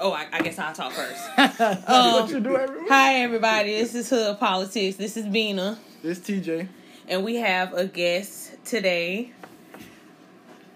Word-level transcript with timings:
Oh, 0.00 0.12
I, 0.12 0.26
I 0.32 0.40
guess 0.42 0.58
I'll 0.58 0.72
talk 0.74 0.92
first. 0.92 1.60
um, 1.60 1.76
what 2.12 2.30
you 2.30 2.40
do 2.40 2.56
every. 2.56 2.88
Hi, 2.88 3.14
everybody. 3.16 3.72
This 3.72 3.94
is 3.94 4.08
Hood 4.10 4.38
Politics. 4.38 4.96
This 4.96 5.16
is 5.16 5.26
Bina. 5.26 5.76
This 6.02 6.20
TJ. 6.20 6.68
And 7.08 7.24
we 7.24 7.36
have 7.36 7.74
a 7.74 7.86
guest 7.86 8.52
today. 8.64 9.32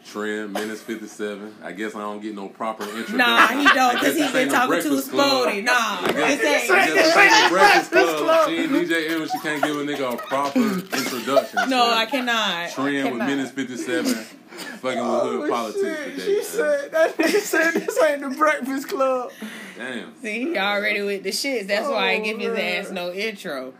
Trend 0.04 0.52
minutes 0.52 0.80
fifty 0.82 1.06
seven. 1.06 1.54
I 1.62 1.70
guess 1.72 1.94
I 1.94 2.00
don't 2.00 2.20
get 2.20 2.34
no 2.34 2.48
proper 2.48 2.82
introduction. 2.82 3.18
Nah, 3.18 3.46
he 3.46 3.64
don't 3.64 3.92
because 3.94 4.00
guess 4.00 4.16
he's 4.16 4.16
this 4.16 4.32
been 4.32 4.48
talking 4.48 4.66
to 4.82 4.88
Breakfast 4.88 5.04
his 5.06 5.08
Club. 5.08 5.46
Nah, 5.64 5.72
I 5.72 6.12
guess, 6.12 6.40
this 6.40 6.70
I 6.70 6.84
ain't. 6.84 6.94
guess 6.94 7.06
this 7.06 7.16
ain't 7.16 7.30
no 7.32 7.48
Breakfast 7.50 7.90
Breakfast 7.92 8.16
Club. 8.16 8.24
Club. 8.24 8.48
She 8.48 8.56
ain't 8.56 8.72
DJ 8.72 9.10
Envy. 9.10 9.28
She 9.28 9.38
can't 9.38 9.62
give 9.62 9.76
a 9.76 9.84
nigga 9.84 10.12
a 10.12 10.16
proper 10.16 10.58
introduction. 10.98 11.70
No, 11.70 11.84
So, 11.86 11.94
I 11.94 12.06
cannot. 12.06 12.70
Trend 12.70 12.94
with 12.96 13.04
Cannot. 13.12 13.28
minutes 13.28 13.50
fifty 13.52 13.76
seven. 13.76 14.26
Fucking 14.82 14.98
with 14.98 15.22
hood 15.22 15.44
Oh, 15.44 15.48
politics 15.48 15.80
shit. 15.80 16.10
today. 16.16 16.24
She 16.24 16.34
man. 16.34 16.42
said 16.44 16.90
that 16.92 17.16
nigga 17.16 17.38
said 17.40 17.70
this 17.74 18.02
ain't 18.02 18.20
the 18.22 18.30
Breakfast 18.30 18.88
Club. 18.88 19.30
Damn. 19.78 20.20
See, 20.20 20.40
he 20.50 20.58
already 20.58 21.02
with 21.02 21.22
the 21.22 21.30
shits. 21.30 21.68
That's 21.68 21.88
why 21.88 22.14
I 22.14 22.16
Oh, 22.16 22.24
give 22.24 22.38
his 22.40 22.58
ass 22.58 22.90
no 22.90 23.12
intro. 23.12 23.74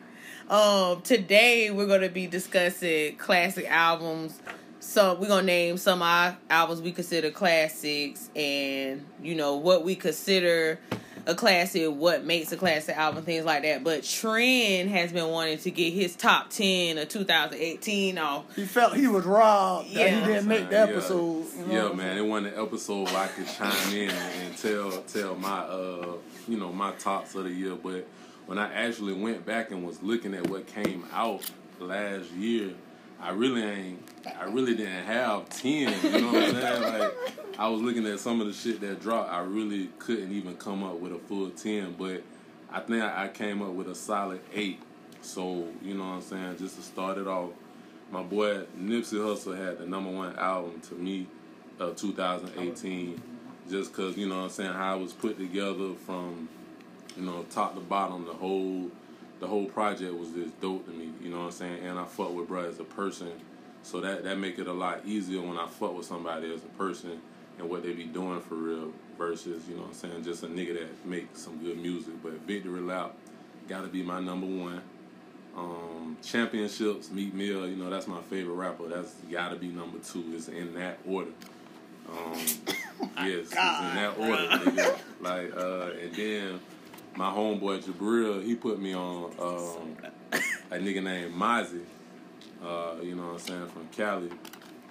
Um, 0.48 1.02
today 1.02 1.73
we're 1.73 1.87
gonna 1.88 2.09
be 2.09 2.29
discussing 2.29 3.16
classic 3.16 3.69
albums. 3.69 4.38
So 4.79 5.15
we're 5.20 5.27
gonna 5.29 5.43
name 5.43 5.77
some 5.77 6.02
of 6.02 6.07
our 6.07 6.37
albums 6.51 6.80
we 6.80 6.93
consider 6.93 7.30
classics, 7.32 8.30
and 8.37 9.05
you 9.23 9.34
know 9.34 9.57
what 9.57 9.84
we 9.84 9.96
consider 9.96 10.79
a 11.26 11.34
classic, 11.34 11.88
what 11.90 12.24
makes 12.24 12.50
a 12.52 12.56
classic 12.56 12.96
album, 12.96 13.24
things 13.24 13.44
like 13.44 13.62
that. 13.62 13.84
But 13.84 14.02
Trend 14.04 14.90
has 14.90 15.12
been 15.12 15.28
wanting 15.28 15.58
to 15.58 15.70
get 15.70 15.92
his 15.92 16.16
top 16.16 16.50
ten 16.50 16.98
of 16.98 17.08
2018 17.08 18.18
off. 18.18 18.54
He 18.56 18.64
felt 18.64 18.95
he 18.96 19.06
was 19.06 19.24
robbed 19.24 19.95
that 19.95 20.10
he 20.10 20.20
didn't 20.20 20.48
make 20.48 20.68
the 20.68 20.76
Yeah. 20.76 20.82
episode. 20.84 21.46
You 21.58 21.66
know 21.66 21.88
Yeah, 21.90 21.95
man, 21.95 22.18
it 22.18 22.22
wasn't 22.26 22.54
an 22.54 22.62
episode 22.66 23.04
where 23.10 23.16
I 23.18 23.26
could 23.28 23.46
chime 23.46 23.95
in 23.95 24.10
and 24.10 24.56
tell 24.56 24.90
tell 25.02 25.34
my 25.36 25.60
uh 25.60 26.06
you 26.48 26.56
know 26.58 26.72
my 26.72 26.92
tops 26.92 27.34
of 27.34 27.45
the 27.45 27.51
year. 27.51 27.74
But 27.76 28.07
when 28.46 28.59
I 28.59 28.73
actually 28.73 29.12
went 29.12 29.46
back 29.46 29.70
and 29.70 29.86
was 29.86 30.02
looking 30.02 30.34
at 30.34 30.48
what 30.48 30.66
came 30.66 31.04
out 31.12 31.48
last 31.79 32.30
year, 32.32 32.70
I 33.23 33.30
really 33.30 33.62
ain't 33.62 34.09
I 34.38 34.45
really 34.45 34.74
didn't 34.74 35.04
have 35.04 35.48
ten. 35.48 35.95
You 36.02 36.20
know 36.20 36.32
what 36.32 36.42
I'm 36.42 36.54
saying? 36.54 36.82
Like 37.01 37.59
I 37.59 37.68
was 37.68 37.80
looking 37.80 38.06
at 38.06 38.18
some 38.18 38.40
of 38.40 38.46
the 38.46 38.52
shit 38.52 38.80
that 38.80 39.01
dropped. 39.01 39.30
I 39.30 39.40
really 39.40 39.90
couldn't 39.98 40.32
even 40.32 40.56
come 40.56 40.82
up 40.82 40.98
with 40.98 41.12
a 41.12 41.18
full 41.18 41.51
ten, 41.51 41.95
but 41.96 42.23
I 42.70 42.80
think 42.80 43.02
I 43.02 43.29
came 43.29 43.62
up 43.62 43.73
with 43.73 43.88
a 43.88 43.95
solid 43.95 44.40
eight. 44.52 44.80
So 45.20 45.68
you 45.82 45.95
know 45.95 46.04
what 46.04 46.14
I'm 46.14 46.23
saying? 46.23 46.56
Just 46.59 46.76
to 46.76 46.82
start 46.82 47.18
it 47.18 47.29
off, 47.29 47.51
my 48.10 48.23
boy 48.23 48.64
Nipsey 48.79 49.18
Hussle 49.18 49.57
had 49.57 49.79
the 49.79 49.86
number 49.86 50.10
one 50.10 50.36
album 50.36 50.80
to 50.88 50.95
me 50.95 51.26
of 51.79 51.96
2018 51.96 53.23
just 53.70 53.92
because 53.92 54.16
you 54.16 54.29
know 54.29 54.38
what 54.38 54.45
I'm 54.45 54.51
saying 54.51 54.73
how 54.73 54.98
it 54.98 55.02
was 55.02 55.12
put 55.12 55.38
together 55.38 55.95
from 56.07 56.48
you 57.16 57.23
know 57.23 57.45
top 57.51 57.74
to 57.74 57.80
bottom 57.80 58.26
the 58.26 58.32
whole 58.32 58.90
the 59.43 59.48
whole 59.48 59.66
project 59.66 60.15
was 60.15 60.30
just 60.30 60.59
dope 60.60 60.87
to 60.87 60.93
me 60.93 61.10
you 61.21 61.29
know 61.29 61.40
what 61.40 61.46
I'm 61.46 61.51
saying 61.51 61.85
and 61.85 61.98
I 61.98 62.04
fuck 62.04 62.32
with 62.32 62.46
bro 62.46 62.65
as 62.65 62.79
a 62.79 62.85
person 62.85 63.32
so 63.82 64.00
that 64.00 64.22
that 64.22 64.38
make 64.38 64.60
it 64.60 64.69
a 64.69 64.72
lot 64.72 65.00
easier 65.04 65.43
when 65.43 65.59
I 65.59 65.66
fuck 65.66 65.97
with 65.97 66.06
somebody 66.06 66.54
as 66.54 66.62
a 66.62 66.78
person 66.78 67.21
and 67.59 67.69
what 67.69 67.82
they 67.82 67.93
be 67.93 68.04
doing 68.04 68.41
for 68.41 68.54
real 68.54 68.93
versus 69.19 69.69
you 69.69 69.75
know 69.75 69.82
what 69.82 69.88
I'm 69.88 69.94
saying 69.94 70.22
just 70.22 70.44
a 70.44 70.47
nigga 70.47 70.75
that 70.75 71.04
makes 71.04 71.41
some 71.41 71.59
good 71.59 71.76
music 71.76 72.15
but 72.22 72.34
Victory 72.43 72.81
Lap 72.81 73.16
gotta 73.69 73.88
be 73.88 74.04
my 74.04 74.20
number 74.20 74.47
one 74.47 74.81
um, 75.56 76.16
championships, 76.22 77.10
Meek 77.10 77.34
Mill, 77.34 77.69
you 77.69 77.76
know, 77.76 77.91
that's 77.91 78.06
my 78.06 78.22
favorite 78.22 78.54
rapper. 78.54 78.88
That's 78.88 79.12
gotta 79.31 79.56
be 79.56 79.69
number 79.69 79.98
two. 79.98 80.25
It's 80.34 80.48
in 80.48 80.72
that 80.75 80.98
order. 81.06 81.31
Um, 82.09 82.32
yes, 83.19 83.48
it's 83.48 83.53
in 83.53 83.59
that 83.59 84.15
order, 84.19 84.48
nigga. 84.48 84.98
Like, 85.20 85.54
uh, 85.54 85.91
and 86.00 86.15
then 86.15 86.60
my 87.16 87.31
homeboy 87.31 87.82
Jabril, 87.84 88.43
he 88.44 88.55
put 88.55 88.81
me 88.81 88.94
on 88.94 89.32
um, 89.38 89.97
a 90.71 90.77
nigga 90.78 91.03
named 91.03 91.34
Mozzy, 91.34 91.81
uh, 92.64 92.94
you 93.03 93.14
know 93.14 93.25
what 93.26 93.32
I'm 93.34 93.38
saying, 93.38 93.66
from 93.69 93.88
Cali. 93.92 94.31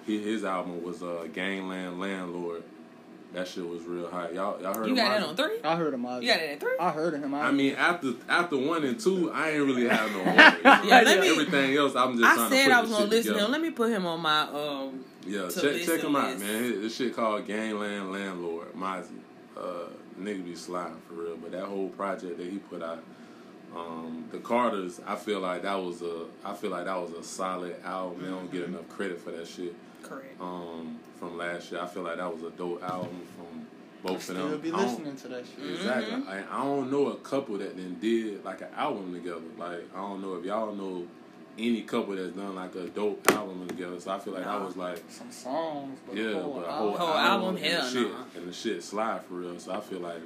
He, 0.06 0.20
his 0.22 0.44
album 0.44 0.82
was 0.82 1.02
uh, 1.02 1.26
Gangland 1.32 2.00
Landlord. 2.00 2.62
That 3.32 3.48
shit 3.48 3.66
was 3.66 3.82
real 3.84 4.10
hot. 4.10 4.34
Y'all, 4.34 4.60
y'all 4.60 4.74
heard 4.74 4.86
You 4.86 4.92
of 4.92 4.96
got 4.98 5.08
that 5.08 5.22
Mozzy? 5.22 5.28
on 5.30 5.36
three? 5.36 5.58
I 5.64 5.76
heard 5.76 5.94
him 5.94 6.04
out. 6.04 6.22
You 6.22 6.28
got 6.28 6.40
it 6.40 6.50
at 6.50 6.60
three? 6.60 6.76
I 6.78 6.90
heard 6.90 7.14
of 7.14 7.22
him. 7.22 7.34
I 7.34 7.50
mean, 7.50 7.74
after 7.76 8.12
after 8.28 8.58
one 8.58 8.84
and 8.84 9.00
two, 9.00 9.30
I 9.32 9.50
ain't 9.52 9.64
really 9.64 9.88
have 9.88 10.12
no 10.12 10.18
order. 10.18 10.32
you 10.32 10.62
know? 10.64 10.82
Yeah, 10.84 11.00
let 11.00 11.20
me- 11.20 11.30
Everything 11.30 11.76
else, 11.76 11.96
I'm 11.96 12.18
just 12.18 12.24
I 12.24 12.34
trying 12.34 12.50
said 12.50 12.64
to 12.64 12.70
put 12.70 12.72
I 12.76 12.80
was 12.82 12.90
gonna 12.90 13.04
listen 13.06 13.34
to 13.34 13.44
him. 13.46 13.50
Let 13.52 13.60
me 13.62 13.70
put 13.70 13.90
him 13.90 14.04
on 14.06 14.20
my 14.20 14.42
um. 14.42 15.04
Yeah, 15.26 15.42
check 15.48 15.54
check 15.54 15.72
listen 15.72 16.00
him 16.00 16.16
out, 16.16 16.38
man. 16.40 16.82
This 16.82 16.94
shit 16.96 17.16
called 17.16 17.46
Gangland 17.46 18.12
Landlord, 18.12 18.74
Mozzy. 18.74 19.06
Uh, 19.56 19.88
nigga 20.18 20.44
be 20.44 20.54
sliding 20.54 20.96
for 21.08 21.14
real, 21.14 21.36
but 21.36 21.52
that 21.52 21.64
whole 21.64 21.88
project 21.90 22.38
that 22.38 22.48
he 22.48 22.58
put 22.58 22.82
out, 22.82 23.02
um, 23.74 24.24
the 24.30 24.38
Carters, 24.38 25.00
I 25.06 25.16
feel 25.16 25.40
like 25.40 25.62
that 25.62 25.74
was 25.74 26.02
a, 26.02 26.24
I 26.44 26.54
feel 26.54 26.70
like 26.70 26.86
that 26.86 26.96
was 27.00 27.12
a 27.12 27.22
solid 27.22 27.76
album. 27.84 28.22
They 28.22 28.28
don't 28.28 28.50
get 28.50 28.62
enough 28.64 28.88
credit 28.88 29.20
for 29.20 29.30
that 29.30 29.46
shit. 29.46 29.74
Correct. 30.02 30.40
Um, 30.40 30.98
from 31.18 31.36
last 31.38 31.70
year, 31.70 31.80
I 31.80 31.86
feel 31.86 32.02
like 32.02 32.16
that 32.16 32.32
was 32.34 32.42
a 32.42 32.50
dope 32.50 32.82
album 32.82 33.20
from 33.36 33.66
both 34.02 34.16
of 34.16 34.22
Still 34.22 34.48
them. 34.50 34.60
be 34.60 34.72
listening 34.72 35.16
to 35.16 35.28
that 35.28 35.44
shit. 35.46 35.70
Exactly. 35.74 36.14
Mm-hmm. 36.16 36.28
I, 36.28 36.60
I 36.60 36.64
don't 36.64 36.90
know 36.90 37.08
a 37.08 37.16
couple 37.16 37.56
that 37.58 37.76
then 37.76 37.98
did 38.00 38.44
like 38.44 38.60
an 38.62 38.68
album 38.76 39.12
together. 39.12 39.40
Like 39.58 39.84
I 39.94 39.98
don't 39.98 40.20
know 40.20 40.34
if 40.34 40.44
y'all 40.44 40.74
know 40.74 41.06
any 41.58 41.82
couple 41.82 42.16
that's 42.16 42.34
done 42.34 42.54
like 42.54 42.74
a 42.74 42.86
dope 42.88 43.26
album 43.30 43.66
together. 43.68 44.00
So 44.00 44.10
I 44.12 44.18
feel 44.18 44.32
like 44.34 44.44
that 44.44 44.58
Nah. 44.58 44.64
was 44.64 44.76
like 44.76 45.02
Some 45.08 45.30
songs, 45.30 45.98
but 46.06 46.16
yeah, 46.16 46.24
the 46.30 46.42
whole 46.42 46.54
but 46.54 46.64
a 46.68 46.70
album. 46.72 46.88
whole, 46.88 47.06
Whole 47.08 47.16
album, 47.18 47.56
and 47.56 47.64
hell 47.66 47.82
the 47.84 47.90
shit 47.90 48.10
nah. 48.10 48.24
and 48.36 48.48
the 48.48 48.52
shit 48.52 48.82
slide 48.82 49.22
for 49.24 49.34
real. 49.34 49.58
So 49.58 49.72
I 49.72 49.80
feel 49.80 50.00
like 50.00 50.20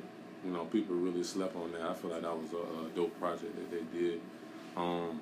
you 0.44 0.50
know 0.52 0.64
people 0.66 0.94
really 0.96 1.22
slept 1.24 1.56
on 1.56 1.72
that. 1.72 1.82
I 1.82 1.94
feel 1.94 2.10
like 2.10 2.22
that 2.22 2.36
was 2.36 2.52
a, 2.52 2.56
a 2.56 2.88
dope 2.94 3.18
project 3.18 3.54
that 3.56 3.70
they 3.70 3.98
did. 3.98 4.20
Um, 4.76 5.20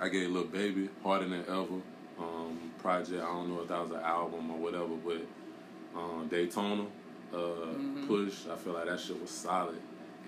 I 0.00 0.08
gave 0.08 0.30
Lil 0.30 0.44
Baby 0.44 0.88
Harder 1.02 1.28
Than 1.28 1.40
Ever 1.48 1.80
um, 2.18 2.58
project. 2.80 3.22
I 3.22 3.26
don't 3.26 3.48
know 3.48 3.62
if 3.62 3.68
that 3.68 3.80
was 3.82 3.90
an 3.90 4.00
album 4.02 4.50
or 4.50 4.58
whatever, 4.58 4.94
but 5.04 5.20
um, 5.98 6.28
Daytona 6.28 6.82
uh, 7.32 7.36
Mm-hmm. 7.36 8.06
Push. 8.06 8.46
I 8.52 8.56
feel 8.56 8.74
like 8.74 8.86
that 8.86 9.00
shit 9.00 9.20
was 9.20 9.30
solid. 9.30 9.78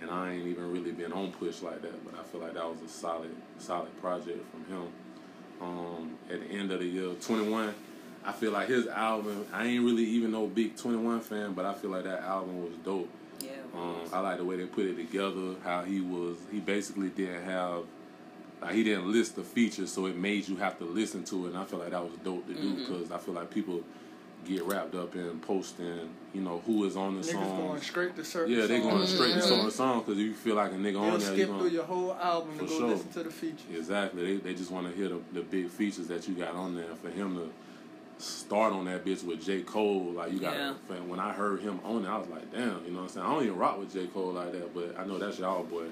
And 0.03 0.11
I 0.11 0.35
ain't 0.35 0.47
even 0.47 0.73
really 0.73 0.93
been 0.93 1.13
on 1.13 1.33
Push 1.33 1.63
like 1.63 1.81
that, 1.83 2.05
but 2.05 2.19
I 2.19 2.23
feel 2.25 2.41
like 2.41 2.55
that 2.55 2.65
was 2.69 2.81
a 2.83 2.89
solid, 2.89 3.35
solid 3.59 3.99
project 4.01 4.45
from 4.51 4.65
him. 4.75 4.89
Um, 5.61 6.19
at 6.31 6.41
the 6.41 6.55
end 6.55 6.71
of 6.71 6.81
the 6.81 6.87
year, 6.87 7.15
21. 7.15 7.75
I 8.25 8.33
feel 8.33 8.51
like 8.53 8.69
his 8.69 8.87
album. 8.89 9.47
I 9.53 9.67
ain't 9.67 9.85
really 9.85 10.05
even 10.05 10.33
no 10.33 10.47
big 10.49 10.77
21 10.77 11.21
fan, 11.21 11.53
but 11.55 11.65
I 11.65 11.73
feel 11.75 11.91
like 11.91 12.05
that 12.05 12.23
album 12.23 12.63
was 12.63 12.73
dope. 12.85 13.09
Yeah. 13.41 13.51
Um, 13.75 13.97
I 14.13 14.21
like 14.21 14.39
the 14.39 14.45
way 14.45 14.57
they 14.57 14.67
put 14.67 14.85
it 14.87 14.97
together. 14.97 15.55
How 15.63 15.83
he 15.83 16.01
was, 16.01 16.37
he 16.51 16.59
basically 16.61 17.09
didn't 17.09 17.45
have, 17.45 17.85
like 18.61 18.75
he 18.75 18.83
didn't 18.85 19.11
list 19.13 19.37
the 19.37 19.43
features, 19.43 19.93
so 19.93 20.07
it 20.07 20.17
made 20.17 20.49
you 20.49 20.57
have 20.57 20.77
to 20.79 20.85
listen 20.85 21.23
to 21.25 21.47
it. 21.47 21.51
And 21.51 21.59
I 21.59 21.65
feel 21.65 21.79
like 21.79 21.91
that 21.91 22.03
was 22.03 22.13
dope 22.25 22.47
to 22.49 22.55
do 22.55 22.61
Mm-hmm. 22.75 22.79
because 22.93 23.11
I 23.13 23.19
feel 23.19 23.35
like 23.35 23.51
people 23.51 23.81
get 24.45 24.63
wrapped 24.65 24.95
up 24.95 25.15
in 25.17 25.41
posting, 25.41 26.09
you 26.33 26.41
know, 26.41 26.63
who 26.67 26.85
is 26.85 26.97
on 26.97 27.17
the 27.17 27.23
Niggas 27.27 27.33
song. 27.33 27.67
going 27.67 27.81
straight 27.81 28.15
to 28.17 28.25
certain 28.25 28.55
Yeah, 28.55 28.67
they 28.67 28.79
going 28.81 28.99
songs. 28.99 29.15
straight 29.15 29.33
to 29.35 29.39
mm-hmm. 29.41 29.49
certain 29.49 29.71
song 29.71 30.01
because 30.01 30.19
you 30.19 30.35
feel 30.35 30.55
like 30.55 30.73
a 30.73 30.77
nigga 30.77 30.93
They'll 30.93 31.03
on 31.03 31.19
there. 31.19 31.31
you 31.31 31.35
skip 31.37 31.49
gonna- 31.49 31.61
through 31.63 31.71
your 31.71 31.85
whole 31.85 32.15
album 32.15 32.53
to 32.59 32.65
For 32.65 32.71
go 32.71 32.79
sure. 32.79 32.89
listen 32.89 33.09
to 33.13 33.23
the 33.25 33.31
features. 33.31 33.61
Exactly. 33.75 34.37
They 34.37 34.37
they 34.43 34.55
just 34.55 34.71
want 34.71 34.89
to 34.89 34.97
hear 34.97 35.09
the, 35.09 35.21
the 35.33 35.41
big 35.43 35.69
features 35.71 36.07
that 36.09 36.29
you 36.29 36.35
got 36.35 36.55
on 36.55 36.77
there. 36.77 36.95
For 37.03 37.11
him 37.11 37.35
to 37.37 37.51
start 38.19 38.73
on 38.73 38.87
that 38.87 39.05
bitch 39.05 39.23
with 39.25 39.45
J. 39.45 39.63
Cole, 39.63 40.13
like 40.15 40.33
you 40.33 40.39
got 40.39 40.55
Yeah. 40.55 40.73
to 40.89 40.95
when 41.03 41.21
I 41.21 41.33
heard 41.33 41.61
him 41.61 41.81
on 41.85 42.05
it, 42.05 42.09
I 42.09 42.17
was 42.17 42.29
like, 42.29 42.51
damn, 42.51 42.85
you 42.85 42.93
know 42.93 42.99
what 42.99 43.03
I'm 43.03 43.09
saying? 43.09 43.27
I 43.27 43.31
don't 43.31 43.43
even 43.43 43.57
rock 43.57 43.79
with 43.79 43.93
J. 43.93 44.07
Cole 44.07 44.33
like 44.33 44.53
that, 44.53 44.75
but 44.75 44.99
I 44.99 45.05
know 45.05 45.19
that's 45.19 45.39
y'all 45.39 45.63
boy. 45.65 45.85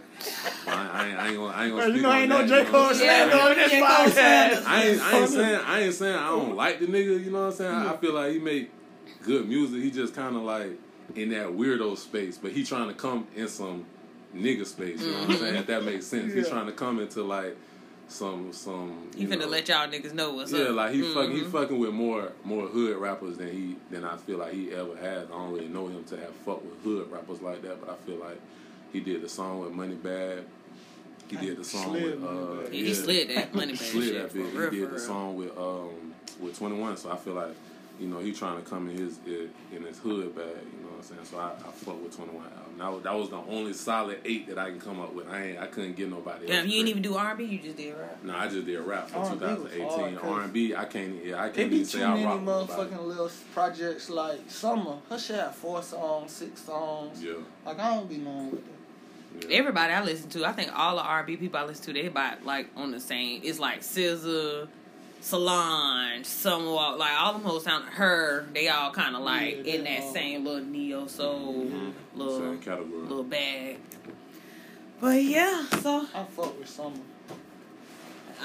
But 0.64 0.74
I, 0.74 0.88
I, 0.88 1.08
ain't, 1.08 1.18
I 1.18 1.28
ain't 1.28 1.36
gonna 1.36 1.52
I 1.52 1.64
ain't 1.64 1.76
gonna 1.76 1.82
Bro, 1.82 1.86
you 1.86 1.92
speak 1.92 2.02
know 2.02 2.10
on 2.10 2.16
ain't 2.16 2.28
no 2.28 2.38
that, 2.38 2.48
J. 2.48 2.58
you 2.58 2.72
know 2.72 2.78
what 2.78 2.96
Cole 2.98 3.08
I'm 3.08 3.48
on 3.48 3.54
this 3.56 3.72
podcast. 3.72 4.66
I 4.66 4.84
ain't, 4.84 5.00
I 5.00 5.18
ain't 5.18 5.28
saying 5.28 5.60
I 5.66 5.80
ain't 5.80 5.94
saying 5.94 6.16
I 6.16 6.28
don't 6.28 6.56
like 6.56 6.80
the 6.80 6.86
nigga, 6.86 7.24
you 7.24 7.30
know 7.30 7.40
what 7.40 7.46
I'm 7.46 7.52
saying? 7.52 7.74
I 7.74 7.96
feel 7.96 8.14
like 8.14 8.32
he 8.32 8.38
make 8.38 8.70
good 9.22 9.48
music. 9.48 9.82
He 9.82 9.90
just 9.90 10.14
kind 10.14 10.36
of 10.36 10.42
like 10.42 10.78
in 11.14 11.30
that 11.30 11.48
weirdo 11.48 11.96
space, 11.98 12.38
but 12.38 12.52
he 12.52 12.64
trying 12.64 12.88
to 12.88 12.94
come 12.94 13.26
in 13.36 13.48
some 13.48 13.84
nigga 14.34 14.66
space. 14.66 15.00
You 15.00 15.10
know 15.10 15.12
what 15.12 15.22
I'm 15.22 15.30
mm-hmm. 15.30 15.44
saying? 15.44 15.56
If 15.56 15.66
that 15.66 15.84
makes 15.84 16.06
sense, 16.06 16.32
he's 16.32 16.48
trying 16.48 16.66
to 16.66 16.72
come 16.72 17.00
into 17.00 17.22
like 17.22 17.56
some 18.08 18.52
some. 18.52 19.08
You 19.16 19.26
You 19.26 19.28
finna 19.28 19.40
know, 19.40 19.46
let 19.48 19.68
y'all 19.68 19.88
niggas 19.88 20.12
know 20.14 20.32
what's 20.34 20.52
yeah, 20.52 20.60
up. 20.60 20.66
Yeah, 20.68 20.72
like 20.74 20.92
he 20.92 21.02
fucking 21.14 21.32
he 21.32 21.44
fucking 21.44 21.78
with 21.78 21.92
more 21.92 22.32
more 22.44 22.66
hood 22.66 22.96
rappers 22.98 23.36
than 23.38 23.48
he 23.50 23.76
than 23.90 24.04
I 24.04 24.16
feel 24.16 24.38
like 24.38 24.52
he 24.52 24.72
ever 24.72 24.96
has. 24.96 25.26
I 25.28 25.30
don't 25.30 25.52
really 25.52 25.68
know 25.68 25.86
him 25.88 26.04
to 26.04 26.16
have 26.16 26.30
fucked 26.44 26.64
with 26.64 26.82
hood 26.82 27.10
rappers 27.10 27.40
like 27.42 27.62
that, 27.62 27.80
but 27.80 27.90
I 27.90 27.94
feel 28.06 28.16
like 28.16 28.40
he 28.92 29.00
did 29.00 29.22
the 29.22 29.28
song 29.28 29.60
with 29.60 29.72
Moneybagg. 29.72 30.44
He 31.28 31.36
did 31.36 31.56
the 31.56 31.64
song 31.64 31.84
Slid 31.90 32.20
with 32.20 32.24
uh, 32.24 32.26
Moneybagg. 32.32 32.72
He, 32.72 32.84
he 32.84 32.94
slid 32.94 33.30
that 33.30 33.54
money 33.54 33.72
back 33.72 33.80
slid 33.80 34.04
shit 34.04 34.22
that 34.22 34.30
for 34.30 34.38
bit. 34.38 34.54
real, 34.54 34.70
He 34.70 34.76
did 34.80 34.88
the 34.88 34.92
real. 34.92 34.98
song 35.00 35.36
with 35.36 35.56
um 35.58 36.14
with 36.40 36.56
Twenty 36.58 36.78
One, 36.78 36.96
so 36.96 37.10
I 37.10 37.16
feel 37.16 37.34
like 37.34 37.54
you 38.00 38.08
know, 38.08 38.18
he 38.18 38.32
trying 38.32 38.62
to 38.62 38.68
come 38.68 38.88
in 38.90 38.96
his 38.98 39.18
in 39.26 39.82
his 39.84 39.98
hood 39.98 40.34
bag. 40.36 40.46
You 40.46 40.82
know 40.84 40.88
what 40.90 40.96
I'm 40.98 41.02
saying? 41.02 41.24
So 41.24 41.38
I, 41.38 41.50
I 41.50 41.70
fuck 41.72 42.02
with 42.02 42.14
Twenty 42.16 42.32
One 42.32 42.44
album. 42.46 42.63
That 42.78 42.92
was, 42.92 43.02
that 43.04 43.14
was 43.14 43.30
the 43.30 43.36
only 43.36 43.72
solid 43.72 44.18
eight 44.24 44.48
that 44.48 44.58
I 44.58 44.70
can 44.70 44.80
come 44.80 45.00
up 45.00 45.14
with. 45.14 45.28
I 45.28 45.42
ain't 45.44 45.58
I 45.58 45.66
couldn't 45.66 45.96
get 45.96 46.10
nobody. 46.10 46.46
Damn, 46.46 46.66
you 46.66 46.72
didn't 46.72 46.88
even 46.88 47.02
do 47.02 47.14
R 47.16 47.28
and 47.30 47.38
B. 47.38 47.44
You 47.44 47.58
just 47.58 47.76
did 47.76 47.94
rap. 47.96 48.18
No, 48.24 48.34
I 48.36 48.48
just 48.48 48.66
did 48.66 48.78
rap 48.80 49.08
for 49.08 49.18
R&B 49.18 49.30
was 49.46 49.72
2018. 49.72 50.18
R 50.18 50.40
and 50.42 50.52
B, 50.52 50.74
I 50.74 50.84
can't. 50.84 51.24
Yeah, 51.24 51.42
I 51.42 51.48
can't 51.50 51.70
be 51.70 51.76
even 51.76 51.78
too 51.88 51.98
say 51.98 52.04
I 52.04 52.14
many 52.14 52.24
rock 52.24 52.34
with 52.36 52.44
nobody. 52.46 52.72
motherfucking 52.96 53.06
little 53.06 53.30
projects 53.52 54.10
like 54.10 54.40
Summer. 54.48 54.96
Her 55.08 55.18
shit 55.18 55.36
had 55.36 55.54
four 55.54 55.82
songs, 55.82 56.32
six 56.32 56.60
songs. 56.62 57.22
Yeah, 57.22 57.34
Like 57.64 57.78
I 57.78 57.94
don't 57.94 58.08
be 58.08 58.16
knowing 58.18 58.50
with 58.50 58.64
that. 58.64 59.48
yeah. 59.50 59.56
Everybody 59.58 59.92
I 59.92 60.02
listen 60.04 60.28
to, 60.30 60.44
I 60.44 60.52
think 60.52 60.70
all 60.78 60.96
the 60.96 61.02
R 61.02 61.18
and 61.18 61.26
B 61.26 61.36
people 61.36 61.58
I 61.60 61.64
listen 61.64 61.84
to, 61.86 61.92
they 61.92 62.06
about 62.06 62.44
like 62.44 62.68
on 62.76 62.90
the 62.90 63.00
same. 63.00 63.40
It's 63.44 63.58
like 63.58 63.80
SZA, 63.80 64.68
Solange, 65.24 66.26
Summer, 66.26 66.66
like 66.96 67.12
all 67.18 67.32
them 67.32 67.42
hoes 67.44 67.64
sound 67.64 67.86
her. 67.86 68.44
They 68.52 68.68
all 68.68 68.90
kind 68.90 69.16
of 69.16 69.22
like 69.22 69.64
Yeah, 69.64 69.74
in 69.76 69.84
that 69.84 70.02
all- 70.02 70.12
same 70.12 70.44
little 70.44 70.62
neo 70.66 71.06
soul 71.06 71.64
Mhm. 71.64 71.92
little 72.14 72.38
Same 72.40 72.58
category. 72.58 73.02
little 73.08 73.24
bag. 73.24 73.78
But 75.00 75.22
yeah, 75.22 75.64
so 75.80 76.06
I 76.14 76.24
fuck 76.24 76.58
with 76.58 76.68
Summer. 76.68 76.96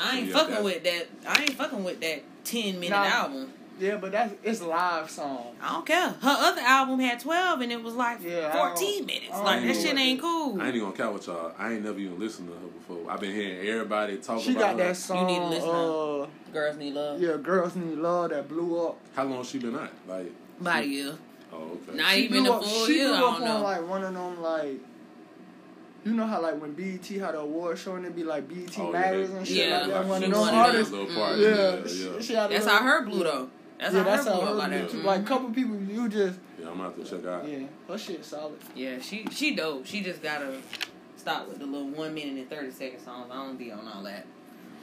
I 0.02 0.20
ain't 0.20 0.28
Yeah, 0.28 0.34
fucking 0.34 0.54
that- 0.56 0.64
with 0.64 0.84
that. 0.86 1.08
I 1.28 1.42
ain't 1.42 1.54
fucking 1.56 1.84
with 1.84 2.00
that 2.00 2.24
ten 2.46 2.76
minute 2.80 2.92
Nah. 2.92 3.04
album. 3.04 3.54
Yeah, 3.78 3.96
but 3.98 4.12
that's 4.14 4.34
it's 4.44 4.62
live 4.62 5.10
song. 5.10 5.56
I 5.62 5.74
don't 5.74 5.86
care. 5.86 6.10
Her 6.22 6.36
other 6.40 6.62
album 6.62 7.00
had 7.00 7.20
twelve 7.20 7.60
and 7.62 7.72
it 7.74 7.84
was 7.84 7.94
like 7.96 8.20
Yeah, 8.24 8.52
fourteen 8.54 9.06
minutes. 9.06 9.31
Like 9.31 9.64
that 9.64 9.76
shit 9.76 9.98
ain't 9.98 10.22
cool. 10.22 10.62
I 10.62 10.68
ain't 10.68 10.76
even 10.76 10.88
gonna 10.92 10.98
count 10.98 11.14
with 11.14 11.28
y'all. 11.28 11.52
I 11.60 11.74
ain't 11.74 11.84
never 11.84 12.00
even 12.00 12.18
listened 12.20 12.48
to 12.50 12.54
her 12.54 12.68
before. 12.68 13.12
I've 13.12 13.20
been 13.20 13.34
hearing 13.34 13.68
everybody 13.68 14.16
talk 14.18 14.42
She 14.42 14.52
about 14.52 14.60
got 14.62 14.72
her. 14.72 14.88
that 14.88 14.96
song. 14.98 15.28
need 15.28 15.40
to 15.40 15.46
listen 15.48 15.70
uh, 15.70 16.28
Girls 16.54 16.78
need 16.78 16.94
love. 16.94 17.22
yeah, 17.22 17.38
girls 17.38 17.75
need 17.75 17.98
love 17.98 18.31
that 18.31 18.48
blew 18.48 18.88
up. 18.88 18.98
How 19.16 19.24
long 19.25 19.44
she 19.44 19.60
been 19.60 19.75
out? 19.75 19.92
Like, 20.07 20.31
About 20.60 20.84
a 20.84 20.88
year. 20.88 21.16
oh 21.54 21.57
okay. 21.88 21.98
Not 21.98 22.12
she 22.12 22.24
even 22.25 22.46
a 22.46 22.62
full 22.62 22.86
she 22.86 22.98
year. 22.98 23.07
blew 23.10 23.16
I 23.16 23.18
up 23.19 23.38
don't 23.40 23.48
on 23.48 23.57
know. 23.60 23.63
like 23.63 23.88
one 23.88 24.04
of 24.04 24.13
them 24.13 24.42
like. 24.42 24.80
You 26.06 26.13
know 26.13 26.25
how 26.25 26.42
like 26.42 26.60
when 26.62 26.74
BET 26.74 27.06
had 27.07 27.36
an 27.36 27.42
award 27.42 27.78
show 27.78 27.96
and 27.96 28.06
it'd 28.06 28.16
be 28.16 28.24
like 28.24 28.48
BET 28.48 28.74
Oh, 28.80 28.92
matters 28.92 29.30
they- 29.30 29.38
and 29.38 29.48
shit 29.48 29.68
Yeah. 29.69 29.80
like 29.81 29.88
that. 29.90 30.06
One 30.07 30.22
She 30.22 30.28
of 30.28 30.34
them 30.34 30.56
artists. 30.56 30.94
Mm. 30.94 31.16
part, 31.16 31.38
Yeah, 31.38 31.48
yeah, 31.50 31.88
she, 31.88 31.96
yeah. 32.06 32.22
she 32.22 32.34
had 32.34 32.50
That's 32.52 32.66
little- 32.66 32.80
how 32.80 32.86
her 32.86 33.02
blew 33.06 33.24
though. 33.24 33.50
That's 33.80 33.94
yeah, 33.94 34.00
how 34.04 34.06
that's 34.10 34.25
her 34.25 34.31
blew 34.31 34.42
how 34.42 34.45
up 34.45 34.50
her 34.50 34.56
like 34.56 34.69
blew 34.69 34.80
that. 34.80 34.90
too. 34.92 34.98
Mhm. 35.00 35.04
Like 35.04 35.25
couple 35.25 35.50
people, 35.52 35.75
you 35.75 36.10
just 36.10 36.40
Yeah, 36.60 36.68
I'm 36.69 36.78
gonna 36.78 36.84
have 36.84 36.95
to 36.95 37.04
check 37.04 37.25
out. 37.28 37.48
yeah, 37.48 37.60
her 37.88 37.98
shit 37.98 38.24
solid. 38.25 38.60
Yeah, 38.75 39.00
she 39.02 39.25
she 39.31 39.56
dope. 39.56 39.86
She 39.86 40.02
just 40.02 40.24
gotta 40.24 40.54
stop 41.18 41.50
with 41.50 41.60
the 41.60 41.66
little 41.66 41.90
one 41.90 42.13
minute 42.13 42.34
and 42.38 42.50
thirty 42.50 42.72
second 42.72 43.02
songs. 43.02 43.30
I 43.30 43.36
don't 43.36 43.57
be 43.57 43.69
on 43.72 43.86
all 43.86 44.02
that. 44.04 44.25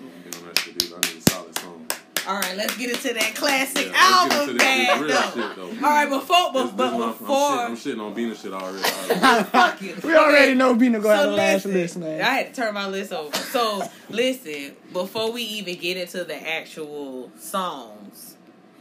I 0.00 0.26
ain't 0.26 0.36
on 0.36 0.44
that 0.46 0.58
shit 0.58 0.82
either. 0.82 0.96
I 0.96 1.00
need 1.14 1.28
solid 1.28 1.58
song. 1.58 1.86
All 2.28 2.40
right, 2.40 2.56
let's 2.56 2.76
get 2.76 2.90
into 2.90 3.14
that 3.14 3.34
classic 3.36 3.86
Yeah, 3.86 3.92
let's 3.92 4.24
get 4.24 4.32
album 4.32 4.40
into 4.40 4.52
this, 4.54 4.62
bag 4.62 5.00
this 5.00 5.14
though. 5.34 5.40
shit 5.48 5.56
though. 5.56 5.86
All 5.86 5.92
right, 5.94 6.10
before 6.10 6.36
This- 6.36 6.52
but, 6.52 6.62
this 6.64 6.72
but 6.72 6.92
one, 6.94 7.02
I'm, 7.02 7.08
before 7.12 7.36
I'm, 7.36 7.58
shitting, 7.58 7.66
I'm 7.66 7.76
shitting 7.76 8.00
on 8.04 8.14
Bina 8.14 8.34
shit 8.34 8.52
already. 8.52 8.84
already. 9.22 9.44
fuck 9.44 9.82
you. 9.82 9.96
We 10.02 10.16
already 10.16 10.54
know 10.54 10.74
Bina 10.74 10.98
go 10.98 11.04
So 11.08 11.10
out 11.14 11.26
the 11.26 11.30
last 11.36 11.64
listen, 11.66 11.72
list, 11.72 11.96
man. 11.98 12.20
I 12.22 12.24
had 12.30 12.52
to 12.52 12.60
turn 12.62 12.74
my 12.74 12.88
list 12.88 13.12
over. 13.12 13.36
So 13.36 13.84
listen, 14.10 14.74
before 14.92 15.30
we 15.30 15.42
even 15.42 15.76
get 15.76 15.96
into 15.98 16.24
the 16.24 16.34
actual 16.48 17.30
songs, 17.38 18.36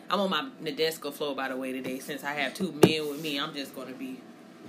I'm 0.10 0.20
on 0.22 0.30
my 0.32 0.50
Nadesco 0.64 1.14
flow 1.14 1.36
by 1.36 1.50
the 1.50 1.56
way 1.56 1.72
today. 1.72 2.00
Since 2.00 2.24
I 2.24 2.34
have 2.34 2.56
two 2.56 2.72
men 2.84 3.08
with 3.08 3.22
me, 3.22 3.40
I'm 3.40 3.54
just 3.54 3.76
gonna 3.76 3.94
be 3.94 4.22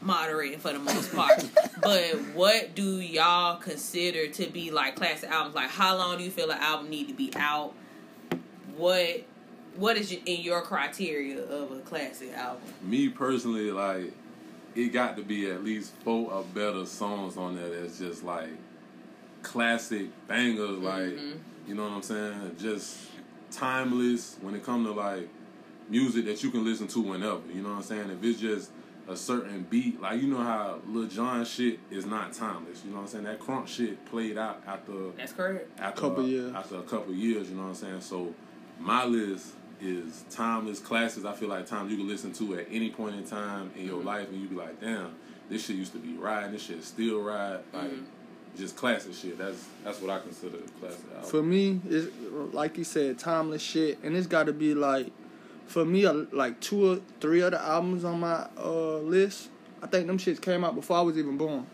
moderating 0.07 0.59
for 0.59 0.73
the 0.73 0.79
most 0.79 1.15
part. 1.15 1.45
but 1.83 2.15
what 2.35 2.75
do 2.75 3.01
y'all 3.01 3.57
consider 3.59 4.29
to 4.29 4.47
be 4.47 4.71
like 4.71 4.97
classic 4.97 5.31
albums? 5.31 5.55
Like 5.55 5.71
how 5.71 5.97
long 5.97 6.17
do 6.19 6.25
you 6.25 6.31
feel 6.31 6.51
an 6.51 6.59
album 6.61 6.89
need 6.89 7.09
to 7.09 7.15
be 7.15 7.33
out? 7.37 7.75
What 8.77 9.25
what 9.77 9.97
is 9.99 10.11
in 10.13 10.41
your 10.41 10.63
criteria 10.63 11.43
of 11.43 11.71
a 11.73 11.81
classic 11.81 12.33
album? 12.33 12.63
Me 12.83 13.11
personally, 13.11 13.71
like, 13.71 14.11
it 14.75 14.89
got 14.91 15.17
to 15.19 15.23
be 15.23 15.51
at 15.51 15.63
least 15.63 15.93
four 16.03 16.33
or 16.33 16.45
better 16.55 16.87
songs 16.87 17.37
on 17.37 17.57
there 17.57 17.69
that's 17.69 17.99
just 17.99 18.25
like 18.25 18.49
classic 19.43 20.07
bangers, 20.29 20.79
like 20.79 21.03
Mhm. 21.17 21.39
you 21.69 21.75
know 21.75 21.83
what 21.83 21.93
I'm 21.93 22.03
saying? 22.03 22.57
Just 22.59 22.97
timeless 23.51 24.37
when 24.41 24.55
it 24.55 24.65
comes 24.65 24.87
to 24.87 24.93
like 24.93 25.29
music 25.89 26.25
that 26.25 26.43
you 26.43 26.51
can 26.51 26.65
listen 26.65 26.89
to 26.89 27.01
whenever. 27.01 27.41
You 27.55 27.63
know 27.63 27.71
what 27.71 27.77
I'm 27.77 27.83
saying? 27.83 28.11
If 28.11 28.25
it's 28.25 28.41
just 28.41 28.71
a 29.09 29.17
certain 29.17 29.65
beat, 29.71 30.01
like 30.01 30.21
you 30.21 30.29
know 30.29 30.39
how 30.43 30.81
Lil 30.89 31.07
Jon 31.09 31.45
shit 31.45 31.79
is 31.91 32.07
not 32.07 32.33
timeless. 32.33 32.83
You 32.85 32.91
know 32.91 32.97
what 32.97 33.03
I'm 33.03 33.09
saying? 33.09 33.25
That 33.25 33.39
crunk 33.41 33.69
shit 33.69 34.05
played 34.07 34.37
out 34.37 34.63
after 34.67 34.93
That's 35.17 35.33
correct. 35.33 35.69
after 35.79 36.01
Couple 36.01 36.25
a, 36.25 36.29
years. 36.29 36.55
after 36.55 36.77
a 36.77 36.83
couple 36.83 37.15
years. 37.15 37.49
You 37.49 37.57
know 37.57 37.63
what 37.63 37.69
I'm 37.69 37.75
saying? 37.75 38.01
So 38.01 38.35
my 38.81 39.05
list 39.05 39.53
is 39.81 40.25
timeless 40.31 40.81
classics. 40.81 41.25
I 41.25 41.33
feel 41.35 41.49
like 41.49 41.67
times 41.67 41.91
you 41.91 41.97
can 41.99 42.09
listen 42.09 42.33
to 42.35 42.59
at 42.59 42.67
any 42.71 42.91
point 42.91 43.15
in 43.15 43.25
time 43.25 43.71
in 43.77 43.87
your 43.87 44.03
life, 44.03 44.29
and 44.29 44.41
you 44.41 44.49
be 44.49 44.57
like, 44.57 44.81
damn, 44.81 45.15
this 45.49 45.67
shit 45.67 45.77
used 45.77 45.93
to 45.93 45.99
be 45.99 46.15
riding. 46.15 46.53
This 46.53 46.63
shit 46.65 46.83
still 46.83 47.21
ride. 47.23 47.61
Like 47.73 47.91
Mhm. 47.93 48.05
just 48.57 48.75
classic 48.77 49.13
shit. 49.15 49.39
That's 49.39 49.65
that's 49.85 50.01
what 50.01 50.11
I 50.11 50.19
consider 50.19 50.57
classic 50.81 51.05
album. 51.15 51.31
For 51.31 51.43
me, 51.43 51.81
it's 51.89 52.09
like 52.53 52.77
you 52.79 52.85
said, 52.85 53.19
timeless 53.21 53.63
shit, 53.63 53.99
and 54.03 54.17
it's 54.17 54.27
got 54.27 54.47
to 54.47 54.53
be 54.53 54.75
like, 54.75 55.13
for 55.67 55.85
me, 55.85 56.07
like 56.09 56.61
two 56.61 56.93
or 56.93 57.01
three 57.21 57.43
other 57.43 57.57
albums 57.59 58.05
on 58.05 58.21
my 58.21 58.47
uh, 58.59 58.99
list. 58.99 59.51
I 59.83 59.87
think 59.87 60.07
them 60.07 60.19
shits 60.19 60.41
came 60.41 60.65
out 60.65 60.75
before 60.75 60.97
I 60.97 61.01
was 61.03 61.19
even 61.19 61.37
born. 61.37 61.67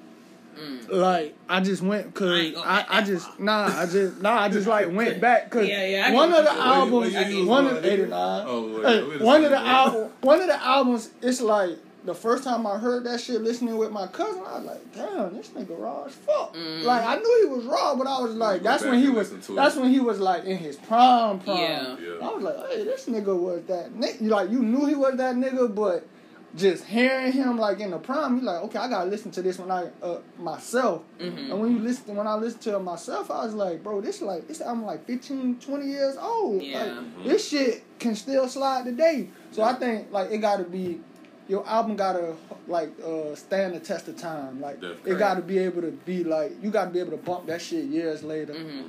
Mm. 0.58 0.90
Like 0.90 1.34
I 1.48 1.60
just 1.60 1.80
went 1.80 2.08
I 2.08 2.10
cause 2.10 2.38
ain't 2.40 2.54
gonna 2.56 2.66
I, 2.70 2.98
I, 2.98 3.02
just 3.02 3.26
far. 3.26 3.36
nah 3.40 3.80
I 3.80 3.86
just 3.86 4.20
nah 4.20 4.38
I 4.42 4.48
just 4.50 4.66
like 4.66 4.92
went 4.92 5.18
back 5.26 5.50
cause 5.50 5.66
Yeah, 5.66 5.86
yeah, 5.86 6.12
one 6.12 6.28
of 6.30 6.44
the 6.44 6.50
what 6.50 6.58
albums 6.58 6.92
What 6.92 7.10
year 7.12 7.28
you 7.30 7.38
was 7.38 7.48
one 7.48 7.64
born, 7.64 7.76
of 7.78 7.82
nigga? 7.82 7.86
eighty 7.90 8.02
nine 8.02 8.44
Oh, 8.46 8.74
wait, 8.76 8.84
Hey, 8.84 9.02
wait 9.02 9.20
a 9.22 9.24
one 9.24 9.44
of 9.44 9.50
the 9.50 9.56
second, 9.56 9.64
bro. 9.64 9.72
album 9.72 10.12
one 10.20 10.40
of 10.42 10.46
the 10.48 10.62
albums 10.62 11.10
it's 11.22 11.40
like 11.40 11.78
the 12.04 12.14
first 12.14 12.42
time 12.44 12.66
I 12.66 12.78
heard 12.78 13.04
that 13.04 13.20
shit 13.20 13.40
listening 13.42 13.76
with 13.76 13.92
my 13.92 14.06
cousin 14.08 14.42
I 14.46 14.56
was 14.58 14.64
like 14.64 14.92
damn 14.94 15.34
this 15.36 15.48
nigga 15.50 15.78
raw 15.78 16.04
as 16.04 16.12
fuck 16.14 16.54
Mhm. 16.54 16.82
like 16.84 17.04
I 17.04 17.16
knew 17.16 17.40
he 17.48 17.54
was 17.54 17.64
raw 17.64 17.94
but 17.94 18.06
I 18.06 18.20
was 18.20 18.34
like 18.34 18.62
that's 18.62 18.82
when 18.84 18.98
he 18.98 19.06
and 19.06 19.14
was 19.14 19.32
listen 19.32 19.54
to 19.54 19.60
that's 19.60 19.76
it. 19.76 19.80
when 19.82 19.90
he 19.90 20.00
was 20.00 20.18
like 20.20 20.44
in 20.44 20.56
his 20.58 20.76
prime 20.76 21.38
prime 21.40 21.56
Yeah. 21.58 21.96
Yeah. 22.00 22.26
I 22.28 22.34
was 22.34 22.42
like 22.42 22.56
hey 22.70 22.84
this 22.84 23.06
nigga 23.06 23.36
was 23.38 23.62
that 23.66 23.92
nigga 23.94 24.22
like 24.28 24.50
you 24.50 24.60
knew 24.60 24.86
he 24.86 24.94
was 24.94 25.16
that 25.16 25.36
nigga 25.36 25.72
but 25.74 26.06
just 26.54 26.84
hearing 26.84 27.32
him 27.32 27.56
like 27.56 27.80
in 27.80 27.92
the 27.92 27.98
prime, 27.98 28.36
you 28.36 28.42
like, 28.42 28.60
okay, 28.64 28.78
I 28.78 28.86
gotta 28.86 29.08
listen 29.08 29.30
to 29.30 29.40
this 29.40 29.58
when 29.58 29.70
I 29.70 29.86
uh, 30.02 30.18
myself. 30.38 31.00
Mhm. 31.18 31.50
And 31.50 31.58
when 31.58 31.72
you 31.72 31.78
listen, 31.78 32.14
when 32.14 32.26
I 32.26 32.34
listen 32.34 32.60
to 32.60 32.76
it 32.76 32.80
myself, 32.80 33.30
I 33.30 33.46
was 33.46 33.54
like, 33.54 33.82
bro, 33.82 34.02
this 34.02 34.20
like 34.20 34.48
this 34.48 34.60
I'm 34.60 34.84
like 34.84 35.06
15, 35.06 35.60
20 35.60 35.86
years 35.86 36.14
old. 36.20 36.60
Yeah. 36.62 36.80
Like, 36.84 36.92
Mhm. 36.92 37.24
this 37.24 37.48
shit 37.48 37.82
can 37.98 38.14
still 38.14 38.48
slide 38.48 38.84
today. 38.84 39.30
So 39.52 39.62
I 39.62 39.72
think 39.72 40.08
like 40.12 40.30
it 40.30 40.38
gotta 40.42 40.64
be 40.64 41.00
your 41.48 41.66
album 41.68 41.96
gotta 41.96 42.34
like 42.68 42.90
uh, 43.04 43.34
stand 43.34 43.74
the 43.74 43.80
test 43.80 44.08
of 44.08 44.16
time. 44.16 44.60
Like 44.60 44.80
Definitely. 44.80 45.12
it 45.12 45.18
gotta 45.18 45.42
be 45.42 45.58
able 45.58 45.82
to 45.82 45.90
be 45.90 46.24
like 46.24 46.52
you 46.62 46.70
gotta 46.70 46.90
be 46.90 47.00
able 47.00 47.10
to 47.12 47.16
bump 47.16 47.46
that 47.46 47.60
shit 47.60 47.84
years 47.86 48.22
later. 48.22 48.54
Mhm. 48.54 48.84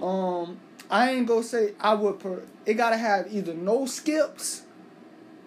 Mhm. 0.00 0.02
Um, 0.02 0.58
I 0.90 1.10
ain't 1.12 1.26
gonna 1.26 1.42
say 1.42 1.72
I 1.80 1.94
would. 1.94 2.18
Per, 2.20 2.42
it 2.66 2.74
gotta 2.74 2.96
have 2.96 3.32
either 3.32 3.54
no 3.54 3.86
skips 3.86 4.62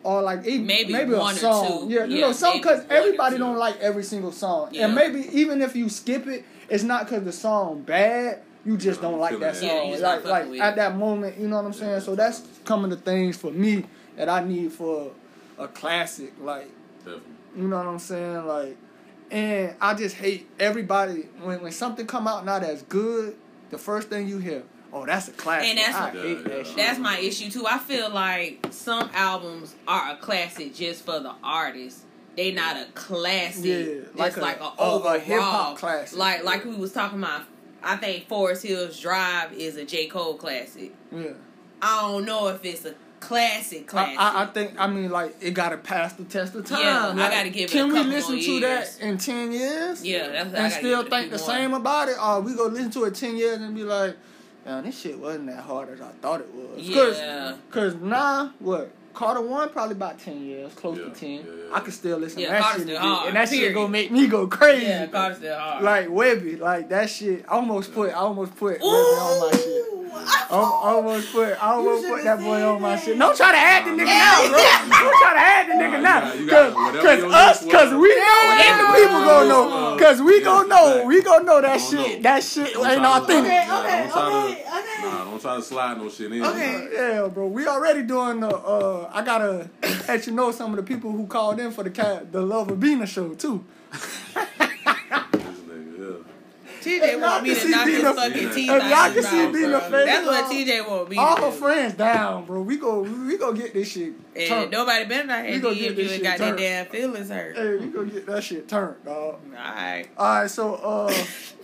or 0.03 0.21
like 0.21 0.45
it, 0.45 0.59
Maybe 0.61 0.91
maybe 0.93 1.13
one 1.13 1.33
a 1.33 1.37
or 1.37 1.39
song. 1.39 1.87
two. 1.89 1.93
Yeah, 1.93 2.05
you 2.05 2.21
know, 2.21 2.31
some 2.31 2.57
because 2.57 2.83
everybody 2.89 3.37
don't 3.37 3.57
like 3.57 3.79
every 3.79 4.03
single 4.03 4.31
song, 4.31 4.69
Yeah. 4.71 4.85
and 4.85 4.95
maybe 4.95 5.27
even 5.37 5.61
if 5.61 5.75
you 5.75 5.89
skip 5.89 6.27
it, 6.27 6.45
it's 6.69 6.83
not 6.83 7.05
because 7.05 7.23
the 7.23 7.31
song 7.31 7.81
bad. 7.81 8.41
You 8.65 8.75
just 8.75 9.01
don't 9.01 9.17
like 9.19 9.31
that 9.39 9.53
that. 9.53 9.55
song. 9.55 9.69
Yeah, 9.69 9.83
you 9.83 9.91
just 9.91 10.03
not 10.03 10.25
like 10.25 10.47
like 10.49 10.59
at 10.59 10.75
that 10.75 10.97
moment, 10.97 11.37
you 11.39 11.47
know 11.47 11.55
what 11.55 11.65
I'm 11.65 11.71
saying. 11.73 12.01
So 12.01 12.15
that's 12.15 12.43
coming 12.65 12.89
to 12.89 12.97
things 12.97 13.37
for 13.37 13.49
me 13.51 13.85
that 14.17 14.27
I 14.27 14.43
need 14.43 14.73
for 14.73 15.11
a 15.57 15.67
classic. 15.67 16.33
Like 16.41 16.69
Definitely. 16.99 17.23
you 17.57 17.67
know 17.67 17.77
what 17.77 17.87
I'm 17.87 17.99
saying? 17.99 18.45
Like, 18.45 18.77
and 19.31 19.75
I 19.81 19.93
just 19.93 20.15
hate 20.15 20.49
everybody 20.59 21.23
when 21.41 21.61
when 21.61 21.71
something 21.71 22.05
come 22.07 22.27
out 22.27 22.45
not 22.45 22.63
as 22.63 22.81
good. 22.83 23.35
The 23.69 23.77
first 23.77 24.07
thing 24.09 24.29
you 24.29 24.37
hear, 24.37 24.63
oh, 24.93 25.05
that's 25.05 25.27
a 25.27 25.31
classic. 25.31 25.69
And 25.69 25.77
that's- 25.79 25.95
I 25.95 26.13
Yeah, 26.15 26.21
hate 26.21 26.37
yeah. 26.37 26.47
that 26.57 26.67
shit. 26.67 26.75
That's 26.77 26.99
my 26.99 27.17
issue 27.19 27.49
too. 27.51 27.65
I 27.67 27.77
feel 27.79 28.09
like 28.09 28.65
some 28.71 29.09
albums 29.13 29.75
are 29.87 30.11
a 30.13 30.15
classic 30.17 30.73
just 30.73 31.05
for 31.05 31.19
the 31.19 31.33
artist. 31.43 32.03
They 32.37 32.51
not 32.51 32.77
a 32.77 32.85
classic. 32.93 33.65
Yeah, 33.65 34.01
just 34.05 34.15
like 34.15 34.37
like, 34.37 34.59
a- 34.61 34.63
a, 34.63 34.65
a- 34.65 34.69
a 34.69 34.91
overall 34.93 35.19
hip-hop 35.19 35.77
classic. 35.79 36.17
Like 36.17 36.43
like 36.43 36.63
we 36.65 36.75
was 36.75 36.93
talking 36.93 37.19
about. 37.19 37.41
I 37.83 37.95
think 37.97 38.27
Forest 38.27 38.65
Hills 38.65 38.99
Drive 38.99 39.53
is 39.53 39.75
a 39.77 39.85
J 39.85 40.07
Cole 40.07 40.33
classic. 40.35 40.93
yeah. 41.11 41.31
I 41.81 42.01
don't 42.01 42.25
know 42.25 42.47
if 42.47 42.63
it's 42.65 42.85
a 42.85 42.95
classic 43.19 43.81
I, 43.81 43.83
classic. 43.83 44.19
I, 44.19 44.43
I 44.43 44.45
think 44.47 44.73
I 44.79 44.87
mean 44.87 45.09
like 45.09 45.35
it 45.41 45.51
gotta 45.51 45.77
pass 45.77 46.13
the 46.13 46.23
test 46.23 46.55
of 46.55 46.65
time. 46.65 46.81
Yeah, 46.81 47.25
I 47.25 47.29
gotta 47.29 47.49
give 47.49 47.69
it 47.69 47.73
Can 47.73 47.91
we 47.91 48.03
listen 48.03 48.35
to 48.35 48.51
years. 48.51 48.97
that 48.97 49.05
in 49.05 49.17
ten 49.17 49.51
years? 49.51 50.05
yeah, 50.05 50.27
that's 50.29 50.53
I 50.53 50.63
and 50.65 50.73
still 50.73 51.03
give 51.03 51.11
think 51.11 51.31
the 51.31 51.37
more. 51.37 51.47
same 51.47 51.73
about 51.73 52.09
it, 52.09 52.17
or 52.21 52.41
we 52.41 52.55
go 52.55 52.65
listen 52.67 52.91
to 52.91 53.03
it 53.05 53.15
ten 53.15 53.35
years 53.37 53.57
and 53.59 53.73
be 53.75 53.83
like, 53.83 54.15
man, 54.65 54.83
this 54.83 54.99
shit 54.99 55.17
wasn't 55.19 55.47
that 55.47 55.61
hard 55.61 55.89
as 55.89 56.01
I 56.01 56.11
thought 56.21 56.41
it 56.41 56.53
was. 56.53 56.81
Yeah. 56.81 57.55
Cause 57.71 57.95
now 57.95 58.53
what? 58.59 58.91
Carter 59.17 59.41
one 59.41 59.69
probably 59.69 59.95
about 59.95 60.19
ten 60.19 60.45
years, 60.45 60.71
close 60.75 60.99
Yeah, 60.99 61.05
to 61.05 61.09
ten. 61.09 61.29
yeah, 61.31 61.37
yeah. 61.69 61.75
I 61.75 61.79
can 61.79 61.91
still 61.91 62.19
listen 62.19 62.39
Yeah, 62.39 62.45
to 62.47 62.51
that 62.53 62.61
Carter's 62.61 62.81
shit, 62.81 62.87
still 62.89 62.99
hard, 63.01 63.27
and 63.29 63.35
that 63.35 63.49
shit 63.49 63.73
gonna 63.73 63.87
make 63.89 64.11
me 64.11 64.27
go 64.27 64.45
crazy. 64.45 64.85
Yeah, 64.85 65.07
Carter's 65.07 65.37
still 65.39 65.57
hard. 65.57 65.83
Like 65.83 66.07
Webbie, 66.07 66.59
like 66.59 66.89
that 66.89 67.09
shit. 67.09 67.43
I 67.49 67.53
almost 67.55 67.95
put, 67.95 68.11
I 68.11 68.13
almost 68.13 68.55
put 68.55 68.79
Webbie 68.79 68.83
on 68.83 69.39
my 69.51 69.57
shit. 69.57 69.83
I 70.49 70.55
almost 70.83 71.31
put 71.33 71.49
I 71.63 71.71
almost 71.73 72.07
put 72.07 72.23
that 72.23 72.39
boy 72.39 72.57
said 72.57 72.63
on 72.67 72.81
my 72.81 72.95
that. 72.95 73.03
shit. 73.03 73.17
Don't 73.19 73.35
try 73.37 73.51
to 73.51 73.57
add 73.57 73.85
the 73.85 73.91
nigga 73.91 74.05
now, 74.05 74.41
nah, 74.41 74.49
bro. 74.87 75.09
Don't 75.09 75.21
try 75.21 75.33
to 75.33 75.39
add 75.39 75.65
the 75.67 75.73
nigga 75.73 76.01
now. 76.01 76.21
Cause, 76.47 76.73
cause 77.03 77.33
us, 77.33 77.71
cause 77.71 77.93
we 77.93 78.09
know, 78.09 78.15
Yeah. 78.15 78.63
and 78.67 78.79
the 78.81 78.99
people 79.01 79.25
gonna 79.25 79.49
know. 79.49 79.97
Cause 79.99 80.21
we 80.21 80.41
gonna 80.43 80.67
know, 80.67 81.05
we 81.05 81.21
gonna 81.23 81.43
know 81.43 81.59
that 81.61 81.81
shit. 81.81 82.21
That 82.23 82.43
shit 82.43 82.67
ain't 82.67 82.75
try 82.83 82.95
to- 82.95 83.03
authentic. 83.07 83.51
Okay, 83.51 83.61
okay, 83.61 83.97
don't 83.97 84.11
try 84.11 84.21
to- 84.21 84.37
okay, 84.37 84.51
okay. 84.53 84.63
Nah, 84.65 84.86
don't 85.37 85.51
try 85.51 85.55
to 85.55 85.61
slide 85.61 85.97
no 85.97 86.09
shit 86.09 86.31
in. 86.31 86.43
Okay. 86.43 86.89
Yeah, 86.93 87.27
bro. 87.27 87.47
We 87.47 87.67
already 87.67 88.03
doing 88.03 88.39
the. 88.39 88.49
Uh, 88.49 89.09
I 89.13 89.23
gotta 89.23 89.69
let 90.07 90.25
you 90.25 90.33
know 90.33 90.51
some 90.51 90.71
of 90.71 90.77
the 90.77 90.83
people 90.83 91.11
who 91.11 91.27
called 91.27 91.59
in 91.59 91.71
for 91.71 91.83
the 91.83 91.89
cat, 91.89 92.31
the 92.31 92.41
Love 92.41 92.69
of 92.71 92.79
Bina 92.79 93.05
show 93.05 93.33
too. 93.33 93.63
This 96.83 97.01
nigga, 97.01 97.01
yeah. 97.01 97.07
TJ 97.07 97.11
y'all 97.11 97.21
want 97.21 97.43
me 97.43 97.49
can 97.49 97.55
to 97.57 97.61
see 97.65 97.71
knock 97.71 97.87
his 97.87 98.01
fucking 98.03 98.47
if 98.47 98.55
teeth 98.55 98.67
y'all 98.67 98.81
out 98.81 99.13
can 99.13 99.23
see 99.23 99.35
mouth, 99.43 99.53
Dina 99.53 99.67
bro. 99.69 99.79
face, 99.79 100.05
That's 100.05 100.25
what 100.27 100.41
dog. 100.41 100.51
TJ 100.51 100.89
want 100.89 101.09
me 101.09 101.17
All 101.17 101.35
to 101.35 101.41
her 101.43 101.51
friends 101.51 101.93
down, 101.95 102.45
bro. 102.45 102.61
We 102.61 102.77
go, 102.77 103.01
we 103.01 103.37
go 103.37 103.53
get 103.53 103.73
this 103.73 103.91
shit. 103.91 104.13
And 104.35 104.47
turned. 104.47 104.71
nobody 104.71 105.05
better 105.05 105.27
not 105.27 105.43
We 105.45 105.51
have 105.53 105.61
gonna 105.61 105.75
get 105.75 105.91
if 105.91 105.97
you 105.97 106.03
this 106.03 106.11
ain't 106.13 106.21
shit 106.21 106.23
got 106.23 106.37
their 106.37 106.47
turned. 106.49 106.59
damn 106.59 106.85
feelings 106.87 107.29
hurt. 107.29 107.55
Hey, 107.57 107.75
we 107.77 107.87
gonna 107.87 108.05
get 108.09 108.25
that 108.27 108.43
shit 108.43 108.67
turned, 108.67 109.03
dog. 109.05 109.39
Alright. 109.55 110.09
All 110.17 110.41
right, 110.41 110.49
so 110.49 110.75
uh, 110.75 111.13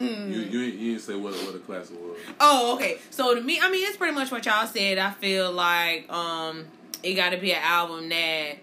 You, 0.00 0.06
you, 0.40 0.62
ain't, 0.62 0.74
you 0.74 0.92
ain't 0.92 1.00
say 1.00 1.16
what, 1.16 1.34
what 1.34 1.52
the 1.52 1.58
class 1.58 1.90
was. 1.90 2.18
Oh, 2.40 2.74
okay. 2.76 2.98
So 3.10 3.34
to 3.34 3.40
me, 3.40 3.58
I 3.60 3.70
mean, 3.70 3.86
it's 3.86 3.96
pretty 3.96 4.14
much 4.14 4.30
what 4.30 4.44
y'all 4.46 4.66
said. 4.66 4.98
I 4.98 5.10
feel 5.12 5.50
like 5.52 6.10
um, 6.12 6.66
it 7.02 7.14
got 7.14 7.30
to 7.30 7.36
be 7.38 7.52
an 7.52 7.62
album 7.62 8.08
that 8.10 8.58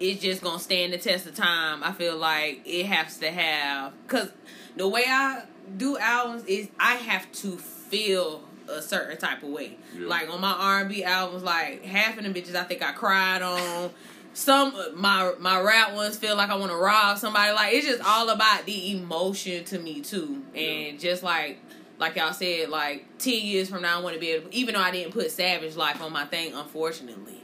is 0.00 0.20
just 0.20 0.42
gonna 0.42 0.58
stand 0.58 0.92
the 0.92 0.98
test 0.98 1.26
of 1.26 1.34
time. 1.34 1.82
I 1.82 1.92
feel 1.92 2.16
like 2.16 2.62
it 2.64 2.86
has 2.86 3.18
to 3.18 3.30
have 3.30 3.92
because 4.02 4.30
the 4.76 4.88
way 4.88 5.04
I 5.06 5.44
do 5.76 5.98
albums 5.98 6.44
is 6.44 6.68
I 6.78 6.94
have 6.94 7.30
to 7.32 7.56
feel 7.56 8.42
a 8.68 8.82
certain 8.82 9.16
type 9.16 9.42
of 9.42 9.48
way. 9.50 9.76
Yeah. 9.96 10.08
Like 10.08 10.28
on 10.28 10.40
my 10.40 10.52
R 10.52 10.80
and 10.80 10.88
B 10.88 11.04
albums, 11.04 11.42
like 11.42 11.84
half 11.84 12.16
of 12.18 12.24
them 12.24 12.34
bitches 12.34 12.54
I 12.54 12.64
think 12.64 12.82
I 12.82 12.92
cried 12.92 13.42
on. 13.42 13.90
Some 14.34 14.74
my 14.94 15.32
my 15.40 15.60
rap 15.60 15.94
ones 15.94 16.16
feel 16.16 16.36
like 16.36 16.50
I 16.50 16.54
want 16.56 16.70
to 16.70 16.76
rob 16.76 17.18
somebody. 17.18 17.52
Like 17.52 17.74
it's 17.74 17.86
just 17.86 18.02
all 18.02 18.28
about 18.28 18.66
the 18.66 18.96
emotion 18.96 19.64
to 19.64 19.78
me 19.78 20.00
too, 20.00 20.42
and 20.54 21.00
just 21.00 21.22
like 21.22 21.58
like 21.98 22.14
y'all 22.16 22.32
said, 22.32 22.68
like 22.68 23.18
ten 23.18 23.40
years 23.40 23.68
from 23.68 23.82
now, 23.82 23.98
I 23.98 24.02
want 24.02 24.14
to 24.14 24.20
be 24.20 24.30
able. 24.30 24.48
even 24.52 24.74
though 24.74 24.80
I 24.80 24.92
didn't 24.92 25.12
put 25.12 25.30
Savage 25.32 25.74
Life 25.74 26.00
on 26.00 26.12
my 26.12 26.24
thing, 26.24 26.54
unfortunately. 26.54 27.37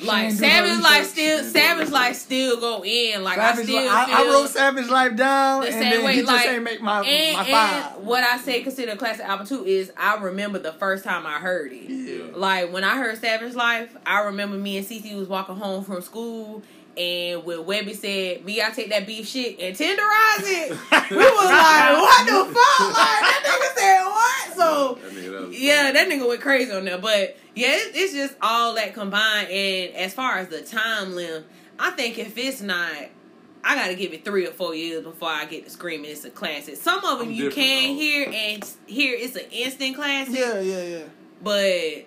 Like 0.00 0.18
She 0.18 0.24
ain't 0.26 0.38
do 0.38 0.44
her 0.44 0.50
Savage 0.50 0.82
Life 0.82 1.06
still, 1.06 1.38
She 1.38 1.44
ain't 1.44 1.52
do 1.54 1.58
her 1.60 1.64
Savage 1.66 1.90
Life 1.90 2.16
still 2.16 2.60
go 2.60 2.84
in. 2.84 3.24
Like 3.24 3.36
Savage 3.36 3.58
I 3.60 3.62
still 3.64 3.82
Li- 3.82 3.88
I, 3.88 4.22
I 4.22 4.24
wrote 4.30 4.48
Savage 4.50 4.88
Life 4.88 5.16
down, 5.16 5.60
the 5.62 5.66
and 5.68 5.74
same 5.74 5.90
then 5.90 6.04
way. 6.04 6.12
he 6.14 6.20
just 6.20 6.32
like 6.32 6.46
ain't 6.46 6.62
make 6.62 6.80
my 6.80 7.00
and, 7.06 7.36
my 7.36 7.42
and 7.44 7.92
five. 7.94 8.04
what 8.04 8.22
I 8.24 8.38
say 8.38 8.62
consider 8.62 8.92
a 8.92 8.96
classic 8.96 9.24
album 9.26 9.46
too 9.46 9.64
is 9.64 9.90
I 9.96 10.16
remember 10.16 10.58
the 10.60 10.72
first 10.72 11.04
time 11.04 11.26
I 11.26 11.38
heard 11.38 11.72
it. 11.72 11.90
Yeah. 11.90 12.24
Like 12.34 12.72
when 12.72 12.84
I 12.84 12.96
heard 12.96 13.18
Savage 13.18 13.54
Life, 13.54 13.96
I 14.06 14.20
remember 14.20 14.56
me 14.56 14.76
and 14.78 14.86
Cece 14.86 15.16
was 15.16 15.28
walking 15.28 15.56
home 15.56 15.82
from 15.84 16.00
school. 16.02 16.62
And 16.98 17.44
when 17.44 17.58
Webbie 17.58 17.94
said, 17.96 18.44
"Me, 18.44 18.60
I 18.60 18.70
take 18.70 18.90
that 18.90 19.06
beef 19.06 19.28
shit 19.28 19.58
and 19.60 19.76
tenderize 19.76 20.42
it," 20.42 20.70
we 21.10 21.16
was 21.16 21.44
like, 21.44 21.92
"What 21.96 22.26
the 22.26 22.54
fuck?" 22.54 22.80
Like 22.80 23.22
that 23.22 23.42
nigga 23.46 23.78
said, 23.78 24.04
"What?" 24.04 24.56
So 24.56 24.94
That 25.00 25.12
nigga, 25.12 25.30
that 25.40 25.48
was 25.48 25.60
yeah, 25.60 25.92
that 25.92 26.08
nigga 26.08 26.28
went 26.28 26.40
crazy 26.40 26.72
on 26.72 26.84
there. 26.84 26.98
But 26.98 27.36
yeah, 27.54 27.68
it, 27.68 27.92
it's 27.94 28.12
just 28.14 28.34
all 28.42 28.74
that 28.74 28.94
combined. 28.94 29.48
And 29.48 29.94
as 29.94 30.12
far 30.12 30.38
as 30.38 30.48
the 30.48 30.62
time 30.62 31.14
limit, 31.14 31.46
I 31.78 31.90
think 31.90 32.18
if 32.18 32.36
it's 32.36 32.60
not, 32.60 32.90
I 33.62 33.74
got 33.76 33.86
to 33.88 33.94
give 33.94 34.12
it 34.12 34.24
three 34.24 34.46
or 34.48 34.50
four 34.52 34.74
years 34.74 35.04
before 35.04 35.28
I 35.28 35.44
get 35.44 35.64
to 35.64 35.70
screaming. 35.70 36.10
It's 36.10 36.24
a 36.24 36.30
classic. 36.30 36.76
Some 36.76 37.04
of 37.04 37.20
them 37.20 37.28
I'm 37.28 37.34
you 37.34 37.50
can 37.50 37.90
though. 37.90 37.94
hear 37.94 38.26
and 38.26 38.74
hear 38.86 39.16
it's 39.16 39.36
an 39.36 39.46
instant 39.52 39.94
classic. 39.94 40.34
Yeah, 40.34 40.58
yeah, 40.58 40.82
yeah. 40.82 41.04
But 41.40 42.06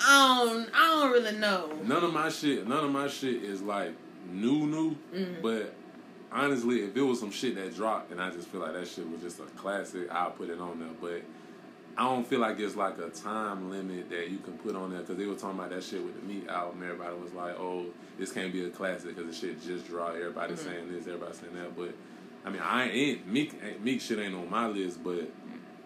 I 0.00 0.44
don't, 0.44 0.68
I 0.74 0.78
don't 1.00 1.12
really 1.12 1.38
know. 1.38 1.70
None 1.84 2.04
of 2.04 2.12
my 2.12 2.28
shit, 2.28 2.66
none 2.66 2.84
of 2.84 2.90
my 2.90 3.08
shit 3.08 3.42
is 3.44 3.62
like 3.62 3.92
new, 4.30 4.66
new. 4.66 4.96
Mhm. 5.14 5.42
But 5.42 5.74
honestly, 6.32 6.82
if 6.82 6.96
it 6.96 7.02
was 7.02 7.20
some 7.20 7.30
shit 7.30 7.54
that 7.56 7.74
dropped 7.74 8.10
and 8.10 8.20
I 8.20 8.30
just 8.30 8.48
feel 8.48 8.60
like 8.60 8.72
that 8.74 8.88
shit 8.88 9.08
was 9.08 9.20
just 9.22 9.38
a 9.40 9.44
classic, 9.56 10.10
I'll 10.10 10.30
put 10.32 10.50
it 10.50 10.58
on 10.60 10.80
there. 10.80 10.88
But 11.00 11.22
I 11.96 12.04
don't 12.08 12.26
feel 12.26 12.40
like 12.40 12.58
it's 12.58 12.74
like 12.74 12.98
a 12.98 13.08
time 13.10 13.70
limit 13.70 14.10
that 14.10 14.28
you 14.28 14.38
can 14.38 14.54
put 14.58 14.74
on 14.74 14.90
there 14.90 15.00
because 15.00 15.16
they 15.16 15.26
were 15.26 15.36
talking 15.36 15.58
about 15.58 15.70
that 15.70 15.84
shit 15.84 16.02
with 16.04 16.20
the 16.20 16.26
Meek 16.26 16.48
album. 16.48 16.82
Everybody 16.82 17.14
was 17.16 17.32
like, 17.32 17.54
"Oh, 17.58 17.86
this 18.18 18.32
can't 18.32 18.52
be 18.52 18.64
a 18.64 18.70
classic 18.70 19.14
because 19.14 19.26
the 19.26 19.46
shit 19.46 19.62
just 19.62 19.86
dropped." 19.86 20.16
Everybody 20.16 20.54
Mhm. 20.54 20.58
saying 20.58 20.92
this, 20.92 21.06
everybody 21.06 21.34
saying 21.34 21.54
that. 21.54 21.76
But 21.76 21.94
I 22.44 22.50
mean, 22.50 22.60
I 22.62 22.88
ain't 22.90 23.26
Meek. 23.28 23.80
Meek 23.80 24.00
shit 24.00 24.18
ain't 24.18 24.34
on 24.34 24.50
my 24.50 24.66
list, 24.66 25.04
but 25.04 25.30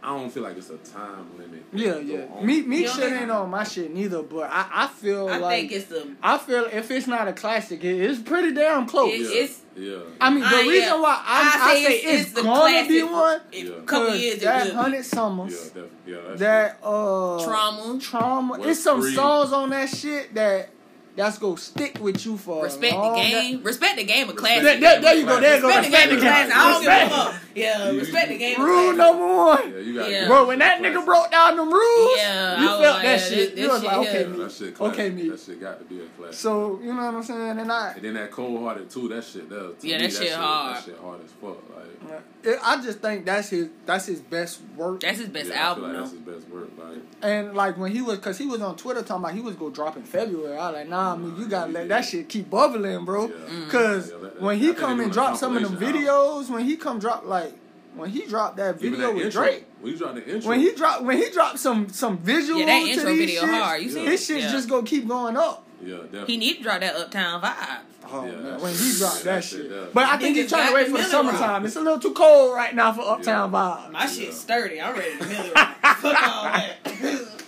I 0.03 0.09
don't 0.17 0.31
feel 0.31 0.45
like 0.45 0.57
it's 0.57 0.71
a 0.71 0.79
time 0.79 1.37
limit. 1.37 1.65
Yeah, 1.73 1.99
yeah. 1.99 2.27
on. 2.33 2.47
Me, 2.47 2.63
me 2.63 2.87
shit 2.87 3.01
don't 3.01 3.13
ain't 3.15 3.31
on 3.31 3.51
my 3.51 3.65
shit 3.65 3.93
neither. 3.93 4.23
But 4.23 4.49
I, 4.51 4.67
I 4.73 4.87
feel 4.87 5.29
I 5.29 5.39
like 5.39 5.61
think 5.71 5.73
it's 5.73 5.87
the. 5.87 6.15
I 6.23 6.39
feel 6.39 6.65
if 6.73 6.91
it's 6.91 7.07
not 7.09 7.27
a 7.29 7.33
classic, 7.33 7.83
it, 7.83 8.01
it's 8.01 8.21
pretty 8.23 8.53
damn 8.55 8.87
close. 8.87 9.13
It- 9.13 9.21
Yeah, 9.21 9.43
it's- 9.43 9.61
yeah. 9.77 9.99
I 10.21 10.31
mean, 10.31 10.41
the 10.41 10.47
Uh, 10.57 10.61
reason 10.63 10.89
yeah. 10.89 11.01
why 11.01 11.23
I, 11.25 11.59
I, 11.71 11.75
say 11.75 11.95
it's, 11.95 12.33
the 12.33 12.43
gonna 12.43 12.89
be 12.89 13.01
classic. 13.01 13.13
one. 13.13 13.41
In 13.53 13.67
Yeah. 13.67 13.73
a 14.13 14.17
years, 14.17 14.41
that 14.41 14.67
it 14.67 14.71
will 14.75 14.83
hundred 14.83 14.97
Yeah, 14.97 15.03
summers. 15.03 15.73
Yeah, 16.07 16.17
that's 16.29 16.41
that 16.41 16.79
uh 16.83 17.45
trauma. 17.45 17.99
trauma. 18.01 18.59
What's 18.59 18.67
It's 18.71 18.83
some 18.83 19.01
free? 19.03 19.15
songs 19.15 19.53
on 19.53 19.71
that 19.71 19.89
shit 19.89 20.35
that 20.35 20.71
that's 21.19 21.39
gonna 21.39 21.57
stick 21.59 21.99
with 22.01 22.25
you 22.25 22.37
for 22.39 22.61
a 22.61 22.63
Respect 22.65 22.93
the 22.95 22.99
long 22.99 23.17
game. 23.17 23.63
Respect 23.65 23.97
the 23.97 24.05
game 24.05 24.29
of 24.31 24.37
class. 24.37 24.63
There, 24.63 24.79
there, 24.81 25.01
there 25.01 25.15
you 25.17 25.27
go. 25.27 25.41
There 25.41 25.57
you 25.57 25.61
go. 25.61 25.69
Respect 25.69 25.91
the 25.91 25.97
game 25.97 26.15
of 26.17 26.21
class. 26.21 26.51
I 26.55 26.71
don't 26.73 26.83
give 26.83 26.93
a 26.93 27.09
fuck. 27.11 27.35
Yeah, 27.55 27.91
You- 27.91 27.99
respect 27.99 28.29
the 28.29 28.39
game 28.39 28.61
of 28.61 28.65
Rule 28.67 28.95
classic. 28.95 28.97
number 28.99 29.27
one. 29.37 29.73
Yeah, 29.73 29.79
you 29.81 29.95
got 29.99 30.11
Yeah. 30.11 30.27
Bro, 30.29 30.47
when 30.47 30.59
that 30.61 30.81
nigga 30.81 31.05
broke 31.05 31.31
down 31.33 31.57
them 31.57 31.73
rules, 31.73 32.13
Yeah, 32.17 32.61
you 32.63 32.69
I 32.69 32.71
felt 32.71 32.81
like, 32.95 33.03
that 33.03 33.05
yeah, 33.05 33.17
shit. 33.19 33.57
this- 33.57 33.59
you 33.65 33.69
was 33.69 33.81
shit 33.83 33.87
like, 33.93 34.01
here. 34.01 34.09
okay, 34.11 34.21
Yeah, 34.23 34.29
me. 34.29 34.39
that 34.45 34.53
shit 34.53 34.75
classic. 34.77 34.95
Okay, 34.95 35.11
me. 35.11 35.29
That 35.29 35.41
shit 35.41 35.61
got 35.61 35.79
to 35.81 35.85
be 35.85 36.01
a 36.01 36.07
classic. 36.17 36.35
So 36.35 36.79
you 36.83 36.95
know 36.95 37.05
what 37.07 37.15
I'm 37.17 37.23
saying? 37.25 37.59
And 37.59 37.73
I, 37.73 37.93
and 37.97 38.03
then 38.05 38.15
that 38.15 38.31
cold 38.31 38.63
hearted 38.63 38.89
too. 38.89 39.09
That 39.09 39.25
shit. 39.25 39.49
That, 39.51 39.81
to 39.81 39.87
Yeah, 39.89 39.99
me, 39.99 40.07
that 40.07 40.13
shit 40.13 40.33
hard. 40.33 40.77
That 40.77 40.85
shit 40.85 40.99
hard 40.99 41.21
as 41.25 41.31
fuck. 41.33 41.57
Like, 41.77 42.23
it, 42.45 42.59
I 42.63 42.81
just 42.81 43.01
think 43.01 43.27
that's 43.27 43.49
his 43.51 43.69
that's 43.85 44.07
his 44.07 44.21
best 44.21 44.61
work. 44.77 45.01
That's 45.01 45.19
his 45.19 45.29
best 45.29 45.49
yeah, 45.51 45.73
I 45.73 45.75
feel 45.75 45.85
album, 45.85 45.85
like 45.85 45.93
that's 45.95 46.11
his 46.13 46.21
best 46.21 46.49
work. 46.49 46.69
Like, 46.79 46.99
And 47.23 47.55
like 47.55 47.77
when 47.77 47.91
he 47.91 48.01
was, 48.01 48.19
cause 48.21 48.39
he 48.39 48.47
was 48.47 48.63
on 48.63 48.77
Twitter 48.77 49.03
talking 49.03 49.25
about 49.25 49.35
he 49.35 49.41
was 49.41 49.57
gonna 49.57 49.75
drop 49.75 49.97
in 49.97 50.05
February. 50.05 50.57
I 50.57 50.71
was 50.71 50.75
like, 50.79 50.89
nah, 50.89 51.08
I 51.15 51.39
you 51.39 51.49
gotta 51.49 51.73
let 51.73 51.89
that 51.89 52.05
shit 52.05 52.29
keep 52.29 52.49
bubbling, 52.51 53.05
bro. 53.05 53.29
Yeah. 53.29 53.35
Mm. 53.35 53.71
Cause 53.71 54.11
Yeah, 54.11 54.17
let- 54.17 54.41
when 54.43 54.59
he 54.59 54.67
think 54.67 54.79
come 54.79 55.01
and 55.01 55.13
drop 55.13 55.37
some 55.37 55.57
of 55.57 55.63
them 55.63 55.77
videos, 55.77 56.49
when 56.51 56.65
he 56.65 56.77
come 56.77 56.99
drop 56.99 57.25
like 57.27 57.53
when 57.95 58.11
he 58.11 58.27
dropped 58.27 58.57
that 58.59 58.79
video 58.79 58.99
that 58.99 59.15
with 59.15 59.25
intro, 59.27 59.43
Drake, 59.43 59.65
When 59.81 59.93
you 59.93 59.99
drop 59.99 60.15
the 60.15 60.35
intro, 60.35 60.49
when 60.51 60.61
he 60.61 60.73
dropped 60.75 61.03
when 61.03 61.17
he 61.19 61.31
dropped 61.31 61.59
some 61.59 61.89
some 61.89 62.19
visuals 62.19 62.61
Yeah, 62.61 62.67
that 62.67 62.81
to 62.85 62.91
intro 62.91 63.11
these 63.11 63.19
video 63.19 63.43
shits, 63.43 63.61
hard. 63.63 63.83
You 63.83 63.89
Yeah. 63.89 63.95
see 63.95 64.05
his 64.07 64.25
shit 64.27 64.41
Yeah. 64.43 64.53
just 64.53 64.69
gonna 64.69 64.83
keep 64.87 65.09
going 65.09 65.37
up. 65.37 65.65
Yeah, 65.83 65.97
definitely. 65.97 66.27
He 66.35 66.37
need 66.39 66.57
to 66.59 66.63
drop 66.63 66.81
that 66.81 66.97
Uptown 66.97 67.41
vibe. 67.43 67.79
Oh 68.11 68.25
Yeah, 68.25 68.33
man, 68.37 68.61
when 68.61 68.73
he 68.75 68.97
dropped 68.97 69.17
that 69.25 69.25
that 69.25 69.45
shit. 69.45 69.63
shit, 69.63 69.71
yeah. 69.71 69.85
But 69.93 70.05
I 70.05 70.17
think 70.17 70.37
he's 70.37 70.49
trying 70.49 70.69
to 70.69 70.75
wait 70.75 70.87
for 70.89 70.97
the 70.99 71.05
summertime. 71.05 71.41
Rock. 71.41 71.65
It's 71.65 71.77
a 71.77 71.81
little 71.81 71.99
too 72.01 72.15
cold 72.15 72.55
right 72.55 72.75
now 72.75 72.93
for 72.93 73.03
Uptown 73.03 73.53
Yeah. 73.53 73.59
Vibe. 73.59 73.91
My 73.93 74.01
Yeah. 74.05 74.07
shit's 74.11 74.41
sturdy. 74.41 74.81
I'm 74.81 74.97
ready 74.97 75.19
to 75.19 75.27
mill 75.27 75.45
it 75.45 75.55
rock. 75.55 75.77
Fuck 75.99 76.05
all 76.29 76.45
that. 76.45 76.77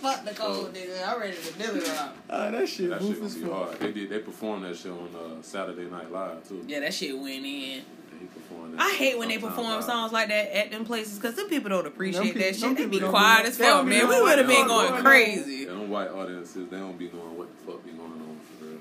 Fuck 0.00 0.24
the 0.24 0.34
cold 0.34 0.74
nigga. 0.74 1.06
I'm 1.08 1.20
ready 1.20 1.36
to 1.36 1.58
mill 1.58 1.76
it 1.76 1.88
rock. 1.88 2.14
Uh, 2.28 2.50
that 2.50 2.68
shit, 2.68 2.90
that 2.90 3.00
roof 3.00 3.16
shit 3.16 3.24
as 3.24 3.34
gonna 3.36 3.46
be 3.46 3.52
hard. 3.52 3.80
They 3.80 3.92
did. 3.92 4.10
They 4.10 4.18
performed 4.18 4.64
that 4.64 4.76
shit 4.76 4.92
on 4.92 5.08
uh, 5.14 5.42
Saturday 5.42 5.88
Night 5.90 6.10
Live 6.12 6.46
too. 6.46 6.62
Yeah, 6.66 6.80
that 6.80 6.92
shit 6.94 7.16
went 7.18 7.44
in. 7.46 7.80
And 8.10 8.20
he 8.20 8.26
performed 8.26 8.74
that 8.78 8.82
I 8.82 8.90
hate 8.96 9.18
when 9.18 9.28
they 9.28 9.38
perform 9.38 9.80
Vibe. 9.80 9.86
songs 9.86 10.12
like 10.12 10.28
that 10.28 10.54
at 10.54 10.70
them 10.70 10.84
places 10.84 11.18
because 11.18 11.36
some 11.36 11.48
people 11.48 11.70
don't 11.70 11.86
appreciate 11.86 12.34
Them 12.34 12.38
that 12.42 12.54
people- 12.54 12.68
shit. 12.68 12.76
They 12.76 12.82
them 12.82 12.90
be 12.90 13.00
quiet 13.00 13.46
as 13.46 13.56
they 13.56 13.64
fuck, 13.64 13.86
man. 13.86 14.08
We 14.08 14.20
would 14.20 14.36
have 14.38 14.46
been 14.46 14.66
going 14.66 14.88
going 14.88 14.92
on. 14.92 15.02
crazy. 15.02 15.52
Yeah, 15.54 15.66
them 15.68 15.88
white 15.88 16.10
audiences, 16.10 16.68
they 16.68 16.76
don't 16.76 16.98
be 16.98 17.10
knowing 17.14 17.38
what 17.38 17.48
the 17.58 17.72
fuck 17.72 17.82
be 17.84 17.92
going 17.92 18.10
on 18.10 18.40
for 18.58 18.64
real. 18.64 18.72
man. 18.74 18.80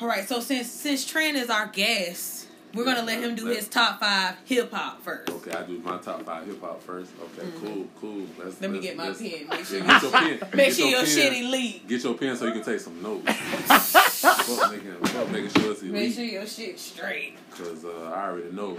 All 0.00 0.06
right, 0.06 0.26
so 0.28 0.40
since 0.40 0.68
since 0.70 1.04
Trent 1.04 1.36
is 1.36 1.50
our 1.50 1.66
guest, 1.66 2.46
we're 2.72 2.84
gonna 2.84 3.02
let 3.02 3.20
him 3.22 3.34
do 3.34 3.46
his 3.46 3.66
top 3.68 3.98
five 3.98 4.36
hip 4.44 4.70
hop 4.72 5.02
first. 5.02 5.28
Okay, 5.28 5.50
I 5.50 5.64
do 5.64 5.78
my 5.80 5.98
top 5.98 6.22
five 6.22 6.46
hip 6.46 6.60
hop 6.60 6.80
first. 6.82 7.10
Okay, 7.20 7.48
cool, 7.60 7.86
cool. 8.00 8.26
Let's, 8.38 8.54
Mm-hmm. 8.56 8.62
Let 8.62 8.70
me 8.70 8.80
get 8.80 8.96
my 8.96 9.10
pen. 9.12 9.48
Make 9.48 9.64
sure 9.66 9.78
Yeah, 9.80 9.86
get 9.86 10.02
your 10.02 10.12
pen. 10.12 10.38
Make 10.54 10.66
Get 10.66 10.74
sure 10.76 10.86
your 10.88 10.98
pen. 11.00 11.08
shit 11.08 11.32
elite. 11.32 11.88
Get 11.88 12.04
your 12.04 12.14
pen 12.14 12.36
so 12.36 12.46
you 12.46 12.52
can 12.52 12.62
take 12.64 12.78
some 12.80 13.02
notes. 13.02 13.32
fuck 13.32 14.70
making, 14.72 14.92
fuck 15.06 15.30
making 15.30 15.50
sure 15.50 15.72
it's 15.72 15.82
Make 15.82 16.14
sure 16.14 16.24
your 16.24 16.46
shit 16.46 16.78
straight. 16.78 17.36
Cause 17.56 17.84
uh, 17.84 18.12
I 18.14 18.28
already 18.28 18.52
know. 18.52 18.78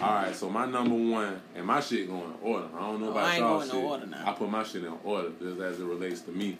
All 0.00 0.14
right, 0.14 0.34
so 0.34 0.48
my 0.48 0.64
number 0.64 0.94
one 0.94 1.40
and 1.54 1.66
my 1.66 1.80
shit 1.80 2.08
going 2.08 2.22
in 2.22 2.34
order. 2.40 2.66
I 2.74 2.80
don't 2.80 3.00
know 3.00 3.08
Oh, 3.08 3.10
about 3.10 3.24
I 3.24 3.30
ain't 3.32 3.38
y'all 3.40 3.58
going 3.58 3.70
shit. 3.70 3.82
no 3.82 3.88
order 3.90 4.06
now. 4.06 4.24
I 4.26 4.32
put 4.32 4.48
my 4.50 4.62
shit 4.64 4.84
in 4.84 4.94
order 5.04 5.30
just 5.38 5.60
as 5.60 5.80
it 5.80 5.84
relates 5.84 6.20
to 6.22 6.30
me. 6.30 6.56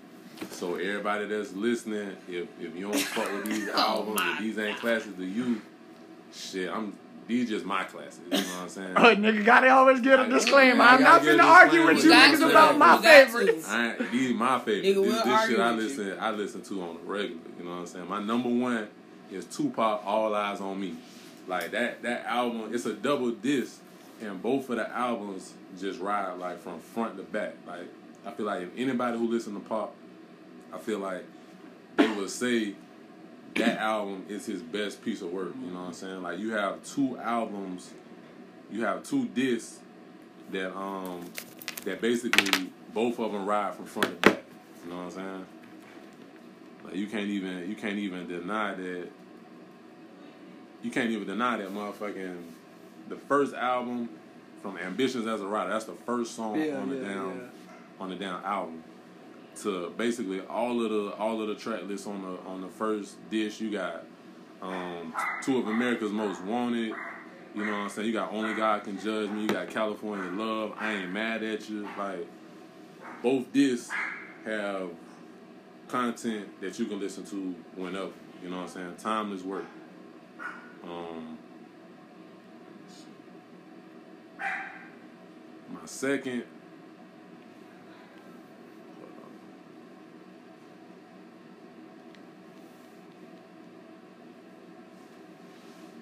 So 0.50 0.76
everybody 0.76 1.26
that's 1.26 1.52
listening, 1.52 2.16
if 2.28 2.48
if 2.60 2.76
you 2.76 2.90
don't 2.90 2.98
fuck 3.00 3.32
with 3.32 3.46
these 3.46 3.68
Oh, 3.74 3.78
albums, 3.78 4.20
my 4.20 4.32
if 4.34 4.38
these 4.40 4.58
ain't 4.58 4.78
classics 4.78 5.16
to 5.16 5.24
you, 5.24 5.60
shit, 6.34 6.70
I'm 6.70 6.94
these 7.26 7.48
just 7.48 7.64
my 7.66 7.84
classics. 7.84 8.20
You 8.24 8.30
know 8.30 8.38
what 8.38 8.62
I'm 8.62 8.68
saying? 8.68 8.92
Oh, 8.96 9.14
nigga, 9.14 9.44
gotta 9.44 9.68
always 9.70 10.00
get 10.00 10.18
a 10.18 10.22
I- 10.22 10.28
disclaimer. 10.28 10.82
I 10.82 10.94
I'm 10.96 11.02
not 11.02 11.22
get 11.22 11.34
a 11.34 11.38
finna 11.38 11.44
argue 11.44 11.86
with 11.86 12.04
you 12.04 12.10
You 12.10 12.16
niggas 12.16 12.38
got 12.40 12.50
about 12.50 12.78
my 12.78 12.96
You 12.96 13.02
got 13.02 13.02
to. 13.02 13.08
favorites. 13.26 13.68
I 13.68 13.88
ain't, 13.90 14.12
these 14.12 14.34
my 14.34 14.58
favorites. 14.60 14.88
Nigga, 14.88 15.04
this 15.04 15.22
this 15.22 15.48
shit 15.48 15.60
I 15.60 15.72
with 15.74 15.80
you. 15.82 15.88
listen 15.88 16.18
I 16.20 16.30
listen 16.30 16.62
to 16.62 16.82
on 16.82 16.94
the 16.94 17.00
regular. 17.10 17.40
You 17.58 17.64
know 17.64 17.70
what 17.72 17.76
I'm 17.80 17.86
saying? 17.86 18.08
My 18.08 18.22
number 18.22 18.48
one 18.48 18.88
is 19.30 19.44
Tupac. 19.46 20.02
All 20.06 20.30
Eyez 20.30 20.60
on 20.60 20.80
Me. 20.80 20.94
Like 21.46 21.70
that 21.72 22.02
that 22.02 22.24
album. 22.26 22.70
It's 22.74 22.86
a 22.86 22.94
double 22.94 23.30
disc, 23.32 23.80
and 24.22 24.40
both 24.42 24.70
of 24.70 24.76
the 24.76 24.88
albums 24.90 25.52
just 25.80 26.00
ride 26.00 26.38
like 26.38 26.60
from 26.60 26.78
front 26.78 27.16
to 27.16 27.22
back. 27.24 27.54
Like 27.66 27.88
I 28.26 28.30
feel 28.32 28.46
like 28.46 28.62
if 28.62 28.68
anybody 28.76 29.18
who 29.18 29.28
listen 29.28 29.54
to 29.54 29.60
pop, 29.60 29.94
I 30.72 30.78
feel 30.78 30.98
like 30.98 31.24
they 31.96 32.08
would 32.08 32.30
say 32.30 32.74
that 33.56 33.78
album 33.78 34.24
is 34.28 34.46
his 34.46 34.62
best 34.62 35.02
piece 35.04 35.22
of 35.22 35.32
work. 35.32 35.54
You 35.64 35.70
know 35.70 35.80
what 35.80 35.86
I'm 35.88 35.92
saying? 35.94 36.22
Like 36.22 36.38
you 36.38 36.52
have 36.52 36.84
two 36.84 37.18
albums, 37.18 37.92
you 38.70 38.84
have 38.84 39.02
two 39.02 39.26
discs 39.26 39.78
that 40.52 40.74
um 40.76 41.24
that 41.84 42.00
basically 42.00 42.70
both 42.94 43.18
of 43.18 43.32
them 43.32 43.46
ride 43.46 43.74
from 43.74 43.86
front 43.86 44.22
to 44.22 44.28
back. 44.30 44.42
You 44.84 44.90
know 44.90 44.96
what 44.98 45.04
I'm 45.04 45.10
saying? 45.10 45.46
Like 46.84 46.94
you 46.96 47.06
can't 47.06 47.28
even 47.28 47.68
you 47.68 47.74
can't 47.76 47.98
even 47.98 48.28
deny 48.28 48.74
that. 48.74 49.08
You 50.82 50.90
can't 50.90 51.10
even 51.10 51.26
deny 51.26 51.56
that 51.56 51.70
motherfucking 51.74 52.36
the 53.08 53.16
first 53.16 53.54
album 53.54 54.08
from 54.62 54.76
Ambitionz 54.76 55.26
Az 55.26 55.40
a 55.40 55.44
Ridah. 55.44 55.70
That's 55.70 55.86
the 55.86 55.94
first 56.06 56.34
song 56.36 56.60
Yeah, 56.60 56.76
on 56.78 56.90
the 56.90 56.96
yeah, 56.96 57.08
down 57.14 57.36
yeah. 57.40 58.02
on 58.04 58.10
the 58.10 58.16
down 58.16 58.44
album. 58.44 58.84
To 59.62 59.92
basically 59.96 60.40
all 60.42 60.84
of 60.84 60.90
the 60.90 61.12
all 61.18 61.42
of 61.42 61.48
the 61.48 61.54
track 61.56 61.82
lists 61.84 62.06
on 62.06 62.22
the 62.22 62.38
on 62.48 62.60
the 62.60 62.68
first 62.68 63.16
dish, 63.28 63.60
you 63.60 63.72
got 63.72 64.04
um, 64.62 65.12
two 65.42 65.58
of 65.58 65.66
America's 65.66 66.12
Most 66.12 66.42
Wanted. 66.44 66.94
You 67.54 67.64
know 67.64 67.72
what 67.72 67.78
I'm 67.78 67.88
saying? 67.88 68.06
You 68.06 68.12
got 68.12 68.32
Only 68.32 68.54
God 68.54 68.84
Can 68.84 69.00
Judge 69.00 69.30
Me. 69.30 69.42
You 69.42 69.48
got 69.48 69.68
California 69.68 70.30
Love. 70.30 70.74
I 70.78 70.94
Ain't 70.94 71.10
Mad 71.10 71.42
at 71.42 71.68
You. 71.68 71.88
Like 71.98 72.28
both 73.22 73.52
discs 73.52 73.90
have 74.44 74.90
content 75.88 76.60
that 76.60 76.78
you 76.78 76.86
can 76.86 77.00
listen 77.00 77.24
to 77.24 77.54
whenever. 77.74 78.12
You 78.42 78.50
know 78.50 78.58
what 78.58 78.62
I'm 78.62 78.68
saying? 78.68 78.94
Timeless 78.98 79.42
work. 79.42 79.64
Um, 80.84 81.38
my 84.38 85.84
second. 85.84 86.44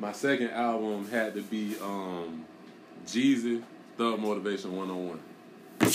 My 0.06 0.12
second 0.12 0.50
album 0.50 1.08
had 1.10 1.34
to 1.34 1.42
be 1.42 1.74
um, 1.82 2.44
Jeezy, 3.08 3.60
Thug 3.98 4.20
Motivation 4.20 4.76
101. 4.76 5.18
Y'all 5.80 5.90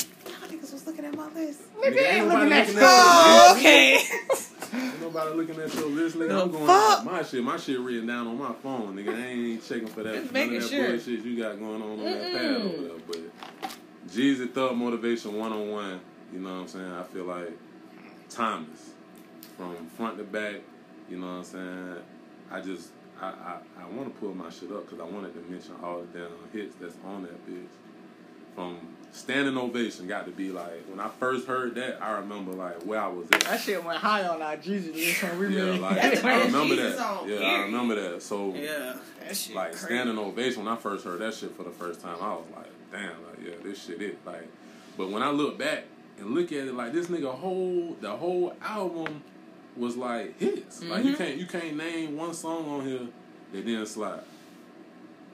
niggas 0.49 0.73
was 0.73 0.85
looking 0.85 1.05
at 1.05 1.15
my 1.15 1.29
list. 1.29 1.61
Nigga, 1.79 2.11
ain't 2.11 2.27
nobody 2.27 2.49
looking 2.49 2.77
at 2.77 2.83
Oh, 2.83 3.55
your 3.55 3.93
list. 3.93 4.51
okay. 4.67 4.77
Ain't 4.85 5.01
nobody 5.01 5.35
looking 5.37 5.61
at 5.61 5.73
your 5.75 5.87
list, 5.87 6.17
nigga. 6.17 6.27
The 6.27 6.41
I'm 6.41 6.51
going 6.51 6.67
fuck? 6.67 7.05
my 7.05 7.23
shit. 7.23 7.41
My 7.41 7.55
shit 7.55 7.79
written 7.79 8.07
down 8.07 8.27
on 8.27 8.37
my 8.37 8.51
phone, 8.61 8.97
nigga. 8.97 9.15
I 9.15 9.27
ain't 9.27 9.65
checking 9.65 9.87
for 9.87 10.03
that. 10.03 10.13
Just 10.13 10.25
none 10.25 10.33
making 10.33 10.57
of 10.57 10.61
that 10.63 10.69
sure. 10.69 10.87
bullshit 10.89 11.25
you 11.25 11.41
got 11.41 11.57
going 11.59 11.81
on 11.81 11.91
on 11.91 12.03
that 12.03 12.33
pad 12.33 12.55
over 12.55 12.67
there. 12.83 12.97
But 13.07 13.17
Jeezy 14.09 14.51
Thug 14.53 14.75
Motivation 14.75 15.37
101, 15.39 16.01
you 16.33 16.39
know 16.39 16.49
what 16.49 16.61
I'm 16.63 16.67
saying? 16.67 16.91
I 16.91 17.03
feel 17.03 17.23
like 17.23 17.51
timeless. 18.29 18.89
From 19.55 19.87
front 19.95 20.17
to 20.17 20.25
back, 20.25 20.55
you 21.09 21.17
know 21.17 21.27
what 21.27 21.33
I'm 21.33 21.43
saying? 21.45 21.95
I 22.51 22.59
just, 22.59 22.89
I, 23.21 23.27
I, 23.27 23.57
I 23.83 23.95
want 23.95 24.13
to 24.13 24.19
pull 24.19 24.33
my 24.33 24.49
shit 24.49 24.71
up 24.71 24.89
because 24.89 24.99
I 24.99 25.03
wanted 25.03 25.33
to 25.33 25.51
mention 25.51 25.75
all 25.83 26.01
the 26.01 26.19
damn 26.19 26.29
hits 26.51 26.75
that's 26.81 26.95
on 27.05 27.23
that 27.23 27.47
bitch. 27.47 27.67
From 28.55 28.77
Standing 29.13 29.57
Ovation 29.57 30.07
got 30.07 30.25
to 30.25 30.31
be 30.31 30.51
like, 30.51 30.83
when 30.89 30.99
I 30.99 31.07
first 31.07 31.47
heard 31.47 31.75
that, 31.75 32.01
I 32.01 32.13
remember 32.13 32.51
like 32.51 32.81
where 32.83 32.99
I 33.01 33.07
was 33.07 33.25
at. 33.31 33.41
That 33.41 33.59
shit 33.61 33.83
went 33.83 33.99
high 33.99 34.27
on 34.27 34.41
our 34.41 34.57
Jeezy 34.57 34.93
list 34.93 35.23
when 35.23 35.39
we 35.39 35.55
Yeah, 35.55 35.71
made. 35.71 35.79
like 35.81 36.03
I 36.25 36.45
remember 36.45 36.75
Jesus 36.75 36.95
that. 36.95 36.97
song, 36.97 37.29
Yeah, 37.29 37.39
I 37.41 37.61
remember 37.63 37.95
that. 38.11 38.21
So 38.23 38.53
Yeah, 38.55 38.95
that 39.23 39.35
shit 39.37 39.55
like 39.55 39.71
crazy. 39.71 39.85
standing 39.85 40.17
ovation 40.17 40.65
when 40.65 40.73
I 40.73 40.77
first 40.77 41.05
heard 41.05 41.19
that 41.21 41.33
shit 41.33 41.55
for 41.55 41.63
the 41.63 41.71
first 41.71 42.01
time, 42.01 42.17
I 42.21 42.33
was 42.33 42.45
like, 42.55 42.67
damn, 42.91 43.03
like 43.25 43.45
yeah, 43.45 43.53
this 43.63 43.85
shit 43.85 44.01
it. 44.01 44.17
Like, 44.25 44.47
but 44.97 45.09
when 45.09 45.21
I 45.23 45.29
look 45.29 45.57
back 45.59 45.83
and 46.17 46.31
look 46.31 46.51
at 46.51 46.67
it, 46.67 46.73
like 46.73 46.91
this 46.93 47.07
nigga 47.07 47.33
whole 47.33 47.95
the 48.01 48.11
whole 48.11 48.53
album 48.61 49.21
was 49.77 49.95
like 49.97 50.37
hits. 50.39 50.83
Like 50.83 51.05
you 51.05 51.13
Mhm. 51.13 51.17
can't 51.17 51.37
you 51.37 51.45
can't 51.45 51.75
name 51.77 52.17
one 52.17 52.33
song 52.33 52.67
on 52.69 52.85
here 52.85 53.07
that 53.53 53.65
didn't 53.65 53.85
slide. 53.87 54.23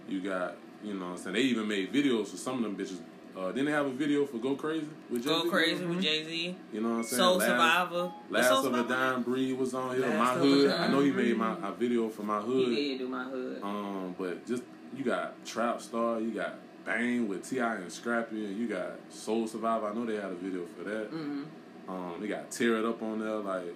You 0.08 0.22
got 0.22 0.56
you 0.84 0.94
know 0.94 1.06
what 1.06 1.12
I'm 1.14 1.18
saying 1.18 1.34
they 1.36 1.42
even 1.42 1.68
made 1.68 1.92
videos 1.92 2.28
for 2.28 2.38
some 2.38 2.58
of 2.58 2.64
them 2.64 2.76
bitches. 2.78 3.00
Uh, 3.36 3.50
didn't 3.52 3.66
they 3.66 3.72
have 3.72 3.86
a 3.86 3.92
video 3.92 4.26
for 4.26 4.38
Go 4.40 4.56
Crazy 4.56 4.88
with 5.12 5.24
Go 5.24 5.40
Jay-Z? 5.42 5.50
crazy 5.52 5.86
with 5.86 6.02
Jay 6.02 6.24
Z. 6.24 6.56
You 6.74 6.82
know 6.82 6.90
what 6.90 6.96
I'm 6.98 7.04
saying? 7.04 7.20
Soul 7.20 7.36
Last- 7.38 7.48
Survivor. 7.48 8.12
Last 8.32 8.48
Soul 8.48 8.58
of 8.60 8.74
a 8.74 8.78
Survivor? 8.78 8.90
Dime 9.14 9.24
Breed 9.24 9.54
was 9.60 9.74
on 9.76 9.96
here. 9.96 10.08
Last 10.08 10.18
my 10.18 10.42
hood. 10.42 10.72
I 10.72 10.88
know 10.88 11.00
he 11.02 11.12
made 11.12 11.38
my 11.38 11.56
a 11.62 11.72
video 11.72 12.10
for 12.10 12.24
my 12.24 12.42
He 12.42 12.48
hood. 12.48 12.76
did 12.76 12.98
do 13.00 13.08
my 13.08 13.26
hood. 13.26 13.62
Um, 13.62 14.16
but 14.18 14.46
just 14.48 14.64
you 14.96 15.04
got 15.04 15.46
Trap 15.46 15.82
Star, 15.82 16.20
you 16.20 16.32
got 16.32 16.56
Bang 16.84 17.28
with 17.28 17.48
T.I. 17.48 17.76
and 17.76 17.92
Scrappy, 17.92 18.44
and 18.46 18.58
you 18.58 18.66
got 18.68 18.92
Soul 19.10 19.46
Survivor. 19.46 19.88
I 19.88 19.94
know 19.94 20.06
they 20.06 20.16
had 20.16 20.32
a 20.32 20.36
video 20.36 20.66
for 20.78 20.84
that. 20.86 21.12
Mm-hmm. 21.12 21.92
Um, 21.92 22.16
they 22.20 22.28
got 22.28 22.50
Tear 22.50 22.78
It 22.78 22.86
Up 22.86 23.04
on 23.04 23.20
there, 23.20 23.36
like 23.36 23.76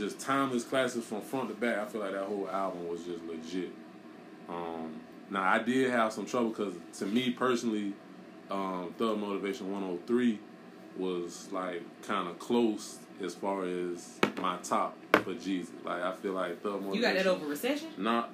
just 0.00 0.18
timeless 0.18 0.64
classics 0.64 1.06
from 1.06 1.20
front 1.20 1.48
to 1.48 1.54
back. 1.54 1.78
I 1.78 1.86
feel 1.86 2.00
like 2.00 2.12
that 2.12 2.24
whole 2.24 2.48
album 2.50 2.88
was 2.88 3.04
just 3.04 3.22
legit. 3.24 3.70
Um, 4.48 5.00
now 5.30 5.42
I 5.42 5.60
did 5.60 5.90
have 5.90 6.12
some 6.12 6.26
trouble 6.26 6.48
because 6.50 6.74
to 6.98 7.06
me 7.06 7.30
personally, 7.30 7.92
um, 8.50 8.92
Thug 8.98 9.18
Motivation 9.18 9.70
103 9.70 10.38
was 10.96 11.48
like 11.52 11.82
kind 12.02 12.28
of 12.28 12.38
close 12.38 12.98
as 13.22 13.34
far 13.34 13.64
as 13.64 14.18
my 14.40 14.56
top 14.58 14.96
for 15.12 15.34
Jeezy. 15.34 15.68
Like 15.84 16.02
I 16.02 16.12
feel 16.12 16.32
like 16.32 16.60
Thug 16.62 16.82
Motivation. 16.82 16.94
You 16.94 17.02
got 17.02 17.14
that 17.14 17.26
over 17.26 17.46
recession? 17.46 17.88
Not 17.96 18.30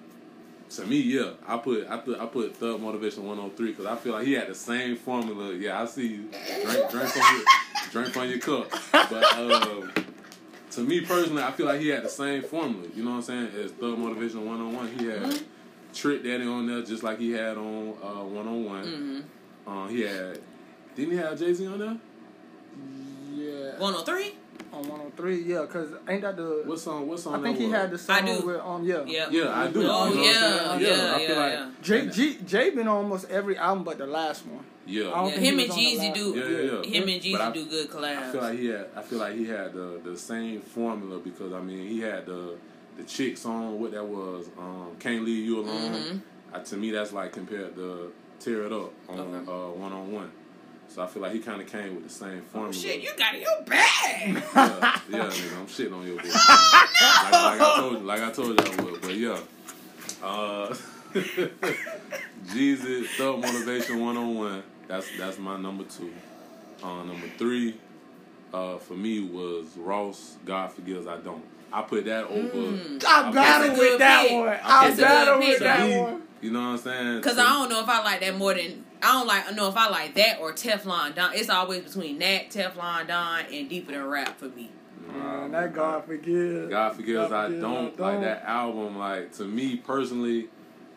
to 0.71 0.87
me, 0.87 1.01
yeah. 1.01 1.33
I 1.47 1.59
put 1.59 1.87
I 1.89 1.99
put 1.99 2.21
I 2.21 2.27
put 2.27 2.57
Thug 2.57 2.81
Motivation 2.81 3.25
103 3.27 3.71
because 3.71 3.87
I 3.87 3.97
feel 3.97 4.13
like 4.13 4.27
he 4.27 4.33
had 4.33 4.49
the 4.49 4.55
same 4.55 4.97
formula. 4.97 5.53
Yeah, 5.53 5.83
I 5.83 5.87
see 5.87 6.07
you 6.07 6.31
drink 6.65 6.91
drink 6.91 7.09
from 7.11 7.37
your 7.37 7.45
drink 7.91 8.13
from 8.13 8.29
your 8.29 8.39
cup. 8.39 8.71
But 8.93 9.39
um, 9.39 9.93
to 10.77 10.83
me 10.83 11.01
personally, 11.01 11.43
I 11.43 11.51
feel 11.53 11.67
like 11.67 11.81
he 11.81 11.89
had 11.89 12.03
the 12.05 12.09
same 12.09 12.43
formula. 12.43 12.87
You 12.95 13.05
know 13.05 13.11
what 13.13 13.17
I'm 13.17 13.23
saying? 13.23 13.49
As 13.65 13.71
Thug 13.73 13.99
Motivation 13.99 14.45
101, 14.47 14.99
he 14.99 15.07
had 15.07 15.23
Mhm. 15.23 15.43
Trick 15.95 16.23
Daddy 16.23 16.47
on 16.47 16.67
there 16.67 16.83
just 16.83 17.03
like 17.03 17.19
he 17.19 17.33
had 17.33 17.57
on 17.57 17.95
uh, 18.03 18.23
101. 18.25 18.85
Mm-hmm. 18.85 19.21
Uh, 19.71 19.89
he 19.89 20.03
had 20.03 20.39
didn't 20.95 21.13
he 21.13 21.17
have 21.19 21.39
Jay 21.39 21.53
Z 21.53 21.67
on 21.67 21.79
there? 21.79 21.97
Yeah. 23.35 23.79
103? 23.79 24.35
On 24.73 24.83
103, 24.89 25.43
yeah, 25.43 25.61
because 25.63 25.91
ain't 26.09 26.23
that 26.23 26.37
the. 26.37 26.63
What 26.65 26.79
song? 26.79 27.07
What 27.09 27.19
song? 27.21 27.35
I 27.35 27.43
think 27.43 27.57
that 27.57 27.63
he 27.63 27.69
was? 27.71 27.77
had 27.81 27.91
the 27.91 27.99
song 27.99 28.47
with, 28.47 28.61
um, 28.61 28.85
yeah. 28.85 29.05
Yeah. 29.07 29.29
Yeah, 29.31 29.59
I 29.61 29.69
do. 29.69 29.81
Oh, 29.81 29.83
You 29.83 29.85
know 29.87 29.91
what 29.91 30.13
I'm 30.13 30.23
yeah, 30.23 30.31
yeah, 30.31 31.15
I 31.15 31.19
feel 31.19 31.29
yeah, 31.37 31.43
like 31.43 31.53
yeah. 31.53 31.71
Jay, 31.83 32.07
G, 32.09 32.39
Jay 32.45 32.71
been 32.71 32.89
on 32.89 32.97
almost 32.97 33.31
every 33.31 33.57
album 33.57 33.85
but 33.85 33.99
the 33.99 34.07
last 34.07 34.47
one. 34.47 34.65
Yeah. 34.87 35.03
Yeah, 35.27 35.31
him 35.31 35.59
and 35.59 35.69
was 35.69 35.77
Jeezy 35.77 36.15
do. 36.15 36.35
Yeah, 36.37 36.49
yeah, 36.49 36.81
yeah. 36.83 37.01
Him 37.01 37.09
and 37.09 37.23
Jeezy 37.23 37.55
do 37.55 37.67
good 37.67 37.91
collabs. 37.91 38.17
I 38.29 38.33
feel 38.33 38.41
like 38.43 38.59
he 38.59 38.67
had. 38.67 38.87
I 38.97 39.03
feel 39.03 39.19
like 39.19 39.35
he 39.35 39.45
had 39.47 39.73
the 39.75 40.01
the 40.05 40.17
same 40.17 40.61
formula 40.61 41.19
because 41.19 41.53
I 41.53 41.61
mean 41.61 41.87
he 41.89 42.01
had 42.01 42.27
the 42.27 42.57
the 42.97 43.03
chick 43.05 43.37
song. 43.37 43.81
What 43.81 43.91
that 43.93 44.05
was? 44.07 44.49
Um, 44.59 44.97
Can't 45.01 45.25
leave 45.25 45.45
you 45.45 45.61
alone. 45.61 45.93
Mhm. 45.93 46.21
Uh, 46.55 46.61
to 46.61 46.77
me, 46.77 46.91
that's 46.93 47.13
like 47.13 47.33
compared 47.33 47.75
to 47.75 48.13
Tear 48.39 48.65
It 48.67 48.73
Up 48.73 48.93
on 49.09 49.19
uh, 49.19 49.53
One 49.73 49.93
on 49.93 50.13
One. 50.13 50.31
So 50.89 51.03
I 51.03 51.07
feel 51.09 51.21
like 51.21 51.33
he 51.33 51.41
kind 51.41 51.61
of 51.61 51.67
came 51.67 51.97
with 51.97 52.05
the 52.05 52.11
same 52.11 52.41
formula. 52.43 52.69
Oh, 52.69 52.73
shit, 52.73 53.01
you 53.01 53.11
got 53.19 53.35
it 53.35 53.39
in 53.39 53.43
your 53.43 53.63
bag. 53.67 54.29
yeah, 54.55 55.01
yeah, 55.11 55.25
nigga, 55.27 55.59
I'm 55.59 55.67
shitting 55.67 55.93
on 55.93 56.07
your 56.07 56.17
bitch. 56.17 56.33
like, 56.33 57.33
like 57.33 57.61
I 57.61 57.77
told 57.77 57.93
you, 57.95 58.07
like 58.07 58.21
I 58.23 58.31
told 58.31 58.49
you 58.61 58.73
I 58.73 58.83
would, 58.85 59.01
but 59.03 59.15
yeah. 59.15 59.39
Uh, 60.23 60.75
Jeezy, 62.47 63.07
Thug 63.17 63.41
Motivation 63.41 64.01
One 64.01 64.17
on 64.17 64.35
One. 64.37 64.63
That's 64.89 65.07
that's 65.19 65.39
my 65.39 65.57
number 65.59 65.85
two. 65.85 66.13
Uh, 66.83 67.03
number 67.05 67.27
three, 67.39 67.77
uh, 68.53 68.77
for 68.79 68.95
me 68.95 69.21
was 69.21 69.67
Ross. 69.77 70.37
God 70.45 70.73
forgives, 70.73 71.07
I 71.07 71.17
don't. 71.19 71.43
I 71.73 71.83
put 71.83 72.05
that 72.05 72.25
over. 72.25 72.49
Mm. 72.49 73.05
I 73.05 73.23
That's 73.23 73.35
battle 73.35 73.69
with 73.71 73.79
good 73.79 74.01
that 74.01 74.23
pick. 74.29 74.39
one. 74.39 74.49
I 74.49 74.61
I 74.65 74.87
a 74.87 74.91
good 74.95 75.01
battle 75.03 75.39
with 75.39 75.59
that 75.61 75.89
me, 75.89 75.99
one. 76.01 76.23
You 76.41 76.51
know 76.53 76.61
what 76.61 76.67
I'm 76.67 76.79
saying? 76.79 77.23
Cause 77.23 77.35
To- 77.35 77.41
I 77.43 77.45
don't 77.45 77.71
know 77.71 77.81
if 77.83 77.89
I 77.89 78.03
like 78.05 78.21
that 78.21 78.37
more 78.37 78.55
than 78.55 78.85
I 79.03 79.13
don't 79.13 79.27
like 79.27 79.49
I 79.49 79.53
know 79.53 79.69
if 79.69 79.77
I 79.77 79.89
like 79.89 80.15
that 80.15 80.39
or 80.41 80.53
Teflon 80.53 81.15
Don. 81.17 81.33
It's 81.35 81.51
always 81.51 81.83
between 81.83 82.19
that 82.21 82.51
Teflon 82.51 83.09
Don 83.09 83.47
and 83.53 83.69
Deeper 83.69 83.93
Than 83.93 84.05
Rap 84.07 84.39
for 84.39 84.49
me. 84.49 84.71
Man, 85.09 85.51
that 85.53 85.73
God 85.75 86.05
forgives. 86.05 86.71
God 86.71 86.95
forgives, 86.95 87.33
I 87.33 87.47
forgives, 87.47 87.63
don't 87.63 87.99
like 87.99 88.21
that 88.21 88.45
album. 88.45 88.97
Like 88.99 89.33
to 89.37 89.45
me 89.45 89.77
personally, 89.77 90.49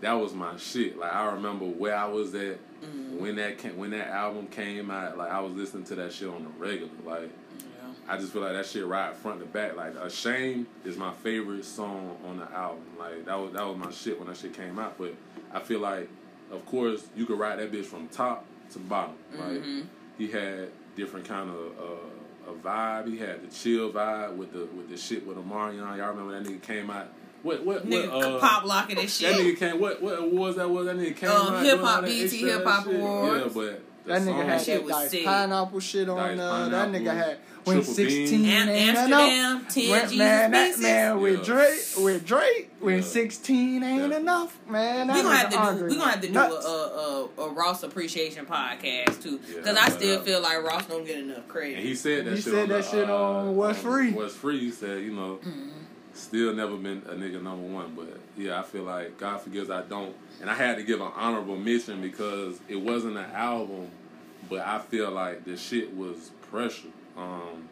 that 0.01 0.13
was 0.13 0.33
my 0.33 0.55
shit. 0.57 0.97
Like 0.99 1.13
I 1.13 1.31
remember 1.33 1.65
where 1.65 1.95
I 1.97 2.05
was 2.05 2.35
at 2.35 2.59
Mm. 2.83 3.19
when 3.19 3.35
that 3.37 3.57
came, 3.57 3.77
when 3.77 3.91
that 3.91 4.07
album 4.09 4.47
came 4.47 4.89
out. 4.91 5.17
Like 5.17 5.31
I 5.31 5.39
was 5.41 5.53
listening 5.53 5.83
to 5.85 5.95
that 5.95 6.13
shit 6.13 6.29
on 6.29 6.43
the 6.43 6.49
regular. 6.57 6.91
Like 7.05 7.29
Yeah. 7.59 7.65
I 8.07 8.17
just 8.17 8.31
feel 8.33 8.41
like 8.41 8.53
that 8.53 8.65
shit 8.65 8.85
right 8.85 9.15
front 9.15 9.39
to 9.41 9.45
back. 9.45 9.75
Like 9.75 9.95
Ashamed 9.95 10.65
is 10.85 10.97
my 10.97 11.11
favorite 11.13 11.65
song 11.65 12.17
on 12.25 12.37
the 12.39 12.49
album. 12.51 12.83
Like 12.97 13.25
that 13.25 13.35
was 13.39 13.51
that 13.53 13.65
was 13.65 13.77
my 13.77 13.91
shit 13.91 14.17
when 14.19 14.27
that 14.29 14.37
shit 14.37 14.53
came 14.53 14.79
out. 14.79 14.97
But 14.97 15.13
I 15.53 15.59
feel 15.59 15.79
like, 15.79 16.07
of 16.51 16.65
course, 16.65 17.07
you 17.15 17.25
could 17.25 17.37
ride 17.39 17.59
that 17.59 17.71
bitch 17.71 17.85
from 17.85 18.07
top 18.07 18.45
to 18.71 18.79
bottom. 18.79 19.15
Like 19.37 19.61
Mhm. 19.63 19.85
he 20.17 20.27
had 20.29 20.69
different 20.95 21.27
kind 21.27 21.49
of 21.49 21.55
uh, 21.79 22.51
a 22.51 22.53
vibe. 22.53 23.09
He 23.11 23.17
had 23.17 23.41
the 23.47 23.53
chill 23.53 23.91
vibe 23.91 24.35
with 24.37 24.53
the 24.53 24.65
with 24.75 24.89
the 24.89 24.97
shit 24.97 25.25
with 25.27 25.37
Omarion. 25.37 25.97
Y'all 25.97 26.09
remember 26.09 26.31
that 26.39 26.43
nigga 26.49 26.61
came 26.61 26.89
out 26.89 27.07
What 27.43 27.65
what 27.65 27.87
Nigga 27.89 28.11
what? 28.13 28.23
Uh, 28.25 28.39
pop 28.39 28.65
locking 28.65 28.97
and 28.97 29.07
That 29.07 29.11
shit. 29.11 29.35
That 29.35 29.41
nigga 29.41 29.57
came. 29.57 29.79
What 29.79 30.01
what 30.01 30.19
awards 30.19 30.57
that 30.57 30.69
was? 30.69 30.85
That 30.87 30.97
nigga 30.97 31.15
came. 31.15 31.29
Um, 31.29 31.53
out 31.55 31.63
hip 31.65 31.79
hop, 31.79 31.95
all 31.95 32.01
that 32.01 32.07
BET 32.07 32.31
Hip 32.31 32.63
Hop 32.65 32.85
shit. 32.85 32.95
Awards. 32.95 33.43
Yeah, 33.45 33.51
but 33.53 33.81
That 34.05 34.21
nigga 34.21 34.25
song- 34.25 34.45
had 34.45 34.61
shit 34.61 34.77
that 34.77 34.83
was 34.85 34.93
Dice 34.95 35.11
sick. 35.11 35.25
pineapple 35.25 35.79
shit 35.79 36.09
on 36.09 36.17
Dice 36.17 36.37
there. 36.37 36.69
That 36.69 36.89
nigga 36.91 37.13
had 37.15 37.37
when 37.65 37.75
triple 37.77 37.93
sixteen 37.93 38.41
bean. 38.41 38.45
Am- 38.49 38.69
ain't 38.69 38.97
Amsterdam, 38.97 39.57
enough. 39.57 39.73
10 39.73 39.89
When- 39.91 40.17
man, 40.17 40.51
that 40.51 40.65
pieces. 40.67 40.81
man 40.81 41.19
with 41.21 41.39
Yeah. 41.39 41.45
Drake, 41.45 41.79
with 41.97 42.25
Drake, 42.25 42.69
when 42.79 42.95
Yeah. 42.95 43.01
sixteen 43.03 43.83
ain't 43.83 44.11
Yeah. 44.11 44.17
enough, 44.17 44.57
man. 44.67 45.07
That 45.07 45.15
we 45.17 45.21
gonna 45.23 45.35
have 45.35 45.49
to 45.49 45.55
do. 45.55 45.61
Andre 45.61 45.89
We 45.89 45.95
gonna 45.97 46.11
have 46.11 46.21
to 46.21 46.27
do 46.27 46.39
a, 46.39 46.41
a, 46.41 47.29
a, 47.37 47.41
a 47.45 47.49
Ross 47.51 47.83
appreciation 47.83 48.45
podcast 48.45 49.21
too, 49.21 49.39
Yeah, 49.47 49.57
because 49.57 49.77
I 49.77 49.89
still 49.89 50.19
uh, 50.19 50.21
feel 50.23 50.41
like 50.41 50.63
Ross 50.63 50.85
don't 50.87 51.05
get 51.05 51.17
enough 51.19 51.47
credit. 51.47 51.67
And 51.67 51.75
credit. 51.75 51.83
he 51.87 51.95
said 51.95 52.25
that 52.25 52.31
He 52.31 52.35
shit 52.41 52.53
said 52.53 52.63
on 52.63 52.69
that 52.69 52.83
the, 52.83 52.89
shit 52.89 53.09
uh, 53.09 53.15
on 53.15 53.55
What's 53.55 53.79
Free. 53.79 54.11
What's 54.11 54.33
free? 54.35 54.59
He 54.59 54.71
said, 54.71 55.03
you 55.03 55.11
know, 55.13 55.39
Mm-hmm. 55.45 55.69
Still 56.19 56.53
never 56.53 56.75
been 56.77 57.01
a 57.07 57.13
nigga 57.13 57.41
number 57.41 57.67
one, 57.67 57.93
but 57.95 58.19
yeah, 58.37 58.59
I 58.59 58.63
feel 58.63 58.83
like 58.83 59.17
God 59.17 59.41
forgives 59.41 59.69
I 59.69 59.81
don't, 59.83 60.15
and 60.41 60.49
I 60.49 60.53
had 60.53 60.77
to 60.77 60.83
give 60.83 61.01
an 61.01 61.11
honorable 61.15 61.57
mention 61.57 62.01
because 62.01 62.59
it 62.67 62.75
wasn't 62.81 63.17
an 63.17 63.29
album, 63.33 63.87
but 64.49 64.59
I 64.61 64.79
feel 64.79 65.11
like 65.11 65.45
the 65.45 65.57
shit 65.57 65.95
was 65.95 66.31
pressure. 66.51 66.87
Um, 67.17 67.67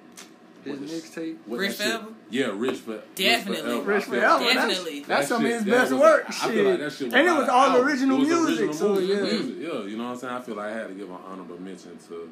His 0.63 0.79
what 0.79 0.87
the 0.87 0.93
mixtape. 0.95 1.37
what 1.45 1.59
Rich 1.59 1.77
that 1.77 1.99
Forever? 2.01 2.13
Yeah, 2.29 2.51
Rich, 2.53 2.79
for, 2.79 3.01
Definitely. 3.15 3.79
Rich 3.81 3.83
Forever. 3.83 3.85
Rich 3.85 4.03
I 4.03 4.05
feel- 4.05 4.19
Forever. 4.19 4.53
Definitely. 4.53 4.99
That's, 4.99 5.07
that's 5.07 5.29
That 5.29 5.35
some 5.35 5.45
of 5.45 5.51
his 5.51 5.63
that 5.65 5.71
best 5.71 5.91
was- 5.93 6.01
work. 6.01 6.25
I 6.27 6.31
shit. 6.31 6.51
feel 6.53 6.69
like 6.69 6.79
that 6.79 6.91
shit 6.91 7.05
was 7.07 7.13
and 7.13 7.27
it 7.27 7.31
was 7.31 7.49
all 7.49 7.77
original 7.81 8.17
It 8.17 8.19
was 8.19 8.27
music. 8.29 8.49
original 8.67 8.73
so 8.73 8.99
yeah. 8.99 9.21
music, 9.21 9.55
yeah, 9.59 9.81
you 9.83 9.97
know 9.97 10.03
what 10.05 10.09
I'm 10.11 10.17
saying. 10.17 10.33
I 10.33 10.41
feel 10.41 10.55
like 10.55 10.65
I 10.67 10.77
had 10.77 10.87
to 10.89 10.93
give 10.93 11.09
an 11.09 11.17
honorable 11.25 11.59
mention 11.61 11.97
to 12.07 12.07
to 12.07 12.31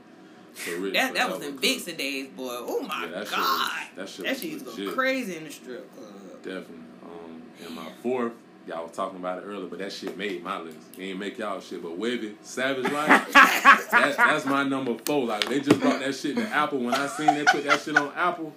Rich. 0.79 0.93
That 0.93 1.13
that 1.15 1.31
was 1.31 1.43
in 1.43 1.57
Vixen 1.57 1.95
days, 1.97 2.27
boy. 2.29 2.47
Oh 2.49 2.81
my 2.81 3.05
Yeah, 3.05 3.11
that 3.11 3.27
shit 3.27 3.35
god, 3.35 3.69
was- 3.69 3.95
that 3.95 4.09
shit 4.09 4.29
was 4.29 4.41
shit 4.41 4.51
used 4.51 4.75
to 4.75 4.85
go 4.85 4.93
crazy 4.93 5.37
in 5.37 5.43
the 5.45 5.51
strip 5.51 5.95
club. 5.95 6.07
Definitely. 6.43 6.75
Um, 7.03 7.41
and 7.65 7.75
my 7.75 7.87
fourth, 8.03 8.33
y'all 8.67 8.83
was 8.87 8.95
talking 8.95 9.17
about 9.19 9.39
it 9.39 9.45
earlier, 9.45 9.67
but 9.67 9.79
that 9.79 9.91
shit 9.91 10.17
made 10.17 10.43
my 10.43 10.59
list. 10.61 10.77
It 10.97 11.03
ain't 11.03 11.19
make 11.19 11.37
y'all 11.37 11.59
shit, 11.59 11.81
but 11.83 11.99
Webbie, 11.99 12.35
Savage 12.43 12.91
Life, 12.91 13.31
that, 13.33 14.13
that's 14.17 14.45
my 14.45 14.63
number 14.63 14.95
four. 15.05 15.25
Like 15.25 15.45
they 15.49 15.59
just 15.59 15.79
brought 15.81 15.99
that 15.99 16.15
shit 16.15 16.35
to 16.37 16.47
Apple. 16.47 16.79
When 16.79 16.93
I 16.93 17.07
seen 17.07 17.27
they 17.27 17.43
put 17.45 17.63
that 17.65 17.81
shit 17.81 17.97
on 17.97 18.11
Apple, 18.15 18.53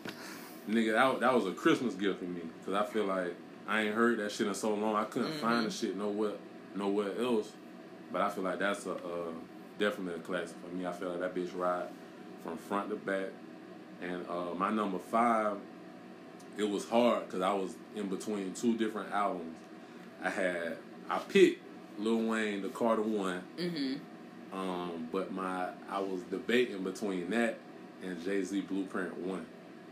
nigga, 0.69 0.93
that, 0.93 1.21
that 1.21 1.35
was 1.35 1.47
a 1.47 1.53
Christmas 1.53 1.95
gift 1.95 2.19
for 2.21 2.25
me. 2.27 2.43
Cause 2.65 2.75
I 2.75 2.85
feel 2.85 3.05
like 3.07 3.35
I 3.67 3.83
ain't 3.83 3.95
heard 3.95 4.19
that 4.19 4.31
shit 4.33 4.47
in 4.47 4.55
so 4.55 4.75
long. 4.75 4.95
I 4.97 5.05
couldn't 5.05 5.33
find 5.41 5.67
the 5.67 5.71
shit 5.71 5.97
nowhere, 5.97 6.33
nowhere 6.75 7.19
else. 7.21 7.51
But 8.11 8.23
I 8.23 8.31
feel 8.31 8.45
like 8.45 8.59
that's 8.59 8.87
a 8.87 8.93
uh, 8.93 9.31
definitely 9.79 10.15
a 10.15 10.23
classic 10.25 10.57
for 10.67 10.75
me. 10.75 10.87
I 10.87 10.93
feel 10.93 11.11
like 11.11 11.21
that 11.21 11.35
bitch 11.35 11.57
ride 11.59 11.87
from 12.45 12.57
front 12.57 12.91
to 12.91 12.97
back. 12.97 13.29
And 14.03 14.25
uh, 14.29 14.55
my 14.57 14.71
number 14.71 14.99
five 14.99 15.57
it 16.57 16.69
was 16.69 16.89
hard 16.89 17.27
because 17.27 17.41
I 17.41 17.53
was 17.53 17.75
in 17.95 18.09
between 18.09 18.53
two 18.53 18.77
different 18.77 19.13
albums. 19.13 19.57
I 20.23 20.31
had 20.31 20.77
I 21.09 21.19
picked 21.21 21.63
Lil 21.99 22.29
Wayne, 22.29 22.63
the 22.63 22.69
Carter 22.69 23.03
One, 23.03 23.43
Mm-hmm. 23.57 24.57
um, 24.59 25.09
but 25.13 25.33
my 25.33 25.69
I 25.91 26.01
was 26.01 26.21
debating 26.31 26.83
between 26.83 27.31
that 27.31 27.59
and 28.03 28.23
Jay 28.25 28.43
Z 28.43 28.61
Blueprint 28.63 29.17
One. 29.19 29.47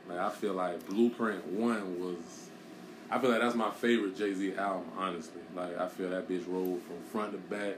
Like 0.09 0.19
I 0.19 0.31
feel 0.31 0.55
like 0.55 0.87
Blueprint 0.89 1.47
One 1.49 2.01
was, 2.01 2.49
I 3.11 3.19
feel 3.21 3.31
like 3.31 3.41
that's 3.41 3.55
my 3.57 3.71
favorite 3.71 4.17
Jay 4.17 4.35
Z 4.35 4.55
album. 4.57 4.87
Honestly, 4.97 5.43
like 5.55 5.79
I 5.79 5.89
feel 5.89 6.11
that 6.11 6.29
bitch 6.29 6.45
rolled 6.49 6.83
from 6.83 6.97
front 7.13 7.33
to 7.33 7.39
back. 7.39 7.75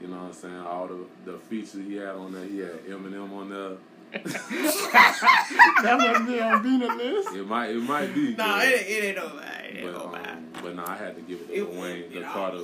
You 0.00 0.08
know 0.08 0.16
what 0.16 0.26
I'm 0.26 0.32
saying? 0.32 0.56
All 0.56 0.86
the 0.88 0.98
the 1.32 1.38
features 1.38 1.72
he 1.86 1.96
had 1.96 2.10
on 2.16 2.32
there, 2.32 2.44
he 2.44 2.58
had 2.58 2.84
Eminem 2.86 3.32
on 3.32 3.50
there. 3.50 3.76
That 5.82 5.96
wasn't 5.98 6.28
me 6.28 6.40
on 6.40 6.62
being 6.62 6.80
list. 6.80 7.34
It 7.34 7.46
might 7.46 7.70
it 7.70 7.76
might 7.82 8.14
be. 8.14 8.34
Nah, 8.34 8.58
but- 8.58 8.66
it, 8.68 8.86
it 8.86 9.04
ain't 9.04 9.16
nobody. 9.16 9.46
It 9.68 9.76
ain't 9.84 9.92
But, 9.92 10.04
nobody. 10.04 10.28
um, 10.30 10.46
but 10.62 10.74
no, 10.76 10.84
I 10.84 10.96
had 10.96 11.14
to 11.16 11.22
give 11.22 11.40
it 11.40 11.48
to 11.48 11.54
It 11.54 11.70
Lil 11.72 11.80
Wayne, 11.80 12.02
was- 12.04 12.12
the 12.12 12.20
it 12.20 12.24
Carter, 12.26 12.58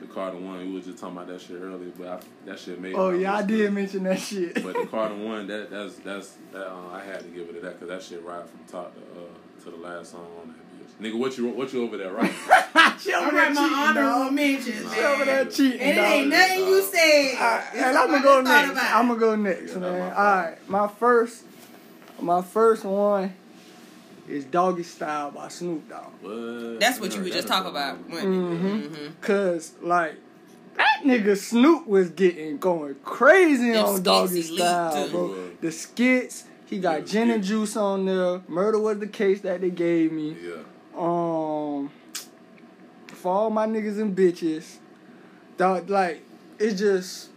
the 0.00 0.06
Carter 0.06 0.36
one. 0.38 0.58
We 0.60 0.72
was 0.72 0.84
just 0.84 0.98
talking 0.98 1.16
about 1.16 1.28
that 1.28 1.40
shit 1.40 1.60
earlier, 1.60 1.90
but 1.98 2.06
I, 2.06 2.20
that 2.46 2.58
shit 2.58 2.80
made. 2.80 2.94
Oh 2.94 3.10
my 3.10 3.18
yeah, 3.18 3.32
I 3.34 3.36
list. 3.38 3.48
did 3.48 3.72
mention 3.72 4.02
that 4.04 4.18
shit. 4.20 4.54
But 4.62 4.74
the 4.74 4.86
Carter 4.90 5.16
one, 5.16 5.46
that 5.48 5.70
that's 5.70 5.96
that's 5.96 6.34
that. 6.52 6.68
Uh, 6.70 6.88
I 6.92 7.02
had 7.04 7.20
to 7.20 7.26
give 7.28 7.48
it 7.48 7.54
to 7.54 7.60
that 7.62 7.80
because 7.80 7.88
that 7.88 8.02
shit 8.14 8.24
ride 8.24 8.48
from 8.48 8.60
top 8.70 8.94
to 8.94 9.00
uh, 9.00 9.64
to 9.64 9.70
the 9.76 9.82
last 9.82 10.12
song 10.12 10.26
on 10.42 10.48
that 10.48 10.56
bitch. 10.56 11.12
Nigga, 11.12 11.18
what 11.18 11.36
you 11.36 11.48
what 11.48 11.72
you 11.72 11.82
over 11.82 11.96
there 11.96 12.12
right? 12.12 12.32
I'm 12.76 12.96
there 13.34 13.50
my 13.52 13.62
honorable 13.88 14.24
dog. 14.26 14.32
Mentions, 14.52 14.94
She 14.94 15.00
over 15.00 15.24
there 15.24 15.44
cheating, 15.46 15.80
And 15.80 15.98
it 15.98 16.00
ain't 16.00 16.28
nothing 16.28 16.58
you 16.60 16.82
said. 16.82 17.34
Alright, 17.36 17.64
It's 17.72 17.82
and 17.82 17.96
I'm 17.98 18.10
gonna 18.10 18.22
go 18.22 18.40
next. 18.42 18.78
I'm 18.94 19.08
gonna 19.08 19.20
go 19.20 19.36
next, 19.36 19.72
Yeah, 19.72 19.78
man. 19.78 20.12
All 20.12 20.24
right, 20.24 20.68
my 20.68 20.78
All 20.80 20.88
fault. 20.88 20.90
right, 20.90 20.90
my 20.90 20.98
first, 20.98 21.42
my 22.20 22.42
first 22.42 22.84
one 22.84 23.34
is 24.28 24.44
"Doggy 24.46 24.82
Style" 24.84 25.30
by 25.30 25.48
Snoop 25.48 25.88
Dogg. 25.88 26.04
What? 26.22 26.80
That's 26.80 26.98
what 27.00 27.10
you 27.12 27.18
Yeah, 27.18 27.24
were 27.24 27.30
just 27.30 27.46
that's 27.48 27.50
talking 27.50 27.70
about. 27.70 27.96
I'm- 27.96 28.04
Mm-hmm. 28.10 29.06
Cause 29.20 29.72
like 29.82 30.14
that 30.76 31.02
nigga 31.04 31.36
Snoop 31.36 31.86
was 31.86 32.10
getting 32.10 32.58
going 32.58 32.96
crazy 33.04 33.72
Them 33.72 33.84
on 33.84 34.02
Doggy 34.02 34.42
Style, 34.42 35.08
bro. 35.10 35.50
The 35.60 35.70
skits, 35.70 36.44
he 36.66 36.78
got 36.80 37.00
Yeah, 37.00 37.04
gin 37.04 37.30
and 37.30 37.44
juice 37.44 37.76
on 37.76 38.06
there. 38.06 38.40
Murder 38.48 38.78
was 38.78 38.98
the 38.98 39.06
case 39.06 39.40
that 39.42 39.60
they 39.60 39.70
gave 39.70 40.10
me. 40.12 40.36
Yeah. 40.42 40.62
Um, 40.96 41.90
for 43.24 43.32
all 43.32 43.48
my 43.48 43.66
niggas 43.66 43.98
and 43.98 44.14
bitches, 44.14 44.76
dog, 45.56 45.88
like 45.88 46.22
it's 46.58 46.78
just 46.78 47.30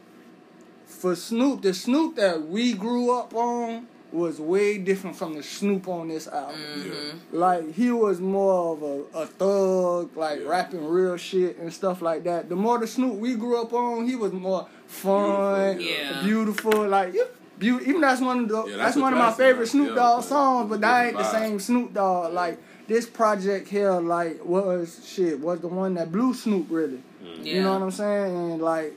for 0.85 1.15
Snoop. 1.15 1.61
The 1.61 1.73
Snoop 1.73 2.17
that 2.17 2.45
we 2.45 2.73
grew 2.73 3.17
up 3.17 3.33
on 3.33 3.87
was 4.11 4.37
way 4.41 4.77
different 4.77 5.15
from 5.15 5.33
the 5.35 5.41
Snoop 5.43 5.87
on 5.87 6.09
this 6.09 6.27
album. 6.27 6.59
Mm-hmm. 6.59 7.37
Like 7.37 7.73
he 7.73 7.89
was 7.91 8.19
more 8.19 8.73
of 8.73 8.83
a, 8.83 9.19
a 9.19 9.25
thug, 9.27 10.15
like 10.17 10.41
Yeah. 10.41 10.47
rapping 10.47 10.85
real 10.85 11.15
shit 11.15 11.57
and 11.57 11.71
stuff 11.73 12.01
like 12.01 12.25
that. 12.25 12.49
The 12.49 12.55
more 12.57 12.77
the 12.79 12.87
Snoop 12.87 13.15
we 13.15 13.35
grew 13.35 13.61
up 13.61 13.71
on, 13.71 14.05
he 14.07 14.17
was 14.17 14.33
more 14.33 14.67
fun, 14.87 15.77
Beautiful, 15.77 16.03
yeah. 16.15 16.21
beautiful. 16.23 16.87
Like 16.89 17.13
you- 17.13 17.27
beau- 17.59 17.79
even 17.79 18.01
that's 18.01 18.19
one 18.21 18.39
of 18.41 18.49
the 18.49 18.55
Yeah, 18.65 18.75
that's, 18.77 18.77
that's 18.77 18.97
one 18.97 19.13
of 19.13 19.19
my 19.19 19.31
favorite. 19.31 19.67
Snoop 19.67 19.89
Yeah, 19.89 19.95
Dogg 19.95 20.23
songs. 20.23 20.69
But 20.69 20.81
that 20.81 21.05
ain't 21.07 21.17
the 21.17 21.31
same. 21.31 21.59
Snoop 21.61 21.93
Dogg. 21.93 22.33
Yeah. 22.33 22.39
Like 22.41 22.59
this 22.87 23.05
project 23.05 23.67
here, 23.67 23.91
like 23.93 24.43
was 24.43 25.05
shit 25.05 25.39
was 25.39 25.59
the 25.61 25.67
one 25.67 25.95
that 25.95 26.11
blew 26.11 26.33
Snoop 26.33 26.67
really. 26.69 27.01
Mm. 27.23 27.45
Yeah. 27.45 27.53
You 27.53 27.61
know 27.63 27.73
what 27.73 27.81
I'm 27.83 27.91
saying? 27.91 28.35
And 28.35 28.61
like 28.61 28.93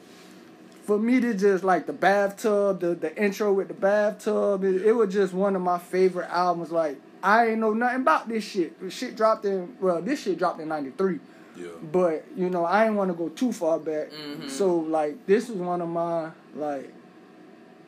for 0.84 0.98
me 0.98 1.20
to 1.20 1.34
just 1.34 1.62
like 1.64 1.86
the 1.86 1.92
bathtub, 1.92 2.80
the 2.80 2.94
the 2.94 3.16
intro 3.16 3.52
with 3.52 3.68
the 3.68 3.74
bathtub, 3.74 4.64
it, 4.64 4.82
it 4.82 4.92
was 4.92 5.12
just 5.12 5.32
one 5.32 5.56
of 5.56 5.62
my 5.62 5.78
favorite 5.78 6.28
albums. 6.30 6.70
Like 6.70 7.00
I 7.22 7.48
ain't 7.48 7.58
know 7.58 7.74
nothing 7.74 8.00
about 8.02 8.28
this 8.28 8.44
shit. 8.44 8.80
The 8.80 8.90
shit 8.90 9.16
dropped 9.16 9.44
in 9.44 9.76
well, 9.80 10.00
this 10.00 10.22
shit 10.22 10.38
dropped 10.38 10.60
in 10.60 10.68
'93. 10.68 11.20
Yeah. 11.56 11.66
But 11.92 12.24
you 12.36 12.48
know, 12.48 12.64
I 12.64 12.86
ain't 12.86 12.94
want 12.94 13.10
to 13.10 13.14
go 13.14 13.28
too 13.28 13.52
far 13.52 13.78
back. 13.78 14.10
Mhm. 14.12 14.48
So 14.48 14.76
like, 14.76 15.26
this 15.26 15.48
was 15.48 15.58
one 15.58 15.80
of 15.82 15.88
my 15.88 16.30
like, 16.54 16.92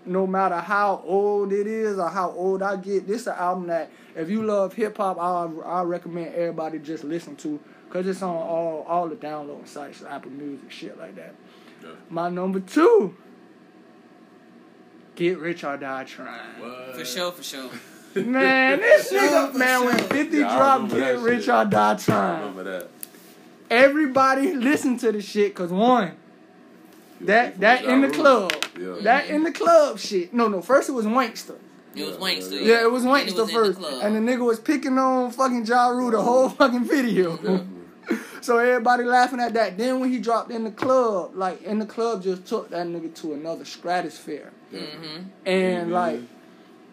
no 0.05 0.27
matter 0.27 0.57
how 0.57 1.03
old 1.07 1.53
it 1.53 1.67
is 1.67 1.99
or 1.99 2.09
how 2.09 2.31
old 2.31 2.62
I 2.62 2.77
get, 2.77 3.07
this 3.07 3.23
is 3.23 3.27
an 3.29 3.35
album 3.35 3.67
that 3.69 3.91
if 4.17 4.29
you 4.29 4.43
love 4.45 4.75
hip 4.75 4.97
hop, 4.97 5.19
I 5.19 5.45
I 5.65 5.83
recommend 5.83 6.35
everybody 6.35 6.79
just 6.79 7.05
listen 7.05 7.37
to, 7.37 7.59
cause 7.91 8.07
it's 8.07 8.23
on 8.23 8.35
all 8.35 8.85
all 8.88 9.09
the 9.09 9.17
download 9.17 9.67
sites, 9.69 10.03
Apple 10.03 10.31
Music, 10.33 10.71
shit 10.71 10.99
like 10.99 11.15
that. 11.17 11.35
Yeah. 11.83 11.91
My 12.11 12.29
number 12.29 12.61
two, 12.61 13.15
Get 15.15 15.38
Rich 15.38 15.65
or 15.65 15.77
Die 15.77 16.05
Trying. 16.05 16.61
What? 16.61 16.97
For 16.97 17.05
sure, 17.05 17.33
for 17.33 17.43
sure. 17.43 17.71
Man, 18.15 18.79
this 18.81 19.09
For 19.09 19.15
sure, 19.19 19.29
nigga, 19.29 19.53
for 19.53 19.59
man, 19.59 19.85
when 19.87 19.99
50 19.99 20.37
Yeah, 20.37 20.57
drop 20.57 20.91
Get 20.91 21.19
Rich 21.21 21.45
shit. 21.45 21.55
or 21.55 21.65
Die 21.65 21.91
I 21.93 21.95
Trying. 21.97 22.41
remember 22.41 22.65
that. 22.65 22.88
Everybody 23.71 24.55
listen 24.55 24.99
to 24.99 25.12
the 25.12 25.23
shit, 25.23 25.55
cause 25.55 25.71
one, 25.71 26.12
that 27.27 27.61
that 27.61 27.85
in 27.85 28.01
the 28.01 28.09
club, 28.11 28.53
Yeah. 28.79 28.97
that 29.03 29.29
in 29.29 29.43
the 29.45 29.53
club 29.53 29.99
shit. 29.99 30.33
No, 30.33 30.49
no, 30.49 30.61
first 30.63 30.89
it 30.89 30.93
was 30.93 31.07
Wankster. 31.07 31.57
It 31.95 32.05
was 32.05 32.17
Yeah, 32.17 32.21
Wankster. 32.21 32.53
yeah, 32.61 32.67
Yeah, 32.67 32.83
it 32.83 32.91
was 32.93 33.05
And 33.05 33.13
Wankster 33.13 33.29
in 33.31 33.37
the 33.37 33.47
first, 33.49 33.79
club. 33.79 34.01
and 34.03 34.17
the 34.17 34.21
nigga 34.33 34.45
was 34.45 34.59
picking 34.61 34.99
on 34.99 35.31
fucking 35.31 35.67
Ja 35.67 35.89
Rule 35.89 36.11
the 36.11 36.23
whole 36.23 36.49
fucking 36.49 36.85
video. 36.85 37.37
Definitely. 37.37 37.67
So 38.43 38.59
everybody 38.59 39.05
laughing 39.05 39.39
at 39.39 39.55
that. 39.55 39.79
Then 39.79 40.01
when 40.01 40.11
he 40.11 40.19
dropped 40.19 40.51
in 40.51 40.65
the 40.65 40.73
club, 40.73 41.31
like 41.37 41.63
in 41.63 41.79
the 41.79 41.87
club, 41.87 42.25
just 42.25 42.45
took 42.45 42.71
that 42.71 42.85
nigga 42.89 43.15
to 43.21 43.35
another 43.35 43.65
stratosphere. 43.65 44.51
Mm-hmm. 44.75 45.23
And 45.47 45.93
like, 45.93 46.21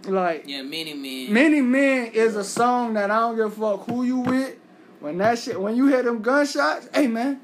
like 0.05 0.43
Yeah, 0.45 0.61
many 0.61 0.93
men. 0.93 1.33
Many 1.33 1.61
Men 1.61 2.11
is 2.13 2.35
a 2.35 2.43
song 2.43 2.93
that 2.93 3.09
I 3.09 3.19
don't 3.21 3.35
give 3.35 3.47
a 3.47 3.49
fuck 3.77 3.87
who 3.87 4.03
you 4.03 4.17
with. 4.17 4.57
When 4.99 5.17
that 5.17 5.39
shit, 5.39 5.59
when 5.59 5.75
you 5.75 5.87
hear 5.87 6.03
them 6.03 6.21
gunshots, 6.21 6.87
hey 6.93 7.07
man, 7.07 7.41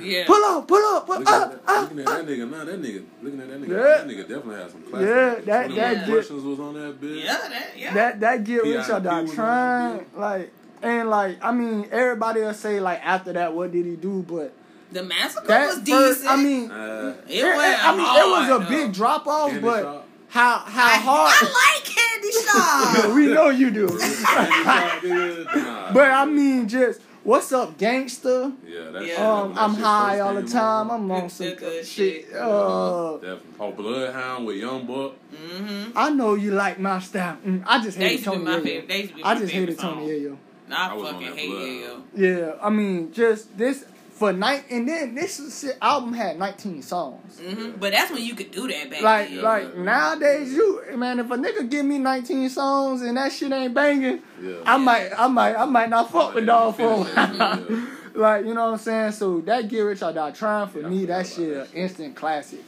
yeah. 0.00 0.24
pull 0.26 0.44
up, 0.44 0.68
pull 0.68 0.78
up, 0.96 1.06
pull 1.06 1.18
Looking, 1.18 1.34
up, 1.34 1.52
at 1.52 1.66
that, 1.66 1.72
uh, 1.76 1.80
looking 1.82 1.98
at 2.00 2.06
that 2.06 2.26
nigga, 2.26 2.50
nah, 2.50 2.64
that 2.64 2.82
nigga, 2.82 3.04
looking 3.22 3.40
at 3.40 3.48
that 3.48 3.60
nigga, 3.62 3.68
Yeah. 3.68 3.76
that 3.82 4.06
nigga 4.06 4.22
definitely 4.28 4.56
has 4.56 4.72
some 4.72 4.82
classics. 4.82 5.10
Yeah, 5.10 5.34
that- 5.44 5.66
21 5.66 5.76
that 5.76 5.94
get- 6.06 6.08
questions 6.14 6.42
was 6.44 6.60
on 6.60 6.74
that 6.74 7.00
bitch. 7.00 7.24
Yeah, 7.24 7.36
that, 7.48 7.66
yeah. 7.76 7.94
that 7.94 8.20
that 8.20 8.44
get 8.44 8.62
P.I.P. 8.62 8.78
rich 8.78 8.88
or 8.90 9.00
die 9.00 9.26
trying, 9.26 10.06
like, 10.16 10.52
and 10.82 11.10
like, 11.10 11.38
I 11.42 11.52
mean, 11.52 11.88
everybody 11.90 12.40
will 12.40 12.54
say 12.54 12.80
like 12.80 13.00
after 13.04 13.32
that, 13.32 13.52
what 13.54 13.72
did 13.72 13.84
he 13.86 13.96
do? 13.96 14.24
But 14.26 14.52
the 14.92 15.02
massacre 15.02 15.46
that 15.48 15.66
was 15.66 15.74
first, 15.76 15.84
decent. 15.84 16.30
I 16.30 16.36
mean, 16.36 16.70
Uh, 16.70 17.14
it 17.28 17.34
it, 17.38 17.44
went 17.56 17.84
I 17.84 17.96
mean, 17.96 18.06
hard, 18.06 18.24
it 18.24 18.30
was 18.30 18.62
a 18.62 18.64
though. 18.64 18.68
big 18.70 18.92
drop 18.92 19.26
off, 19.26 19.50
Candy 19.50 19.62
but 19.62 19.82
Shop. 19.82 20.06
how 20.28 20.58
how 20.58 20.86
I, 20.86 20.96
hard? 20.96 21.32
I 21.34 21.74
like 21.74 21.84
Candy 21.84 22.32
Shop. 23.06 23.14
we 23.14 23.26
know 23.26 23.48
you 23.50 23.70
do. 23.70 23.88
Candy 23.98 24.14
Shop, 24.14 25.02
nigga, 25.02 25.56
nah. 25.56 25.92
But 25.92 26.10
I 26.10 26.24
mean, 26.24 26.66
just 26.68 27.00
What's 27.22 27.52
up, 27.52 27.76
gangster? 27.76 28.50
Yeah, 28.66 28.90
that's 28.92 29.06
Yeah. 29.06 29.30
Um, 29.30 29.54
that 29.54 29.60
I'm 29.60 29.74
high 29.74 30.20
all 30.20 30.34
the 30.34 30.42
time. 30.42 30.90
out. 30.90 30.94
I'm 31.00 31.10
on 31.10 31.24
It's 31.24 31.34
some 31.34 31.54
good 31.54 31.86
shit. 31.86 32.24
shit. 32.24 32.34
Uh, 32.34 33.12
Definitely. 33.18 33.46
Oh, 33.60 33.72
Bloodhound 33.72 34.46
with 34.46 34.56
Young 34.56 34.86
Buck. 34.86 35.12
Mm-hmm. 35.34 35.92
I 35.98 36.10
know 36.10 36.32
you 36.34 36.52
like 36.52 36.78
my 36.78 36.98
style. 36.98 37.36
Mm, 37.46 37.62
I 37.66 37.82
just 37.82 37.98
They 37.98 38.04
hated 38.04 38.12
used 38.20 38.24
Tony 38.24 38.44
my 38.44 38.50
Yayo. 38.52 38.62
favorite. 38.64 38.88
They 38.88 39.00
used 39.02 39.14
I 39.22 39.34
just 39.34 39.52
favorite 39.52 39.68
hated 39.68 39.78
Tony 39.78 40.00
song. 40.00 40.08
Yayo. 40.08 40.36
I, 40.72 40.86
I 40.86 40.88
fucking 41.12 41.26
that 41.28 41.36
hate 41.38 41.50
blood. 41.50 41.62
Yayo. 41.62 42.02
Yeah, 42.16 42.52
I 42.62 42.70
mean, 42.70 43.12
just 43.12 43.58
this 43.58 43.84
for 44.20 44.34
night, 44.34 44.64
and 44.70 44.86
then 44.86 45.14
this 45.14 45.40
is- 45.40 45.58
shit, 45.60 45.78
album 45.80 46.12
had 46.12 46.38
19 46.38 46.82
songs. 46.82 47.40
hmm 47.40 47.70
But 47.80 47.92
that's 47.92 48.12
when 48.12 48.22
you 48.22 48.34
could 48.34 48.50
do 48.50 48.68
that 48.68 48.90
back 48.90 49.00
Like, 49.00 49.28
then. 49.28 49.36
Yeah. 49.38 49.42
like 49.42 49.76
nowadays, 49.78 50.52
you 50.52 50.82
man, 50.94 51.18
if 51.20 51.30
a 51.30 51.36
nigga 51.36 51.68
give 51.70 51.86
me 51.86 51.96
19 51.98 52.50
songs 52.50 53.00
and 53.00 53.16
that 53.16 53.32
shit 53.32 53.50
ain't 53.50 53.72
banging, 53.72 54.20
Yeah. 54.40 54.56
I 54.66 54.76
might, 54.76 55.08
I 55.18 55.26
might, 55.26 55.56
I 55.56 55.64
might 55.64 55.88
not 55.88 56.12
fuck 56.12 56.34
with 56.34 56.44
dog 56.44 56.76
for 56.76 56.82
a 56.82 56.96
Finish 57.04 57.14
that 57.14 57.38
while. 57.38 57.56
shit, 57.56 57.70
yeah. 57.70 57.86
like, 58.14 58.44
you 58.44 58.52
know 58.52 58.64
what 58.66 58.72
I'm 58.72 58.78
saying? 58.78 59.12
So 59.12 59.40
that 59.40 59.68
Get 59.68 59.80
Rich 59.80 60.02
or 60.02 60.12
Die 60.12 60.30
Trying 60.32 60.68
for 60.68 60.80
Yeah, 60.80 60.86
I 60.86 60.90
me, 60.90 61.06
that 61.06 61.26
shit 61.26 61.54
that 61.54 61.60
an 61.62 61.66
shit. 61.68 61.76
instant 61.76 62.14
classic. 62.14 62.62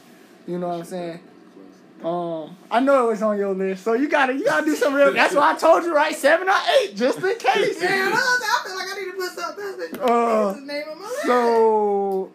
You 0.47 0.57
know 0.57 0.69
what 0.69 0.79
I'm 0.79 0.85
saying? 0.85 1.19
Um, 2.03 2.57
I 2.69 2.79
know 2.79 3.05
it 3.05 3.11
was 3.11 3.21
on 3.21 3.37
your 3.37 3.53
list, 3.53 3.83
so 3.83 3.93
you 3.93 4.09
gotta, 4.09 4.33
you 4.33 4.43
gotta 4.45 4.65
do 4.65 4.75
some 4.75 4.93
real. 4.93 5.13
That's 5.13 5.33
why 5.35 5.53
I 5.53 5.55
told 5.55 5.83
you, 5.83 5.95
right? 5.95 6.15
Seven 6.15 6.49
or 6.49 6.55
eight, 6.81 6.95
just 6.95 7.17
in 7.19 7.37
case. 7.37 7.79
Damn, 7.79 8.13
I, 8.13 8.15
I 8.17 8.67
feel 8.67 8.75
like 8.75 8.87
I 8.89 8.99
need 8.99 9.11
to 9.11 9.17
put 9.17 9.31
something. 9.31 9.99
Uh, 10.01 10.55
name 10.65 10.89
of 10.91 10.97
my 10.99 11.05
list. 11.07 11.21
So 11.23 12.31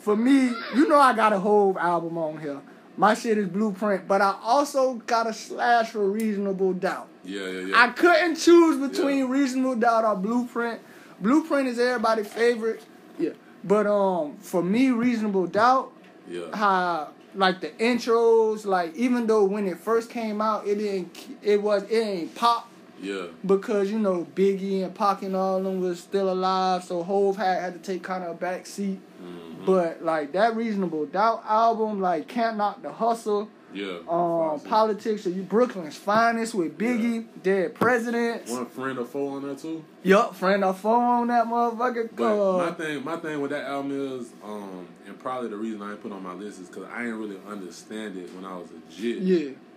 for 0.00 0.16
me, 0.16 0.50
you 0.74 0.86
know 0.88 0.98
I 1.00 1.14
got 1.14 1.32
a 1.32 1.38
whole 1.38 1.78
album 1.78 2.18
on 2.18 2.38
here. 2.40 2.60
My 2.98 3.14
shit 3.14 3.36
is 3.38 3.48
Blueprint, 3.48 4.08
but 4.08 4.20
I 4.22 4.34
also 4.42 4.94
got 4.94 5.26
a 5.26 5.32
slash 5.32 5.90
for 5.90 6.08
Reasonable 6.10 6.72
Doubt. 6.74 7.08
Yeah, 7.24 7.40
yeah, 7.48 7.60
yeah. 7.66 7.82
I 7.82 7.88
couldn't 7.90 8.36
choose 8.36 8.76
between 8.88 9.18
Yeah. 9.18 9.30
Reasonable 9.30 9.76
Doubt 9.76 10.04
or 10.04 10.16
Blueprint. 10.16 10.80
Blueprint 11.20 11.68
is 11.68 11.78
everybody's 11.78 12.28
favorite. 12.28 12.82
Yeah. 13.18 13.30
But 13.64 13.86
um 13.86 14.36
for 14.38 14.62
me, 14.62 14.90
Reasonable 14.90 15.46
Doubt, 15.46 15.92
Yeah. 16.28 16.54
how 16.56 17.08
like 17.36 17.60
the 17.60 17.68
intros, 17.70 18.64
like 18.64 18.94
even 18.96 19.26
though 19.26 19.44
when 19.44 19.66
it 19.66 19.78
first 19.78 20.10
came 20.10 20.40
out, 20.40 20.66
it 20.66 20.76
didn't 20.76 21.38
it 21.42 21.62
was 21.62 21.82
it 21.84 21.98
ain't 21.98 22.34
pop 22.34 22.68
Yeah. 23.00 23.26
because 23.44 23.90
you 23.90 23.98
know 23.98 24.26
Biggie 24.34 24.82
and 24.84 24.94
Pac 24.94 25.22
and 25.22 25.36
all 25.36 25.58
of 25.58 25.64
them 25.64 25.80
was 25.80 26.00
still 26.00 26.30
alive, 26.32 26.82
so 26.84 27.02
Hove 27.02 27.36
had 27.36 27.60
had 27.60 27.72
to 27.74 27.78
take 27.92 28.02
kind 28.02 28.24
of 28.24 28.30
a 28.30 28.34
back 28.34 28.66
seat. 28.66 28.98
Mhm. 29.22 29.66
But 29.66 30.02
like 30.04 30.32
that 30.32 30.56
Reasonable 30.56 31.06
Doubt 31.06 31.42
album, 31.46 32.00
like 32.00 32.26
Can't 32.28 32.56
Knock 32.56 32.82
the 32.82 32.92
Hustle, 32.92 33.48
Yeah. 33.76 33.98
um, 34.08 34.60
Politics 34.60 35.26
Are 35.26 35.30
You 35.30 35.42
Brooklyn's 35.42 35.96
Finest 35.96 36.54
with 36.54 36.78
Biggie, 36.78 37.26
Dead 37.42 37.74
Presidents. 37.74 38.50
One 38.50 38.66
friend 38.66 38.98
of 38.98 39.08
four 39.10 39.36
on 39.36 39.42
that 39.48 39.58
too. 39.58 39.84
Yup, 40.02 40.34
friend 40.34 40.64
or 40.64 40.72
foe 40.72 40.94
on 41.00 41.26
that 41.28 41.46
motherfucker. 41.46 42.08
But 42.16 42.58
my 42.58 42.72
thing, 42.72 43.04
my 43.04 43.16
thing 43.16 43.40
with 43.40 43.50
that 43.50 43.64
album 43.64 43.92
is, 44.18 44.32
um, 44.42 44.86
and 45.06 45.18
probably 45.18 45.50
the 45.50 45.56
reason 45.56 45.82
I 45.82 45.92
ain't 45.92 46.02
put 46.02 46.12
on 46.12 46.22
my 46.22 46.32
list 46.34 46.60
is 46.60 46.68
because 46.68 46.84
I 46.92 47.02
didn't 47.04 47.18
really 47.18 47.38
understand 47.48 48.16
it 48.16 48.32
when 48.34 48.44
I 48.44 48.56
was 48.56 48.68
a 48.70 48.92
jit. 48.92 49.18
yeah, 49.18 49.36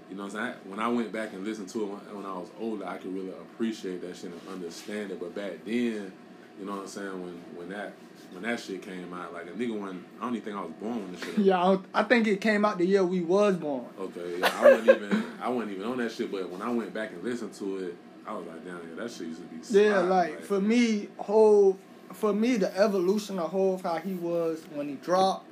You 0.09 0.15
know 0.15 0.23
what 0.23 0.35
I'm 0.35 0.53
saying? 0.53 0.55
When 0.65 0.79
I 0.79 0.87
went 0.87 1.11
back 1.11 1.33
and 1.33 1.43
listened 1.43 1.69
to 1.69 1.83
it 1.83 1.85
when, 1.87 2.15
when 2.17 2.25
I 2.25 2.33
was 2.33 2.49
older, 2.59 2.85
I 2.87 2.97
could 2.97 3.13
really 3.13 3.29
appreciate 3.31 4.01
that 4.01 4.15
shit 4.15 4.31
and 4.31 4.41
understand 4.49 5.11
it. 5.11 5.19
But 5.19 5.35
back 5.35 5.65
then, 5.65 6.11
you 6.59 6.65
know 6.65 6.73
what 6.73 6.81
I'm 6.81 6.87
saying? 6.87 7.21
When 7.23 7.33
when 7.55 7.69
that 7.69 7.93
when 8.31 8.43
that 8.43 8.59
shit 8.59 8.81
came 8.81 9.13
out, 9.13 9.33
like 9.33 9.47
a 9.47 9.51
nigga 9.51 9.79
when 9.79 10.05
I 10.19 10.25
don't 10.25 10.35
even 10.35 10.45
think 10.45 10.57
I 10.57 10.61
was 10.61 10.71
born 10.79 11.01
when 11.03 11.11
the 11.13 11.17
shit. 11.25 11.37
yeah. 11.39 11.63
I, 11.63 11.77
I 11.93 12.03
think 12.03 12.27
it 12.27 12.41
came 12.41 12.63
out 12.65 12.77
the 12.77 12.85
year 12.85 13.03
we 13.03 13.21
was 13.21 13.55
born. 13.55 13.85
Okay, 13.99 14.39
yeah, 14.39 14.51
I 14.55 14.69
wasn't 14.71 14.89
even 14.89 15.25
I 15.41 15.49
wasn't 15.49 15.71
even 15.73 15.87
on 15.87 15.97
that 15.97 16.11
shit. 16.11 16.31
But 16.31 16.49
when 16.49 16.61
I 16.61 16.69
went 16.71 16.93
back 16.93 17.11
and 17.11 17.23
listened 17.23 17.53
to 17.55 17.77
it, 17.87 17.95
I 18.27 18.33
was 18.35 18.45
like, 18.47 18.63
damn, 18.65 18.75
yeah, 18.77 19.01
that 19.03 19.11
shit 19.11 19.27
used 19.27 19.41
to 19.41 19.47
be. 19.47 19.55
Yeah, 19.83 19.93
slide, 20.01 20.07
like 20.07 20.41
for 20.43 20.59
me, 20.61 21.07
whole 21.17 21.77
for 22.13 22.33
me, 22.33 22.57
the 22.57 22.75
evolution 22.77 23.37
of 23.39 23.51
Hove, 23.51 23.81
how 23.83 23.95
he 23.97 24.13
was 24.13 24.61
when 24.73 24.89
he 24.89 24.95
dropped, 24.95 25.45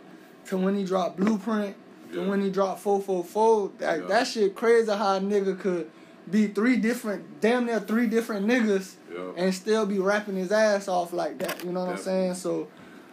to 0.47 0.57
when 0.57 0.75
he 0.75 0.83
dropped 0.83 1.17
Blueprint, 1.17 1.75
to 2.13 2.21
Yeah. 2.21 2.27
when 2.27 2.41
he 2.41 2.49
dropped 2.49 2.81
444, 2.81 3.71
that, 3.79 3.99
Yeah. 4.01 4.07
that 4.07 4.27
shit 4.27 4.55
crazy 4.55 4.91
how 4.91 5.17
a 5.17 5.19
nigga 5.19 5.59
could 5.59 5.89
be 6.31 6.47
three 6.47 6.77
different, 6.77 7.39
damn 7.41 7.65
near 7.67 7.79
three 7.79 8.07
different 8.07 8.47
niggas 8.47 8.95
And 9.35 9.53
still 9.53 9.85
be 9.85 9.99
rapping 9.99 10.35
his 10.35 10.51
ass 10.51 10.87
off 10.87 11.13
like 11.13 11.37
that. 11.39 11.63
You 11.63 11.71
know 11.71 11.81
what 11.81 11.89
I'm 11.89 11.97
saying? 11.97 12.35
So, 12.35 12.67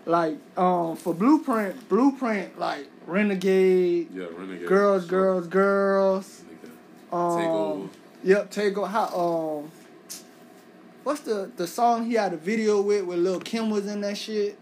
like, 0.06 0.36
um, 0.56 0.96
for 0.96 1.14
Blueprint, 1.14 1.88
Blueprint, 1.88 2.58
like 2.58 2.88
Renegade, 3.06 4.08
Yeah, 4.12 4.26
Renegade. 4.36 4.66
Girls. 4.68 5.06
Girls, 5.06 5.46
Girls. 5.46 6.42
Um, 7.12 7.20
Takeover. 7.20 7.88
Yep, 8.24 8.50
take 8.50 8.76
over. 8.78 8.86
How 8.86 9.06
um, 9.62 9.70
what's 11.04 11.20
the 11.20 11.50
the 11.56 11.66
song 11.66 12.06
he 12.06 12.14
had 12.14 12.32
a 12.32 12.36
video 12.36 12.80
with 12.80 13.04
where 13.04 13.16
Lil 13.18 13.40
Kim 13.40 13.70
was 13.70 13.86
in 13.86 14.00
that 14.00 14.16
shit, 14.16 14.58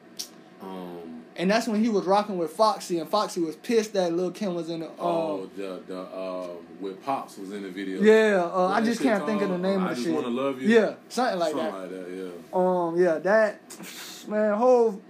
Um, 0.61 0.91
and 1.37 1.51
that's 1.51 1.66
when 1.66 1.83
he 1.83 1.88
was 1.88 2.05
rocking 2.05 2.37
with 2.38 2.51
Foxy, 2.53 2.99
and 2.99 3.09
Foxy 3.09 3.40
was 3.40 3.57
pissed 3.57 3.92
that 3.95 4.12
Lil 4.12 4.31
Kim 4.31 4.55
was 4.55 4.68
in 4.71 4.81
the. 4.81 4.87
Um, 4.88 4.95
oh, 4.99 5.51
the 5.57 5.81
the 5.87 6.01
uh, 6.01 6.49
with 6.81 7.03
Pops 7.05 7.38
was 7.38 7.53
in 7.53 7.62
the 7.62 7.71
video. 7.71 8.03
yeah, 8.03 8.42
uh, 8.42 8.68
I 8.68 8.81
just 8.83 9.01
can't 9.01 9.25
think 9.27 9.40
of 9.42 9.49
the 9.51 9.59
name 9.59 9.81
I 9.81 9.85
of 9.85 9.88
the 9.90 9.95
just 9.95 10.07
shit. 10.07 10.14
wanna 10.14 10.29
love 10.29 10.61
you. 10.61 10.68
Yeah, 10.68 10.95
something 11.09 11.38
like 11.38 11.53
Something 11.53 11.73
that. 11.73 11.81
Something 11.81 11.99
like 11.99 12.07
that. 12.07 12.33
Yeah. 12.53 12.59
Um, 12.59 13.01
yeah, 13.01 13.18
that 13.18 14.29
man, 14.29 14.59
Hove. 14.59 15.01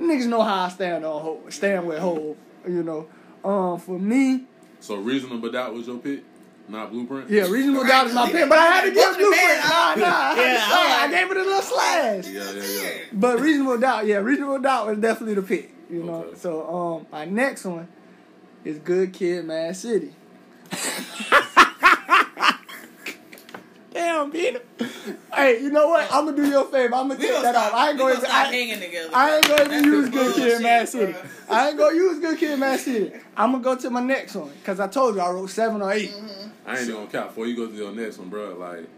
Niggas 0.00 0.26
know 0.26 0.42
how 0.42 0.64
I 0.64 0.68
stand 0.70 1.04
on 1.04 1.50
stand 1.50 1.86
with 1.86 1.98
Hove. 2.00 2.36
You 2.66 2.82
know, 2.82 3.06
um, 3.48 3.78
for 3.78 3.98
me, 3.98 4.44
So 4.80 4.96
reasonable 4.96 5.50
doubt 5.52 5.74
was 5.74 5.86
your 5.86 5.98
pick, 5.98 6.24
not 6.68 6.90
blueprint. 6.90 7.28
yeah, 7.30 7.42
reasonable 7.48 7.82
Right, 7.82 7.88
doubt 7.90 8.06
is 8.08 8.14
my 8.14 8.24
we- 8.26 8.32
pick, 8.32 8.48
but 8.48 8.58
I 8.58 8.66
had 8.66 8.84
to 8.84 8.90
give 8.90 9.10
we- 9.16 9.22
Blueprint. 9.22 9.48
we- 9.48 9.56
Nah, 9.56 9.94
nah, 9.94 10.06
I, 10.06 10.34
had 10.34 10.34
to 10.34 10.42
Yeah, 10.42 10.68
say, 10.68 10.74
I 10.74 11.04
I 11.04 11.08
gave 11.10 11.30
it 11.30 11.36
a 11.36 11.42
little 11.42 11.62
slash. 11.62 12.26
Yeah, 12.28 12.50
yeah, 12.52 12.82
yeah. 12.82 12.90
But 13.12 13.40
reasonable 13.40 13.78
doubt, 13.78 14.06
yeah, 14.06 14.16
reasonable 14.16 14.58
doubt 14.60 14.86
was 14.86 14.98
definitely 14.98 15.34
the 15.34 15.42
pick. 15.42 15.70
You 15.90 16.02
know. 16.04 16.14
Okay. 16.24 16.38
So 16.38 16.66
um 17.00 17.06
my 17.12 17.24
next 17.26 17.64
one 17.66 17.86
is 18.64 18.78
Good 18.78 19.12
Kid 19.12 19.44
Mad 19.44 19.76
City. 19.76 20.14
Damn, 23.92 24.32
Peter. 24.32 24.60
Hey, 25.32 25.60
you 25.62 25.70
know 25.70 25.86
what? 25.88 26.08
I'm 26.12 26.24
gonna 26.24 26.36
do 26.36 26.48
your 26.48 26.64
favor. 26.64 26.94
I'm 26.96 27.06
gonna 27.08 27.14
We 27.20 27.26
take 27.28 27.42
that 27.42 27.54
stop, 27.54 27.72
off. 27.72 27.74
I 27.74 27.88
ain't 27.90 27.94
we 27.94 27.98
going 27.98 28.14
gonna 28.14 28.26
to 28.26 28.30
stop 28.32 28.46
I, 28.46 28.50
hanging 28.52 28.80
together. 28.80 29.10
I 29.14 29.36
ain't 29.36 29.46
going 29.46 29.58
to 29.64 29.68
That's 29.68 29.86
use 29.86 30.08
Good 30.08 30.34
Kid 30.34 30.40
bullshit, 30.40 30.62
Mad 30.62 30.88
City. 30.88 31.12
bro. 31.12 31.22
I 31.48 31.68
ain't 31.68 31.78
gonna 31.78 31.94
use 31.96 32.18
Good 32.18 32.38
Kid 32.38 32.58
Mad 32.58 32.80
City. 32.80 33.12
I'm 33.36 33.52
gonna 33.52 33.62
go 33.62 33.76
to 33.76 33.90
my 33.90 34.00
next 34.00 34.34
one 34.34 34.50
because 34.58 34.80
I 34.80 34.88
told 34.88 35.14
you 35.14 35.20
I 35.20 35.30
wrote 35.30 35.50
seven 35.50 35.80
or 35.80 35.92
8 35.92 36.10
Mm-hmm. 36.10 36.43
I 36.66 36.72
ain't 36.72 36.82
even 36.82 36.94
gonna 36.94 37.06
count 37.10 37.28
before 37.28 37.46
you 37.46 37.56
go 37.56 37.66
to 37.66 37.74
your 37.74 37.92
next 37.92 38.18
one, 38.18 38.28
bro. 38.30 38.56
Like, 38.56 38.88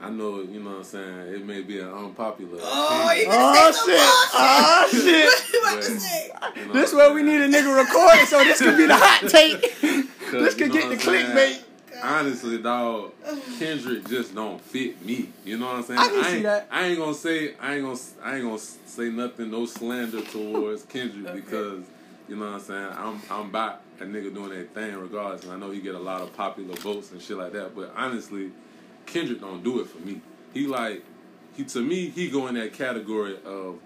I 0.00 0.08
know, 0.08 0.40
you 0.40 0.60
know 0.60 0.70
what 0.70 0.78
I'm 0.78 0.84
saying. 0.84 1.34
It 1.34 1.44
may 1.44 1.60
be 1.60 1.78
an 1.78 1.88
unpopular. 1.90 2.58
Oh, 2.62 3.12
you 3.14 3.22
opinion, 3.22 3.30
can 3.32 3.54
oh, 3.54 3.72
oh 3.72 3.86
shit! 3.86 4.00
Oh 4.34 4.88
shit! 4.90 5.24
What 5.26 5.52
you 5.52 5.60
about 5.60 5.82
to 5.82 6.00
say? 6.00 6.30
you 6.56 6.66
know 6.66 6.72
This 6.72 6.92
what 6.92 6.98
where 6.98 7.14
we 7.14 7.22
need 7.22 7.40
a 7.42 7.48
nigga 7.48 7.86
recording, 7.86 8.26
so 8.26 8.38
this 8.42 8.62
could 8.62 8.76
be 8.78 8.86
the 8.86 8.96
hot 8.96 9.20
take. 9.28 9.60
This 10.30 10.54
could 10.54 10.72
get 10.72 10.88
the 10.88 10.88
what 10.88 10.92
I'm 10.92 10.98
saying? 11.00 11.26
clickbait. 11.26 11.62
Honestly, 12.02 12.62
dog, 12.62 13.12
Kendrick 13.58 14.08
just 14.08 14.34
don't 14.34 14.58
fit 14.60 15.04
me. 15.04 15.28
You 15.44 15.58
know 15.58 15.66
what 15.66 15.76
I'm 15.76 15.82
saying? 15.82 15.98
I 16.00 16.08
can 16.08 16.24
see 16.24 16.30
ain't, 16.36 16.42
that. 16.44 16.68
I 16.70 16.86
ain't 16.86 16.98
gonna 16.98 17.12
say 17.14 17.54
I 17.60 17.74
ain't 17.74 17.84
gonna 17.84 17.98
I 18.22 18.36
ain't 18.36 18.44
gonna 18.44 18.58
say 18.58 19.10
nothing, 19.10 19.50
no 19.50 19.66
slander 19.66 20.22
towards 20.22 20.84
Kendrick 20.84 21.26
Okay. 21.28 21.40
because 21.40 21.84
you 22.26 22.36
know 22.36 22.46
what 22.46 22.54
I'm 22.54 22.60
saying. 22.60 22.88
I'm 22.96 23.20
I'm 23.30 23.48
about 23.50 23.82
a 24.00 24.04
nigga 24.04 24.32
doing 24.34 24.50
that 24.50 24.74
thing 24.74 24.96
regardless, 24.96 25.44
and 25.44 25.52
I 25.52 25.56
know 25.56 25.70
he 25.70 25.80
get 25.80 25.94
a 25.94 26.00
lot 26.00 26.22
of 26.22 26.34
popular 26.36 26.74
votes 26.76 27.12
and 27.12 27.20
shit 27.20 27.36
like 27.36 27.52
that. 27.52 27.74
But 27.74 27.92
honestly, 27.96 28.50
Kendrick 29.06 29.40
don't 29.40 29.62
do 29.62 29.80
it 29.80 29.88
for 29.88 29.98
me. 29.98 30.20
He 30.52 30.66
like 30.66 31.04
he 31.54 31.64
to 31.64 31.80
me 31.80 32.08
he 32.08 32.30
go 32.30 32.46
in 32.48 32.54
that 32.54 32.72
category 32.72 33.36
of 33.44 33.78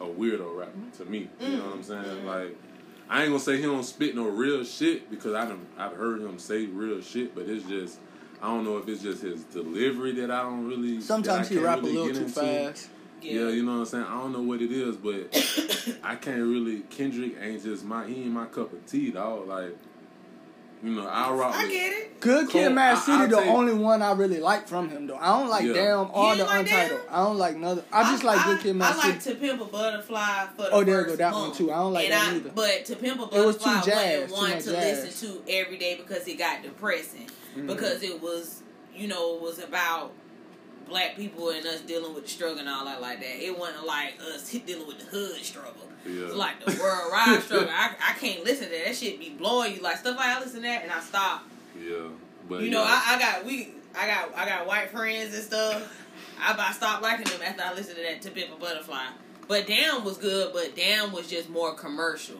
a 0.00 0.04
weirdo 0.04 0.56
rapper 0.56 0.72
to 0.98 1.04
me. 1.04 1.28
You 1.40 1.56
know 1.56 1.64
what 1.64 1.72
I'm 1.74 1.82
mm, 1.82 1.84
saying? 1.84 2.26
Like 2.26 2.56
I 3.08 3.22
ain't 3.22 3.30
gonna 3.30 3.40
say 3.40 3.56
he 3.56 3.62
don't 3.62 3.84
spit 3.84 4.14
no 4.14 4.28
real 4.28 4.64
shit 4.64 5.10
because 5.10 5.34
I 5.34 5.44
done, 5.46 5.66
I've 5.78 5.92
heard 5.92 6.20
him 6.20 6.38
say 6.38 6.66
real 6.66 7.00
shit, 7.00 7.34
but 7.34 7.48
it's 7.48 7.66
just 7.66 7.98
I 8.42 8.48
don't 8.48 8.64
know 8.64 8.78
if 8.78 8.88
it's 8.88 9.02
just 9.02 9.22
his 9.22 9.44
delivery 9.44 10.12
that 10.20 10.30
I 10.30 10.42
don't 10.42 10.66
really. 10.66 11.00
Sometimes 11.00 11.48
he 11.48 11.56
can't 11.56 11.66
rap 11.66 11.78
a 11.78 11.82
little 11.82 12.06
get 12.06 12.16
too 12.16 12.22
into. 12.22 12.32
fast. 12.32 12.88
Yeah. 13.34 13.48
you 13.48 13.62
know 13.62 13.72
what 13.72 13.78
I'm 13.80 13.86
saying. 13.86 14.04
I 14.04 14.20
don't 14.20 14.32
know 14.32 14.42
what 14.42 14.60
it 14.62 14.70
is, 14.72 14.96
but 14.96 15.98
I 16.04 16.16
can't 16.16 16.42
really. 16.42 16.80
Kendrick 16.90 17.36
ain't 17.40 17.62
just 17.62 17.84
my 17.84 18.06
he 18.06 18.22
ain't 18.22 18.32
my 18.32 18.46
cup 18.46 18.72
of 18.72 18.84
tea, 18.86 19.10
dog. 19.10 19.46
Like 19.48 19.76
you 20.82 20.90
know, 20.90 21.06
I 21.06 21.32
rock. 21.32 21.54
I 21.54 21.62
with- 21.62 21.70
get 21.72 21.92
it. 21.92 22.20
Good 22.20 22.48
Kid 22.50 22.64
Cole, 22.66 22.70
Mad 22.74 22.94
City, 22.98 23.12
I'll 23.18 23.28
the 23.28 23.36
take- 23.36 23.46
only 23.48 23.74
one 23.74 24.00
I 24.02 24.12
really 24.12 24.40
like 24.40 24.68
from 24.68 24.88
him 24.88 25.06
though. 25.06 25.16
I 25.16 25.38
don't 25.38 25.48
like 25.48 25.64
Yeah. 25.64 25.72
Damn 25.74 26.10
or 26.12 26.30
You 26.32 26.36
the 26.38 26.44
like 26.44 26.60
Untitled. 26.60 27.00
Damn? 27.06 27.14
I 27.14 27.24
don't 27.24 27.38
like 27.38 27.56
none. 27.56 27.82
I 27.92 28.10
just 28.10 28.24
like 28.24 28.44
Good 28.44 28.60
Kid 28.60 28.76
Mad 28.76 28.94
I 28.94 29.08
like 29.08 29.20
City. 29.20 29.34
To 29.34 29.40
Pimp 29.46 29.60
a 29.60 29.64
Butterfly 29.66 30.46
for 30.56 30.62
the 30.62 30.70
Oh, 30.72 30.84
there 30.84 30.98
you 31.00 31.04
first 31.04 31.18
go, 31.18 31.24
that 31.24 31.32
one 31.34 31.52
too. 31.54 31.70
I 31.72 31.76
don't 31.76 31.92
like 31.92 32.04
and 32.04 32.12
that 32.14 32.32
I, 32.32 32.36
either. 32.36 32.50
But 32.54 32.84
To 32.86 32.96
Pimp 32.96 33.20
a 33.20 33.24
It 33.36 33.46
was 33.46 33.56
too 33.58 33.64
Butterfly 33.64 33.90
jazz, 33.92 34.30
wasn't 34.30 34.30
too 34.30 34.54
one 34.54 34.62
to 34.62 34.70
jazz. 34.72 35.04
listen 35.04 35.28
to 35.44 35.50
every 35.52 35.76
day 35.78 35.94
because 35.96 36.26
it 36.28 36.38
got 36.38 36.62
depressing. 36.62 37.26
Mm-hmm. 37.56 37.66
Because 37.66 38.02
it 38.02 38.20
was, 38.22 38.62
you 38.94 39.08
know, 39.08 39.36
it 39.36 39.42
was 39.42 39.58
about 39.58 40.12
black 40.88 41.16
people 41.16 41.50
and 41.50 41.66
us 41.66 41.80
dealing 41.80 42.14
with 42.14 42.24
the 42.24 42.30
struggle 42.30 42.58
and 42.58 42.68
all 42.68 42.84
that 42.84 43.00
like 43.00 43.20
that. 43.20 43.44
It 43.44 43.58
wasn't 43.58 43.86
like 43.86 44.14
us 44.20 44.50
dealing 44.50 44.86
with 44.86 44.98
the 44.98 45.04
hood 45.06 45.36
struggle. 45.44 45.88
Yeah. 46.06 46.26
It's 46.26 46.34
like 46.34 46.64
the 46.64 46.78
worldwide 46.80 47.42
struggle. 47.44 47.68
I, 47.70 47.94
I 48.00 48.12
can't 48.14 48.44
listen 48.44 48.66
to 48.66 48.70
that. 48.72 48.84
That 48.86 48.96
shit 48.96 49.18
be 49.18 49.30
blowing 49.30 49.74
you. 49.74 49.80
Like 49.80 49.96
stuff 49.98 50.16
like 50.16 50.28
I 50.28 50.40
listen 50.40 50.56
to 50.56 50.68
that 50.68 50.82
and 50.84 50.92
I 50.92 51.00
stop. 51.00 51.42
Yeah, 51.78 52.08
but 52.48 52.62
You 52.62 52.70
know, 52.70 52.82
yeah. 52.82 53.02
I, 53.04 53.16
I 53.16 53.18
got 53.18 53.44
we 53.44 53.70
I 53.98 54.06
got 54.06 54.34
I 54.36 54.46
got 54.46 54.66
white 54.66 54.90
friends 54.90 55.34
and 55.34 55.42
stuff. 55.42 56.02
I 56.40 56.52
about 56.52 56.74
stopped 56.74 57.02
liking 57.02 57.26
them 57.26 57.40
after 57.44 57.62
I 57.62 57.74
listened 57.74 57.96
to 57.96 58.02
that 58.02 58.22
To 58.22 58.30
Pimp 58.30 58.52
a 58.54 58.56
Butterfly. 58.60 59.06
But 59.48 59.66
Damn 59.66 60.04
was 60.04 60.18
good, 60.18 60.52
but 60.52 60.74
Damn 60.76 61.12
was 61.12 61.28
just 61.28 61.48
more 61.48 61.74
commercial. 61.74 62.36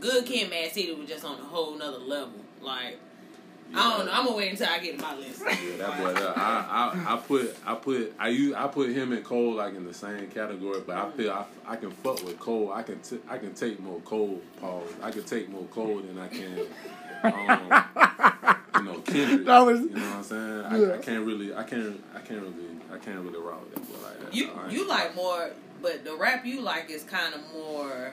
Good 0.00 0.26
Kid, 0.26 0.50
Mad 0.50 0.72
City 0.72 0.92
was 0.92 1.08
just 1.08 1.24
on 1.24 1.38
a 1.38 1.44
whole 1.44 1.76
nother 1.76 1.98
level. 1.98 2.34
Like 2.60 2.98
I 3.74 3.96
don't 3.96 4.06
know. 4.06 4.12
I'm 4.12 4.24
gonna 4.26 4.36
wait 4.36 4.50
until 4.52 4.68
I 4.68 4.78
get 4.78 5.00
my 5.00 5.14
list. 5.16 5.40
Yeah, 5.46 5.76
that 5.78 5.98
boy. 5.98 6.12
That, 6.12 6.36
I, 6.38 6.92
I 7.06 7.14
I 7.14 7.16
put 7.18 7.56
I 7.66 7.74
put 7.74 8.14
I 8.18 8.28
use 8.28 8.54
I 8.54 8.66
put 8.68 8.90
him 8.90 9.12
and 9.12 9.24
Cole 9.24 9.54
like 9.54 9.74
in 9.74 9.84
the 9.84 9.94
same 9.94 10.28
category, 10.28 10.80
but 10.86 10.96
I 10.96 11.10
feel 11.12 11.30
I, 11.32 11.44
I 11.66 11.76
can 11.76 11.90
fuck 11.90 12.22
with 12.24 12.38
Cole. 12.38 12.72
I 12.72 12.82
can 12.82 13.00
t- 13.00 13.20
I 13.28 13.38
can 13.38 13.54
take 13.54 13.80
more 13.80 14.00
Cole. 14.00 14.40
Paul. 14.60 14.84
I 15.02 15.10
can 15.10 15.24
take 15.24 15.48
more 15.48 15.64
Cole 15.64 16.00
than 16.00 16.18
I 16.18 16.28
can. 16.28 16.58
Um, 17.24 17.84
you 18.76 18.82
know, 18.92 18.98
Kendrick. 19.00 19.46
That 19.46 19.60
was- 19.60 19.80
you 19.80 19.90
know 19.90 20.00
what 20.00 20.16
I'm 20.16 20.22
saying. 20.24 20.64
I, 20.64 20.76
Yeah. 20.78 20.94
I 20.94 20.98
can't 20.98 21.24
really. 21.26 21.54
I 21.54 21.62
can't. 21.62 22.02
I 22.14 22.18
can't 22.20 22.42
really. 22.42 22.68
I 22.92 22.98
can't 22.98 23.20
really 23.20 23.40
rock 23.40 23.60
with 23.64 23.74
that 23.76 23.88
boy 23.88 24.06
like 24.06 24.20
that. 24.20 24.34
You 24.34 24.50
I 24.54 24.68
you 24.70 24.86
like 24.88 25.14
more, 25.14 25.50
but 25.80 26.04
the 26.04 26.14
rap 26.16 26.44
you 26.44 26.60
like 26.60 26.90
is 26.90 27.04
kind 27.04 27.34
of 27.34 27.40
more. 27.54 28.12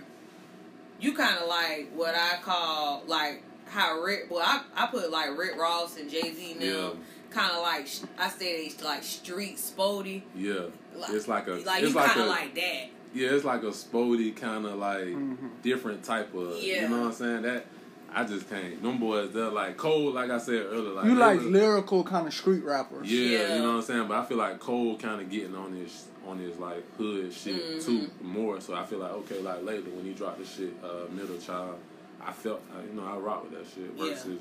You 1.01 1.13
kind 1.15 1.37
of 1.37 1.47
like 1.47 1.89
what 1.95 2.15
I 2.15 2.37
call 2.43 3.03
like 3.07 3.43
how 3.69 3.99
Rick. 4.01 4.27
Well, 4.29 4.43
I 4.45 4.63
I 4.75 4.87
put 4.87 5.09
like 5.11 5.37
Rick 5.37 5.57
Ross 5.57 5.97
and 5.97 6.09
Jay 6.09 6.33
Z 6.33 6.55
now. 6.59 6.65
Yeah. 6.65 6.89
Kind 7.29 7.51
of 7.51 7.61
like 7.61 7.87
I 8.17 8.29
say 8.29 8.69
they 8.69 8.83
like 8.83 9.03
street 9.03 9.57
spody. 9.57 10.23
Yeah, 10.35 10.61
it's 11.09 11.27
like 11.27 11.47
a. 11.47 11.51
like 11.51 11.83
it's 11.83 11.89
you 11.93 11.95
like 11.95 12.07
kind 12.07 12.19
a. 12.21 12.23
of 12.23 12.29
like 12.29 12.55
that. 12.55 12.85
Yeah, 13.13 13.29
it's 13.31 13.45
like 13.45 13.63
a 13.63 13.67
spody 13.67 14.35
kind 14.35 14.65
of 14.65 14.75
like 14.77 15.05
Mhm. 15.07 15.37
different 15.61 16.03
type 16.03 16.33
of. 16.33 16.57
Yeah. 16.61 16.83
You 16.83 16.89
know 16.89 17.01
what 17.01 17.07
I'm 17.07 17.13
saying? 17.13 17.41
That 17.43 17.65
I 18.11 18.23
just 18.23 18.49
can't. 18.49 18.81
Them 18.81 18.97
boys, 18.97 19.31
they're 19.31 19.49
like 19.51 19.77
Cole. 19.77 20.11
Like 20.11 20.31
I 20.31 20.39
said 20.39 20.65
earlier, 20.65 20.93
like 20.93 21.05
you 21.05 21.13
like 21.15 21.37
was- 21.37 21.45
lyrical 21.47 22.03
kind 22.03 22.25
of 22.27 22.33
street 22.33 22.63
rappers. 22.63 23.11
Yeah, 23.11 23.29
Yeah. 23.39 23.55
you 23.57 23.61
know 23.61 23.69
what 23.73 23.75
I'm 23.77 23.81
saying. 23.83 24.07
But 24.07 24.17
I 24.17 24.25
feel 24.25 24.37
like 24.37 24.59
Cole 24.59 24.97
kind 24.97 25.21
of 25.21 25.29
getting 25.29 25.55
on 25.55 25.73
his 25.73 26.05
on 26.27 26.39
his 26.39 26.57
like 26.57 26.83
hood 26.97 27.31
shit 27.31 27.55
Mhm. 27.79 27.85
too 27.85 28.09
more. 28.23 28.59
So 28.59 28.73
I 28.73 28.85
feel 28.85 28.97
like 28.99 29.11
okay, 29.11 29.39
like 29.39 29.63
lately 29.63 29.91
when 29.91 30.05
he 30.05 30.13
dropped 30.13 30.39
the 30.39 30.45
shit, 30.45 30.73
uh, 30.83 31.11
middle 31.13 31.37
child, 31.37 31.77
I 32.25 32.31
felt 32.31 32.61
uh, 32.75 32.81
you 32.87 32.99
know 32.99 33.05
I 33.07 33.17
rock 33.17 33.43
with 33.43 33.53
that 33.59 33.65
shit 33.73 33.91
Yeah. 33.95 34.13
versus. 34.13 34.39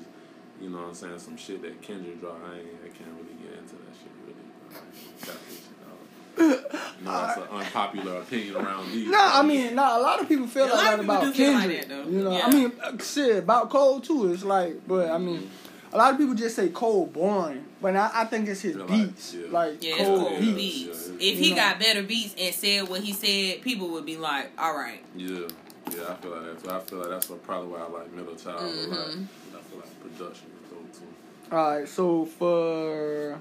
You 0.61 0.69
know 0.69 0.79
what 0.79 0.87
I'm 0.89 0.93
saying? 0.93 1.19
Some 1.19 1.37
shit 1.37 1.61
that 1.61 1.81
Kendrick 1.81 2.19
dropped, 2.19 2.43
I 2.43 2.57
ain't, 2.57 2.67
I 2.83 2.87
can't 2.89 3.09
really 3.15 3.33
get 3.41 3.57
into 3.59 3.75
that 3.75 3.95
shit 3.95 4.11
really. 4.25 4.35
But 4.69 4.75
I 4.75 4.97
ain't 5.07 5.25
got 5.25 5.47
this 5.47 5.55
shit, 5.55 6.73
dog. 6.75 6.89
You 6.99 7.05
know, 7.05 7.11
that's 7.11 7.37
an 7.37 7.43
unpopular 7.51 8.17
opinion 8.17 8.55
around 8.57 8.91
these. 8.91 9.07
No, 9.09 9.19
I 9.19 9.41
mean, 9.41 9.73
no. 9.75 9.99
A 9.99 10.01
lot 10.01 10.19
of 10.19 10.27
people 10.27 10.47
feel 10.47 10.67
Yeah, 10.67 10.73
like 10.73 10.97
that 10.97 10.99
about 10.99 11.23
do 11.23 11.31
feel 11.33 11.53
like 11.53 11.61
Kendrick. 11.61 11.87
that, 11.87 12.03
though. 12.03 12.09
you 12.11 12.23
know, 12.25 12.31
Yeah. 12.33 12.45
I 12.45 12.51
mean, 12.51 12.71
uh, 12.83 12.97
shit 13.01 13.37
about 13.37 13.69
Cole 13.69 14.01
too. 14.01 14.33
It's 14.33 14.43
like, 14.43 14.85
but 14.85 15.09
I 15.09 15.17
mean, 15.17 15.49
a 15.93 15.97
lot 15.97 16.11
of 16.11 16.19
people 16.19 16.35
just 16.35 16.57
say 16.57 16.67
Cole 16.67 17.05
boring, 17.05 17.63
but 17.81 17.95
I, 17.95 18.11
I 18.13 18.25
think 18.25 18.49
it's 18.49 18.59
his 18.59 18.75
like, 18.75 18.87
beats, 18.89 19.33
yeah. 19.35 19.47
like 19.51 19.81
Yeah, 19.81 19.95
Cole 19.97 20.27
it's 20.27 20.29
cool 20.29 20.39
beats. 20.55 20.55
beats. 20.87 21.07
Yeah, 21.19 21.31
If 21.31 21.39
he 21.39 21.49
know. 21.51 21.55
got 21.55 21.79
better 21.79 22.03
beats 22.03 22.35
and 22.37 22.53
said 22.53 22.89
what 22.89 22.99
he 22.99 23.13
said, 23.13 23.61
people 23.63 23.87
would 23.91 24.05
be 24.05 24.17
like, 24.17 24.51
"All 24.59 24.75
right." 24.75 25.01
Yeah, 25.15 25.47
yeah, 25.97 26.11
I 26.11 26.15
feel 26.15 26.31
like 26.31 26.45
that 26.45 26.63
too. 26.63 26.71
I 26.71 26.79
feel 26.79 26.99
like 26.99 27.09
that's 27.09 27.29
what, 27.29 27.43
probably 27.43 27.69
why 27.69 27.79
I 27.79 27.87
like 27.89 28.11
Middle 28.13 28.35
Child 28.35 28.61
a 28.61 28.65
lot. 28.65 29.07
Mhm. 29.07 29.25
I 29.57 29.61
feel 29.61 29.79
like 29.79 30.01
production 30.01 30.47
is 30.63 30.69
dope 30.69 30.93
too. 30.93 31.55
All 31.55 31.71
right, 31.79 31.87
so 31.87 32.25
for 32.25 33.39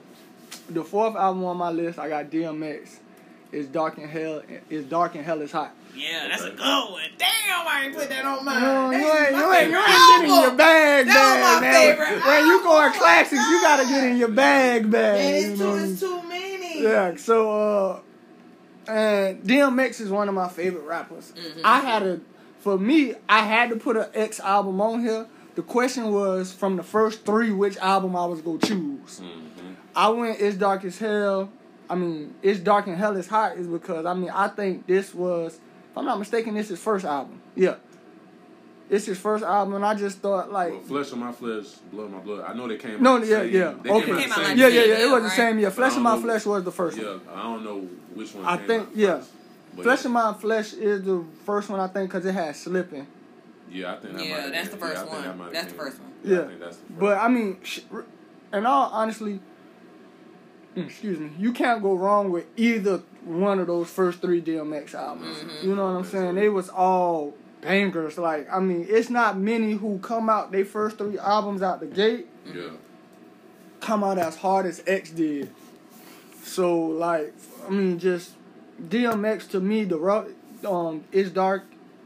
the 0.71 0.85
fourth 0.85 1.17
album 1.17 1.45
on 1.45 1.57
my 1.57 1.71
list, 1.71 1.99
I 1.99 2.09
got 2.09 2.31
DMX. 2.31 2.99
It's 3.51 3.67
dark 3.69 3.97
and 3.99 4.11
hell. 4.11 4.43
It's 4.69 4.87
dark 4.89 5.15
and 5.15 5.25
hell 5.25 5.41
is 5.41 5.53
hot. 5.53 5.73
Yeah, 5.97 6.29
that's 6.29 6.43
a 6.45 6.51
good 6.51 6.59
one. 6.93 7.03
Damn, 7.17 7.67
I 7.67 7.85
ain't 7.87 7.95
put 7.97 8.09
that 8.11 8.25
on 8.25 8.45
mine. 8.45 8.61
No, 8.61 8.91
you 8.91 8.97
ain't, 8.99 9.33
my 9.33 9.39
you 9.39 9.53
ain't, 9.53 9.71
you 9.71 9.77
favorite 9.77 9.89
ain't 9.89 10.09
getting 10.09 10.31
album. 10.31 10.43
your 10.43 10.55
bag 10.57 11.07
That 11.07 11.15
bag, 11.15 11.41
was 11.43 11.55
my 11.55 11.61
man. 11.61 11.75
favorite 11.97 12.27
When 12.27 12.47
you 12.47 12.63
going 12.63 12.85
album. 12.85 12.99
classics, 13.01 13.43
you 13.49 13.61
gotta 13.63 13.85
get 13.89 14.05
in 14.05 14.17
your 14.19 14.29
bag 14.29 14.91
bag. 14.91 15.19
Man, 15.19 15.43
you 15.43 15.51
it's 15.53 15.59
know 15.61 15.65
too, 15.65 15.71
what 15.71 15.79
I 15.79 15.83
mean? 15.83 15.93
it's 15.93 16.01
too 16.01 16.23
many. 16.29 16.83
Yeah, 16.83 17.17
so 17.17 17.51
uh 17.51 18.01
and 18.91 19.43
DMX 19.43 20.01
is 20.01 20.11
one 20.11 20.29
of 20.29 20.35
my 20.35 20.49
favorite 20.49 20.85
rappers. 20.85 21.33
Mhm. 21.37 21.61
I 21.65 21.81
had 21.81 22.03
a 22.03 22.21
for 22.61 22.79
me, 22.79 23.15
I 23.29 23.41
had 23.41 23.71
to 23.71 23.77
put 23.77 23.97
an 23.97 24.07
X 24.15 24.41
album 24.41 24.81
on 24.81 25.01
here. 25.03 25.27
The 25.55 25.63
question 25.63 26.13
was 26.13 26.53
from 26.53 26.77
the 26.77 26.83
first 26.83 27.25
three 27.25 27.51
which 27.51 27.77
album 27.79 28.15
I 28.17 28.25
was 28.27 28.41
gonna 28.41 28.59
choose. 28.59 29.21
Mm-hmm. 29.21 29.73
I 29.97 30.09
went 30.11 30.41
It's 30.41 30.57
Dark 30.57 30.85
as 30.85 30.99
Hell. 30.99 31.51
I 31.91 31.95
mean, 31.97 32.35
It's 32.43 32.61
Dark 32.61 32.87
and 32.87 32.97
Hell 32.97 33.17
is 33.17 33.27
Hot 33.29 33.57
is 33.57 33.67
because 33.67 34.07
I 34.07 34.15
mean 34.15 34.31
I 34.31 34.49
think 34.49 34.87
this 34.87 35.13
was 35.15 35.55
if 35.55 35.97
I'm 35.99 36.05
not 36.05 36.19
mistaken, 36.19 36.55
this 36.55 36.67
is 36.67 36.71
his 36.71 36.81
first 36.81 37.05
album. 37.05 37.41
Yeah. 37.57 37.77
It's 38.91 39.05
his 39.07 39.19
first 39.19 39.45
album 39.45 39.75
and 39.75 39.85
I 39.85 39.95
just 39.95 40.19
thought 40.19 40.53
like 40.53 40.71
Well, 40.73 40.81
flesh 40.83 41.13
of 41.13 41.19
my 41.19 41.33
flesh, 41.33 41.67
blood 41.93 42.05
of 42.05 42.13
my 42.13 42.19
blood. 42.21 42.45
I 42.47 42.55
know 42.55 42.69
they 42.69 42.77
came. 42.77 43.03
No, 43.03 43.17
out 43.17 43.21
the 43.23 43.27
yeah, 43.27 43.39
same, 43.41 43.55
yeah. 43.55 43.75
They 43.83 43.91
Okay. 43.91 44.07
Came 44.07 44.15
out 44.15 44.21
Came 44.21 44.29
the 44.29 44.35
out 44.35 44.43
like 44.49 44.57
yeah, 44.59 44.69
yeah, 44.69 44.81
yeah. 44.85 44.93
It 44.95 44.99
year, 45.01 45.13
was 45.13 45.23
the 45.25 45.31
same 45.31 45.59
year. 45.59 45.71
Flesh 45.71 45.93
I 45.93 45.97
of 45.97 46.03
My 46.03 46.15
know. 46.15 46.23
Flesh 46.23 46.47
was 46.47 46.65
the 46.65 46.73
first 46.73 46.97
one. 46.99 47.07
Yeah, 47.07 47.19
I 47.35 47.43
don't 47.43 47.65
know 47.65 47.79
which 48.15 48.35
one. 48.35 48.45
I 48.45 48.57
came 48.59 48.67
think- 48.67 48.83
out 48.83 48.97
yeah. 48.97 49.17
first, 49.19 49.31
but 49.75 49.83
Flesh 49.85 50.05
of 50.05 50.11
My 50.11 50.33
Flesh 50.35 50.73
is 50.75 51.03
the 51.03 51.25
first 51.45 51.69
one 51.69 51.81
I 51.81 51.89
think 51.89 52.11
because 52.11 52.25
it 52.27 52.33
had 52.33 52.55
slipping. 52.57 53.07
Yeah, 53.71 53.95
I 53.95 53.97
think 53.99 54.15
that 54.17 54.25
Yeah, 54.27 54.41
might 54.43 54.53
that's 54.53 54.69
been- 54.71 54.79
the 54.81 54.87
first 54.87 55.05
yeah, 55.07 55.13
one. 55.13 55.23
that 55.23 55.37
might 55.37 55.45
have 55.45 55.53
That's 55.53 55.73
the 55.73 55.79
first 55.79 55.99
one. 56.01 56.13
Yeah, 56.25 56.35
Yeah. 56.37 56.43
I 56.43 56.47
think 56.47 56.61
that's 56.61 56.77
the 56.79 56.83
first 56.87 56.99
But 57.01 57.19
I 57.19 57.29
mean, 57.29 57.59
sh- 57.63 57.81
in 58.53 58.67
all 58.67 58.91
honestly, 58.93 59.41
mm, 60.77 60.87
excuse 60.87 61.19
me, 61.19 61.31
you 61.39 61.53
can't 61.53 61.83
go 61.83 61.95
wrong 61.95 62.31
with 62.31 62.47
either 62.57 63.03
one 63.25 63.59
of 63.59 63.67
those 63.67 63.91
first 63.91 64.21
three 64.23 64.41
DMX 64.41 64.95
albums. 64.95 65.39
Mhm. 65.39 65.65
You 65.65 65.75
know 65.77 65.85
what 65.85 65.99
I'm 65.99 66.05
saying? 66.05 66.35
They 66.37 66.49
was 66.49 66.69
all 66.71 67.35
bangers. 67.61 68.17
Like 68.17 68.49
I 68.53 68.59
mean, 68.61 68.87
it's 68.89 69.11
not 69.11 69.39
many 69.39 69.73
who 69.73 69.99
come 69.99 70.31
out 70.31 70.51
their 70.51 70.65
first 70.65 70.97
three 70.99 71.19
albums 71.19 71.61
out 71.61 71.81
the 71.81 71.87
gate 71.87 72.27
Yeah, 72.47 72.71
come 73.81 74.03
out 74.03 74.17
as 74.19 74.37
hard 74.37 74.65
as 74.65 74.83
X 74.87 75.11
did. 75.11 75.51
So 76.43 76.79
like, 76.81 77.35
I 77.67 77.71
mean, 77.71 77.99
just 77.99 78.31
DMX 78.83 79.51
to 79.51 79.61
me, 79.61 79.85
the 79.85 79.97
rough, 79.99 80.27
um, 80.67 81.05
it's 81.13 81.31
dark 81.31 81.65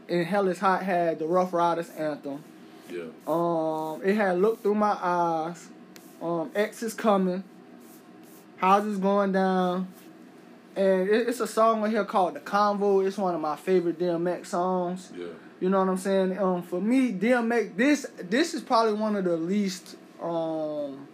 and 0.09 0.25
hell 0.25 0.47
is 0.47 0.59
hot 0.59 0.83
had 0.83 1.19
the 1.19 1.25
Ruff 1.25 1.53
Ryders 1.53 1.89
anthem. 1.91 2.43
yeah, 2.89 3.03
Um, 3.27 4.01
it 4.03 4.15
had 4.15 4.39
look 4.39 4.61
through 4.61 4.75
my 4.75 4.97
eyes. 5.01 5.67
Um, 6.21 6.51
X 6.55 6.83
is 6.83 6.93
coming. 6.93 7.43
Houses 8.57 8.97
going 8.97 9.31
down. 9.31 9.87
And 10.75 11.07
it, 11.09 11.27
it's 11.29 11.39
a 11.39 11.47
song 11.47 11.83
on 11.83 11.91
here 11.91 12.05
called 12.05 12.33
The 12.35 12.39
Convo. 12.39 13.05
It's 13.05 13.17
one 13.17 13.35
of 13.35 13.41
my 13.41 13.55
favorite 13.55 13.99
DMX 13.99 14.47
songs. 14.47 15.11
yeah. 15.15 15.27
You 15.59 15.69
know 15.69 15.79
what 15.79 15.87
I'm 15.89 15.97
saying? 15.97 16.37
Um, 16.37 16.61
for 16.61 16.81
me, 16.81 17.13
DMX, 17.13 17.77
this 17.77 18.05
this 18.19 18.53
is 18.53 18.61
probably 18.61 18.93
one 18.93 19.15
of 19.15 19.23
the 19.23 19.37
least 19.37 19.95
um 20.21 21.07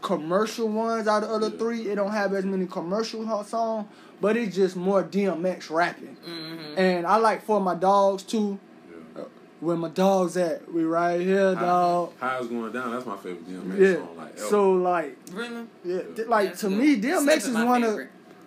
commercial 0.00 0.68
ones 0.68 1.06
out 1.06 1.22
of 1.22 1.28
the 1.28 1.34
other 1.36 1.48
Yeah. 1.50 1.58
three. 1.58 1.80
It 1.88 1.94
don't 1.96 2.10
have 2.10 2.32
as 2.32 2.44
many 2.44 2.66
commercial 2.66 3.24
songs, 3.44 3.86
but 4.22 4.36
it's 4.38 4.54
just 4.56 4.76
more 4.76 5.02
DMX 5.04 5.68
rapping. 5.68 6.16
Mm-hmm. 6.26 6.78
And 6.78 7.06
I 7.06 7.16
like 7.16 7.44
for 7.44 7.60
my 7.60 7.74
dogs 7.74 8.22
too. 8.22 8.58
yeah. 9.16 9.24
Where 9.60 9.76
my 9.76 9.88
dogs 9.90 10.36
at? 10.36 10.72
We 10.72 10.82
right 10.84 11.20
here, 11.20 11.54
dog. 11.54 12.12
High 12.18 12.38
is 12.38 12.46
going 12.48 12.72
down. 12.72 12.92
That's 12.92 13.04
my 13.06 13.16
favorite 13.16 13.46
DMX 13.48 13.78
Yeah. 13.78 13.94
song. 13.96 14.16
Like, 14.16 14.32
ever. 14.38 14.46
So 14.48 14.72
like, 14.72 15.18
Really? 15.32 15.66
yeah, 15.84 16.00
Yeah. 16.16 16.24
like 16.28 16.48
That's 16.50 16.60
to 16.62 16.68
good. 16.68 16.78
me, 16.78 16.96
DMX 17.00 17.42
Slip 17.42 17.54
is 17.58 17.64
one 17.64 17.82
favorite. 17.82 18.04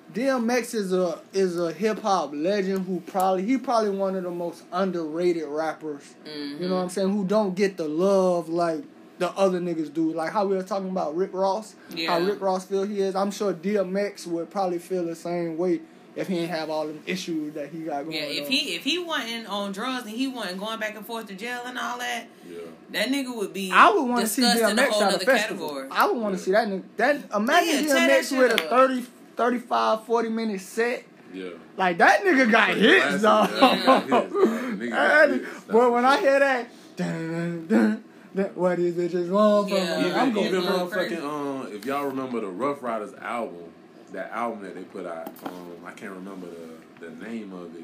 of 0.10 0.14
DMX 0.14 0.74
is 0.76 0.94
a 0.94 1.20
is 1.34 1.60
a 1.60 1.72
hip 1.74 2.00
hop 2.00 2.32
legend 2.34 2.86
who 2.88 3.02
probably 3.02 3.44
he 3.46 3.58
probably 3.58 3.90
one 3.90 4.16
of 4.16 4.24
the 4.24 4.32
most 4.32 4.64
underrated 4.72 5.46
rappers. 5.48 6.04
Mm-hmm. 6.26 6.64
You 6.64 6.70
know 6.70 6.76
what 6.76 6.82
I'm 6.84 6.90
saying? 6.90 7.10
Who 7.12 7.26
don't 7.26 7.54
get 7.56 7.76
the 7.78 7.88
love 7.88 8.48
like 8.50 8.84
the 9.18 9.30
other 9.32 9.60
niggas 9.60 9.94
do. 9.94 10.12
Like 10.14 10.32
how 10.32 10.46
we 10.46 10.56
were 10.56 10.64
talking 10.64 10.90
about 10.90 11.16
Rick 11.16 11.32
Ross. 11.34 11.76
Yeah. 11.96 12.12
How 12.12 12.20
Rick 12.26 12.42
Ross 12.42 12.66
feel 12.66 12.84
he 12.84 13.00
is. 13.02 13.16
I'm 13.16 13.32
sure 13.32 13.54
DMX 13.54 14.28
would 14.28 14.50
probably 14.50 14.80
feel 14.80 15.06
the 15.06 15.16
same 15.16 15.58
way 15.58 15.82
if 16.16 16.28
he 16.30 16.36
didn't 16.36 16.50
have 16.52 16.70
all 16.70 16.88
them 16.88 17.02
issues 17.06 17.54
that 17.56 17.70
he 17.70 17.80
got 17.80 18.04
going 18.06 18.16
Yeah, 18.16 18.24
if 18.24 18.46
on. 18.46 18.52
he 18.52 18.58
if 18.76 18.84
he 18.86 19.00
wasn't 19.00 19.48
on 19.48 19.72
drugs 19.74 20.06
and 20.08 20.16
he 20.16 20.28
wasn't 20.28 20.60
going 20.60 20.80
back 20.80 20.96
and 20.96 21.06
forth 21.06 21.28
to 21.28 21.34
jail 21.36 21.62
and 21.66 21.78
all 21.78 21.98
that, 21.98 22.28
yeah, 22.50 22.58
that 22.92 23.08
nigga 23.10 23.36
would 23.36 23.52
be 23.54 23.70
I 23.72 23.90
would 23.90 24.04
want 24.04 24.22
to 24.22 24.28
see 24.28 24.42
discussed 24.42 24.72
in 24.72 24.80
a 24.80 24.82
DMX 24.82 25.02
at 25.02 25.22
a 25.22 25.26
festival. 25.26 25.68
category. 25.70 25.88
I 25.92 26.06
would 26.08 26.18
want 26.22 26.36
to 26.36 26.40
Yeah. 26.40 26.46
see 26.46 26.52
that 26.52 26.68
nigga. 26.70 26.84
That 26.98 27.36
imagine 27.36 27.70
Yeah, 27.88 27.94
tear 27.94 28.08
that 28.08 28.10
DMX 28.24 28.38
with 28.38 28.52
shit 28.52 28.60
a 28.62 28.64
up. 28.64 28.70
30, 28.70 29.06
35, 29.36 30.06
40 30.06 30.30
minute 30.30 30.62
set. 30.62 31.04
yeah. 31.34 31.50
Like 31.78 31.98
that 31.98 32.24
nigga 32.24 32.50
got 32.50 32.70
hits, 32.78 33.04
Classic, 33.04 33.22
dog. 33.22 33.50
yeah, 33.52 33.86
got 33.86 34.02
hits, 34.04 34.10
dog. 34.10 34.30
Nigga 34.32 34.90
got 34.90 35.30
hits, 35.30 35.44
that's 35.54 35.66
Boy, 35.66 35.90
when 35.92 36.06
I 36.06 36.20
hear 36.22 36.40
that, 36.40 36.68
dun, 36.96 37.68
dun, 37.68 38.04
dun, 38.36 38.46
dun, 38.46 38.56
what 38.56 38.78
these 38.78 38.94
bitches 38.94 39.30
want 39.30 39.70
from 39.70 39.78
Yeah. 39.78 39.98
me? 39.98 40.06
Even, 40.08 40.20
I'm 40.20 40.34
going. 40.34 40.48
even 40.48 40.62
go 40.64 40.68
motherfucking 40.68 40.92
crazy. 40.92 41.16
um, 41.18 41.68
if 41.72 41.86
y'all 41.86 42.06
remember 42.06 42.42
the 42.42 42.48
Ruff 42.48 42.82
Ryders 42.84 43.14
album, 43.22 43.64
that 44.12 44.32
album 44.32 44.64
that 44.64 44.76
they 44.76 44.84
put 44.84 45.06
out, 45.06 45.28
um, 45.46 45.72
I 45.86 45.92
can't 45.92 46.14
remember 46.14 46.48
the 46.48 46.76
the 47.08 47.26
name 47.26 47.52
of 47.54 47.76
it, 47.76 47.84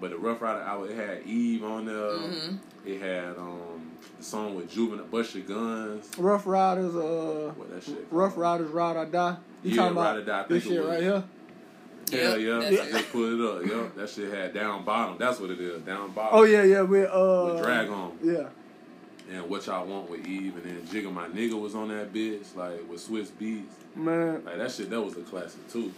but 0.00 0.10
the 0.10 0.16
Ruff 0.16 0.40
Ryder 0.40 0.62
album, 0.62 0.90
it 0.90 0.96
had 0.96 1.22
Eve 1.26 1.62
on 1.62 1.84
there. 1.84 1.94
Mhm. 1.94 2.58
It 2.86 3.00
had 3.00 3.36
um 3.36 3.92
the 4.18 4.24
song 4.24 4.54
with 4.54 4.70
Juvenile, 4.70 5.04
Bust 5.06 5.34
Your 5.34 5.44
Guns. 5.44 6.10
Ruff 6.18 6.46
Ryders, 6.46 6.94
uh, 6.96 7.52
What 7.56 7.70
that 7.70 7.82
shit? 7.82 8.06
Rough 8.10 8.30
called? 8.34 8.42
Riders, 8.42 8.70
Ride 8.70 8.96
or 8.96 9.04
Die. 9.06 9.36
You 9.62 9.70
Yeah, 9.70 9.76
talking 9.76 9.96
Ride 9.96 10.02
about 10.02 10.16
or 10.16 10.24
Die, 10.24 10.44
this 10.48 10.62
shit 10.64 10.84
right 10.84 11.02
here? 11.02 11.24
Hell 12.12 12.38
yeah, 12.38 12.58
that's 12.60 12.80
I 12.80 12.90
just 12.92 13.12
put 13.12 13.32
it 13.32 13.40
up. 13.44 13.66
Yep, 13.66 13.96
that 13.96 14.08
shit 14.08 14.32
had 14.32 14.54
down 14.54 14.84
bottom. 14.84 15.16
That's 15.18 15.40
what 15.40 15.50
it 15.50 15.60
is, 15.60 15.82
down 15.82 16.12
bottom. 16.12 16.38
Oh 16.38 16.44
yeah, 16.44 16.62
yeah, 16.62 16.82
with 16.82 17.10
uh, 17.10 17.50
With 17.52 17.62
Drag 17.62 17.88
On. 17.90 18.12
Yeah, 18.22 18.44
And 19.32 19.48
what 19.50 19.66
y'all 19.66 19.84
want 19.86 20.08
with 20.08 20.24
Eve, 20.26 20.54
and 20.56 20.64
then 20.64 20.82
Jigga 20.86 21.12
My 21.12 21.26
Nigga 21.28 21.60
was 21.60 21.74
on 21.74 21.88
that 21.88 22.12
bitch, 22.12 22.54
like 22.54 22.88
with 22.88 23.06
Swizz 23.08 23.30
Beatz. 23.40 23.64
man. 23.96 24.44
Like 24.44 24.58
that 24.58 24.70
shit, 24.70 24.88
that 24.90 25.00
was 25.02 25.16
a 25.16 25.20
classic 25.22 25.68
too. 25.70 25.92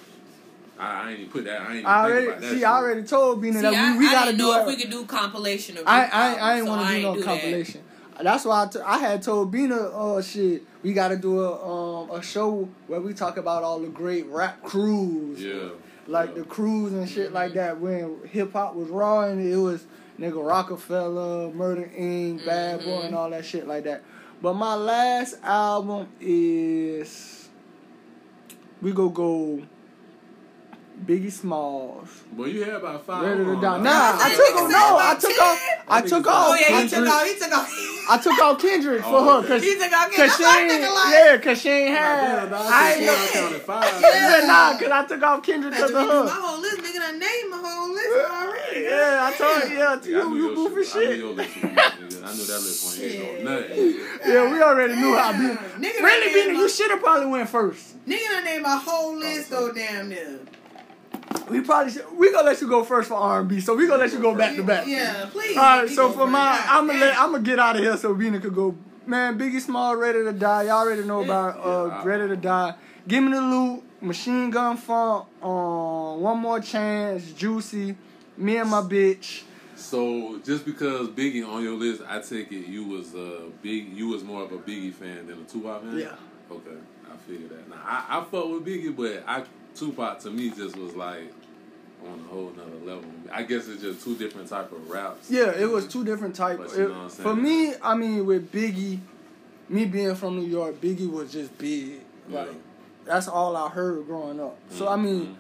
I, 0.78 0.86
I 1.02 1.10
ain't 1.10 1.20
even 1.20 1.32
put 1.32 1.44
that. 1.44 1.60
I 1.60 1.64
ain't 1.66 1.74
even 1.76 1.86
I 1.86 2.04
already 2.04 2.26
about 2.28 2.40
that. 2.40 2.50
see. 2.50 2.56
shit. 2.60 2.64
I 2.64 2.72
already 2.78 3.02
told 3.02 3.42
Bina 3.42 3.54
See, 3.56 3.62
that 3.62 3.74
I, 3.74 3.92
we, 3.92 3.98
we 3.98 4.06
I 4.08 4.12
gotta 4.12 4.26
didn't 4.26 4.38
do 4.38 4.44
know 4.44 4.58
it. 4.58 4.60
if 4.62 4.66
we 4.68 4.76
could 4.82 4.90
do 4.90 5.04
compilation 5.04 5.76
of. 5.78 5.84
I 5.86 6.04
hip 6.04 6.14
I, 6.14 6.34
I 6.36 6.56
ain't 6.56 6.64
so 6.66 6.70
want 6.70 6.82
to 6.82 6.88
do 6.88 6.94
ain't 6.94 7.02
no 7.04 7.14
that. 7.16 7.24
compilation. 7.24 7.82
That's 8.20 8.44
why 8.44 8.64
I, 8.64 8.66
t- 8.66 8.78
I 8.84 8.98
had 8.98 9.22
told 9.22 9.52
Bina, 9.52 9.76
oh 9.92 10.20
shit, 10.22 10.62
we 10.82 10.92
got 10.92 11.08
to 11.08 11.16
do 11.16 11.40
a 11.40 12.02
um 12.02 12.10
a 12.10 12.22
show 12.22 12.68
where 12.86 13.00
we 13.00 13.12
talk 13.12 13.36
about 13.36 13.62
all 13.62 13.78
the 13.78 13.88
great 13.88 14.26
rap 14.26 14.62
crews, 14.62 15.40
Yeah. 15.42 15.68
like 16.06 16.30
yeah. 16.30 16.34
the 16.36 16.44
crews 16.44 16.92
and 16.94 17.08
shit 17.08 17.32
like 17.32 17.52
that. 17.54 17.78
When 17.80 18.16
hip 18.28 18.52
hop 18.54 18.74
was 18.74 18.88
raw 18.88 19.24
and 19.24 19.40
it 19.40 19.56
was 19.56 19.84
nigga 20.18 20.44
Roc-A-Fella, 20.44 21.50
Murder 21.52 21.90
Inc., 21.96 22.44
Bad 22.44 22.80
Boy, 22.80 22.86
Mhm. 22.86 23.06
and 23.06 23.14
all 23.14 23.30
that 23.30 23.44
shit 23.44 23.66
like 23.66 23.84
that. 23.84 24.02
But 24.42 24.54
my 24.54 24.74
last 24.74 25.36
album 25.42 26.08
is 26.20 27.48
we 28.80 28.92
go 28.92 29.08
go 29.08 29.62
Biggie 31.06 31.30
Smalls. 31.32 32.08
Boy, 32.32 32.46
you 32.46 32.64
had 32.64 32.74
about 32.74 33.06
five. 33.06 33.22
Ready 33.24 33.44
to 33.44 33.50
on, 33.52 33.60
die. 33.62 33.78
Nah, 33.78 33.90
I 33.90 34.18
I 34.20 34.34
took 34.34 34.46
niggas 34.46 34.64
off. 34.64 34.70
No, 34.70 34.98
I 34.98 35.14
took 35.20 35.40
off. 35.42 35.62
I 35.88 36.00
took 36.02 36.26
off. 36.26 36.48
Oh 36.50 36.54
yeah, 36.58 36.82
he 36.82 36.88
took 36.88 37.06
off. 37.08 37.26
He 37.26 37.38
took 37.38 37.52
off. 37.52 38.04
I 38.10 38.18
took 38.18 38.38
out 38.40 38.58
Kendrick 38.60 39.02
for 39.02 39.08
Oh, 39.12 39.36
her 39.36 39.42
because 39.42 39.62
He 39.62 39.74
took 39.74 39.92
out. 39.92 40.10
cause 40.12 40.36
she 40.36 40.44
ain't, 40.44 40.72
yeah, 40.82 41.36
cause 41.38 41.60
she 41.60 41.68
ain't 41.68 41.94
God 41.94 42.00
had. 42.00 42.36
damn, 42.40 42.50
dog, 42.50 42.66
I 42.68 42.92
ain't 42.94 43.02
I 43.02 43.06
know. 43.06 43.12
think 43.14 43.34
you 43.34 43.40
counted 43.40 43.62
five. 43.62 44.00
Yeah, 44.02 44.46
nah, 44.46 44.78
cause 44.78 44.90
I 44.90 45.04
took 45.06 45.22
off 45.22 45.42
Kendrick 45.42 45.74
Had 45.74 45.86
because 45.88 45.90
to 45.92 45.98
of 45.98 46.06
redo 46.08 46.24
my 46.24 46.30
her. 46.32 46.40
whole 46.40 46.60
list, 46.60 46.78
nigga. 46.78 46.98
Done 46.98 47.18
named 47.18 47.50
my 47.50 47.60
whole 47.64 47.92
list 47.92 48.30
already. 48.30 48.80
Yeah, 48.82 49.20
I 49.22 49.36
told 49.36 49.70
you, 49.70 49.76
yeah, 49.78 49.96
to 49.96 50.10
Yeah, 50.10 50.18
I 50.18 50.22
you, 50.22 50.30
knew 50.30 50.48
you 50.48 50.54
goofy 50.56 50.84
shit- 50.84 50.96
I 50.96 50.98
knew 50.98 51.10
shit. 51.10 51.18
your 51.18 51.32
list 51.32 51.56
was. 51.56 52.22
I 52.22 52.32
knew 52.34 52.44
that 52.44 52.60
list 52.60 52.84
wasn't 52.84 53.12
hitting 53.12 53.38
on 53.38 53.44
nothing. 53.44 53.94
Yeah, 54.26 54.52
we 54.52 54.62
already 54.62 54.96
knew 54.96 55.14
how 55.16 55.32
big. 55.32 56.00
Really, 56.02 56.44
done 56.44 56.56
you 56.56 56.68
should 56.68 56.90
have 56.90 57.00
probably 57.00 57.26
went 57.28 57.48
first. 57.48 58.04
Nigga 58.08 58.28
done 58.28 58.44
named 58.44 58.62
my 58.62 58.76
whole 58.82 59.16
list. 59.16 59.52
Oh, 59.52 59.70
damn 59.72 60.08
near. 60.08 60.40
We 61.50 61.60
probably 61.60 61.92
should. 61.92 62.06
We 62.16 62.32
gonna 62.32 62.46
let 62.46 62.60
you 62.60 62.68
go 62.68 62.84
first 62.84 63.08
for 63.08 63.14
R 63.14 63.40
and 63.40 63.48
B, 63.48 63.60
so 63.60 63.74
we 63.74 63.86
gonna 63.86 64.02
let 64.02 64.12
you 64.12 64.20
go 64.20 64.34
back 64.34 64.56
to 64.56 64.62
back. 64.62 64.86
Yeah, 64.86 65.26
please. 65.30 65.56
All 65.56 65.62
right, 65.62 65.88
so 65.88 66.10
for 66.12 66.26
my, 66.26 66.60
I'm 66.68 66.86
gonna 66.86 66.98
let. 66.98 67.18
I'm 67.18 67.32
gonna 67.32 67.42
get 67.42 67.58
out 67.58 67.76
of 67.76 67.82
here 67.82 67.96
so 67.96 68.14
Bina 68.14 68.40
could 68.40 68.54
go. 68.54 68.76
Man, 69.06 69.38
Biggie 69.38 69.60
Small, 69.60 69.96
Ready 69.96 70.22
to 70.24 70.32
Die. 70.32 70.62
Y'all 70.64 70.72
already 70.72 71.02
know 71.04 71.24
about 71.24 71.56
uh, 71.64 72.04
Ready 72.04 72.28
to 72.28 72.36
Die. 72.36 72.74
Give 73.06 73.24
me 73.24 73.32
the 73.32 73.40
loot. 73.40 73.82
Machine 74.02 74.50
Gun 74.50 74.76
Funk. 74.76 75.26
Um, 75.42 76.20
One 76.20 76.38
More 76.38 76.60
Chance. 76.60 77.32
Juicy. 77.32 77.96
Me 78.36 78.58
and 78.58 78.70
my 78.70 78.82
bitch. 78.82 79.42
So 79.74 80.40
just 80.44 80.64
because 80.64 81.08
Biggie 81.08 81.46
on 81.46 81.62
your 81.62 81.74
list, 81.74 82.02
I 82.06 82.20
take 82.20 82.52
it 82.52 82.66
you 82.66 82.84
was 82.84 83.14
a 83.14 83.44
big, 83.62 83.92
you 83.92 84.08
was 84.08 84.22
more 84.22 84.42
of 84.42 84.52
a 84.52 84.58
Biggie 84.58 84.92
fan 84.92 85.26
than 85.26 85.40
a 85.40 85.44
Tupac 85.44 85.82
fan. 85.82 85.98
Yeah. 85.98 86.14
Okay, 86.50 86.76
I 87.10 87.16
figured 87.16 87.50
that. 87.50 87.68
Now 87.68 87.76
I, 87.84 88.18
I 88.18 88.24
fuck 88.24 88.48
with 88.48 88.66
Biggie, 88.66 88.94
but 88.94 89.24
I 89.26 89.44
Tupac 89.78 90.20
to 90.20 90.30
me 90.30 90.50
just 90.50 90.76
was 90.76 90.94
like 90.94 91.32
on 92.06 92.20
a 92.20 92.32
whole 92.32 92.52
nother 92.56 92.76
level. 92.84 93.10
I 93.32 93.42
guess 93.42 93.68
it's 93.68 93.82
just 93.82 94.02
two 94.04 94.16
different 94.16 94.48
type 94.48 94.72
of 94.72 94.88
raps. 94.90 95.30
Yeah, 95.30 95.50
it 95.50 95.68
was 95.68 95.86
two 95.86 96.04
different 96.04 96.34
types. 96.34 96.72
But 96.72 96.78
you 96.78 96.88
know 96.88 97.08
for 97.08 97.34
me, 97.34 97.74
I 97.82 97.94
mean, 97.94 98.26
with 98.26 98.52
Biggie, 98.52 99.00
me 99.68 99.84
being 99.84 100.14
from 100.14 100.36
New 100.38 100.46
York, 100.46 100.80
Biggie 100.80 101.10
was 101.10 101.32
just 101.32 101.56
big. 101.58 102.00
Yeah. 102.28 102.40
Like 102.40 102.54
that's 103.04 103.28
all 103.28 103.56
I 103.56 103.68
heard 103.68 104.06
growing 104.06 104.40
up. 104.40 104.56
So 104.70 104.84
mm-hmm. 104.84 104.92
I 104.92 104.96
mean, 104.96 105.38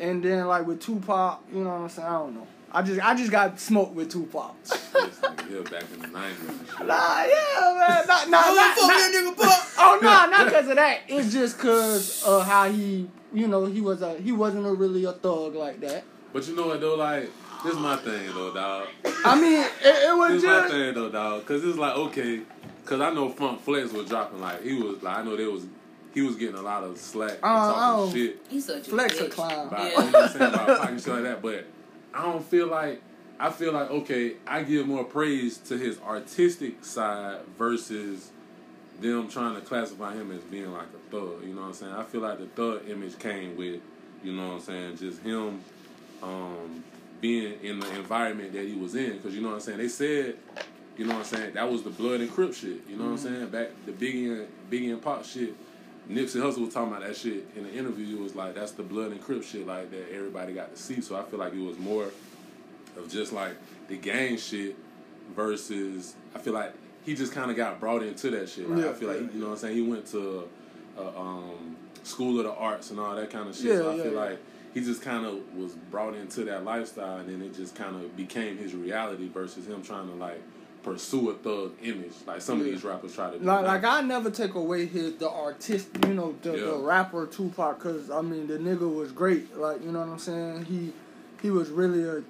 and 0.00 0.22
then 0.22 0.46
like 0.46 0.66
with 0.66 0.80
Tupac, 0.80 1.42
you 1.52 1.62
know 1.62 1.70
what 1.70 1.76
I'm 1.76 1.88
saying? 1.88 2.08
I 2.08 2.12
don't 2.12 2.34
know. 2.34 2.46
I 2.74 2.82
just 2.82 3.00
I 3.04 3.14
just 3.14 3.30
got 3.30 3.58
smoked 3.60 3.94
with 3.94 4.10
Tupac. 4.10 4.54
This 4.92 5.18
nigga 5.20 5.48
here 5.48 5.62
back 5.62 5.84
in 5.94 6.00
the 6.00 6.06
nineties. 6.08 6.48
Nah, 6.80 7.24
yeah, 7.24 7.76
man. 7.78 8.06
Not, 8.06 8.30
nah, 8.30 8.42
Oh, 8.44 8.54
not, 8.54 8.76
fuck 8.76 8.88
not- 8.88 9.10
nigga 9.12 9.36
Puck. 9.36 9.68
oh 9.78 9.98
no, 10.02 10.08
not 10.30 10.44
because 10.46 10.68
of 10.68 10.76
that. 10.76 11.00
It's 11.08 11.32
just 11.32 11.56
because 11.56 12.22
of 12.24 12.46
how 12.46 12.70
he, 12.70 13.08
you 13.32 13.48
know, 13.48 13.64
he 13.66 13.80
was 13.80 14.00
a 14.02 14.14
he 14.18 14.32
wasn't 14.32 14.66
a 14.66 14.72
really 14.72 15.04
a 15.04 15.12
thug 15.12 15.54
like 15.54 15.80
that. 15.80 16.04
But 16.32 16.46
you 16.46 16.54
know 16.56 16.68
what 16.68 16.80
though, 16.80 16.94
like 16.94 17.30
this 17.64 17.74
my 17.76 17.96
thing 17.96 18.26
though, 18.34 18.54
dog. 18.54 18.88
I 19.24 19.40
mean, 19.40 19.58
it, 19.60 19.68
it 19.82 20.16
was 20.16 20.40
This 20.40 20.44
my 20.44 20.68
thing 20.68 20.94
though, 20.94 21.08
dog. 21.10 21.44
Cause 21.46 21.64
it's 21.64 21.78
like 21.78 21.96
okay, 21.96 22.42
cause 22.84 23.00
I 23.00 23.12
know 23.12 23.28
Funk 23.30 23.60
Flex 23.62 23.92
was 23.92 24.08
dropping 24.08 24.40
like 24.40 24.62
he 24.62 24.74
was 24.80 25.02
like 25.02 25.18
I 25.18 25.22
know 25.22 25.36
there 25.36 25.50
was 25.50 25.66
he 26.14 26.22
was 26.22 26.36
getting 26.36 26.56
a 26.56 26.62
lot 26.62 26.84
of 26.84 26.96
slack 26.98 27.32
and 27.32 27.38
Uh, 27.42 27.72
talking 27.72 27.82
oh. 27.82 28.12
shit. 28.14 28.40
He's 28.48 28.66
such 28.66 28.86
a 28.86 28.90
flex 28.90 29.18
a 29.20 29.28
clown. 29.28 29.68
about, 29.68 29.80
Yeah. 29.80 29.88
you 30.04 30.10
know 30.10 30.18
what 30.18 30.22
I'm 30.24 30.28
saying, 30.38 30.54
about 30.54 30.80
Pac 30.80 30.90
and 30.90 31.00
shit 31.00 31.12
like 31.14 31.22
that. 31.24 31.42
But 31.42 31.66
I 32.14 32.22
don't 32.22 32.44
feel 32.44 32.66
like 32.66 33.02
I 33.38 33.50
feel 33.50 33.72
like 33.72 33.90
okay, 33.90 34.34
I 34.46 34.62
give 34.62 34.86
more 34.86 35.04
praise 35.04 35.58
to 35.58 35.76
his 35.76 36.00
artistic 36.00 36.84
side 36.84 37.40
versus 37.58 38.30
them 39.00 39.28
trying 39.28 39.54
to 39.54 39.60
classify 39.60 40.14
him 40.14 40.30
as 40.30 40.42
being 40.42 40.72
like 40.72 40.86
a 40.94 41.10
thug. 41.10 41.42
You 41.42 41.54
know 41.54 41.62
what 41.62 41.68
I'm 41.68 41.74
saying? 41.74 41.92
I 41.92 42.04
feel 42.04 42.20
like 42.20 42.38
the 42.38 42.46
thug 42.46 42.88
image 42.88 43.18
came 43.18 43.56
with, 43.56 43.80
you 44.22 44.32
know 44.32 44.48
what 44.48 44.54
I'm 44.54 44.60
saying, 44.60 44.96
just 44.96 45.22
him 45.22 45.60
um, 46.22 46.84
being 47.20 47.58
in 47.62 47.80
the 47.80 47.90
environment 47.96 48.52
that 48.52 48.66
he 48.66 48.74
was 48.74 48.94
in. 48.94 49.16
Because 49.16 49.34
you 49.34 49.40
know 49.40 49.48
what 49.48 49.54
I'm 49.54 49.60
saying? 49.60 49.78
They 49.78 49.88
said, 49.88 50.36
you 50.96 51.04
know 51.04 51.14
what 51.14 51.20
I'm 51.20 51.36
saying, 51.36 51.54
that 51.54 51.70
was 51.70 51.82
the 51.82 51.90
blood 51.90 52.20
and 52.20 52.30
crip 52.30 52.54
shit. 52.54 52.86
You 52.88 52.96
know 52.96 53.04
what 53.04 53.12
I'm 53.12 53.18
saying? 53.18 53.48
Back 53.48 53.68
the 53.86 53.92
Biggie 53.92 54.40
and 54.40 54.48
Biggie 54.70 54.92
and 54.92 55.02
Pop 55.02 55.24
shit. 55.24 55.54
Nipsey 56.14 56.40
Hussle 56.40 56.64
was 56.64 56.74
talking 56.74 56.92
about 56.92 57.06
that 57.06 57.16
shit 57.16 57.44
in 57.56 57.64
the 57.64 57.72
interview. 57.72 58.16
It 58.18 58.22
was 58.22 58.34
like 58.34 58.54
that's 58.54 58.72
the 58.72 58.82
blood 58.82 59.12
and 59.12 59.20
crip 59.20 59.42
shit 59.42 59.66
like 59.66 59.90
that 59.90 60.12
everybody 60.12 60.52
got 60.52 60.74
to 60.74 60.80
see. 60.80 61.00
So 61.00 61.16
I 61.16 61.22
feel 61.22 61.38
like 61.38 61.52
it 61.54 61.60
was 61.60 61.78
more 61.78 62.10
of 62.96 63.10
just 63.10 63.32
like 63.32 63.52
the 63.88 63.96
gang 63.96 64.36
shit 64.36 64.76
versus 65.34 66.14
I 66.34 66.38
feel 66.38 66.52
like 66.52 66.74
he 67.04 67.14
just 67.14 67.32
kind 67.32 67.50
of 67.50 67.56
got 67.56 67.80
brought 67.80 68.02
into 68.02 68.30
that 68.30 68.48
shit. 68.48 68.68
Like, 68.68 68.84
I 68.84 68.86
Yeah, 68.88 68.92
feel 68.92 69.08
like 69.08 69.20
yeah, 69.20 69.26
you 69.32 69.40
know 69.40 69.46
what 69.46 69.52
I'm 69.52 69.58
saying. 69.58 69.76
He 69.76 69.82
went 69.82 70.06
to 70.08 70.48
uh, 70.98 71.18
um, 71.20 71.76
school 72.02 72.38
of 72.38 72.44
the 72.44 72.52
arts 72.54 72.90
and 72.90 73.00
all 73.00 73.14
that 73.16 73.30
kind 73.30 73.48
of 73.48 73.56
shit. 73.56 73.64
Yeah, 73.66 73.78
so 73.78 73.92
I 73.92 74.02
feel 74.02 74.12
like 74.12 74.38
he 74.74 74.80
just 74.80 75.02
kind 75.02 75.26
of 75.26 75.54
was 75.54 75.72
brought 75.90 76.14
into 76.14 76.44
that 76.44 76.64
lifestyle, 76.64 77.18
and 77.18 77.28
then 77.28 77.42
it 77.42 77.54
just 77.54 77.74
kind 77.74 77.96
of 77.96 78.16
became 78.16 78.56
his 78.56 78.74
reality 78.74 79.28
versus 79.28 79.66
him 79.66 79.82
trying 79.82 80.08
to 80.08 80.14
like 80.14 80.40
pursue 80.82 81.30
a 81.30 81.34
thug 81.34 81.72
image 81.82 82.12
like 82.26 82.40
some 82.40 82.58
of 82.58 82.64
these 82.64 82.82
rappers 82.82 83.14
try 83.14 83.30
to 83.30 83.38
do. 83.38 83.44
Like, 83.44 83.64
like 83.64 83.84
I 83.84 84.00
never 84.02 84.30
take 84.30 84.54
away 84.54 84.86
his 84.86 85.14
the 85.16 85.30
artist, 85.30 85.88
you 86.06 86.14
know, 86.14 86.34
the, 86.42 86.52
the 86.52 86.76
rapper 86.76 87.26
Tupac, 87.26 87.78
cause 87.78 88.10
I 88.10 88.20
mean 88.20 88.46
the 88.46 88.58
nigga 88.58 88.92
was 88.92 89.12
great. 89.12 89.56
Like 89.56 89.82
you 89.82 89.92
know 89.92 90.00
what 90.00 90.08
I'm 90.08 90.18
saying? 90.18 90.64
He 90.64 90.92
he 91.40 91.50
was 91.50 91.70
really 91.70 92.04
a 92.04 92.22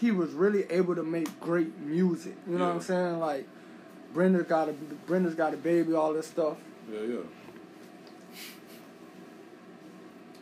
he 0.00 0.10
was 0.10 0.32
really 0.32 0.64
able 0.70 0.94
to 0.94 1.02
make 1.02 1.40
great 1.40 1.78
music. 1.78 2.34
You 2.48 2.58
know 2.58 2.66
what 2.66 2.74
I'm 2.76 2.80
saying? 2.82 3.18
Like 3.18 3.48
Brenda 4.12 4.42
got 4.42 4.68
a 4.68 4.72
Brenda's 5.06 5.34
got 5.34 5.54
a 5.54 5.56
baby, 5.56 5.94
all 5.94 6.12
this 6.12 6.26
stuff. 6.26 6.56
yeah, 6.92 7.00
yeah. 7.00 7.16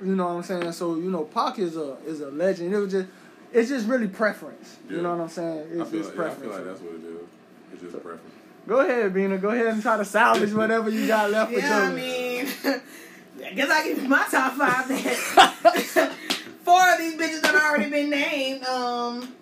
You 0.03 0.17
know 0.17 0.27
what 0.27 0.33
I'm 0.35 0.43
saying? 0.43 0.73
So 0.73 0.97
you 0.97 1.11
know, 1.11 1.25
Pac 1.25 1.59
is 1.59 1.77
a 1.77 1.97
is 2.05 2.21
a 2.21 2.31
legend. 2.31 2.75
It 2.75 2.79
was 2.79 2.93
just 2.93 3.09
it's 3.53 3.69
just 3.69 3.87
really 3.87 4.09
preference. 4.09 4.77
You 4.91 5.01
know 5.03 5.13
what 5.15 5.23
I'm 5.23 5.29
saying? 5.29 5.59
I 5.59 5.83
It's 5.83 5.91
feel, 5.91 6.03
just 6.03 6.17
like, 6.17 6.27
yeah, 6.27 6.33
I 6.33 6.35
feel 6.35 6.51
like 6.51 6.65
that's 6.65 6.81
what 6.81 6.95
it 6.95 7.05
is. 7.05 7.29
It's 7.75 7.83
just 7.83 7.93
preference. 7.95 8.23
Go 8.69 8.81
ahead, 8.81 9.13
Bina. 9.13 9.37
Go 9.37 9.51
ahead 9.51 9.67
and 9.67 9.83
try 9.83 9.97
to 9.97 10.05
salvage 10.05 10.53
whatever 10.53 10.89
you 10.89 11.07
got 11.07 11.31
left 11.31 11.53
with 11.53 11.63
Yeah, 11.63 11.79
I 11.79 11.93
mean, 11.93 12.47
I 13.45 13.53
guess 13.53 13.69
I 13.69 13.85
give 13.85 14.03
you 14.03 14.09
my 14.09 14.25
top 14.31 14.55
five. 14.55 14.89
Then 14.89 14.99
four 16.65 16.93
of 16.93 16.99
these 16.99 17.15
bitches 17.17 17.43
that 17.43 17.55
already 17.55 17.91
been 17.91 18.11
named. 18.11 18.65
Um, 18.65 19.35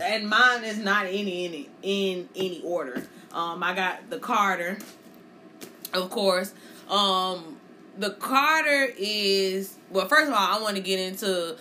and 0.00 0.28
mine 0.28 0.64
is 0.64 0.78
not 0.78 1.06
any 1.06 1.46
in 1.46 1.52
any 1.54 1.68
in 1.82 2.28
any 2.34 2.60
order. 2.62 3.06
Um, 3.32 3.62
I 3.62 3.74
got 3.74 4.10
the 4.10 4.18
Carter, 4.18 4.78
of 5.94 6.10
course. 6.10 6.52
Um, 6.90 7.56
the 7.96 8.10
Carter 8.10 8.92
is 8.98 9.76
well. 9.90 10.08
First 10.08 10.28
of 10.28 10.34
all, 10.34 10.58
I 10.58 10.60
want 10.60 10.76
to 10.76 10.82
get 10.82 10.98
into. 10.98 11.56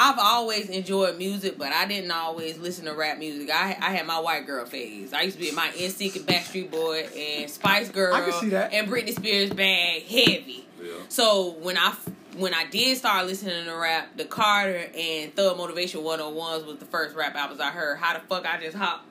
I've 0.00 0.18
always 0.20 0.68
enjoyed 0.68 1.18
music, 1.18 1.58
but 1.58 1.72
I 1.72 1.84
didn't 1.86 2.10
always 2.12 2.56
listen 2.58 2.84
to 2.84 2.94
rap 2.94 3.18
music. 3.18 3.50
I 3.52 3.76
I 3.80 3.90
had 3.90 4.06
my 4.06 4.20
white 4.20 4.46
girl 4.46 4.64
phase. 4.64 5.12
I 5.12 5.22
used 5.22 5.36
to 5.36 5.42
be 5.42 5.48
in 5.48 5.54
my 5.56 5.68
NSYNC 5.70 6.16
and 6.16 6.26
Backstreet 6.26 6.70
Boy 6.70 7.08
and 7.16 7.50
Spice 7.50 7.88
Girl 7.88 8.14
I 8.14 8.20
can 8.20 8.32
see 8.34 8.50
that. 8.50 8.72
and 8.72 8.88
Britney 8.88 9.14
Spears 9.14 9.50
bag 9.50 10.02
heavy. 10.04 10.66
Yeah. 10.80 10.92
So 11.08 11.56
when 11.60 11.76
I 11.76 11.94
when 12.36 12.54
I 12.54 12.66
did 12.66 12.96
start 12.96 13.26
listening 13.26 13.64
to 13.64 13.72
rap, 13.74 14.16
the 14.16 14.24
Carter 14.24 14.86
and 14.96 15.34
Thug 15.34 15.56
Motivation 15.56 16.02
101s 16.02 16.64
was 16.66 16.76
the 16.78 16.86
first 16.86 17.16
rap 17.16 17.34
albums 17.34 17.60
I 17.60 17.70
heard. 17.70 17.98
How 17.98 18.14
the 18.14 18.20
fuck 18.20 18.46
I 18.46 18.60
just 18.60 18.76
hopped 18.76 19.04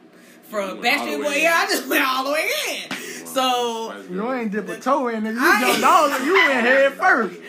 from 0.43 0.77
You 0.77 0.81
went 0.81 0.85
Backstreet 0.85 1.23
Boy? 1.23 1.35
Yeah, 1.35 1.65
I 1.67 1.67
just 1.67 1.87
went 1.89 2.05
all 2.07 2.23
the 2.23 2.31
way 2.31 2.49
in. 2.89 3.25
So 3.27 3.93
You 4.09 4.31
ain't 4.31 4.51
dip 4.51 4.69
a 4.69 4.79
toe 4.79 5.09
in 5.09 5.25
it. 5.25 5.33
You 5.33 5.39
I- 5.41 5.59
jumped 5.59 5.83
all 5.83 6.25
you 6.25 6.33
went 6.33 6.51
head 6.65 6.93
first. 6.93 7.39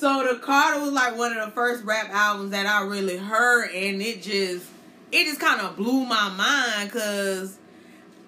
So 0.00 0.26
the 0.26 0.38
Carter 0.38 0.80
was 0.80 0.92
like 0.92 1.18
one 1.18 1.36
of 1.36 1.44
the 1.44 1.52
first 1.52 1.84
rap 1.84 2.08
albums 2.08 2.52
that 2.52 2.64
I 2.64 2.86
really 2.86 3.18
heard, 3.18 3.68
and 3.70 4.00
it 4.00 4.22
just 4.22 4.64
it 5.12 5.24
just 5.26 5.38
kind 5.38 5.60
of 5.60 5.76
blew 5.76 6.06
my 6.06 6.30
mind 6.30 6.90
because 6.90 7.58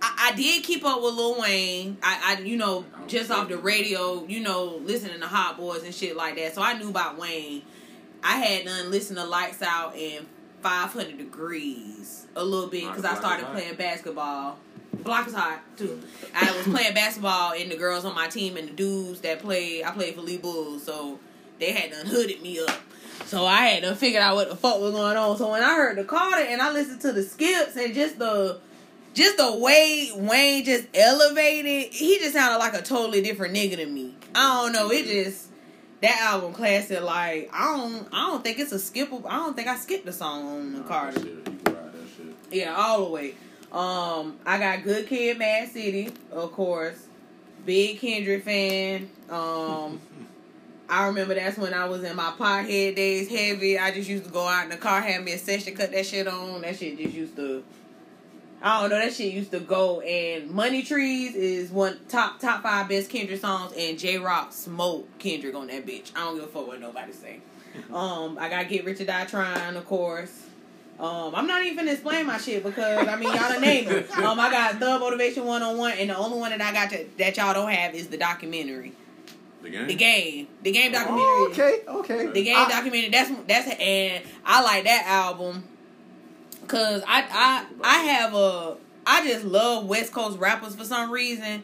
I, 0.03 0.33
I 0.33 0.37
did 0.37 0.65
keep 0.65 0.85
up 0.85 1.03
with 1.03 1.15
Lil 1.15 1.41
Wayne. 1.41 1.97
I, 2.03 2.37
I 2.37 2.43
you 2.43 2.59
know 2.59 2.85
just 3.07 3.31
off 3.31 3.49
the 3.49 3.57
radio, 3.57 4.27
you 4.27 4.41
know, 4.41 4.83
listening 4.85 5.19
to 5.21 5.27
Hot 5.27 5.57
Boys 5.57 5.83
and 5.83 5.95
shit 5.95 6.15
like 6.15 6.37
that. 6.37 6.55
So 6.55 6.61
I 6.61 6.75
knew 6.75 6.91
about 6.91 7.17
Wayne. 7.17 7.63
I 8.23 8.37
had 8.37 8.67
done 8.67 8.91
listened 8.91 9.19
to 9.19 9.25
Lights 9.25 9.63
Out 9.63 9.97
and 9.97 10.27
500 10.61 11.17
Degrees 11.17 12.27
a 12.37 12.45
little 12.45 12.69
bit 12.69 12.87
because 12.87 13.07
I 13.07 13.15
started 13.15 13.47
playing 13.47 13.77
basketball. 13.77 14.59
Block 14.93 15.27
is 15.27 15.33
hot 15.33 15.63
too. 15.79 16.03
I 16.35 16.55
was 16.55 16.65
playing 16.65 16.93
basketball 16.93 17.55
and 17.55 17.71
the 17.71 17.77
girls 17.77 18.05
on 18.05 18.15
my 18.15 18.29
team 18.29 18.59
and 18.59 18.69
the 18.69 18.73
dudes 18.75 19.23
that 19.23 19.39
played. 19.39 19.85
I 19.85 19.93
played 19.93 20.15
for 20.17 20.21
Lee 20.21 20.37
Bulls, 20.37 20.83
so 20.83 21.19
they 21.63 21.73
had 21.73 21.91
done 21.91 22.07
hooded 22.07 22.43
me 22.43 22.59
up. 22.61 22.79
So 23.27 23.47
I 23.47 23.67
had 23.67 23.83
to 23.85 23.95
figure 23.95 24.21
out 24.21 24.35
what 24.35 24.51
the 24.51 24.57
fuck 24.57 24.81
was 24.81 24.93
going 24.93 25.17
on. 25.17 25.37
So 25.39 25.51
when 25.51 25.63
I 25.63 25.75
heard 25.75 25.97
the 25.97 26.05
Carter 26.05 26.43
and 26.43 26.61
I 26.61 26.73
listened 26.73 27.01
to 27.03 27.13
the 27.13 27.23
skips 27.23 27.77
and 27.77 27.95
just 27.95 28.19
the 28.19 28.59
just 29.15 29.37
the 29.37 29.57
way 29.59 30.11
Wayne 30.15 30.65
just 30.65 30.89
elevated, 30.95 31.93
he 31.93 32.19
just 32.19 32.33
sounded 32.35 32.59
like 32.59 32.75
a 32.75 32.83
totally 32.83 33.21
different 33.23 33.55
nigga 33.55 33.77
to 33.77 33.87
me. 33.87 34.15
I 34.35 34.63
don't 34.63 34.73
know. 34.73 34.91
It 34.91 35.07
just 35.07 35.49
that 36.01 36.19
album 36.21 36.53
classic. 36.53 37.01
Like 37.03 37.49
I 37.53 37.77
don't, 37.77 38.09
I 38.13 38.27
don't 38.27 38.43
think 38.45 38.59
it's 38.59 38.73
a 38.73 38.77
skippable. 38.77 39.25
I 39.27 39.37
don't 39.37 39.55
think 39.55 39.69
I 39.69 39.77
skipped 39.77 40.05
the 40.07 40.13
song 40.13 40.47
on 40.47 40.73
the 40.73 40.81
Nah, 40.81 40.87
Carter. 40.89 41.21
shit, 41.21 41.27
you 41.27 41.43
can 41.43 41.75
ride 41.75 41.93
that 41.93 42.09
shit. 42.17 42.35
Yeah, 42.51 42.75
all 42.75 43.05
the 43.05 43.11
way. 43.11 43.35
Um, 43.71 44.39
I 44.45 44.59
got 44.59 44.83
Good 44.85 45.07
Kid, 45.07 45.39
Mad 45.39 45.71
City, 45.71 46.11
of 46.31 46.53
course. 46.53 47.07
Big 47.65 48.01
Kendrick 48.01 48.45
fan. 48.45 49.09
Um, 49.31 50.01
I 50.93 51.07
remember 51.07 51.35
that's 51.35 51.57
when 51.57 51.73
I 51.73 51.87
was 51.87 52.05
in 52.05 52.15
my 52.17 52.35
pothead 52.39 52.97
days, 52.97 53.31
heavy. 53.31 53.79
I 53.79 53.93
just 53.93 54.11
used 54.11 54.25
to 54.25 54.31
go 54.31 54.47
out 54.47 54.65
in 54.65 54.69
the 54.69 54.77
car, 54.77 55.01
have 55.01 55.25
me 55.25 55.33
a 55.33 55.39
session, 55.39 55.75
cut 55.75 55.91
that 55.91 56.05
shit 56.05 56.29
on. 56.29 56.61
That 56.61 56.77
shit 56.77 56.99
just 56.99 57.15
used 57.15 57.35
to. 57.37 57.65
I 58.61 58.83
don't 58.83 58.91
know. 58.91 58.99
That 58.99 59.15
shit 59.15 59.33
used 59.33 59.53
to 59.53 59.61
go. 59.61 60.03
And 60.03 60.51
Money 60.51 60.83
Trees 60.83 61.35
is 61.35 61.71
one 61.71 61.99
top 62.11 62.41
top 62.41 62.63
five 62.63 62.91
best 62.91 63.09
Kendrick 63.09 63.41
songs. 63.41 63.73
And 63.75 63.99
Jay 63.99 64.19
Rock 64.19 64.53
smoked 64.53 65.19
Kendrick 65.19 65.55
on 65.55 65.69
that 65.69 65.87
bitch. 65.87 66.13
I 66.15 66.25
don't 66.25 66.35
give 66.35 66.45
a 66.45 66.49
fuck 66.49 66.67
what 66.67 66.79
nobody 66.79 67.13
say. 67.13 67.41
Um, 67.91 68.37
I 68.39 68.51
got 68.51 68.69
Get 68.69 68.85
Rich 68.85 69.01
or 69.01 69.07
Die 69.07 69.25
Trying, 69.25 69.77
of 69.77 69.87
course. 69.87 70.45
Um, 71.01 71.35
I'm 71.35 71.47
not 71.47 71.65
even 71.65 71.89
explaining 71.89 72.27
my 72.27 72.37
shit 72.37 72.63
because 72.63 73.09
I 73.09 73.17
mean 73.17 73.31
y'all 73.31 73.49
done 73.49 73.63
named 73.63 73.89
it. 73.89 74.11
Um, 74.19 74.39
I 74.39 74.51
got 74.51 74.79
the 74.79 74.99
motivation 74.99 75.47
one 75.47 75.63
on 75.63 75.79
one, 75.79 75.93
and 75.93 76.11
the 76.11 76.17
only 76.19 76.39
one 76.39 76.51
that 76.51 76.61
I 76.61 76.71
got 76.71 76.91
to, 76.91 77.07
that 77.17 77.39
y'all 77.39 77.55
don't 77.55 77.71
have 77.71 77.95
is 77.95 78.09
the 78.09 78.19
documentary, 78.19 78.93
The 79.63 79.71
game. 79.71 79.87
the 79.87 79.95
game, 79.95 80.49
the 80.63 80.73
game 80.73 80.93
documentary. 80.93 81.25
Oh, 81.27 81.49
okay, 81.53 81.81
okay. 81.87 82.27
The 82.33 82.43
game 82.43 82.57
I- 82.57 82.69
documentary. 82.69 83.11
That's 83.11 83.31
that's 83.47 83.69
and 83.81 84.25
I 84.45 84.63
like 84.63 84.85
that 84.85 85.05
album 85.07 85.65
because 86.63 87.03
I 87.07 87.25
I 87.31 87.67
I 87.83 87.99
have 88.05 88.35
a 88.35 88.77
I 89.07 89.27
just 89.27 89.45
love 89.45 89.87
West 89.87 90.13
Coast 90.13 90.39
rappers 90.39 90.75
for 90.75 90.85
some 90.85 91.11
reason. 91.11 91.63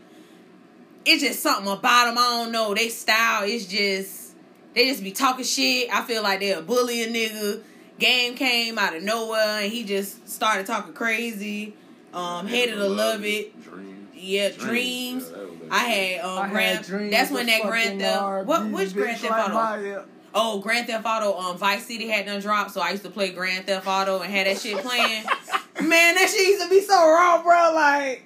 It's 1.04 1.22
just 1.22 1.40
something 1.40 1.70
about 1.72 2.06
them. 2.06 2.18
I 2.18 2.42
don't 2.42 2.52
know. 2.52 2.74
They 2.74 2.88
style 2.88 3.44
It's 3.44 3.66
just 3.66 4.34
they 4.74 4.88
just 4.88 5.02
be 5.02 5.12
talking 5.12 5.44
shit. 5.44 5.88
I 5.92 6.02
feel 6.04 6.22
like 6.22 6.40
they're 6.40 6.58
a 6.58 6.62
bully 6.62 7.02
a 7.02 7.08
nigga. 7.08 7.62
Game 7.98 8.36
came 8.36 8.78
out 8.78 8.94
of 8.94 9.02
nowhere 9.02 9.60
and 9.62 9.72
he 9.72 9.82
just 9.84 10.28
started 10.28 10.66
talking 10.66 10.92
crazy. 10.92 11.74
Um, 12.14 12.46
hated 12.46 12.76
to 12.76 12.86
love 12.88 13.24
it. 13.24 13.60
Dreams. 13.62 14.08
Yeah, 14.14 14.50
dreams. 14.50 15.30
Yeah, 15.30 15.36
that 15.36 15.40
was 15.40 15.47
that 15.47 15.47
I 15.70 15.78
had 15.84 16.24
um 16.24 16.38
I 16.38 16.48
Grand. 16.48 16.86
had 16.86 17.10
that's 17.12 17.30
when 17.30 17.46
that 17.46 17.62
Grand 17.62 18.00
Theft. 18.00 18.46
What 18.46 18.66
which 18.70 18.94
Grand 18.94 19.18
Theft 19.18 19.30
like 19.30 19.50
Auto? 19.50 20.04
Oh, 20.34 20.60
Grand 20.60 20.86
Theft 20.86 21.06
Auto, 21.06 21.36
um, 21.38 21.56
Vice 21.56 21.86
City 21.86 22.06
had 22.08 22.26
done 22.26 22.40
dropped, 22.40 22.72
so 22.72 22.80
I 22.82 22.90
used 22.90 23.02
to 23.04 23.10
play 23.10 23.30
Grand 23.30 23.66
Theft 23.66 23.86
Auto 23.86 24.20
and 24.20 24.30
had 24.32 24.46
that 24.46 24.58
shit 24.60 24.76
playing. 24.78 25.24
Man, 25.80 26.14
that 26.14 26.28
shit 26.30 26.46
used 26.48 26.62
to 26.64 26.68
be 26.68 26.80
so 26.82 26.94
raw, 26.94 27.42
bro. 27.42 27.72
Like, 27.74 28.24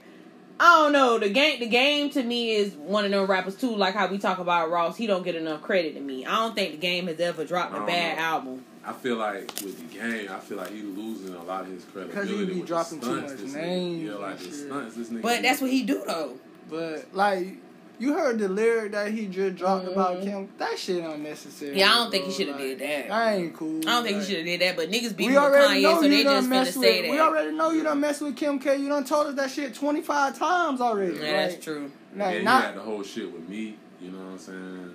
I 0.59 0.82
don't 0.82 0.93
know. 0.93 1.18
The 1.18 1.30
game, 1.30 1.61
the 1.61 1.68
game 1.68 2.11
to 2.11 2.22
me 2.22 2.51
is 2.57 2.74
one 2.74 3.05
of 3.05 3.11
them 3.12 3.26
rappers 3.26 3.55
too. 3.57 3.74
Like 3.76 3.95
how 3.95 4.09
we 4.09 4.18
talk 4.18 4.38
about 4.38 4.70
Ross, 4.70 4.97
he 4.97 5.07
don't 5.07 5.22
get 5.22 5.36
enough 5.36 5.62
credit 5.62 5.95
to 5.95 6.01
me. 6.01 6.26
I 6.26 6.34
don't 6.36 6.55
think 6.57 6.72
the 6.72 6.78
game 6.78 7.07
has 7.07 7.20
ever 7.20 7.45
dropped 7.45 7.72
I 7.72 7.76
a 7.76 7.78
don't 7.80 7.86
bad 7.86 8.16
know. 8.18 8.22
album. 8.22 8.64
I 8.84 8.93
feel 8.93 9.16
like 9.16 9.43
with 9.62 9.78
the 9.78 9.97
game, 9.97 10.28
I 10.28 10.40
feel 10.40 10.57
like 10.57 10.70
he 10.72 10.82
losing 10.82 11.34
a 11.36 11.43
lot 11.45 11.62
of 11.62 11.68
his 11.68 11.84
credibility. 11.84 12.36
he 12.36 12.45
be 12.47 12.53
with 12.55 12.61
the 12.62 12.66
dropping 12.66 13.01
too 13.01 13.20
much 13.20 13.38
names 13.55 14.03
yeah, 14.03 14.14
like 14.14 14.38
the 14.38 14.51
stunts 14.51 14.97
this 14.97 15.09
nigga. 15.09 15.22
But 15.22 15.43
that's 15.43 15.61
what 15.61 15.70
he 15.70 15.84
do 15.84 16.03
though. 16.05 16.36
But 16.71 17.07
like 17.15 17.57
you 17.99 18.15
heard 18.15 18.39
the 18.39 18.49
lyric 18.49 18.93
that 18.93 19.13
he 19.13 19.27
just 19.27 19.55
dropped 19.57 19.87
about 19.87 20.17
Mhm. 20.19 20.23
Kim. 20.25 20.49
That 20.59 20.77
shit 20.79 21.05
unnecessary. 21.05 21.79
Yeah, 21.79 21.93
I 21.93 21.95
don't 21.99 22.11
think 22.11 22.25
he 22.25 22.33
should 22.33 22.49
have 22.49 22.57
Like, 22.57 22.79
did 22.79 22.79
that. 22.81 23.09
That 23.09 23.35
ain't 23.35 23.55
cool. 23.57 23.79
I 23.81 23.83
don't 23.93 24.03
think 24.05 24.17
Like, 24.17 24.25
he 24.27 24.29
should 24.31 24.37
have 24.39 24.47
did 24.47 24.61
that. 24.63 24.77
But 24.77 24.91
niggas 24.91 25.17
beat 25.17 25.27
We 25.29 25.35
him 25.37 25.43
with 25.43 25.53
already 25.53 25.81
Kanye, 25.81 25.83
know 25.83 25.95
so 26.01 26.03
you 26.07 26.09
they 26.11 26.23
done 26.25 26.35
just 26.35 26.47
finna 26.47 26.51
mess 26.51 26.75
say 26.75 26.81
with. 26.81 27.03
that. 27.07 27.11
We 27.13 27.21
already 27.21 27.53
know 27.57 27.71
you 27.71 27.83
done 27.85 28.01
mess 28.01 28.21
with 28.21 28.37
Kim 28.37 28.59
K. 28.59 28.77
You 28.79 28.89
done 28.89 29.05
told 29.05 29.27
us 29.29 29.35
that 29.37 29.51
shit 29.51 29.75
twenty 29.75 30.01
five 30.01 30.37
times 30.39 30.81
already. 30.81 31.15
yeah, 31.17 31.47
that's 31.49 31.63
true. 31.65 31.93
yeah, 32.17 32.25
Like 32.25 32.39
he 32.39 32.43
not 32.45 32.65
had 32.65 32.77
the 32.77 32.81
whole 32.81 33.03
shit 33.05 33.31
with 33.33 33.49
me. 33.49 33.77
You 34.01 34.11
know 34.11 34.19
what 34.19 34.33
I'm 34.33 34.39
saying? 34.39 34.95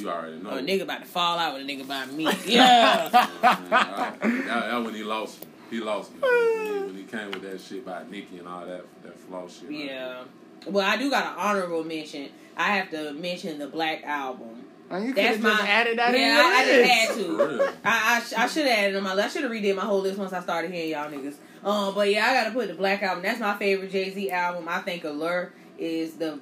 You 0.00 0.08
already 0.10 0.36
know. 0.38 0.50
Oh, 0.50 0.58
a 0.58 0.60
nigga 0.62 0.82
about 0.82 1.00
to 1.02 1.06
fall 1.06 1.38
out 1.38 1.54
with 1.54 1.62
a 1.62 1.66
nigga 1.66 1.86
by 1.86 2.06
me. 2.06 2.24
Yeah. 2.46 3.04
You 3.06 3.12
know 3.12 3.20
what 3.40 3.44
I'm 3.44 4.20
saying? 4.22 4.46
that, 4.46 4.70
that 4.70 4.84
when 4.84 4.94
he 4.94 5.02
lost. 5.04 5.46
He 5.70 5.78
lost 5.78 6.12
me 6.12 6.18
when 6.20 6.66
he, 6.74 6.80
when 6.86 6.96
he 6.96 7.02
came 7.04 7.30
with 7.30 7.42
that 7.42 7.60
shit 7.60 7.78
about 7.84 8.10
Nicki 8.10 8.38
and 8.38 8.48
all 8.48 8.66
that 8.66 8.84
that 9.04 9.16
flaw 9.20 9.46
shit. 9.46 9.70
Yeah. 9.70 10.22
Well, 10.66 10.86
I 10.88 10.96
do 10.96 11.10
got 11.10 11.26
an 11.26 11.32
honorable 11.38 11.84
mention. 11.84 12.28
I 12.56 12.76
have 12.76 12.90
to 12.90 13.12
mention 13.14 13.58
the 13.58 13.66
Black 13.68 14.02
Album. 14.04 14.64
and 14.90 15.06
you 15.06 15.14
That's 15.14 15.36
have 15.36 15.42
just 15.44 15.62
my- 15.62 15.68
added 15.68 15.98
that 15.98 16.14
in 16.14 16.20
yeah, 16.20 16.36
your 16.36 16.44
I- 16.44 16.60
I 16.60 16.64
just 16.64 16.90
had 16.90 17.14
to. 17.16 17.72
I 17.84 18.22
I, 18.38 18.44
I 18.44 18.46
should 18.48 18.66
have 18.66 18.78
added 18.78 18.96
on 18.96 19.02
my 19.02 19.14
list. 19.14 19.28
I 19.28 19.30
should 19.40 19.42
have 19.44 19.52
redid 19.52 19.76
my 19.76 19.82
whole 19.84 20.00
list 20.00 20.18
once 20.18 20.32
I 20.32 20.40
started 20.42 20.70
hearing 20.70 20.90
y'all 20.90 21.10
niggas. 21.10 21.36
Um, 21.64 21.94
but 21.94 22.10
yeah, 22.10 22.26
I 22.26 22.34
gotta 22.34 22.50
put 22.52 22.68
the 22.68 22.74
Black 22.74 23.02
Album. 23.02 23.22
That's 23.22 23.40
my 23.40 23.56
favorite 23.56 23.90
Jay 23.92 24.10
Z 24.10 24.30
album. 24.30 24.66
I 24.68 24.80
think 24.80 25.04
Allure 25.04 25.52
is 25.78 26.14
the 26.14 26.38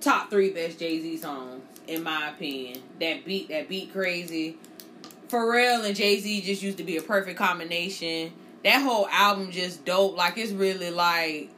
top 0.00 0.30
three 0.30 0.50
best 0.50 0.78
Jay 0.78 1.00
Z 1.00 1.16
songs 1.18 1.62
in 1.86 2.02
my 2.02 2.30
opinion. 2.30 2.80
That 3.00 3.24
beat, 3.24 3.48
that 3.48 3.68
beat 3.68 3.92
crazy. 3.92 4.56
Pharrell 5.28 5.84
and 5.84 5.96
Jay 5.96 6.18
Z 6.20 6.42
just 6.42 6.62
used 6.62 6.78
to 6.78 6.84
be 6.84 6.96
a 6.96 7.02
perfect 7.02 7.38
combination. 7.38 8.32
That 8.64 8.82
whole 8.82 9.08
album 9.08 9.50
just 9.50 9.84
dope. 9.84 10.16
Like 10.16 10.36
it's 10.38 10.52
really 10.52 10.90
like 10.90 11.50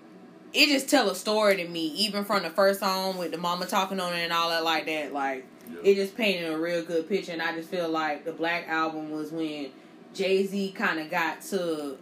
it 0.54 0.68
just 0.68 0.88
tell 0.88 1.10
a 1.10 1.14
story 1.14 1.56
to 1.56 1.66
me, 1.68 1.86
even 1.88 2.24
from 2.24 2.42
the 2.44 2.50
first 2.50 2.80
song 2.80 3.18
with 3.18 3.32
the 3.32 3.38
mama 3.38 3.66
talking 3.66 4.00
on 4.00 4.12
it 4.14 4.20
and 4.22 4.32
all 4.32 4.50
that 4.50 4.64
like 4.64 4.86
that. 4.86 5.12
Like 5.12 5.44
Yeah. 5.70 5.80
it 5.82 5.94
just 5.96 6.16
painted 6.16 6.50
a 6.52 6.56
real 6.58 6.82
good 6.84 7.08
picture, 7.08 7.32
and 7.32 7.42
I 7.42 7.54
just 7.54 7.68
feel 7.68 7.88
like 7.88 8.24
the 8.24 8.32
Black 8.32 8.68
Album 8.68 9.10
was 9.10 9.32
when 9.32 9.70
Jay 10.14 10.46
Z 10.46 10.72
kind 10.72 11.00
of 11.00 11.10
got 11.10 11.42
to 11.50 11.98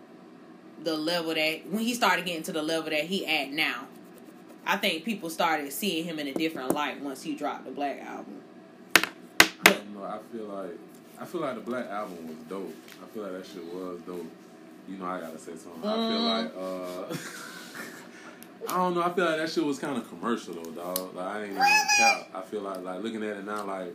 the 0.82 0.96
level 0.96 1.34
that 1.34 1.66
when 1.70 1.82
he 1.82 1.94
started 1.94 2.24
getting 2.26 2.42
to 2.44 2.52
the 2.52 2.62
level 2.62 2.90
that 2.90 3.04
he 3.04 3.24
at 3.26 3.50
now. 3.50 3.86
I 4.66 4.76
think 4.76 5.04
people 5.04 5.28
started 5.30 5.72
seeing 5.72 6.04
him 6.04 6.18
in 6.20 6.28
a 6.28 6.34
different 6.34 6.72
light 6.72 7.00
once 7.00 7.22
he 7.22 7.34
dropped 7.34 7.64
the 7.64 7.70
Black 7.72 8.00
Album. 8.00 8.40
You 8.96 9.72
know, 9.98 10.04
I 10.04 10.18
feel 10.32 10.44
like 10.46 10.70
I 11.20 11.24
feel 11.24 11.40
like 11.40 11.54
the 11.54 11.60
Black 11.62 11.86
Album 11.88 12.26
was 12.28 12.36
dope. 12.48 12.74
I 13.02 13.06
feel 13.14 13.22
like 13.24 13.32
that 13.32 13.46
shit 13.46 13.64
was 13.72 13.98
dope. 14.06 14.26
You 14.88 14.96
know, 14.98 15.06
I 15.06 15.20
gotta 15.20 15.38
say 15.38 15.52
something. 15.56 15.84
I 15.84 16.08
feel 16.08 16.20
Mm. 16.20 16.32
like 16.34 16.52
uh, 16.56 17.16
I 18.68 18.76
don't 18.76 18.94
know. 18.94 19.02
I 19.02 19.12
feel 19.12 19.24
like 19.24 19.36
that 19.38 19.50
shit 19.50 19.64
was 19.64 19.78
kind 19.78 19.96
of 19.96 20.08
commercial 20.08 20.54
though, 20.54 20.70
dog. 20.70 21.14
Like 21.14 21.26
I 21.26 21.36
ain't 21.42 21.44
even 21.52 21.56
gonna 21.56 21.86
cap. 21.98 22.28
I 22.34 22.40
feel 22.42 22.60
like 22.62 22.82
like 22.82 23.02
looking 23.02 23.22
at 23.24 23.36
it 23.38 23.44
now, 23.44 23.64
like 23.64 23.94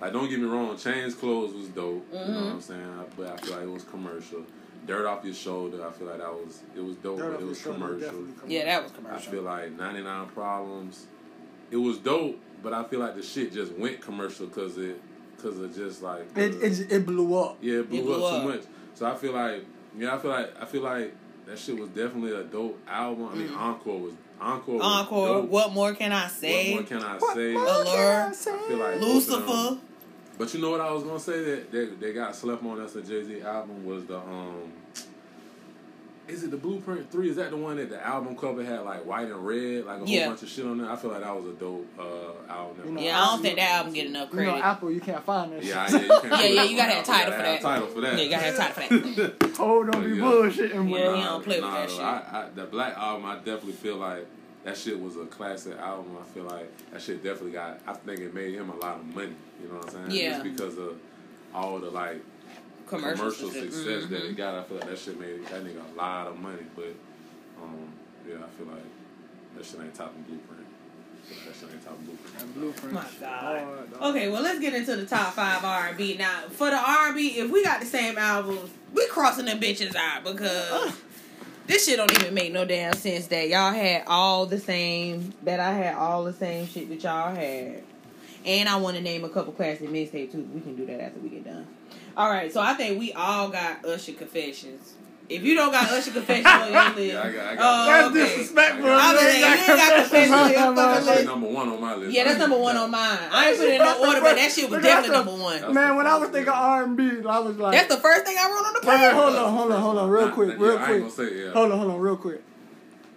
like 0.00 0.12
don't 0.12 0.28
get 0.28 0.38
me 0.38 0.46
wrong, 0.46 0.76
Change 0.78 1.16
Clothes 1.18 1.54
was 1.54 1.68
dope. 1.68 2.06
You 2.12 2.18
know 2.18 2.24
what 2.24 2.28
Mhm. 2.30 2.50
I'm 2.52 2.60
saying? 2.60 3.04
But 3.16 3.26
I 3.28 3.36
feel 3.36 3.54
like 3.54 3.62
it 3.64 3.70
was 3.70 3.84
commercial. 3.84 4.44
Dirt 4.86 5.06
off 5.06 5.24
your 5.24 5.34
shoulder. 5.34 5.86
I 5.86 5.90
feel 5.92 6.06
like 6.06 6.18
that 6.18 6.32
was 6.32 6.62
it 6.76 6.80
was 6.80 6.96
dope, 6.96 7.18
Dirt 7.18 7.32
but 7.34 7.42
it 7.42 7.46
was 7.46 7.62
commercial. 7.62 8.08
commercial. 8.10 8.48
Yeah, 8.48 8.64
that 8.64 8.82
was 8.84 8.92
commercial. 8.92 9.16
I 9.28 9.32
feel 9.32 9.42
like 9.42 9.72
99 9.76 10.26
Problems. 10.28 11.06
It 11.70 11.76
was 11.76 11.98
dope, 11.98 12.38
but 12.62 12.72
I 12.72 12.84
feel 12.84 13.00
like 13.00 13.14
the 13.14 13.22
shit 13.22 13.52
just 13.52 13.72
went 13.72 14.00
commercial 14.00 14.46
because 14.46 14.78
it, 14.78 14.98
because 15.36 15.58
of 15.58 15.74
just 15.76 16.02
like 16.02 16.22
It, 16.34 16.54
it 16.62 16.90
it 16.92 17.04
blew 17.06 17.36
up. 17.38 17.58
yeah, 17.60 17.80
it 17.80 17.90
blew, 17.90 17.98
It 17.98 18.04
blew 18.04 18.24
up, 18.24 18.32
up. 18.32 18.42
too 18.42 18.48
much. 18.48 18.62
So 18.94 19.06
I 19.06 19.14
feel 19.16 19.32
like 19.32 19.64
yeah, 19.98 20.14
I 20.14 20.18
feel 20.18 20.30
like 20.30 20.62
I 20.62 20.64
feel 20.64 20.82
like 20.82 21.14
that 21.48 21.58
shit 21.58 21.78
was 21.78 21.88
definitely 21.90 22.32
a 22.32 22.44
dope 22.44 22.78
album. 22.88 23.28
I 23.32 23.34
mean, 23.34 23.48
Mhm. 23.48 23.56
Encore 23.58 23.98
was 23.98 24.12
Encore. 24.40 24.74
Was 24.76 24.84
Encore. 24.84 25.26
dope. 25.42 25.48
What 25.50 25.72
more 25.72 25.92
can 25.94 26.12
I 26.12 26.28
say? 26.28 26.74
What 26.74 26.80
more 26.90 26.98
can 27.00 27.02
I 27.08 27.16
What 27.16 27.34
say? 27.34 27.52
more 27.54 27.64
Allure. 27.66 27.84
can 27.84 28.30
I 28.30 28.32
say? 28.32 28.58
Feel 28.68 28.76
like 28.78 29.00
both 29.00 29.28
of 29.30 29.46
them- 29.46 29.46
Lucifer. 29.48 29.78
But 30.38 30.54
you 30.54 30.60
know 30.60 30.70
what 30.70 30.80
I 30.80 30.92
was 30.92 31.02
gonna 31.02 31.18
say 31.18 31.42
that 31.42 31.72
they, 31.72 31.86
they 31.86 32.12
got 32.12 32.36
slept 32.36 32.62
on 32.64 32.78
that's 32.78 32.94
a 32.94 33.02
Jay 33.02 33.24
Z 33.24 33.40
album 33.42 33.84
was 33.84 34.04
the 34.06 34.18
um. 34.18 34.72
Is 36.28 36.44
it 36.44 36.50
the 36.50 36.56
Blueprint 36.58 37.10
Three? 37.10 37.30
Is 37.30 37.36
that 37.36 37.50
the 37.50 37.56
one 37.56 37.76
that 37.76 37.88
the 37.88 38.04
album 38.06 38.36
cover 38.36 38.62
had 38.62 38.80
like 38.80 39.04
white 39.06 39.28
and 39.28 39.46
red, 39.46 39.86
like 39.86 40.02
a 40.02 40.04
Yeah. 40.06 40.20
whole 40.24 40.30
bunch 40.32 40.42
of 40.42 40.48
shit 40.48 40.66
on 40.66 40.78
there? 40.78 40.90
I 40.90 40.96
feel 40.96 41.10
like 41.10 41.22
that 41.22 41.34
was 41.34 41.46
a 41.46 41.52
dope 41.58 41.86
uh, 41.98 42.52
album. 42.52 42.76
You 42.86 42.92
know, 42.92 43.00
Yeah, 43.00 43.22
I 43.22 43.26
don't 43.26 43.42
think 43.42 43.56
that 43.56 43.70
album 43.70 43.92
get 43.94 44.06
enough 44.06 44.32
You 44.34 44.40
know. 44.42 44.56
Apple, 44.56 44.90
you 44.92 45.00
can't 45.00 45.24
find 45.24 45.52
that 45.52 45.64
Yeah, 45.64 45.86
shit. 45.86 46.02
yeah, 46.02 46.06
you, 46.22 46.30
Yeah, 46.30 46.42
yeah, 46.44 46.62
you 46.64 46.76
gotta 46.76 46.92
have 46.92 47.04
Tidal 47.06 47.32
for 47.32 47.42
that. 47.42 47.60
Tidal 47.62 47.86
for 47.88 48.00
that. 48.02 48.16
Yeah, 48.18 48.22
you 48.24 48.30
gotta 48.30 48.44
have 48.44 48.56
Tidal 48.76 48.98
for 49.00 49.22
that. 49.22 49.54
Oh, 49.58 49.84
don't 49.84 50.04
be 50.04 50.10
Yeah. 50.16 50.22
bullshitting. 50.22 50.74
Yeah, 50.74 50.80
with 50.80 51.16
you 51.18 51.24
don't 51.24 51.44
play 51.44 51.60
with 51.60 51.70
that 51.70 51.90
shit. 51.90 52.00
I, 52.00 52.22
I, 52.32 52.48
the 52.54 52.64
Black 52.66 52.96
album, 52.98 53.24
I 53.26 53.36
definitely 53.36 53.72
feel 53.72 53.96
like 53.96 54.26
that 54.64 54.76
shit 54.76 55.00
was 55.00 55.16
a 55.16 55.24
classic 55.24 55.78
album. 55.78 56.16
I 56.20 56.24
feel 56.34 56.44
like 56.44 56.70
that 56.92 57.00
shit 57.00 57.22
definitely 57.24 57.52
got. 57.52 57.80
I 57.86 57.94
think 57.94 58.20
it 58.20 58.34
made 58.34 58.54
him 58.54 58.68
a 58.70 58.76
lot 58.76 58.96
of 58.96 59.14
money. 59.14 59.32
You 59.62 59.68
know 59.68 59.76
what 59.76 59.94
I'm 59.94 60.10
saying? 60.10 60.10
Yeah. 60.10 60.30
Just 60.32 60.42
because 60.44 60.76
of 60.78 60.98
all 61.54 61.78
the 61.78 61.90
like 61.90 62.22
Commercial, 62.88 63.16
commercial, 63.18 63.50
success, 63.50 64.06
that 64.10 64.22
Mhm. 64.22 64.30
it 64.30 64.36
got. 64.36 64.54
I 64.54 64.62
feel 64.64 64.78
like 64.78 64.88
that 64.88 64.98
shit 64.98 65.20
made 65.20 65.44
that 65.46 65.62
nigga 65.64 65.82
a 65.92 65.96
lot 65.96 66.26
of 66.28 66.38
money. 66.38 66.62
But 66.74 66.94
um, 67.62 67.88
yeah, 68.28 68.36
I 68.36 68.48
feel 68.56 68.66
like 68.66 68.84
that 69.56 69.64
shit 69.66 69.80
ain't 69.80 69.94
topping 69.94 70.22
Blueprint. 70.22 70.64
I 70.64 71.34
feel 71.34 71.52
that 71.52 71.58
shit 71.60 71.68
ain't 71.74 71.84
topping 71.84 72.04
Blueprint. 72.06 72.54
Blueprint. 72.54 72.92
My 72.94 73.04
God. 73.20 73.40
hard. 74.00 74.14
Okay, 74.16 74.28
well 74.28 74.42
let's 74.42 74.58
get 74.60 74.74
into 74.74 74.96
the 74.96 75.06
top 75.06 75.34
five 75.34 75.62
R 75.64 75.88
and 75.88 75.96
B 75.96 76.16
now. 76.18 76.42
For 76.50 76.70
the 76.70 76.76
R 76.76 77.06
and 77.08 77.16
B, 77.16 77.38
if 77.38 77.50
we 77.50 77.62
got 77.64 77.80
the 77.80 77.86
same 77.86 78.16
albums, 78.16 78.70
we 78.94 79.06
crossing 79.08 79.44
the 79.46 79.52
bitches 79.52 79.94
out 79.94 80.24
because 80.24 80.92
this 81.66 81.84
shit 81.86 81.98
don't 81.98 82.10
even 82.18 82.32
make 82.32 82.52
no 82.52 82.64
damn 82.64 82.94
sense 82.94 83.26
that 83.26 83.48
y'all 83.50 83.72
had 83.72 84.04
all 84.06 84.46
the 84.46 84.58
same 84.58 85.34
that 85.42 85.60
I 85.60 85.72
had 85.74 85.94
all 85.96 86.24
the 86.24 86.32
same 86.32 86.66
shit 86.66 86.88
that 86.88 87.02
y'all 87.02 87.34
had. 87.34 87.82
And 88.46 88.68
I 88.68 88.76
want 88.76 88.96
to 88.96 89.02
name 89.02 89.24
a 89.24 89.28
couple 89.28 89.52
classic 89.52 89.88
mixtape 89.90 90.32
too. 90.32 90.48
We 90.54 90.60
can 90.62 90.74
do 90.76 90.86
that 90.86 91.02
after 91.02 91.20
we 91.20 91.28
get 91.28 91.44
done. 91.44 91.66
All 92.18 92.28
right, 92.28 92.52
so 92.52 92.60
I 92.60 92.74
think 92.74 92.98
we 92.98 93.12
all 93.12 93.48
got 93.48 93.84
Usher 93.84 94.12
confessions. 94.12 94.94
If 95.28 95.42
you 95.44 95.54
don't 95.54 95.70
got 95.70 95.88
Usher 95.90 96.10
confessions 96.10 96.46
on 96.46 96.72
your 96.72 96.82
list, 96.94 96.98
Yeah, 97.14 97.22
I 97.22 97.30
got- 97.30 97.46
I 97.46 97.54
got- 97.54 97.58
oh, 97.60 97.86
That's 97.86 98.08
okay. 98.08 98.18
disrespectful. 98.24 98.90
I 98.90 99.12
was 99.12 99.22
like, 99.22 99.38
you 99.38 99.44
ain't 99.44 99.66
got 99.68 99.94
confessions 99.94 100.32
on 100.34 100.50
your 100.50 100.58
fucking 100.58 100.74
That's 100.74 101.06
list. 101.06 101.24
number 101.26 101.46
one 101.48 101.68
on 101.68 101.80
my 101.80 101.94
list. 101.94 102.12
Yeah, 102.12 102.24
that's 102.24 102.38
number 102.40 102.56
one 102.58 102.76
on 102.76 102.90
mine. 102.90 103.18
I 103.30 103.48
ain't 103.50 103.58
put 103.58 103.68
it 103.68 103.72
in 103.74 103.78
no 103.78 104.06
order, 104.08 104.20
but 104.20 104.34
that 104.36 104.50
shit 104.50 104.68
was 104.70 104.82
definitely 104.82 105.16
number 105.16 105.32
one. 105.32 105.74
Man, 105.74 105.96
when 105.96 106.06
I 106.08 106.16
was 106.16 106.30
thinking 106.30 106.52
R 106.52 106.82
and 106.82 106.96
B, 106.96 107.04
I 107.28 107.38
was 107.38 107.56
like, 107.56 107.72
That's 107.72 107.94
the 107.94 108.00
first 108.00 108.24
thing 108.26 108.36
I 108.36 108.48
wrote 108.50 108.66
on 108.66 108.72
the 108.82 108.88
Wait, 108.88 109.00
wait, 109.00 109.12
hold 109.14 109.36
on, 109.36 109.52
hold 109.56 109.72
on, 109.72 109.80
hold 109.80 109.98
on, 109.98 110.08
real 110.10 110.26
Nah, 110.28 110.34
quick, 110.34 110.48
yeah, 110.48 110.54
real 110.58 110.70
I 110.70 110.74
ain't 110.74 110.84
quick. 110.86 111.00
gonna 111.16 111.30
say, 111.30 111.44
yeah. 111.44 111.50
Hold 111.52 111.70
on, 111.72 111.78
hold 111.78 111.90
on, 111.92 112.00
real 112.00 112.16
quick. 112.16 112.42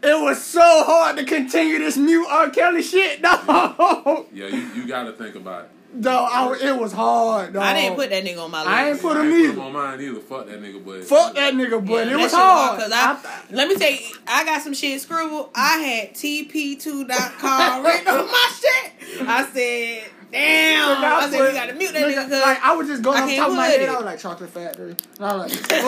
It 0.04 0.20
was 0.22 0.43
so 0.43 0.62
hard 0.84 1.18
to 1.18 1.24
continue 1.24 1.80
this 1.80 1.95
mute 1.97 2.28
R. 2.30 2.49
Kelly 2.52 2.84
shit, 2.84 3.22
dog. 3.24 4.26
Yeah, 4.34 4.47
you, 4.47 4.60
you 4.76 4.86
got 4.88 5.04
to 5.06 5.14
think 5.14 5.36
about 5.36 5.64
it. 5.64 5.70
Dog, 6.00 6.30
I, 6.62 6.70
it 6.70 6.80
was 6.80 6.94
hard, 6.94 7.52
dog. 7.54 7.64
I 7.64 7.74
didn't 7.74 7.98
put 7.98 8.10
that 8.12 8.24
nigga 8.24 8.44
on 8.46 8.50
my 8.52 8.60
list. 8.62 8.70
I 8.70 8.89
ain't 8.92 9.02
put 9.02 9.18
I 9.18 9.22
him 9.26 9.26
ain't 9.34 9.36
either. 9.44 9.48
put 9.54 9.60
him 9.60 9.66
on 9.66 9.74
mine 9.74 10.02
either. 10.02 10.20
Fuck 10.22 10.46
that 10.48 10.62
nigga, 10.62 10.86
but 10.86 11.04
Fuck 11.04 11.36
that 11.36 11.54
nigga, 11.54 11.86
but 11.86 12.08
Yeah, 12.08 12.14
it 12.14 12.18
was 12.18 12.34
hard. 12.34 12.80
Cause 12.80 12.92
I, 12.94 13.18
let 13.52 13.68
me 13.68 13.76
tell 13.76 13.92
you, 13.92 14.00
I 14.26 14.46
got 14.46 14.62
some 14.62 14.74
shit 14.74 15.02
scribbled. 15.02 15.50
I 15.54 15.78
had 15.80 16.14
TP2.com 16.14 17.86
written 17.86 18.08
on 18.08 18.26
my 18.28 18.52
shit. 18.56 19.28
I 19.28 19.46
said, 19.54 20.04
damn. 20.32 21.03
I 21.03 21.29
said, 21.29 21.39
we 21.41 21.53
gotta 21.53 21.73
mute 21.73 21.93
that 21.93 22.03
nigga. 22.03 22.29
Cause 22.29 22.32
Like, 22.41 22.61
I 22.63 22.75
was 22.75 22.88
just 22.88 23.03
going 23.03 23.17
I 23.17 23.21
on 23.21 23.27
can't 23.27 23.39
top 23.39 23.49
of 23.49 23.55
my 23.55 23.67
head. 23.67 23.82
it. 23.82 23.89
I 23.89 23.95
was 23.95 24.05
like, 24.05 24.19
Chocolate 24.19 24.49
Factory. 24.49 24.95
And 25.17 25.25
I 25.25 25.36
was 25.36 25.71
like, 25.71 25.84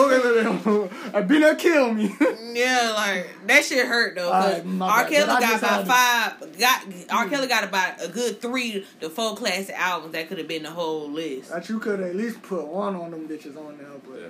oh. 0.66 0.90
I 1.14 1.20
been 1.22 1.40
there, 1.40 1.54
kill 1.56 1.92
me. 1.94 2.08
Mm, 2.08 2.56
yeah, 2.56 2.92
like 2.94 3.28
that 3.46 3.64
shit 3.64 3.86
hurt 3.86 4.14
though. 4.14 4.30
Cause 4.30 4.60
Alright, 4.64 4.82
R. 4.82 5.04
Kelly 5.08 5.26
But 5.26 5.40
got 5.40 5.58
about 5.58 5.86
five. 5.86 6.58
Got 6.58 6.84
R. 7.10 7.26
Mm. 7.26 7.30
Kelly 7.30 7.46
got 7.48 7.64
about 7.64 8.04
a 8.04 8.08
good 8.08 8.40
three 8.40 8.86
to 9.00 9.10
four 9.10 9.34
classic 9.36 9.74
albums 9.78 10.12
that 10.12 10.28
could 10.28 10.38
have 10.38 10.48
been 10.48 10.62
the 10.62 10.70
whole 10.70 11.10
list. 11.10 11.50
that 11.50 11.68
you 11.68 11.78
could 11.80 12.00
at 12.00 12.14
least 12.14 12.42
put 12.42 12.66
one 12.66 12.94
on 12.96 13.10
them 13.10 13.28
bitches 13.28 13.56
on 13.56 13.78
there, 13.78 13.88
but. 14.08 14.20
Yeah. 14.20 14.26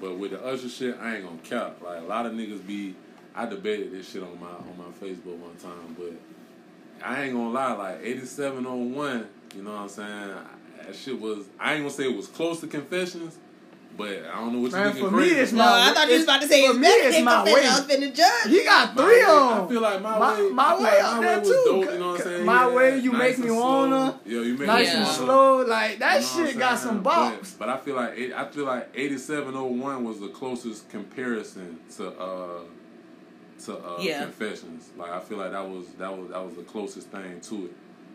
But 0.00 0.16
with 0.16 0.30
the 0.30 0.44
Usher 0.44 0.68
shit, 0.68 0.96
I 1.00 1.16
ain't 1.16 1.24
gonna 1.24 1.38
cap. 1.42 1.82
Like 1.82 1.98
a 1.98 2.04
lot 2.04 2.24
of 2.24 2.32
niggas 2.32 2.64
be, 2.64 2.94
I 3.34 3.46
debated 3.46 3.90
this 3.92 4.08
shit 4.08 4.22
on 4.22 4.38
my 4.40 4.46
on 4.46 4.74
my 4.78 4.84
Facebook 5.04 5.36
one 5.38 5.56
time, 5.56 5.96
but 5.98 6.12
I 7.04 7.24
ain't 7.24 7.34
gonna 7.34 7.50
lie. 7.50 7.72
Like 7.72 7.98
eighty 8.04 8.24
seven 8.24 8.64
on 8.64 8.72
oh 8.72 8.96
one, 8.96 9.26
you 9.54 9.62
know 9.62 9.72
what 9.72 9.80
I'm 9.82 9.88
saying? 9.88 10.30
That 10.86 10.94
shit 10.96 11.20
was. 11.20 11.46
I 11.58 11.74
ain't 11.74 11.82
gonna 11.82 11.90
say 11.90 12.04
it 12.10 12.16
was 12.16 12.26
close 12.28 12.60
to 12.60 12.66
Confessions, 12.66 13.36
but 13.96 14.08
I 14.32 14.38
don't 14.40 14.52
know 14.54 14.60
what 14.60 14.70
you 14.70 14.76
Man, 14.76 14.92
thinking 14.92 15.04
for 15.04 15.10
me, 15.16 15.18
crazy. 15.24 15.36
it's 15.40 15.52
No, 15.52 15.58
my- 15.64 15.90
I 15.90 15.92
thought 15.92 16.08
you 16.08 16.14
was 16.14 16.22
about 16.24 16.40
to 16.42 16.48
say 16.48 16.64
for 16.66 16.70
it's 16.70 16.78
me, 16.80 16.88
it's 16.88 17.24
my 17.24 17.44
way. 17.44 17.66
I 17.66 17.78
was 17.78 17.80
finna 17.86 18.14
judge. 18.14 18.46
He 18.52 18.64
got 18.64 18.96
three 18.96 19.04
way- 19.18 19.22
on. 19.24 19.66
I 19.66 19.68
feel 19.68 19.80
like 19.82 20.00
my, 20.02 20.18
My, 20.18 20.40
way. 20.40 20.50
my 20.50 20.76
way 20.76 20.82
like 20.84 21.02
up 21.04 21.16
my 21.16 21.20
there 21.20 21.32
way 21.34 21.40
was 21.40 21.48
too. 21.48 21.64
Dope, 21.66 21.92
you 21.92 21.98
know 21.98 22.08
what 22.12 22.20
I'm 22.20 22.26
saying? 22.26 22.44
My 22.46 22.68
Yeah, 22.68 22.74
way, 22.74 22.98
you 23.00 23.12
nice 23.12 23.38
make 23.38 23.46
me 23.46 23.50
wanna. 23.50 24.20
Yeah, 24.24 24.40
you 24.40 24.54
make 24.56 24.66
Nice 24.66 24.86
me 24.86 24.92
and 24.92 24.98
Yeah. 25.00 25.04
wanna. 25.04 25.14
slow, 25.18 25.56
like 25.66 25.98
that 25.98 26.14
You 26.14 26.20
know 26.40 26.46
shit 26.50 26.58
got 26.58 26.78
saying? 26.78 26.88
some 26.88 27.02
But, 27.02 27.42
bops. 27.42 27.58
but 27.58 27.68
I 27.68 27.76
feel 27.78 27.96
like 27.96 28.12
eight- 28.16 28.32
I 28.34 28.44
feel 28.46 28.64
like 28.64 28.88
eighty 28.94 29.18
seven 29.18 29.54
oh 29.56 29.64
one 29.64 30.04
was 30.04 30.20
the 30.20 30.28
closest 30.28 30.88
comparison 30.90 31.78
to 31.96 32.08
uh 32.18 32.60
to 33.64 33.72
uh 33.76 33.96
Yeah. 34.00 34.22
confessions. 34.22 34.90
Like 34.96 35.10
I 35.10 35.18
feel 35.20 35.38
like 35.38 35.50
that 35.52 35.68
was 35.68 35.86
that 35.98 36.16
was 36.16 36.30
that 36.30 36.44
was 36.44 36.54
the 36.54 36.62
closest 36.62 37.08
thing 37.08 37.40
to 37.48 37.64
it. 37.66 37.72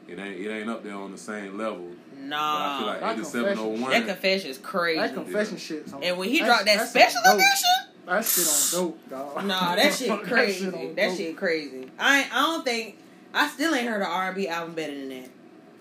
It 0.07 0.19
ain't 0.19 0.39
it 0.39 0.49
ain't 0.49 0.69
up 0.69 0.83
there 0.83 0.95
on 0.95 1.11
the 1.11 1.17
same 1.17 1.57
level. 1.57 1.87
But 2.11 2.19
I 2.19 2.19
feel 2.19 2.27
Nah, 2.29 2.85
like 2.85 2.99
That 3.01 3.13
eighty 3.15 3.23
seven 3.25 3.57
oh 3.59 3.89
that 3.89 4.05
confession 4.05 4.49
is 4.51 4.57
crazy. 4.57 4.99
That 4.99 5.13
confession 5.13 5.57
shit. 5.57 5.93
on- 5.93 6.03
and 6.03 6.17
when 6.17 6.29
he 6.29 6.39
that's- 6.39 6.63
dropped 6.63 6.65
that 6.77 6.87
special 6.89 7.19
on 7.25 7.37
dope. 7.37 7.41
edition, 7.41 7.69
that 8.05 8.25
shit 8.25 8.47
on 8.47 8.85
dope, 8.85 9.09
dog. 9.09 9.45
nah, 9.45 9.75
that 9.75 9.93
shit 9.93 10.23
crazy. 10.23 10.65
shit 10.71 10.95
that 10.95 11.17
shit 11.17 11.37
crazy. 11.37 11.91
I 11.99 12.27
I 12.31 12.41
don't 12.41 12.63
think 12.65 12.97
I 13.33 13.47
still 13.49 13.73
ain't 13.73 13.87
heard 13.87 14.01
an 14.01 14.07
R 14.07 14.27
and 14.27 14.35
B 14.35 14.47
album 14.47 14.73
better 14.75 14.93
than 14.93 15.09
that 15.09 15.29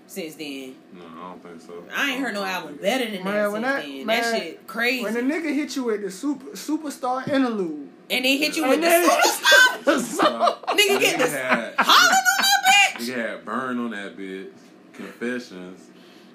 since 0.06 0.34
then. 0.36 0.74
No, 0.92 1.02
I 1.04 1.28
don't 1.30 1.42
think 1.42 1.60
so. 1.60 1.84
I 1.94 2.10
ain't 2.12 2.20
heard 2.20 2.34
no 2.34 2.44
album 2.44 2.78
better 2.80 3.04
than 3.10 3.24
Man, 3.24 3.34
that 3.34 3.52
when 3.52 3.62
since 3.62 3.74
that- 3.74 3.82
then. 3.82 4.06
man, 4.06 4.22
that 4.32 4.40
shit 4.42 4.66
crazy. 4.66 5.04
When 5.04 5.14
the 5.14 5.20
nigga 5.20 5.54
hit 5.54 5.76
you 5.76 5.84
with 5.84 6.02
the 6.02 6.10
super 6.10 6.50
superstar 6.56 7.26
interlude, 7.28 7.88
and 8.10 8.24
then 8.24 8.38
hit 8.38 8.56
you 8.56 8.62
and 8.64 8.70
with 8.70 8.80
the 8.80 8.86
then- 8.86 9.08
superstar. 9.08 9.58
So- 10.02 10.58
Nigga 10.68 11.00
get 11.00 11.14
Nigga 11.16 11.18
this 11.18 11.32
had- 11.34 11.74
hollering 13.08 13.08
on 13.08 13.10
that 13.10 13.14
bitch. 13.14 13.14
Nigga 13.14 13.28
had 13.36 13.44
burn 13.44 13.78
on 13.78 13.90
that 13.90 14.16
bitch. 14.16 14.50
Confessions. 14.92 15.88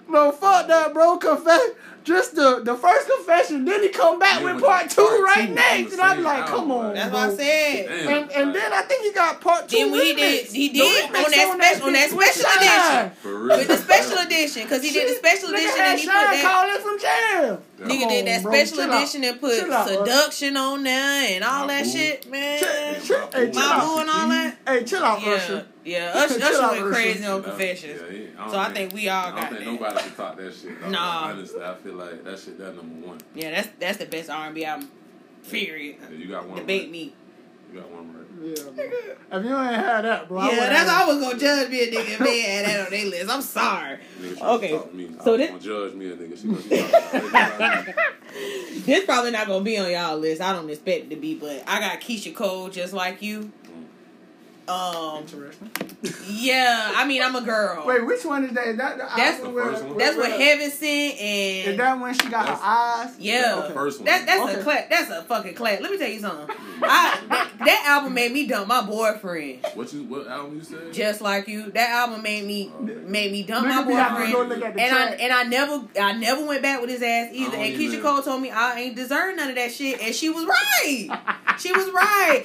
No, 0.10 0.32
fuck 0.32 0.68
that, 0.68 0.94
bro. 0.94 1.18
Confess. 1.18 1.62
Just 2.06 2.36
the 2.36 2.62
the 2.64 2.76
first 2.76 3.06
confession, 3.10 3.66
then 3.66 3.84
he 3.84 3.90
come 3.90 4.18
back 4.18 4.40
Yeah, 4.40 4.46
with 4.46 4.56
with 4.56 4.64
part 4.64 4.90
two 4.90 5.04
part 5.06 5.20
right 5.24 5.48
two 5.50 5.54
next, 5.54 5.92
and 5.92 6.00
I'm 6.02 6.24
like, 6.24 6.46
come 6.46 6.72
album, 6.72 6.72
on, 6.72 6.94
That's 6.94 7.10
bro. 7.10 7.20
what 7.20 7.30
I 7.32 7.36
said. 7.36 7.86
Damn. 7.90 8.08
And 8.24 8.32
and 8.32 8.56
then 8.56 8.72
I 8.72 8.82
think 8.84 9.04
he 9.04 9.12
got 9.12 9.42
part 9.42 9.68
two. 9.68 9.76
Then 9.76 9.92
when 9.92 10.02
he 10.06 10.14
did- 10.14 10.46
he 10.48 10.70
did 10.70 11.10
remix 11.12 11.26
on 11.26 11.32
that 11.32 11.76
special- 11.76 11.88
on 11.88 11.94
that 11.94 12.10
special 12.10 12.46
edition. 12.56 13.12
For 13.22 13.36
real. 13.44 13.58
With 13.58 13.68
the 13.68 13.76
special 13.76 14.18
edition, 14.20 14.64
because 14.64 14.82
he 14.82 14.92
did 14.92 15.10
the 15.12 15.16
special 15.18 15.50
edition 15.50 15.76
and 15.80 16.00
he 16.00 16.06
put 16.06 16.14
Shine 16.14 16.32
that. 16.32 16.44
calling 16.48 16.82
from 16.82 17.00
jail. 17.00 17.62
Nigga 17.78 18.00
Come 18.00 18.10
did 18.10 18.28
that 18.28 18.44
bro. 18.44 18.52
special 18.54 18.78
Chill 18.78 18.92
out. 18.94 19.02
edition 19.02 19.24
and 19.26 19.42
put 19.42 19.60
Chill 19.60 19.74
out, 19.74 19.88
seduction 19.90 20.56
on 20.58 20.84
there 20.84 21.36
and 21.36 21.44
all 21.44 21.68
My 21.68 21.74
that 21.74 21.84
boo. 21.84 21.92
shit, 21.92 22.32
man. 22.32 22.60
Chill- 22.60 23.02
chill- 23.04 23.30
hey, 23.34 23.52
chill 23.52 23.62
My 23.62 23.76
out. 23.76 23.82
boo 23.84 24.00
and 24.00 24.10
all 24.10 24.28
that. 24.30 24.58
Hey, 24.66 24.84
chill 24.86 25.04
out, 25.04 25.22
Yeah, 25.22 25.32
Usher. 25.34 25.66
Yeah. 25.88 26.12
Usher, 26.16 26.40
Chill 26.40 26.48
Usher 26.48 26.82
went 26.84 26.94
crazy 26.96 27.26
on 27.26 27.42
Yeah, 27.42 27.50
confessions. 27.50 28.02
yeah, 28.06 28.12
he- 28.18 28.26
don't 28.38 28.50
So 28.52 28.58
I 28.60 28.74
think 28.74 28.94
we 28.94 29.08
all 29.10 29.26
I 29.26 29.30
don't 29.32 29.40
got 29.40 29.50
think 29.54 29.60
that. 29.64 29.72
nobody 29.72 30.00
can 30.02 30.12
top 30.16 30.38
that 30.38 30.54
shit. 30.54 30.82
Dog. 30.82 30.92
Nah. 30.92 31.24
Honestly, 31.30 31.64
I 31.64 31.76
feel 31.76 31.94
like 31.94 32.24
that 32.26 32.40
shit 32.40 32.58
that 32.60 32.76
number 32.76 33.08
one. 33.08 33.18
Yeah, 33.34 33.52
that's 33.52 33.70
that's 33.80 33.98
the 33.98 34.06
best 34.06 34.30
R 34.30 34.46
and 34.48 34.56
B 34.56 34.66
album. 34.66 34.90
Period. 35.50 35.96
Yeah, 36.02 36.18
you 36.18 36.28
got 36.28 36.46
one. 36.48 36.58
Debate 36.60 36.82
right. 36.84 36.92
me. 36.92 37.14
You 37.74 37.80
got 37.80 37.90
one 37.92 38.14
right. 38.14 38.24
Yeah, 38.40 38.64
bro. 38.70 39.40
If 39.40 39.46
you 39.46 39.58
ain't 39.58 39.76
had 39.76 40.02
that, 40.06 40.28
bro. 40.28 40.40
Yeah, 40.42 40.46
would've 40.50 40.60
that's 40.60 40.90
had- 40.90 41.04
I 41.04 41.08
was 41.08 41.22
gonna 41.22 41.40
judge 41.40 41.70
me 41.72 41.82
a 41.84 41.88
nigga 41.92 42.10
if 42.12 42.20
they 42.20 42.40
had 42.42 42.66
that 42.66 42.86
on 42.86 42.92
their 42.92 43.06
list. 43.06 43.30
I'm 43.32 43.42
sorry. 43.42 43.98
Nigga, 44.22 44.42
Okay, 44.56 44.80
me. 44.94 45.10
so 45.24 45.38
this- 45.38 45.64
judge 45.64 45.94
me 45.94 46.10
a 46.12 46.16
nigga. 46.16 46.40
She 46.42 46.48
must 46.48 46.70
be 46.70 46.78
talking 46.78 47.30
about 47.30 47.88
me. 47.88 47.94
This 48.86 49.06
probably 49.06 49.32
not 49.32 49.48
gonna 49.48 49.64
be 49.64 49.78
on 49.78 49.90
y'all 49.92 50.18
list. 50.18 50.42
I 50.42 50.54
don't 50.54 50.70
expect 50.70 51.06
it 51.06 51.10
to 51.12 51.16
be, 51.16 51.36
but 51.36 51.64
I 51.68 51.80
got 51.80 52.00
Keyshia 52.02 52.36
Cole 52.36 52.70
just 52.70 52.94
like 52.94 53.22
you. 53.22 53.52
Um, 54.68 55.20
Interesting. 55.22 55.70
yeah, 56.28 56.92
I 56.96 57.08
mean 57.08 57.22
I'm 57.24 57.36
a 57.36 57.42
girl. 57.42 57.86
Wait, 57.88 58.06
which 58.06 58.26
one 58.26 58.44
is 58.44 58.52
that? 58.54 58.68
Is 58.68 58.78
that 58.78 58.98
the 58.98 59.04
That's 59.16 59.38
album 59.40 59.44
the 59.44 59.50
where- 59.56 59.72
first 59.72 59.84
one. 59.86 59.98
That's 59.98 60.18
what 60.18 60.30
where- 60.30 60.40
Heaven 60.40 60.72
sent 60.72 61.16
Is 61.20 61.68
and 61.68 61.80
that 61.80 62.00
when 62.00 62.14
she 62.14 62.28
got 62.28 62.42
her 62.48 62.54
That's- 62.56 62.62
eyes? 62.64 63.16
yeah, 63.20 63.56
the 63.68 63.74
first 63.74 64.00
one. 64.00 64.06
that 64.06 64.26
that's 64.26 64.40
a 64.42 64.54
Okay. 64.56 64.64
cla- 64.64 64.86
that's 64.90 65.10
a 65.10 65.24
fucking 65.24 65.54
clap. 65.56 65.80
Let 65.80 65.92
me 65.92 65.98
tell 65.98 66.10
you 66.10 66.20
something. 66.20 66.56
I 66.84 67.18
that, 67.30 67.48
that 67.60 67.84
album 67.88 68.14
made 68.14 68.32
me 68.34 68.46
dump 68.46 68.68
my 68.68 68.82
boyfriend. 68.82 69.66
What 69.74 69.92
you? 69.94 70.04
What 70.04 70.28
album 70.28 70.56
you 70.58 70.64
said? 70.64 70.94
Just 70.94 71.22
like 71.22 71.48
you, 71.48 71.72
that 71.72 71.90
album 71.90 72.22
made 72.22 72.46
me 72.46 72.72
made 72.80 73.32
me 73.32 73.44
dump 73.44 73.68
my 73.68 73.74
Nigga 73.84 73.88
be 73.88 73.94
having 73.94 74.28
to 74.28 74.34
boyfriend. 74.34 74.60
go 74.62 74.66
look 74.68 74.78
and 74.78 74.96
I 74.96 75.06
and 75.14 75.34
I 75.34 75.44
never 75.44 75.84
I 76.00 76.12
never 76.12 76.46
went 76.46 76.62
back 76.62 76.82
with 76.82 76.90
his 76.90 77.02
ass 77.02 77.30
either. 77.32 77.56
And 77.56 77.74
Keyshia 77.74 77.80
even- 77.80 78.02
Cole 78.02 78.22
told 78.22 78.42
me 78.42 78.52
I 78.52 78.80
ain't 78.80 78.96
deserve 78.98 79.36
none 79.38 79.50
of 79.50 79.56
that 79.56 79.72
shit, 79.72 80.02
and 80.02 80.14
she 80.14 80.30
was 80.30 80.46
right. 80.46 81.10
she 81.58 81.72
was 81.72 81.90
right. 81.92 82.44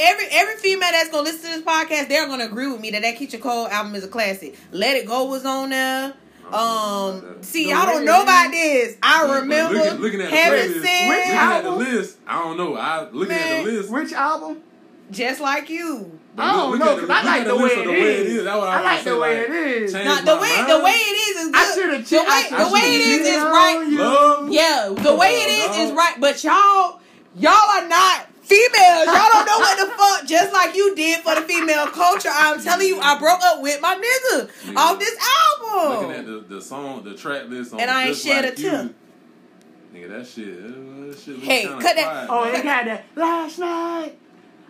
Every 0.00 0.26
every 0.30 0.54
female 0.56 0.90
that's 0.92 1.10
gonna 1.10 1.24
listen 1.24 1.50
to 1.50 1.56
this 1.56 1.63
podcast, 1.64 2.08
they're 2.08 2.26
gonna 2.26 2.44
agree 2.44 2.66
with 2.70 2.80
me 2.80 2.90
that 2.92 3.02
that 3.02 3.16
Keyshia 3.16 3.40
Cole 3.40 3.66
album 3.68 3.94
is 3.94 4.04
a 4.04 4.08
classic. 4.08 4.56
Let 4.72 4.96
It 4.96 5.06
Go 5.06 5.24
was 5.24 5.44
on 5.44 5.70
there. 5.70 6.14
Um, 6.52 7.36
see, 7.40 7.64
The 7.64 7.70
y'all 7.70 7.86
don't 7.86 8.04
know 8.04 8.22
about 8.22 8.50
this. 8.50 8.96
I 9.02 9.22
But- 9.22 9.26
but 9.28 9.40
remember 9.42 9.74
looking, 9.78 9.98
looking 10.00 10.20
at 10.20 10.30
the 10.30 10.36
having 10.36 10.60
playlist, 10.60 10.74
Which 10.74 10.84
said 10.84 11.08
looking 11.08 11.32
at 11.34 11.62
the 11.64 11.70
list. 11.70 12.16
I 12.28 12.38
don't 12.42 12.56
know. 12.58 12.76
I 12.76 13.00
looking 13.10 13.28
Man. 13.34 13.40
at 13.60 13.64
the 13.64 13.72
list. 13.72 13.90
Which 13.90 14.12
album? 14.12 14.58
just 15.10 15.38
like 15.40 15.68
you. 15.68 16.18
but 16.34 16.42
I 16.44 16.52
don't 16.52 16.70
look- 16.72 16.80
know 16.80 16.86
look 16.86 16.94
at 16.94 17.00
because 17.02 17.08
the- 17.08 17.30
I 17.30 17.36
like 17.36 17.44
the 17.46 17.56
way 17.56 17.62
list 17.62 17.74
of 17.76 17.80
it 17.82 17.84
the 17.84 17.90
way 17.92 17.98
it 18.00 18.26
is. 18.26 18.32
is. 18.38 18.44
That's 18.44 18.56
what 18.58 18.68
I, 18.68 18.72
I 18.78 18.82
like 18.82 19.04
the 19.04 19.18
way 19.18 19.36
it 19.38 19.50
is. 19.50 19.92
change 19.92 20.04
Nah, 20.06 20.20
the 20.22 20.36
way 20.40 20.56
mind. 20.56 20.70
the 20.70 20.78
way 20.80 20.90
it 20.92 21.16
is 21.28 21.36
is 21.46 21.50
I 21.54 21.74
should 21.74 21.90
have 21.94 22.08
The 22.08 22.16
way 22.16 22.64
the 22.64 22.70
way 22.72 22.80
it 22.80 23.20
is 23.20 23.26
is 23.28 23.42
right. 23.42 23.86
Love. 23.90 24.50
Yeah, 24.50 24.88
the 24.96 25.14
way 25.14 25.28
it 25.34 25.70
is 25.70 25.76
is 25.88 25.92
right, 25.92 26.14
but 26.18 26.42
y'all, 26.42 27.00
y'all 27.36 27.52
are 27.70 27.86
not 27.88 28.26
females. 28.44 29.06
Y'all 29.06 29.28
don't 29.32 29.46
know 29.46 29.58
what 29.58 29.78
the 29.78 29.86
fuck. 29.96 30.26
Just 30.26 30.52
like 30.52 30.74
you 30.76 30.94
did 30.94 31.20
for 31.20 31.34
the 31.34 31.42
female 31.42 31.86
culture, 31.88 32.30
I'm 32.32 32.62
telling 32.62 32.86
you, 32.86 33.00
I 33.00 33.18
broke 33.18 33.42
up 33.42 33.60
with 33.62 33.80
my 33.80 33.94
nigga 33.94 34.50
Yeah. 34.66 34.72
off 34.80 34.98
this 34.98 35.16
album. 35.62 35.90
Looking 36.08 36.10
at 36.12 36.26
the, 36.26 36.54
the 36.56 36.62
song, 36.62 37.02
the 37.04 37.14
track 37.14 37.48
list 37.48 37.72
on 37.74 37.80
And 37.80 37.90
I 37.90 38.02
ain't 38.04 38.10
Just 38.14 38.26
shed 38.26 38.44
like 38.44 38.58
a 38.58 38.60
You, 38.62 38.70
tear. 38.70 38.90
Nigga, 39.94 40.08
that 40.18 40.26
shit, 40.26 40.46
uh, 40.58 41.06
that 41.06 41.18
shit 41.24 41.38
Hey, 41.40 41.62
kinda 41.62 41.80
cut 41.82 41.96
that- 41.96 42.26
quiet, 42.26 42.28
Oh, 42.30 42.44
man. 42.44 42.54
it 42.60 42.62
got 42.64 42.84
that 42.86 43.04
last 43.16 43.58
night. 43.58 44.18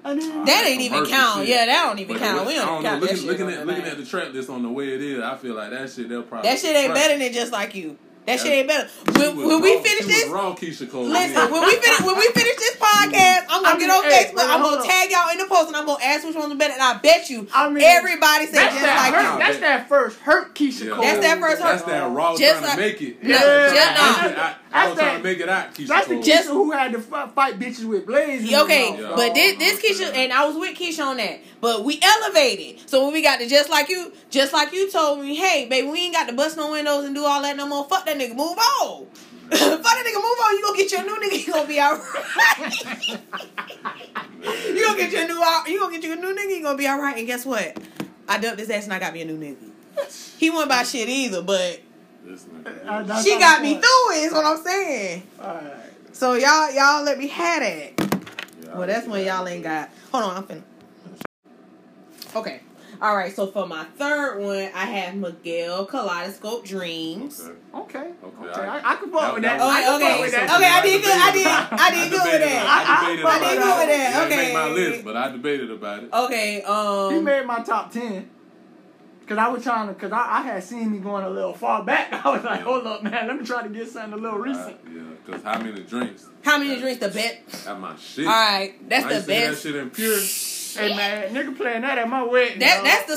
And 0.06 0.20
That 0.46 0.64
ain't 0.66 0.82
even 0.82 0.98
Commercial 0.98 1.16
count. 1.16 1.38
shit. 1.40 1.48
Yeah, 1.48 1.64
that 1.66 1.82
don't 1.86 1.98
even 1.98 2.14
But 2.16 2.22
count. 2.22 2.40
the- 2.40 2.44
We 2.46 2.54
don't 2.56 2.66
don't 2.66 2.82
know. 2.82 2.88
count 2.90 3.00
that 3.00 3.06
Looking, 3.10 3.16
shit. 3.16 3.26
looking 3.26 3.46
on 3.46 3.52
at 3.52 3.58
that 3.60 3.66
looking 3.66 3.84
at 3.84 3.96
the 3.96 4.04
track 4.04 4.32
list 4.34 4.50
on 4.50 4.62
the 4.62 4.68
way 4.68 4.94
it 4.94 5.00
is, 5.00 5.20
I 5.22 5.34
feel 5.36 5.54
like 5.54 5.70
that 5.70 5.90
shit 5.90 6.10
they'll 6.10 6.22
probably 6.22 6.50
That 6.50 6.58
shit 6.58 6.76
ain't 6.76 6.92
trash. 6.92 6.98
better 7.08 7.18
than 7.18 7.32
just 7.32 7.52
like 7.52 7.74
you. 7.74 7.96
That 8.26 8.40
shit 8.40 8.52
ain't 8.52 8.68
better. 8.68 8.88
She 8.88 9.12
When, 9.20 9.36
was 9.36 9.46
when 9.46 9.60
we 9.60 9.76
raw- 9.76 9.82
finish 9.82 10.06
this, 10.06 10.24
was 10.24 10.32
raw 10.32 10.54
Keyshia 10.54 10.90
Cole. 10.90 11.04
Listen, 11.04 11.32
yeah. 11.34 11.50
when 11.50 11.62
we 11.66 11.76
finish 11.76 12.00
when 12.00 12.16
we 12.16 12.26
finish 12.32 12.56
this 12.56 12.76
podcast, 12.76 13.44
I'm 13.50 13.62
gonna 13.62 13.76
I 13.76 13.78
get 13.78 13.90
on 13.90 14.04
hey, 14.04 14.10
Facebook. 14.24 14.36
wait, 14.36 14.46
I'm 14.48 14.62
gonna 14.62 14.76
on. 14.80 14.86
tag 14.86 15.10
y'all 15.10 15.30
in 15.30 15.38
the 15.38 15.44
post, 15.44 15.68
and 15.68 15.76
I'm 15.76 15.84
gonna 15.84 16.02
ask 16.02 16.24
which 16.26 16.34
one's 16.34 16.54
better. 16.54 16.72
And 16.72 16.82
I 16.82 16.96
bet 16.98 17.28
you, 17.28 17.46
I 17.52 17.68
mean, 17.68 17.84
everybody 17.84 18.46
said 18.46 18.54
That's 18.54 18.74
just 18.74 18.84
that, 18.86 18.96
like 19.12 19.14
hurt, 19.14 19.32
you. 19.34 19.38
that's 19.40 19.58
that 19.60 19.88
first 19.90 20.18
hurt 20.20 20.54
Keyshia 20.54 20.84
Yeah. 20.86 20.92
Cole. 20.94 21.02
That's 21.02 21.20
that 21.20 21.38
first 21.38 21.62
That's 21.62 21.82
that 21.82 22.10
raw 22.12 22.36
Just 22.36 22.60
trying 22.60 22.62
like- 22.62 22.72
to 22.72 22.80
make 22.80 23.02
it. 23.02 23.16
Yeah, 23.22 23.28
Yeah, 23.28 23.74
just 23.74 23.90
I, 23.90 23.94
not. 23.94 24.38
I, 24.38 24.40
I, 24.40 24.54
That's 24.72 24.88
was 24.90 24.98
trying 24.98 25.16
to 25.18 25.22
make 25.22 25.38
it 25.40 25.48
out, 25.50 25.74
Keyshia 25.74 25.86
That's 25.88 26.08
the 26.08 26.14
Keyshia 26.14 26.24
Just- 26.24 26.48
who 26.48 26.70
had 26.72 26.92
to 26.92 27.00
fight, 27.00 27.30
fight 27.34 27.58
bitches 27.58 27.84
with 27.84 28.06
blades. 28.06 28.44
in 28.44 28.48
Yeah, 28.48 28.62
Okay, 28.62 28.96
Yeah. 29.00 29.12
but 29.14 29.34
this 29.34 29.58
this 29.58 29.80
Keyshia 30.00 30.14
and 30.16 30.32
I 30.32 30.46
was 30.46 30.56
with 30.56 30.74
Keyshia 30.78 31.04
on 31.06 31.18
that, 31.18 31.40
but 31.64 31.82
we 31.82 31.98
elevated. 32.02 32.78
So 32.90 33.02
when 33.06 33.14
we 33.14 33.22
got 33.22 33.40
to 33.40 33.48
just 33.48 33.70
like 33.70 33.88
you, 33.88 34.12
just 34.28 34.52
like 34.52 34.70
you 34.74 34.90
told 34.90 35.20
me, 35.20 35.34
hey, 35.34 35.66
baby, 35.66 35.88
we 35.88 35.98
ain't 36.00 36.12
got 36.14 36.28
to 36.28 36.34
bust 36.34 36.58
no 36.58 36.70
windows 36.72 37.06
and 37.06 37.14
do 37.14 37.24
all 37.24 37.40
that 37.40 37.56
no 37.56 37.66
more. 37.66 37.84
Fuck 37.88 38.04
that 38.04 38.18
nigga, 38.18 38.36
move 38.36 38.58
on. 38.58 39.06
Fuck 39.50 39.82
that 39.82 40.04
nigga, 40.06 40.20
move 40.20 40.38
on. 40.44 40.56
You 40.56 40.62
gonna 40.62 40.76
get 40.76 40.92
your 40.92 41.04
new 41.04 41.16
nigga. 41.26 41.46
You 41.46 41.52
gonna 41.54 41.66
be 41.66 41.80
alright. 41.80 42.84
you 44.76 44.84
gonna 44.84 44.98
get 44.98 45.10
your 45.12 45.26
new. 45.26 45.72
You 45.72 45.80
gonna 45.80 45.92
get 45.98 46.04
your 46.04 46.16
new 46.16 46.34
nigga. 46.36 46.56
You 46.56 46.62
gonna 46.62 46.76
be 46.76 46.86
alright. 46.86 47.16
And 47.16 47.26
guess 47.26 47.46
what? 47.46 47.78
I 48.28 48.36
dumped 48.38 48.60
his 48.60 48.68
ass 48.68 48.84
and 48.84 48.92
I 48.92 48.98
got 48.98 49.14
me 49.14 49.22
a 49.22 49.24
new 49.24 49.38
nigga. 49.38 50.36
He 50.38 50.50
wouldn't 50.50 50.68
buy 50.68 50.82
shit 50.82 51.08
either, 51.08 51.40
but 51.40 51.80
This 52.26 52.44
Uh, 52.44 52.68
nigga. 52.68 53.06
that's 53.06 53.24
she 53.24 53.38
got 53.38 53.62
me 53.62 53.76
was. 53.76 53.84
through 53.86 54.16
it. 54.16 54.24
Is 54.26 54.32
what 54.32 54.44
I'm 54.44 54.62
saying. 54.62 55.22
Alright. 55.40 55.72
So 56.12 56.34
y'all, 56.34 56.70
y'all 56.74 57.02
let 57.04 57.16
me 57.18 57.28
have 57.28 57.60
that. 57.60 57.92
Yeah, 58.62 58.76
Well, 58.78 58.86
that's 58.86 59.06
when 59.06 59.24
y'all 59.24 59.48
ain't 59.48 59.62
got. 59.62 59.88
Hold 60.12 60.24
on, 60.24 60.36
I'm 60.36 60.42
finna. 60.44 60.62
Okay. 62.36 62.60
All 63.02 63.16
right. 63.16 63.34
So 63.34 63.48
for 63.48 63.66
my 63.66 63.84
third 63.96 64.40
one, 64.40 64.70
I 64.74 64.84
have 64.86 65.14
Miguel 65.16 65.84
Kaleidoscope 65.86 66.64
Dreams. 66.64 67.40
Okay. 67.40 67.52
Okay. 67.74 67.98
Okay. 68.24 68.46
Okay, 68.50 68.60
I, 68.60 68.78
I- 68.78 68.92
I, 68.92 68.96
can 68.96 69.10
fuck 69.10 69.34
with 69.34 69.42
that- 69.42 69.58
that. 69.58 69.58
that- 69.58 69.94
Okay, 69.96 70.06
I 70.06 70.18
can 70.18 70.26
okay, 70.26 70.38
fuck 70.40 70.56
okay. 70.56 70.66
I 70.70 70.82
did 70.82 71.02
good. 71.02 71.12
I 71.12 71.30
did. 71.32 71.46
I 71.46 71.90
did 71.90 72.10
good 72.10 72.22
with 72.32 72.40
that. 72.40 72.62
about. 72.62 72.86
I 72.86 73.16
debated 73.16 73.24
I- 73.24 73.28
I 73.28 73.36
about 73.36 73.40
did 73.40 73.58
it. 73.58 73.62
good 73.62 73.78
with 73.78 73.88
that. 73.88 74.32
It 74.32 74.36
didn't 74.36 74.54
my 74.54 74.68
list, 74.68 75.04
but 75.04 75.16
I 75.16 75.30
debated 75.32 75.70
about 75.70 76.02
it. 76.04 76.12
Okay. 76.12 76.62
Um. 76.62 77.14
He 77.14 77.20
made 77.20 77.46
my 77.46 77.62
top 77.62 77.90
ten. 77.92 78.30
Cause 79.26 79.38
I 79.38 79.48
was 79.48 79.62
trying 79.62 79.88
to, 79.88 79.94
cause 79.94 80.12
I, 80.12 80.40
I 80.40 80.42
had 80.42 80.62
seen 80.62 80.92
me 80.92 80.98
going 80.98 81.24
a 81.24 81.30
little 81.30 81.54
far 81.54 81.82
back. 81.82 82.12
I 82.26 82.30
was 82.30 82.44
like, 82.44 82.58
Yeah. 82.58 82.64
hold 82.66 82.86
up, 82.86 83.02
man, 83.02 83.26
let 83.26 83.40
me 83.40 83.46
try 83.46 83.62
to 83.62 83.70
get 83.70 83.88
something 83.88 84.12
a 84.12 84.16
little 84.22 84.38
recent. 84.38 84.76
Uh, 84.86 84.90
yeah, 84.94 85.02
because 85.24 85.42
how 85.42 85.58
many 85.58 85.82
drinks? 85.82 86.26
How 86.44 86.58
many 86.58 86.78
drinks 86.78 87.00
the 87.00 87.08
best? 87.08 87.66
At 87.66 87.80
my 87.80 87.96
shit. 87.96 88.26
All 88.26 88.32
right. 88.32 88.74
That's 88.86 89.06
I 89.06 89.08
the 89.08 89.14
used 89.14 89.26
to 89.28 89.32
hear 89.32 89.48
best. 89.50 89.62
That 89.62 89.68
shit 89.70 89.76
in 89.76 89.90
pure. 89.90 90.18
Hey 90.76 90.96
man, 90.96 91.34
nigga 91.34 91.56
playing 91.56 91.82
that 91.82 91.98
at 91.98 92.08
my 92.08 92.22
wedding. 92.22 92.58
That 92.58 92.82
that's 92.84 93.06
the 93.06 93.16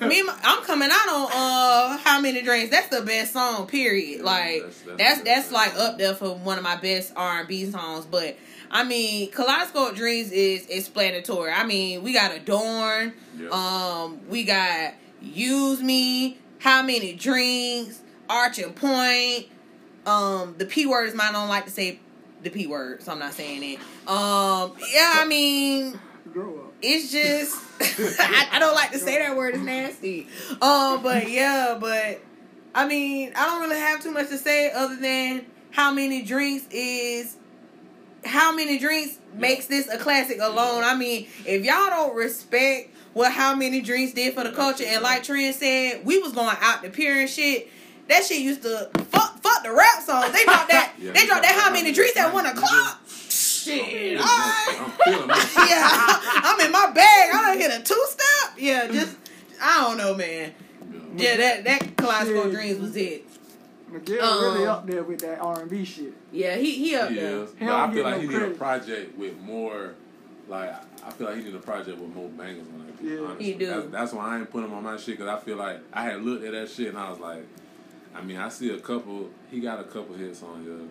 song. 0.00 0.08
Me, 0.08 0.22
I'm 0.44 0.62
coming 0.64 0.88
out 0.92 1.08
on 1.08 1.30
uh 1.32 1.98
how 1.98 2.20
many 2.20 2.42
drinks. 2.42 2.70
That's 2.70 2.88
the 2.88 3.02
best 3.04 3.32
song. 3.32 3.66
Period. 3.66 4.18
Yeah, 4.18 4.24
Like 4.24 4.60
that's- 4.62 4.82
that's 4.86 4.98
that's 4.98 5.22
that's, 5.22 5.52
like 5.52 5.74
up 5.76 5.98
there 5.98 6.14
for 6.14 6.34
one 6.34 6.58
of 6.58 6.64
my 6.64 6.76
best 6.76 7.12
R 7.16 7.40
and 7.40 7.48
B 7.48 7.70
songs. 7.70 8.04
But 8.06 8.36
I 8.70 8.84
mean, 8.84 9.30
Kaleidoscope 9.30 9.94
Dreams 9.96 10.30
is 10.30 10.66
explanatory. 10.66 11.50
I 11.52 11.64
mean, 11.64 12.02
we 12.02 12.12
got 12.12 12.32
Adorn. 12.34 13.14
Yeah. 13.38 13.48
Um, 13.50 14.20
we 14.28 14.44
got 14.44 14.94
Use 15.22 15.80
Me. 15.82 16.38
How 16.60 16.82
many 16.82 17.14
drinks? 17.14 18.00
Arching 18.28 18.74
Point. 18.74 19.46
Um, 20.04 20.54
the 20.58 20.66
P 20.66 20.84
word 20.86 21.06
is 21.08 21.14
mine. 21.14 21.30
I 21.30 21.32
don't 21.32 21.48
like 21.48 21.64
to 21.64 21.70
say 21.70 21.98
the 22.42 22.50
P 22.50 22.66
word, 22.66 23.02
so 23.02 23.12
I'm 23.12 23.18
not 23.18 23.32
saying 23.32 23.62
it. 23.62 23.78
Um, 24.08 24.72
yeah, 24.92 25.14
I 25.16 25.24
mean 25.26 25.98
grow 26.32 26.58
up. 26.66 26.67
It's 26.82 27.10
just 27.10 27.56
I, 28.20 28.48
I 28.52 28.58
don't 28.58 28.74
like 28.74 28.92
to 28.92 28.98
say 28.98 29.18
that 29.18 29.36
word 29.36 29.54
it's 29.54 29.62
nasty. 29.62 30.26
Um 30.60 31.02
but 31.02 31.28
yeah 31.30 31.76
but 31.80 32.20
i 32.74 32.86
mean 32.86 33.32
i 33.34 33.46
don't 33.46 33.62
really 33.62 33.80
have 33.80 34.02
too 34.02 34.10
much 34.12 34.28
to 34.28 34.38
say 34.38 34.70
other 34.70 34.96
than 34.96 35.46
how 35.70 35.92
many 35.92 36.22
drinks 36.22 36.66
is 36.70 37.36
how 38.24 38.54
many 38.54 38.78
drinks 38.78 39.18
makes 39.34 39.66
this 39.66 39.88
a 39.88 39.96
classic 39.96 40.38
alone? 40.40 40.82
I 40.84 40.94
mean 40.96 41.28
if 41.46 41.64
y'all 41.64 41.86
don't 41.86 42.14
respect 42.14 42.94
what 43.14 43.32
how 43.32 43.54
many 43.54 43.80
drinks 43.80 44.12
did 44.12 44.34
for 44.34 44.44
the 44.44 44.52
culture 44.52 44.84
and 44.86 45.02
like 45.02 45.22
trent 45.22 45.54
said 45.54 46.04
we 46.04 46.18
was 46.18 46.32
going 46.32 46.56
out 46.60 46.82
to 46.82 46.90
pier 46.90 47.20
and 47.20 47.30
shit 47.30 47.68
that 48.08 48.24
shit 48.24 48.40
used 48.40 48.62
to 48.62 48.90
fuck 49.10 49.38
fuck 49.42 49.62
the 49.62 49.72
rap 49.72 50.02
songs. 50.02 50.32
They 50.32 50.44
dropped 50.44 50.70
that 50.70 50.94
Yeah, 50.98 51.12
they 51.12 51.26
dropped 51.26 51.42
that 51.42 51.60
how 51.60 51.72
many 51.72 51.92
drinks 51.92 52.16
at 52.16 52.32
one 52.32 52.46
o'clock 52.46 53.00
shit 53.64 54.18
all 54.18 54.24
right 54.24 54.76
I'm 54.80 54.90
feeling 54.90 55.30
it. 55.30 55.70
yeah, 55.70 56.20
I'm 56.44 56.60
in 56.60 56.72
my 56.72 56.90
bag. 56.94 57.30
I 57.34 57.42
don't 57.54 57.58
hit 57.60 57.80
a 57.80 57.82
two 57.82 58.04
step. 58.08 58.54
Yeah, 58.58 58.86
just 58.90 59.16
I 59.62 59.80
don't 59.82 59.98
know, 59.98 60.14
man. 60.14 60.52
Yeah, 61.16 61.36
that 61.36 61.64
that 61.64 61.96
Kaleidoscope 61.96 62.44
Shit. 62.44 62.52
Dreams 62.52 62.78
was 62.80 62.96
it. 62.96 63.24
Miguel 63.90 64.22
Um, 64.24 64.44
really 64.54 64.66
up 64.66 64.86
there 64.86 65.02
with 65.02 65.20
that 65.20 65.40
R 65.40 65.60
and 65.62 65.70
B 65.70 65.84
shit. 65.84 66.12
Yeah, 66.32 66.56
he 66.56 66.72
he 66.72 66.94
up 66.94 67.08
He 67.08 67.16
there. 67.16 67.42
is. 67.42 67.50
He 67.58 67.64
But 67.64 67.74
I 67.74 67.92
feel 67.92 68.04
like 68.04 68.14
no 68.16 68.20
he 68.20 68.28
need 68.28 68.42
a 68.42 68.50
project 68.50 69.16
with 69.18 69.38
more, 69.38 69.94
like, 70.46 70.70
I 71.04 71.10
feel 71.10 71.26
like 71.28 71.36
he 71.38 71.44
need 71.44 71.54
a 71.54 71.58
project 71.58 71.98
with 71.98 72.14
more 72.14 72.28
bangers 72.28 72.66
on 72.68 72.86
that. 72.86 73.02
Yeah. 73.02 73.20
honestly. 73.26 73.44
He 73.46 73.52
do. 73.54 73.66
That's, 73.66 73.86
that's 73.86 74.12
why 74.12 74.28
I 74.36 74.38
ain't 74.40 74.50
put 74.50 74.62
him 74.64 74.74
on 74.74 74.82
my 74.84 74.96
shit, 74.98 75.18
because 75.18 75.28
I 75.28 75.38
feel 75.42 75.56
like 75.56 75.80
I 75.92 76.02
had 76.04 76.22
looked 76.22 76.44
at 76.44 76.52
that 76.52 76.68
shit 76.70 76.88
and 76.88 76.98
I 76.98 77.08
was 77.10 77.18
like, 77.18 77.44
I 78.14 78.20
mean, 78.22 78.36
I 78.36 78.48
see 78.50 78.70
a 78.70 78.78
couple, 78.78 79.30
he 79.50 79.60
got 79.60 79.80
a 79.80 79.84
couple 79.84 80.14
hits 80.16 80.42
on 80.42 80.62
here. 80.64 80.88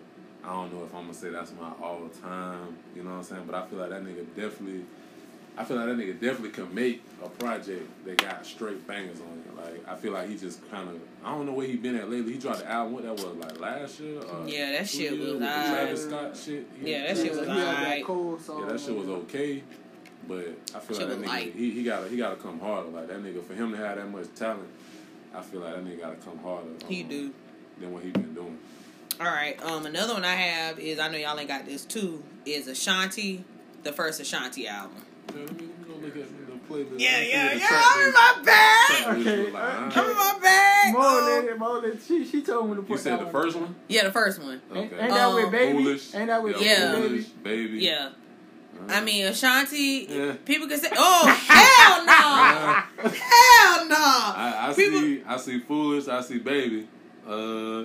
I 0.48 0.52
don't 0.54 0.72
know 0.72 0.84
if 0.84 0.94
I'm 0.94 1.02
going 1.02 1.08
to 1.12 1.14
say 1.14 1.28
that's 1.28 1.52
my 1.60 1.70
all 1.82 2.08
time, 2.22 2.78
you 2.96 3.02
know 3.02 3.10
what 3.10 3.16
I'm 3.18 3.22
saying? 3.24 3.42
But 3.46 3.54
I 3.54 3.66
feel 3.66 3.78
like 3.80 3.90
that 3.90 4.02
nigga 4.02 4.24
definitely, 4.34 4.82
I 5.58 5.64
feel 5.64 5.76
like 5.76 5.86
that 5.86 5.98
nigga 5.98 6.18
definitely 6.18 6.50
can 6.50 6.74
make 6.74 7.02
a 7.22 7.28
project 7.28 7.86
that 8.06 8.16
got 8.16 8.46
straight 8.46 8.86
bangers 8.86 9.18
on 9.20 9.42
it. 9.46 9.56
Like, 9.62 9.86
I 9.86 9.94
feel 9.96 10.12
like 10.12 10.28
he 10.30 10.36
just 10.38 10.66
kind 10.70 10.88
of, 10.88 10.96
I 11.22 11.32
don't 11.32 11.44
know 11.44 11.52
where 11.52 11.66
he 11.66 11.76
been 11.76 11.96
at 11.96 12.08
lately. 12.10 12.32
He 12.32 12.38
dropped 12.38 12.60
the 12.60 12.70
album, 12.70 12.94
what 12.94 13.02
that 13.02 13.12
was, 13.12 13.24
like 13.36 13.60
last 13.60 14.00
year? 14.00 14.20
Or 14.22 14.48
Yeah, 14.48 14.72
that 14.72 14.88
shit 14.88 15.10
was 15.18 15.20
with 15.20 15.40
the 15.40 15.46
alright. 15.46 15.66
Travis 15.68 16.04
Scott 16.04 16.36
shit. 16.36 16.66
He- 16.80 16.90
Yeah, 16.92 17.06
that 17.12 17.16
shit 17.18 17.30
was 17.36 17.46
he 17.46 17.52
alright. 17.52 18.04
cold 18.06 18.40
song. 18.40 18.60
yeah, 18.62 18.72
that 18.72 18.80
shit 18.80 18.96
was 18.96 19.08
okay, 19.08 19.62
but 20.26 20.48
I 20.74 20.78
feel 20.78 20.96
Shit 20.98 21.08
like 21.08 21.18
that 21.18 21.24
nigga 21.24 21.28
light. 21.28 21.54
he, 21.54 21.70
he 21.72 21.82
gotta 21.82 22.08
he 22.08 22.16
gotta 22.16 22.36
come 22.36 22.58
harder. 22.60 22.88
Like 22.88 23.08
that 23.08 23.22
nigga 23.22 23.44
for 23.44 23.54
him 23.54 23.70
to 23.72 23.76
have 23.76 23.96
that 23.96 24.10
much 24.10 24.26
talent, 24.34 24.68
I 25.34 25.42
feel 25.42 25.60
like 25.60 25.74
that 25.74 25.84
nigga 25.84 26.00
gotta 26.00 26.16
come 26.16 26.38
harder. 26.38 26.68
He 26.86 27.02
um, 27.02 27.08
do. 27.08 27.34
than 27.80 27.92
what 27.92 28.02
he 28.02 28.10
been 28.10 28.32
doing. 28.34 28.58
All 29.20 29.26
right. 29.26 29.60
Um, 29.62 29.86
another 29.86 30.14
one 30.14 30.24
I 30.24 30.34
have 30.34 30.78
is 30.78 30.98
I 30.98 31.08
know 31.08 31.18
y'all 31.18 31.38
ain't 31.38 31.48
got 31.48 31.66
this 31.66 31.84
too. 31.84 32.22
Is 32.46 32.68
Ashanti, 32.68 33.44
the 33.82 33.92
first 33.92 34.20
Ashanti 34.20 34.68
album. 34.68 35.02
Yeah, 35.34 35.40
let 35.40 35.60
me, 35.60 35.66
let 35.66 35.78
me 35.78 35.84
go 35.86 35.94
look 36.06 36.16
at 36.16 36.24
the 36.46 36.74
playlist. 36.74 37.00
Yeah, 37.00 37.10
Let 37.10 37.20
me 37.20 37.26
see 37.26 37.30
yeah, 37.30 37.52
yeah. 37.54 37.82
I'm 37.84 38.06
in 38.06 38.12
my 38.14 38.42
bag. 38.44 39.18
Okay, 39.18 39.50
like. 39.50 39.96
I'm 39.96 40.10
in 40.10 40.16
my 40.16 40.38
bag. 40.40 40.94
Mo 40.94 41.00
Um, 41.00 41.46
lady, 41.46 41.58
Mo 41.58 41.96
she 42.06 42.24
she 42.24 42.42
told 42.42 42.70
me 42.70 42.76
to 42.76 42.82
put 42.82 42.90
You 42.92 42.96
said 42.98 43.12
that 43.14 43.18
the 43.18 43.24
one. 43.24 43.32
first 43.32 43.56
one? 43.56 43.74
yeah, 43.88 44.04
the 44.04 44.12
first 44.12 44.40
one. 44.42 44.60
Ain't, 44.72 44.92
Okay. 44.92 45.00
ain't 45.02 45.10
that 45.12 45.28
Um, 45.28 45.34
with 45.34 45.50
baby? 45.52 45.72
Foolish. 45.84 46.14
Ain't 46.14 46.26
that 46.28 46.42
with 46.42 46.60
Yeah. 46.60 46.92
Foolish, 46.94 47.24
baby? 47.26 47.66
baby. 47.66 47.84
Yeah. 47.84 48.10
Uh, 48.88 48.92
I 48.92 49.00
mean, 49.00 49.26
Ashanti, 49.26 50.06
Yeah. 50.08 50.34
people 50.44 50.68
can 50.68 50.78
say, 50.78 50.90
"Oh 50.96 51.26
hell 51.26 52.04
no, 52.06 53.10
hell 53.10 53.88
no." 53.88 53.96
I, 53.96 54.68
I 54.70 54.74
People- 54.74 55.00
see 55.00 55.22
I 55.26 55.36
see 55.36 55.58
foolish, 55.58 56.06
I 56.06 56.20
see 56.20 56.38
baby. 56.38 56.86
Uh 57.26 57.84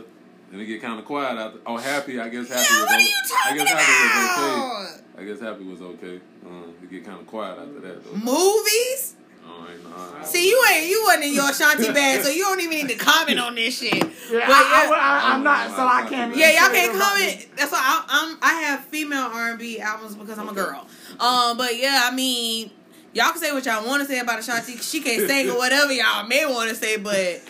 and 0.54 0.62
it 0.62 0.66
get 0.66 0.82
kind 0.84 1.00
of 1.00 1.06
quiet 1.06 1.38
out 1.38 1.54
there. 1.54 1.62
Oh, 1.66 1.78
happy. 1.78 2.20
I 2.20 2.30
guess 2.30 2.48
happy 2.48 2.62
Yeah, 2.72 2.82
was. 2.82 2.90
what 2.90 2.92
are 2.92 2.96
o- 2.96 3.02
you 3.02 3.10
I 3.10 3.28
talking 3.28 3.58
guess 3.58 3.70
happy 3.72 4.04
was 4.04 4.30
okay. 4.30 5.04
I 5.18 5.24
guess 5.26 5.40
happy 5.42 5.64
was 5.66 5.82
okay. 5.82 6.20
Um, 6.46 6.74
it 6.84 6.90
get 6.92 7.06
kind 7.06 7.20
of 7.20 7.28
quiet 7.28 7.58
after 7.60 7.80
that 7.82 8.04
though. 8.06 8.18
Movies? 8.18 9.16
Oh, 9.46 9.68
ain't 9.70 9.84
no, 9.84 10.24
See, 10.26 10.48
you 10.48 10.64
ain't 10.74 10.88
you 10.90 11.04
wasn't 11.06 11.26
in 11.26 11.34
your 11.34 11.50
Ashanti 11.50 11.92
bag, 11.92 12.22
so 12.22 12.30
you 12.30 12.44
don't 12.44 12.62
even 12.62 12.78
need 12.88 12.90
to 12.90 12.96
comment 13.04 13.40
on 13.40 13.56
this 13.56 13.78
shit. 13.80 13.94
Yeah, 13.96 14.02
But 14.02 14.12
I, 14.32 14.86
yeah. 14.86 14.92
I, 15.32 15.36
am 15.36 15.44
not, 15.44 15.70
so 15.72 15.86
I 15.86 16.06
can't. 16.08 16.36
Yeah, 16.36 16.52
y'all 16.52 16.72
can't 16.74 16.98
comment. 16.98 17.48
That's 17.58 17.72
why 17.72 17.80
I, 17.82 18.06
I'm. 18.08 18.38
I 18.42 18.54
have 18.62 18.86
female 18.86 19.30
R 19.34 19.50
and 19.50 19.60
B 19.60 19.80
albums 19.80 20.16
because 20.16 20.38
I'm 20.38 20.48
a 20.50 20.54
girl. 20.54 20.88
Um, 21.20 21.58
but 21.58 21.78
yeah, 21.78 22.08
I 22.10 22.16
mean, 22.16 22.72
y'all 23.14 23.32
can 23.32 23.40
say 23.40 23.52
what 23.52 23.66
y'all 23.66 23.86
want 23.86 24.02
to 24.02 24.08
say 24.08 24.20
about 24.20 24.40
Ashanti. 24.40 24.78
She 24.78 25.02
can't 25.02 25.28
sing 25.28 25.50
or 25.50 25.58
whatever 25.58 25.92
y'all 25.92 26.26
may 26.26 26.46
want 26.46 26.70
to 26.70 26.76
say, 26.76 26.98
but 26.98 27.42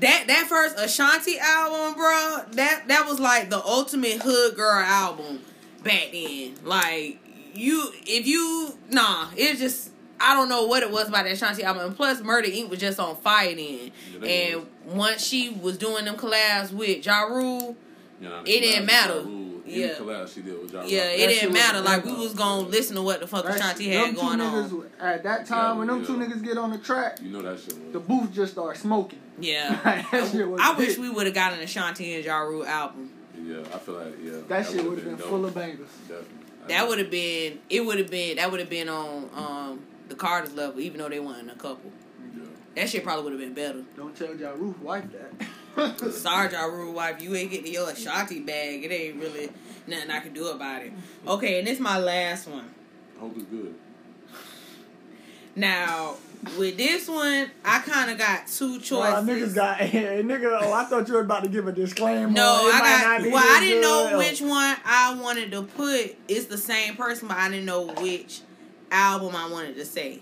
that 0.00 0.24
that 0.26 0.46
first 0.48 0.78
Ashanti 0.78 1.38
album, 1.38 1.94
bro, 1.94 2.44
that 2.52 2.88
that 2.88 3.06
was 3.06 3.20
like 3.20 3.50
the 3.50 3.62
ultimate 3.64 4.22
hood 4.22 4.56
girl 4.56 4.82
album 4.82 5.40
back 5.82 6.08
then. 6.12 6.54
Like 6.64 7.18
you, 7.54 7.90
if 8.06 8.26
you 8.26 8.76
nah, 8.90 9.28
it 9.36 9.58
just. 9.58 9.90
I 10.22 10.34
don't 10.34 10.50
know 10.50 10.66
what 10.66 10.82
it 10.82 10.90
was 10.90 11.08
about 11.08 11.24
that 11.24 11.32
Ashanti 11.32 11.62
album. 11.62 11.86
And 11.86 11.96
plus, 11.96 12.20
Murder 12.20 12.48
Inc. 12.48 12.68
was 12.68 12.78
just 12.78 13.00
on 13.00 13.16
fire 13.16 13.54
then. 13.54 13.90
Yeah, 14.20 14.28
and 14.28 14.66
once 14.84 15.24
she 15.24 15.48
was 15.48 15.78
doing 15.78 16.04
them 16.04 16.16
collabs 16.16 16.72
with 16.72 17.06
Ja 17.06 17.22
Rule, 17.22 17.74
know, 18.20 18.40
It 18.42 18.60
didn't 18.60 18.84
matter. 18.84 19.22
Collab- 19.70 19.74
any 19.74 19.82
Yeah. 19.82 19.94
collab 19.94 20.34
she 20.34 20.42
did 20.42 20.60
with 20.60 20.72
Ja 20.72 20.82
Yeah, 20.82 21.04
it 21.04 21.26
didn't 21.28 21.52
matter. 21.52 21.80
Like 21.80 22.04
we 22.04 22.12
was 22.12 22.34
gonna 22.34 22.68
listen 22.68 22.96
to 22.96 23.02
what 23.02 23.20
the 23.20 23.26
fuck 23.26 23.44
That 23.44 23.56
Ashanti 23.56 23.84
shit- 23.84 23.94
had 23.94 24.08
them 24.08 24.14
two 24.14 24.20
going 24.20 24.38
niggas, 24.38 24.72
on. 24.72 24.90
At 25.00 25.22
that 25.24 25.46
time, 25.46 25.78
when 25.78 25.86
them 25.88 26.04
two 26.04 26.16
niggas 26.16 26.42
get 26.44 26.58
on 26.58 26.70
the 26.70 26.78
track, 26.78 27.18
You 27.22 27.30
know 27.30 27.42
that 27.42 27.58
shit 27.60 27.74
was. 27.74 27.92
the 27.92 28.00
booth 28.00 28.32
just 28.32 28.52
start 28.52 28.76
smoking. 28.76 29.18
Yeah, 29.38 29.78
that 30.12 30.30
shit 30.30 30.48
was 30.48 30.60
I 30.62 30.76
wish 30.76 30.98
we 30.98 31.08
would 31.08 31.26
have 31.26 31.34
gotten 31.34 31.58
an 31.58 31.64
Ashanti 31.64 32.14
and 32.14 32.24
Ja 32.24 32.38
Rule 32.40 32.64
album. 32.66 33.10
yeah, 33.42 33.58
I 33.74 33.78
feel 33.78 33.94
like 33.94 34.14
yeah. 34.22 34.32
That, 34.48 34.66
shit 34.66 34.76
would've 34.76 34.88
would 34.90 34.98
have 34.98 35.18
been 35.18 35.28
full 35.28 35.44
of 35.46 35.54
bangers. 35.54 35.88
Definitely. 36.08 36.36
That 36.68 36.86
would 36.88 36.98
have 36.98 37.10
been. 37.10 37.58
It 37.70 37.84
would 37.84 37.98
have 37.98 38.10
been. 38.10 38.36
That 38.36 38.50
would 38.50 38.60
have 38.60 38.68
been 38.70 38.88
on 38.88 39.30
um 39.34 39.80
the 40.08 40.14
Carter's 40.14 40.52
level, 40.52 40.80
even 40.80 40.98
though 41.00 41.08
they 41.08 41.20
weren't 41.20 41.50
a 41.50 41.54
couple. 41.54 41.90
Yeah. 42.36 42.42
That 42.76 42.88
shit 42.90 43.02
probably 43.02 43.24
would 43.24 43.32
have 43.32 43.40
been 43.40 43.54
better. 43.54 43.82
Don't 43.96 44.14
tell 44.14 44.34
Ja 44.36 44.50
Roof 44.50 44.78
wife 44.80 45.04
that. 45.12 45.46
Sorry, 46.10 46.52
Ja 46.52 46.64
Rule 46.64 46.92
wife, 46.92 47.22
you 47.22 47.34
ain't 47.34 47.50
getting 47.50 47.72
your 47.72 47.90
Ashanti 47.90 48.40
bag. 48.40 48.84
It 48.84 48.92
ain't 48.92 49.16
really 49.16 49.50
nothing 49.86 50.10
I 50.10 50.20
can 50.20 50.32
do 50.32 50.48
about 50.48 50.82
it. 50.82 50.92
Okay, 51.26 51.58
and 51.58 51.66
this 51.66 51.80
my 51.80 51.98
last 51.98 52.48
one. 52.48 52.74
Hope 53.18 53.34
it's 53.36 53.44
good. 53.44 53.74
Now 55.56 56.16
with 56.58 56.76
this 56.76 57.08
one, 57.08 57.50
I 57.64 57.80
kind 57.80 58.10
of 58.10 58.18
got 58.18 58.46
two 58.46 58.78
choices. 58.78 58.90
Well, 58.90 59.24
niggas 59.24 59.54
got 59.54 59.76
hey, 59.78 60.22
nigga. 60.24 60.58
Oh, 60.62 60.72
I 60.72 60.84
thought 60.84 61.06
you 61.08 61.14
were 61.14 61.20
about 61.20 61.44
to 61.44 61.50
give 61.50 61.66
a 61.66 61.72
disclaimer. 61.72 62.30
No, 62.30 62.68
It 62.68 62.74
I 62.74 63.18
got. 63.18 63.30
Well, 63.30 63.36
I 63.36 63.60
didn't 63.60 63.82
know 63.82 64.18
which 64.18 64.40
one 64.40 64.76
I 64.84 65.18
wanted 65.20 65.50
to 65.52 65.62
put. 65.62 66.16
It's 66.28 66.46
the 66.46 66.58
same 66.58 66.96
person, 66.96 67.28
but 67.28 67.36
I 67.36 67.50
didn't 67.50 67.66
know 67.66 67.86
which 67.86 68.40
album 68.90 69.36
I 69.36 69.48
wanted 69.50 69.76
to 69.76 69.84
say. 69.84 70.20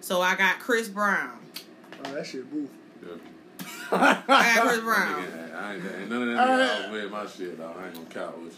So 0.00 0.20
I 0.20 0.34
got 0.34 0.58
Chris 0.58 0.88
Brown. 0.88 1.38
Oh, 2.04 2.14
that 2.14 2.26
shit 2.26 2.50
boof. 2.50 2.68
Definitely. 3.98 4.34
I 4.34 4.58
Chris 4.62 4.80
Brown. 4.80 5.22
nigga, 5.24 5.54
I 5.54 5.74
ain't, 5.74 5.84
ain't 6.00 6.10
none 6.10 6.22
of 6.22 6.28
that 6.36 6.38
Uh, 6.38 6.48
nigga 6.58 6.86
outweigh 6.86 7.08
my 7.10 7.26
shit, 7.26 7.58
dog. 7.58 7.76
I 7.78 7.86
ain't 7.86 7.94
gonna 7.94 8.06
count 8.06 8.38
with 8.42 8.52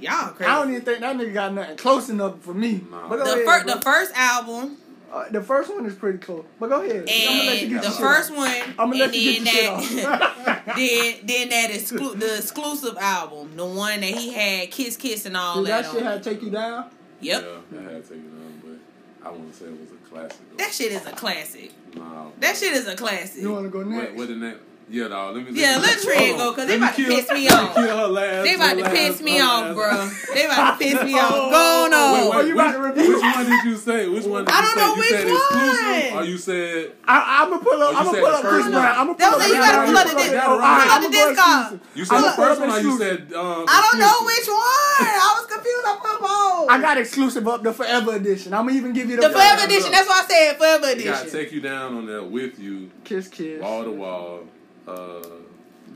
you. 0.00 0.08
Y'all 0.08 0.34
I 0.40 0.44
don't 0.60 0.70
even 0.70 0.82
think 0.82 1.00
that 1.00 1.16
nigga 1.16 1.32
got 1.34 1.54
nothing 1.54 1.76
close 1.76 2.08
enough 2.08 2.40
for 2.40 2.52
me. 2.54 2.80
Nah. 2.90 3.08
But 3.08 3.18
go 3.18 3.24
the, 3.24 3.32
ahead, 3.44 3.44
fir- 3.60 3.64
bro. 3.64 3.74
the 3.76 3.80
first 3.82 4.12
album 4.16 4.76
Uh, 5.12 5.28
the 5.30 5.42
first 5.42 5.72
one 5.72 5.84
is 5.86 5.94
pretty 5.94 6.18
close. 6.18 6.44
But 6.58 6.70
go 6.70 6.80
ahead. 6.82 7.06
I'm 7.08 7.36
gonna 7.38 7.50
let 7.50 7.60
you 7.60 7.62
and 7.66 7.70
get 7.70 7.82
the 7.82 7.88
your 7.88 7.98
first 7.98 8.30
off. 8.32 8.36
one, 8.38 8.48
I'm 8.78 8.90
gonna 8.90 8.96
let 8.96 9.14
you 9.14 9.42
get 9.44 9.54
your 9.54 9.80
shit 9.82 10.04
off. 10.06 10.64
then 10.76 11.14
then 11.24 11.48
that 11.50 11.70
exclu- 11.70 12.18
the 12.18 12.36
exclusive 12.38 12.96
album, 12.98 13.56
the 13.56 13.64
one 13.66 14.00
that 14.00 14.10
he 14.10 14.32
had 14.32 14.70
Kiss 14.72 14.96
Kiss 14.96 15.26
and 15.26 15.36
all 15.36 15.56
Did 15.62 15.66
that. 15.66 15.84
that 15.84 15.92
shit 15.92 16.00
on 16.02 16.06
had 16.12 16.22
to 16.22 16.30
take 16.30 16.42
you 16.42 16.50
down? 16.50 16.90
Yep, 17.20 17.44
Yeah, 17.72 17.78
I 17.78 17.82
had 17.82 18.02
to 18.04 18.08
take 18.14 18.22
You 18.24 18.30
Down, 18.30 18.62
but 18.64 19.28
I 19.28 19.30
wouldn't 19.30 19.54
say 19.54 19.66
it 19.66 19.80
was 19.80 19.90
a 19.92 20.08
classic. 20.12 20.40
Though. 20.50 20.56
that 20.56 20.72
shit 20.72 20.90
is 20.90 21.06
a 21.06 21.12
classic. 21.12 21.70
Nah, 21.94 22.26
That 22.40 22.56
shit 22.56 22.72
is 22.72 22.86
a 22.88 22.96
classic. 22.96 23.42
You 23.42 23.52
wanna 23.52 23.68
go 23.68 23.78
What, 23.80 23.88
next? 23.88 24.16
what 24.16 24.28
the 24.28 24.36
next? 24.36 24.60
Yeah, 24.92 25.08
dog. 25.08 25.34
Let 25.36 25.50
me. 25.50 25.58
Yeah, 25.58 25.76
me- 25.78 25.82
let 25.88 26.02
Trey 26.02 26.36
go, 26.36 26.48
on. 26.50 26.54
'cause 26.54 26.66
they 26.66 26.78
Let 26.78 26.80
me 26.80 26.84
about 26.86 26.96
to 26.96 27.02
kill- 27.02 27.16
piss 27.16 27.30
me 27.32 27.48
let 27.48 27.58
off. 27.58 27.74
Kill 27.74 27.96
her 27.96 28.06
last. 28.08 28.44
They 28.44 28.54
about 28.54 28.76
to 28.76 28.90
piss 28.90 29.20
me 29.22 29.40
off, 29.40 29.74
bro. 29.74 30.10
They 30.34 30.44
about 30.44 30.78
to 30.78 30.84
piss 30.84 31.02
me 31.02 31.14
off. 31.18 31.30
Go 31.32 31.50
Oh, 31.50 31.88
on. 31.88 32.12
Wait, 32.12 32.36
wait, 32.36 32.46
you 32.48 32.52
about 32.52 32.66
which, 32.66 32.74
to 32.76 33.00
review? 33.00 33.14
which 33.14 33.22
one 33.22 33.46
did 33.48 33.64
you 33.64 33.76
say? 33.76 34.08
Which 34.08 34.24
one 34.26 34.44
did 34.44 34.52
I 34.54 34.60
you 34.60 34.62
don't 34.62 34.74
say? 34.76 34.80
know 34.84 34.92
you 34.92 35.00
which 35.00 35.08
said 35.08 35.28
exclusive, 35.32 36.12
one. 36.12 36.22
or 36.22 36.26
you 36.28 36.36
said 36.38 36.92
I, 37.08 37.40
I'm 37.40 37.48
gonna 37.50 37.64
pull 37.64 37.82
up. 37.82 37.88
Oh, 37.94 37.96
I'm 37.96 38.04
gonna 38.04 38.10
said 38.12 38.20
pull 38.24 38.34
up 38.36 38.42
Chris. 38.44 38.66
Brown. 38.68 38.84
I'm 38.84 39.06
gonna 39.06 39.16
That 39.18 39.30
pull 39.32 39.38
was 39.38 39.46
up. 39.46 39.48
it, 39.48 39.54
you 39.56 39.60
gotta 39.64 39.86
pull 39.88 39.96
up 39.96 40.06
the 40.06 40.12
Chris 40.12 40.28
disc- 40.28 40.44
pull 40.44 40.58
up 40.60 40.62
I'm 40.62 41.02
the 41.02 41.08
gonna 41.08 41.16
disc 41.16 41.30
exclusive. 41.32 41.80
you 41.96 42.04
said 42.04 42.16
I'm 42.16 42.22
the 42.22 42.32
first 42.36 42.60
one, 42.60 42.70
or 42.70 42.80
you 42.84 42.98
said 43.00 43.18
um, 43.32 43.64
I 43.68 43.76
don't 43.88 43.98
know 43.98 44.16
which 44.28 44.48
one. 44.52 45.08
I 45.08 45.30
was 45.40 45.46
confused. 45.48 45.86
I 45.88 45.94
put 46.04 46.20
both. 46.20 46.68
I 46.68 46.76
got 46.84 46.98
exclusive 46.98 47.48
up 47.48 47.62
the 47.62 47.72
Forever 47.72 48.12
Edition. 48.16 48.52
I'm 48.52 48.66
gonna 48.68 48.76
even 48.76 48.92
give 48.92 49.08
you 49.08 49.16
the, 49.16 49.28
the 49.28 49.30
Forever 49.32 49.64
Edition. 49.64 49.90
That's 49.90 50.08
why 50.08 50.20
I 50.20 50.26
said 50.28 50.58
Forever 50.60 50.86
Edition. 50.92 51.12
gotta 51.12 51.30
take 51.30 51.50
you 51.52 51.60
down 51.64 51.96
on 51.96 52.04
that 52.12 52.28
with 52.30 52.58
you, 52.60 52.90
Kiss 53.04 53.28
Kiss. 53.28 53.60
wall 53.62 53.84
to 53.84 53.90
wall. 53.90 54.40
Uh, 54.86 55.22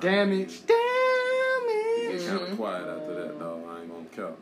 Damage. 0.01 0.61
It 0.69 0.69
Damage. 0.69 2.21
get 2.21 2.29
kind 2.29 2.51
of 2.51 2.57
quiet 2.57 2.89
after 2.89 3.15
that, 3.15 3.39
though. 3.39 3.63
I 3.69 3.81
ain't 3.81 3.91
gonna 3.91 4.05
count. 4.29 4.39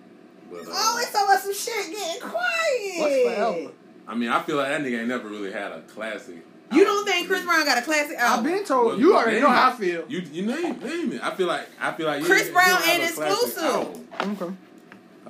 But 0.51 0.61
uh, 0.61 0.65
Oh, 0.69 0.99
it's 1.01 1.11
about 1.11 1.41
some 1.41 1.55
shit 1.55 1.91
getting 1.91 2.21
quiet. 2.23 2.99
What's 2.99 3.37
Forever? 3.37 3.73
I 4.07 4.15
mean, 4.15 4.29
I 4.29 4.43
feel 4.43 4.57
like 4.57 4.69
that 4.69 4.81
nigga 4.83 4.99
ain't 4.99 5.09
never 5.09 5.29
really 5.29 5.53
had 5.53 5.73
a 5.73 5.81
classic. 5.83 6.37
You 6.73 6.85
don't 6.85 7.07
think 7.07 7.29
Chris 7.29 7.45
Brown 7.45 7.65
got 7.65 7.79
a 7.79 7.83
classic 7.83 8.19
album? 8.19 8.47
I've 8.47 8.53
been 8.53 8.65
told. 8.65 8.87
Well, 8.87 8.99
You 9.01 9.17
already 9.17 9.41
know 9.41 9.49
how 9.49 9.71
I 9.71 9.73
feel. 9.75 10.05
You 10.09 10.21
you 10.33 10.45
name 10.47 10.79
name 10.81 11.13
it. 11.13 11.23
I 11.23 11.35
feel 11.35 11.47
like 11.47 11.69
I 11.81 11.93
feel 11.93 12.07
like 12.07 12.21
yeah, 12.23 12.27
Chris 12.27 12.47
he 12.47 12.53
Brown 12.53 12.69
don't 12.81 12.89
and 12.89 13.03
exclusive. 13.03 14.43
Okay. 14.43 14.55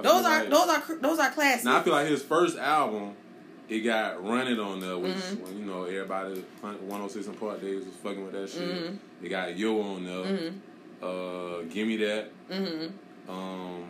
Those 0.00 0.24
are 0.24 0.40
like- 0.40 0.50
those 0.50 0.68
are 0.68 0.96
those 1.00 1.18
are 1.18 1.30
classics. 1.30 1.64
Now 1.64 1.78
I 1.78 1.82
feel 1.82 1.92
like 1.92 2.08
his 2.08 2.22
first 2.22 2.56
album, 2.56 3.14
it 3.68 3.80
got 3.80 4.22
running 4.24 4.58
on 4.58 4.80
there, 4.80 4.98
which 4.98 5.12
Mm-hmm. 5.14 5.42
when 5.44 5.58
you 5.58 5.64
know 5.64 5.84
everybody 5.84 6.44
106 6.60 7.26
and 7.26 7.38
Park 7.40 7.60
Days 7.60 7.84
was 7.84 7.94
fucking 8.02 8.24
with 8.24 8.32
that 8.34 8.48
shit. 8.50 8.62
Mhm. 8.62 8.98
It 9.22 9.28
got 9.28 9.56
Yo 9.56 9.80
on 9.80 10.04
there. 10.04 10.24
Mhm. 10.24 10.54
Uh, 11.02 11.62
give 11.72 11.86
me 11.88 11.96
that. 11.98 12.30
Mhm. 12.50 12.92
Um, 13.28 13.84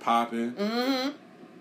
popping. 0.00 0.54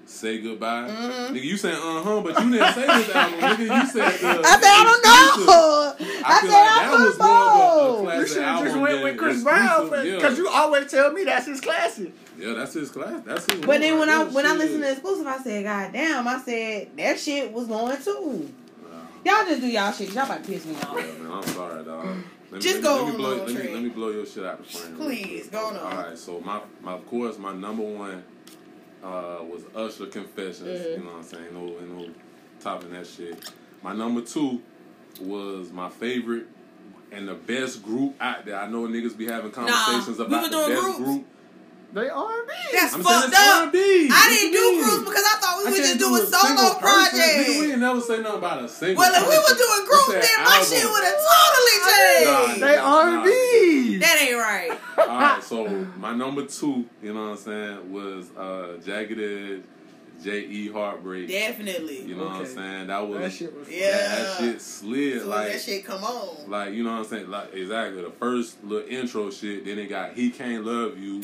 Say 0.09 0.39
goodbye. 0.39 0.89
Mhm. 0.89 1.29
Nigga, 1.29 1.43
you 1.43 1.55
said 1.55 1.75
uh 1.75 2.01
huh, 2.01 2.21
but 2.21 2.43
you 2.43 2.51
didn't 2.51 2.73
say 2.73 2.87
this 2.87 3.15
album. 3.15 3.39
Nigga, 3.39 3.59
you 3.59 3.87
said 3.87 4.11
the, 4.19 4.41
I 4.43 4.59
said 4.59 4.63
I 4.63 4.83
don't 4.83 5.03
know. 5.05 5.95
I, 6.25 6.33
I 6.33 6.41
feel 6.41 6.49
said 6.49 6.57
like 6.57 6.71
I 6.71 6.79
that 6.79 6.91
don't 6.91 7.05
was 7.05 7.19
more 7.19 7.29
of 7.29 7.99
a, 7.99 8.09
a 8.09 8.13
know. 8.15 8.19
You 8.19 8.27
should 8.27 8.43
have 8.43 8.63
just 8.63 8.77
went 8.79 9.03
with 9.03 9.17
Chris 9.17 9.43
Brown 9.43 9.81
exclusive. 9.81 10.15
because 10.15 10.37
yeah. 10.37 10.43
you 10.43 10.49
always 10.49 10.91
tell 10.91 11.13
me 11.13 11.23
that's 11.25 11.45
his 11.45 11.61
classic. 11.61 12.11
yeah, 12.39 12.53
that's 12.53 12.73
his 12.73 12.89
class. 12.89 13.21
That's 13.23 13.45
his. 13.45 13.61
But 13.61 13.81
then 13.81 13.99
when 13.99 14.09
I 14.09 14.23
there, 14.23 14.33
when 14.33 14.45
I 14.47 14.49
shit. 14.49 14.57
listened 14.57 14.81
to 14.81 14.91
exclusive, 14.91 15.27
I 15.27 15.37
said, 15.37 15.63
God 15.63 15.93
damn, 15.93 16.27
I 16.27 16.39
said 16.41 16.89
that 16.97 17.19
shit 17.19 17.53
was 17.53 17.67
going 17.67 18.01
too. 18.01 18.51
Nah. 18.81 18.97
Y'all 19.37 19.45
just 19.47 19.61
do 19.61 19.67
y'all 19.67 19.91
shit. 19.91 20.11
Y'all 20.11 20.23
about 20.25 20.43
to 20.43 20.51
piss 20.51 20.65
me 20.65 20.75
off. 20.75 20.95
Yeah, 20.97 21.03
man, 21.21 21.31
I'm 21.31 21.43
sorry, 21.43 21.83
dog. 21.85 22.17
Let 22.51 22.61
Just 22.61 22.75
let 22.77 22.83
go 22.83 22.95
let 22.95 23.05
me 23.05 23.11
on, 23.11 23.17
blow, 23.17 23.45
let 23.45 23.47
me, 23.47 23.73
let 23.73 23.83
me 23.83 23.89
blow 23.89 24.09
your 24.09 24.25
shit 24.25 24.43
out 24.43 24.57
the 24.57 24.63
frame. 24.63 24.95
Please, 24.95 25.49
quick. 25.49 25.51
go 25.51 25.67
on. 25.67 25.77
All 25.77 25.91
right, 25.91 26.17
so 26.17 26.39
my, 26.39 26.59
my 26.81 26.93
of 26.93 27.05
course 27.05 27.37
my 27.37 27.53
number 27.53 27.83
one 27.83 28.23
uh, 29.03 29.43
was 29.43 29.63
Usher 29.75 30.07
Confessions. 30.07 30.67
Mm-hmm. 30.67 30.89
You 30.89 31.05
know 31.05 31.11
what 31.11 31.17
I'm 31.17 31.23
saying? 31.23 31.53
No, 31.53 31.65
no 31.95 32.09
topping 32.59 32.91
that 32.91 33.07
shit. 33.07 33.51
My 33.81 33.93
number 33.93 34.21
two 34.21 34.61
was 35.21 35.71
my 35.71 35.89
favorite 35.89 36.47
and 37.11 37.27
the 37.27 37.33
best 37.33 37.83
group 37.83 38.15
out 38.21 38.45
there. 38.45 38.59
I 38.59 38.67
know 38.67 38.87
niggas 38.87 39.17
be 39.17 39.25
having 39.27 39.51
conversations 39.51 40.17
we 40.19 40.25
about 40.25 40.43
were 40.43 40.49
the 40.49 40.73
best 40.73 40.81
groups. 40.81 40.97
group. 40.97 41.25
They 41.91 42.07
R&B. 42.07 42.53
That's 42.71 42.93
I'm 42.93 43.01
saying 43.03 43.21
fucked 43.21 43.33
up. 43.33 43.61
R&B. 43.65 43.77
I 43.79 44.13
What 44.13 44.29
didn't 44.29 44.51
do 44.53 44.61
mean? 44.71 44.83
groups 44.83 45.09
because 45.09 45.23
I 45.25 45.35
thought 45.41 45.55
we 45.57 45.63
I 45.65 45.71
would 45.71 45.77
just 45.77 45.93
do 45.97 46.05
do 46.05 46.15
a 46.15 46.21
a 46.21 46.25
solo 46.27 46.79
person. 46.79 47.19
Nigga, 47.19 47.59
we 47.59 47.65
didn't 47.65 47.79
never 47.79 48.01
say 48.01 48.21
nothing 48.21 48.37
about 48.37 48.63
a 48.63 48.69
single. 48.69 48.99
Well, 49.01 49.11
if 49.15 49.23
we 49.25 49.37
were 49.41 49.57
doing 49.57 49.81
We 49.81 49.87
groups, 49.89 50.05
said 50.13 50.21
then 50.21 50.45
my 50.45 50.53
album. 50.53 50.69
shit 50.69 50.85
would 50.85 51.03
have 51.09 51.19
totally 51.33 51.77
changed. 51.89 52.61
Nah, 52.61 52.67
They 52.67 52.75
Nah. 52.77 53.25
R&B. 53.25 53.97
That 53.97 54.17
ain't 54.21 54.37
right. 54.37 54.79
All 54.99 55.19
right, 55.19 55.43
so 55.43 55.67
my 55.97 56.13
number 56.13 56.45
two, 56.45 56.85
you 57.01 57.13
know 57.13 57.23
what 57.23 57.29
I'm 57.31 57.37
saying, 57.37 57.91
was 57.91 58.29
uh, 58.37 58.77
Jagged 58.85 59.19
Edge, 59.19 59.63
J.E. 60.23 60.69
Heartbreak. 60.69 61.27
Definitely. 61.29 62.03
You 62.03 62.15
know 62.17 62.25
what 62.25 62.35
I'm 62.35 62.45
saying? 62.45 62.87
That 62.87 63.07
was 63.07 63.19
That 63.19 63.31
shit 63.31 63.57
was. 63.57 63.67
Yeah. 63.67 63.91
that, 63.97 64.09
that 64.19 64.37
shit 64.39 64.61
slid 64.61 65.21
So 65.21 65.27
like 65.29 65.53
that 65.53 65.61
shit 65.61 65.85
come 65.85 66.03
on. 66.03 66.49
like 66.51 66.73
you 66.73 66.83
know 66.83 66.91
what 66.91 66.99
I'm 66.99 67.05
saying? 67.05 67.29
Like 67.31 67.53
exactly 67.53 68.01
the 68.03 68.11
first 68.11 68.63
little 68.63 68.87
intro 68.87 69.31
shit. 69.31 69.65
Then 69.65 69.79
it 69.79 69.87
got 69.87 70.13
He 70.13 70.29
Can't 70.29 70.65
Love 70.65 70.97
You, 70.99 71.23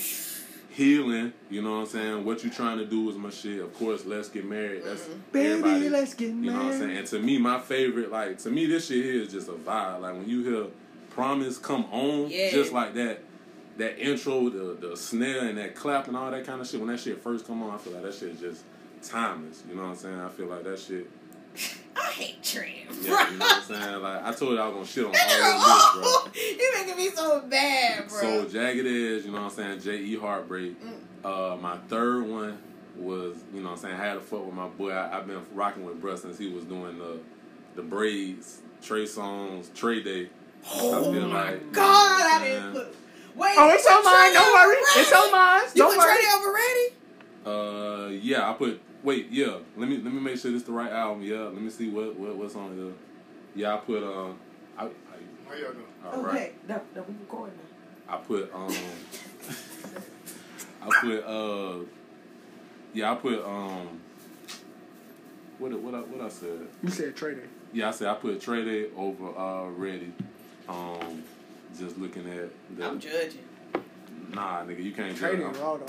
Healing. 0.75 1.31
You 1.49 1.61
know 1.61 1.71
what 1.71 1.77
I'm 1.77 1.85
saying? 1.85 2.25
What 2.25 2.43
you 2.43 2.49
trying 2.49 2.79
to 2.79 2.85
do 2.85 3.09
is 3.09 3.15
my 3.15 3.29
shit. 3.29 3.61
Of 3.61 3.73
course, 3.75 4.05
Let's 4.05 4.27
Get 4.27 4.43
Married. 4.43 4.83
That's 4.83 5.03
mm-hmm. 5.03 5.19
Baby, 5.31 5.47
everybody. 5.47 5.89
let's 5.89 6.13
get 6.13 6.27
You 6.27 6.51
know 6.51 6.63
what 6.65 6.73
I'm 6.73 6.79
saying? 6.79 6.97
And 6.97 7.07
to 7.07 7.19
me, 7.19 7.37
my 7.37 7.61
favorite, 7.61 8.11
like 8.11 8.39
to 8.39 8.49
me, 8.49 8.65
this 8.65 8.87
shit 8.87 9.05
here 9.05 9.21
is 9.21 9.31
just 9.31 9.47
a 9.47 9.53
vibe. 9.53 10.01
Like 10.01 10.15
when 10.15 10.27
you 10.27 10.43
hear 10.43 10.65
"Promise" 11.11 11.59
come 11.59 11.85
on, 11.93 12.29
Yeah. 12.29 12.51
just 12.51 12.73
like 12.73 12.93
that, 12.95 13.21
that 13.77 13.97
intro, 13.99 14.49
the 14.49 14.75
the 14.89 14.97
snare 14.97 15.47
and 15.47 15.57
that 15.57 15.75
clap 15.75 16.09
and 16.09 16.17
all 16.17 16.29
that 16.29 16.45
kind 16.45 16.59
of 16.59 16.67
shit. 16.67 16.81
When 16.81 16.89
that 16.89 16.99
shit 16.99 17.23
first 17.23 17.47
come 17.47 17.63
on, 17.63 17.73
I 17.73 17.77
feel 17.77 17.93
like 17.93 18.03
that 18.03 18.13
shit 18.13 18.31
is 18.31 18.41
just 18.41 18.63
timeless. 19.01 19.63
You 19.69 19.75
know 19.75 19.83
what 19.83 19.89
I'm 19.91 19.95
saying? 19.95 20.19
I 20.19 20.27
feel 20.27 20.47
like 20.47 20.65
that 20.65 20.77
shit. 20.77 21.09
I 21.95 22.11
hate 22.11 22.43
Trent. 22.43 22.69
Yeah, 23.01 23.31
you 23.31 23.37
know 23.37 23.45
what 23.45 23.55
I'm 23.57 23.63
saying? 23.63 24.01
Like 24.01 24.23
I 24.23 24.33
told 24.33 24.53
you 24.53 24.59
I 24.59 24.67
was 24.67 24.73
gonna 24.73 24.85
shit 24.85 25.05
on 25.05 25.11
That 25.11 25.93
all 25.95 26.01
nigga, 26.01 26.03
those 26.03 26.23
bro. 26.33 26.41
you 26.59 26.71
making 26.75 26.97
me 26.97 27.09
so 27.09 27.41
bad, 27.41 28.07
bro. 28.09 28.19
So 28.19 28.45
Jagged 28.49 28.85
Edge, 28.85 29.25
you 29.25 29.31
know 29.31 29.41
what 29.41 29.43
I'm 29.43 29.49
saying? 29.51 29.79
J.E. 29.81 30.15
Heartbreak. 30.17 30.75
Mm. 30.83 30.93
Uh, 31.23 31.55
my 31.57 31.77
third 31.89 32.27
one 32.27 32.57
was, 32.97 33.35
you 33.53 33.59
know 33.61 33.69
what 33.69 33.75
I'm 33.75 33.77
saying? 33.81 33.95
I 33.95 34.05
had 34.05 34.13
to 34.15 34.19
fuck 34.19 34.45
with 34.45 34.53
my 34.55 34.67
boy. 34.67 34.91
I, 34.91 35.17
I've 35.17 35.27
been 35.27 35.41
rocking 35.53 35.85
with 35.85 36.01
bruh 36.01 36.17
since 36.17 36.37
he 36.37 36.49
was 36.49 36.63
doing 36.65 36.97
the 36.97 37.19
the 37.75 37.81
braids, 37.81 38.61
Trey 38.81 39.03
Songz, 39.03 39.73
Trey 39.73 40.01
Day. 40.01 40.29
oh 40.73 41.09
I 41.09 41.13
feel 41.13 41.27
my 41.27 41.43
like, 41.51 41.71
God, 41.73 41.83
I 41.85 41.85
you 41.85 41.99
know 41.99 42.15
what 42.17 42.31
I'm 42.33 42.41
didn't 42.43 42.61
saying? 42.61 42.85
put. 42.85 42.95
Wait, 43.37 43.55
Oh, 43.57 43.69
it's 43.69 43.85
you 43.85 43.91
on 43.91 44.03
mine. 44.05 44.13
Trey 44.23 44.33
Don't 44.33 44.53
worry. 44.53 44.75
over 44.77 44.99
It's 45.01 45.13
on 45.13 45.31
mine. 45.31 45.61
You 45.73 45.81
Don't 45.81 45.89
put 45.91 45.97
worry. 45.99 46.15
Trey 46.15 46.31
over 46.37 46.53
ready? 46.53 46.87
Uh, 47.45 48.07
yeah, 48.21 48.49
I 48.49 48.53
put. 48.53 48.81
Wait, 49.05 49.27
yeah. 49.29 49.57
Let 49.77 49.87
me 49.87 49.97
let 49.97 50.11
me 50.11 50.19
make 50.19 50.37
sure 50.39 50.51
this 50.51 50.63
the 50.63 50.71
right 50.71 50.91
album. 50.91 51.21
Yeah, 51.23 51.41
let 51.43 51.61
me 51.61 51.69
see 51.69 51.89
what, 51.89 52.15
what 52.17 52.35
what's 52.35 52.55
on 52.55 52.75
here. 52.75 52.91
Yeah, 53.55 53.75
I 53.75 53.77
put. 53.77 54.03
Uh, 54.03 54.29
I, 54.77 54.85
I, 54.85 54.87
How 55.47 55.53
y'all 55.53 55.73
doing? 55.73 55.85
all 56.11 56.21
right. 56.23 56.35
Okay, 56.35 56.51
no, 56.67 56.81
no, 56.95 57.01
we 57.03 57.13
recording 57.21 57.55
now. 57.55 58.15
I 58.15 58.17
put 58.17 58.51
um 58.53 58.75
I 60.81 60.89
put 61.01 61.23
uh 61.25 61.77
yeah 62.93 63.11
I 63.11 63.15
put 63.15 63.43
um 63.43 63.99
what 65.57 65.71
what 65.81 65.95
I 65.95 65.99
what 66.01 66.21
I 66.21 66.29
said 66.29 66.67
You 66.83 66.89
said 66.89 67.15
Trey 67.15 67.33
Day. 67.35 67.41
yeah 67.73 67.87
I 67.87 67.91
said 67.91 68.07
I 68.09 68.13
put 68.13 68.39
Trey 68.41 68.63
Day 68.63 68.89
over 68.95 69.35
uh 69.35 69.69
Ready 69.69 70.13
um 70.69 71.23
just 71.79 71.97
looking 71.97 72.29
at 72.29 72.49
the 72.77 72.85
I'm 72.87 72.99
judging. 72.99 73.39
nah 74.31 74.63
nigga 74.63 74.83
you 74.83 74.91
can't 74.91 75.17
Trey 75.17 75.37
judge 75.37 75.53
Day 75.55 75.59
raw 75.61 75.77
though. 75.77 75.85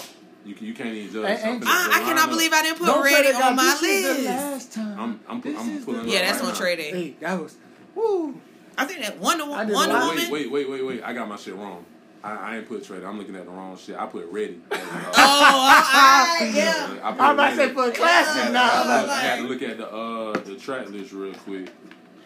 You 0.47 0.55
can, 0.55 0.66
you 0.66 0.74
can't 0.74 0.94
even 0.94 1.12
judge 1.12 1.28
Ain't- 1.30 1.40
something 1.40 1.68
ain't- 1.68 1.68
I, 1.68 2.01
I 2.01 2.05
cannot 2.05 2.28
believe 2.30 2.53
I 2.53 2.62
didn't 2.62 2.78
put 2.78 2.86
Don't 2.86 3.03
ready 3.05 3.26
say 3.26 3.32
they 3.32 3.42
on 3.42 3.57
my 3.57 3.62
this 3.64 3.80
shit 3.80 4.03
the 4.05 4.09
list. 4.14 4.26
last 4.28 4.72
time. 4.72 4.99
I'm- 5.01 5.20
I'm 5.28 5.40
This 5.40 5.61
I'm 5.61 5.70
is 5.76 5.84
pulling 5.84 6.03
the 6.07 6.09
Yeah, 6.12 6.20
that's 6.20 6.38
right 6.38 6.47
on 6.49 6.53
now. 6.55 6.59
Trey 6.59 6.76
Day. 6.76 6.90
Hey, 6.90 7.16
that 7.20 7.40
was. 7.40 7.57
Woo. 7.94 8.40
I 8.78 8.84
think 8.84 9.01
that 9.01 9.18
Wonder, 9.18 9.44
I 9.53 9.64
did 9.64 9.74
Wonder 9.74 9.97
a. 9.97 10.07
Woman. 10.07 10.30
wait 10.30 10.51
wait 10.51 10.51
wait 10.51 10.68
wait 10.70 10.86
wait 10.86 11.03
I 11.03 11.12
got 11.14 11.28
my 11.28 11.36
shit 11.36 11.55
wrong 11.57 11.84
I, 12.22 12.32
I 12.34 12.57
ain't 12.59 12.68
put 12.68 12.84
Trey 12.84 13.03
I'm 13.05 13.16
looking 13.18 13.34
at 13.36 13.44
the 13.47 13.51
wrong 13.51 13.76
shit 13.78 13.97
I 13.99 14.05
put 14.07 14.26
Ready 14.30 14.61
Oh, 14.70 14.76
alright, 14.78 16.55
yeah. 16.55 16.99
I 17.03 17.12
put 17.12 17.20
I'm 17.20 17.34
about 17.34 17.51
to 17.51 17.57
say 17.57 17.62
Ready. 17.62 17.74
for 17.74 17.84
a 17.84 17.88
I 17.88 17.90
classic 17.92 18.53
now. 18.53 18.62
I 18.62 18.66
had 18.66 19.05
to- 19.07 19.12
I 19.12 19.16
had 19.20 19.36
to 19.38 19.42
look 19.44 19.62
at 19.62 19.78
the 19.78 19.90
uh 19.90 20.32
the 20.40 20.57
track 20.57 20.88
list 20.90 21.12
real 21.12 21.32
quick. 21.34 21.68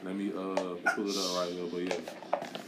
Let 0.05 0.17
me 0.17 0.31
uh 0.31 0.35
pull 0.95 1.09
it 1.09 1.17
up 1.17 1.37
right 1.37 1.51
here, 1.53 1.67
but 1.71 1.83
yeah. 1.83 2.60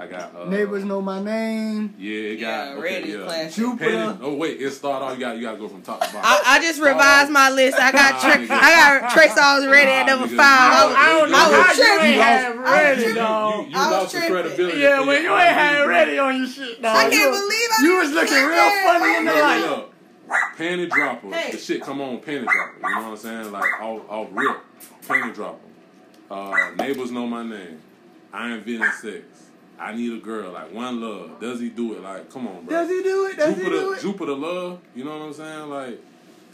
I 0.00 0.06
got 0.06 0.34
uh 0.36 0.44
Neighbors 0.44 0.84
know 0.84 1.02
my 1.02 1.20
name. 1.20 1.92
Yeah, 1.98 2.12
it 2.14 2.36
got 2.40 2.68
Yeah, 2.68 2.72
okay, 2.74 2.80
Ready 2.82 3.08
yeah. 3.10 3.24
classic. 3.24 3.54
Jupiter. 3.56 3.90
Penny- 3.90 4.18
oh 4.22 4.34
wait, 4.34 4.60
it 4.60 4.70
start 4.70 5.02
off 5.02 5.14
you 5.14 5.20
got 5.20 5.36
you 5.36 5.42
gotta 5.42 5.58
go 5.58 5.68
from 5.68 5.82
top 5.82 6.00
to 6.00 6.06
bottom. 6.12 6.20
I, 6.22 6.40
I 6.46 6.60
just 6.60 6.80
revised 6.80 7.30
my 7.32 7.50
list. 7.50 7.76
I 7.80 7.90
got 7.90 8.12
Nah, 8.14 8.20
Trey, 8.20 8.46
nigga. 8.46 8.50
I 8.50 9.00
got 9.00 9.10
Trey 9.12 9.26
Songz 9.28 9.70
ready 9.70 9.90
at 9.90 10.06
number 10.06 10.26
nigga. 10.28 10.36
five. 10.36 10.72
I 10.72 10.86
was- 10.86 10.96
I 10.96 11.18
don't 11.18 11.30
know 11.32 11.36
I 11.36 11.48
was 11.48 11.56
how 11.58 11.72
you 11.72 11.84
tripping. 11.84 12.06
ain't 12.06 12.14
You 12.14 12.20
have 12.22 12.56
lost- 12.56 12.70
ready, 12.72 13.02
you, 13.02 13.14
dog. 13.14 13.64
you, 13.64 13.70
you 13.70 13.76
lost 13.76 14.12
the 14.12 14.18
tripping. 14.20 14.34
credibility. 14.34 14.78
Yeah, 14.78 14.98
when 15.00 15.06
your 15.08 15.16
you 15.22 15.38
ain't 15.38 15.56
R&B, 15.56 15.58
had 15.58 15.76
bro. 15.78 15.86
ready 15.88 16.18
on 16.18 16.36
your 16.38 16.46
shit, 16.48 16.82
dog. 16.82 16.96
I 16.96 17.00
can't 17.02 17.12
you, 17.14 17.24
believe 17.24 17.68
I 17.70 17.82
you 17.82 17.88
didn't 17.88 17.98
was 17.98 18.10
looking 18.14 18.46
real 18.46 18.70
funny 18.86 19.16
in 19.18 19.24
the 19.24 19.32
light. 19.32 19.60
look, 19.60 19.94
Panty 20.58 20.90
dropper. 20.90 21.32
Hey. 21.34 21.52
The 21.52 21.58
shit 21.58 21.82
come 21.82 22.00
on 22.00 22.18
panty 22.18 22.44
dropper. 22.46 22.74
You 22.82 22.94
know 22.94 23.02
what 23.02 23.10
I'm 23.10 23.16
saying? 23.16 23.50
Like 23.50 23.80
off 23.80 24.02
off 24.08 24.28
rip. 24.32 24.58
Panty 25.08 25.34
dropper. 25.34 25.58
Uh, 26.30 26.70
neighbors 26.76 27.10
know 27.10 27.26
my 27.26 27.42
name. 27.42 27.80
I 28.32 28.50
am 28.50 28.62
Villain 28.62 28.90
Six. 29.00 29.24
I 29.80 29.94
need 29.94 30.12
a 30.12 30.20
girl, 30.20 30.52
like 30.52 30.72
one 30.72 31.00
love. 31.00 31.40
Does 31.40 31.60
he 31.60 31.68
do 31.70 31.94
it? 31.94 32.02
Like, 32.02 32.30
come 32.32 32.46
on, 32.48 32.64
bro. 32.64 32.76
Does 32.76 32.88
he 32.88 33.02
do 33.02 33.26
it? 33.26 33.36
Does 33.36 33.54
Jupiter, 33.54 33.64
he 33.74 33.80
do 33.80 33.92
it? 33.92 34.00
Jupiter 34.00 34.32
love. 34.34 34.80
You 34.94 35.04
know 35.04 35.18
what 35.18 35.26
I'm 35.26 35.32
saying? 35.32 35.68
Like, 35.70 36.00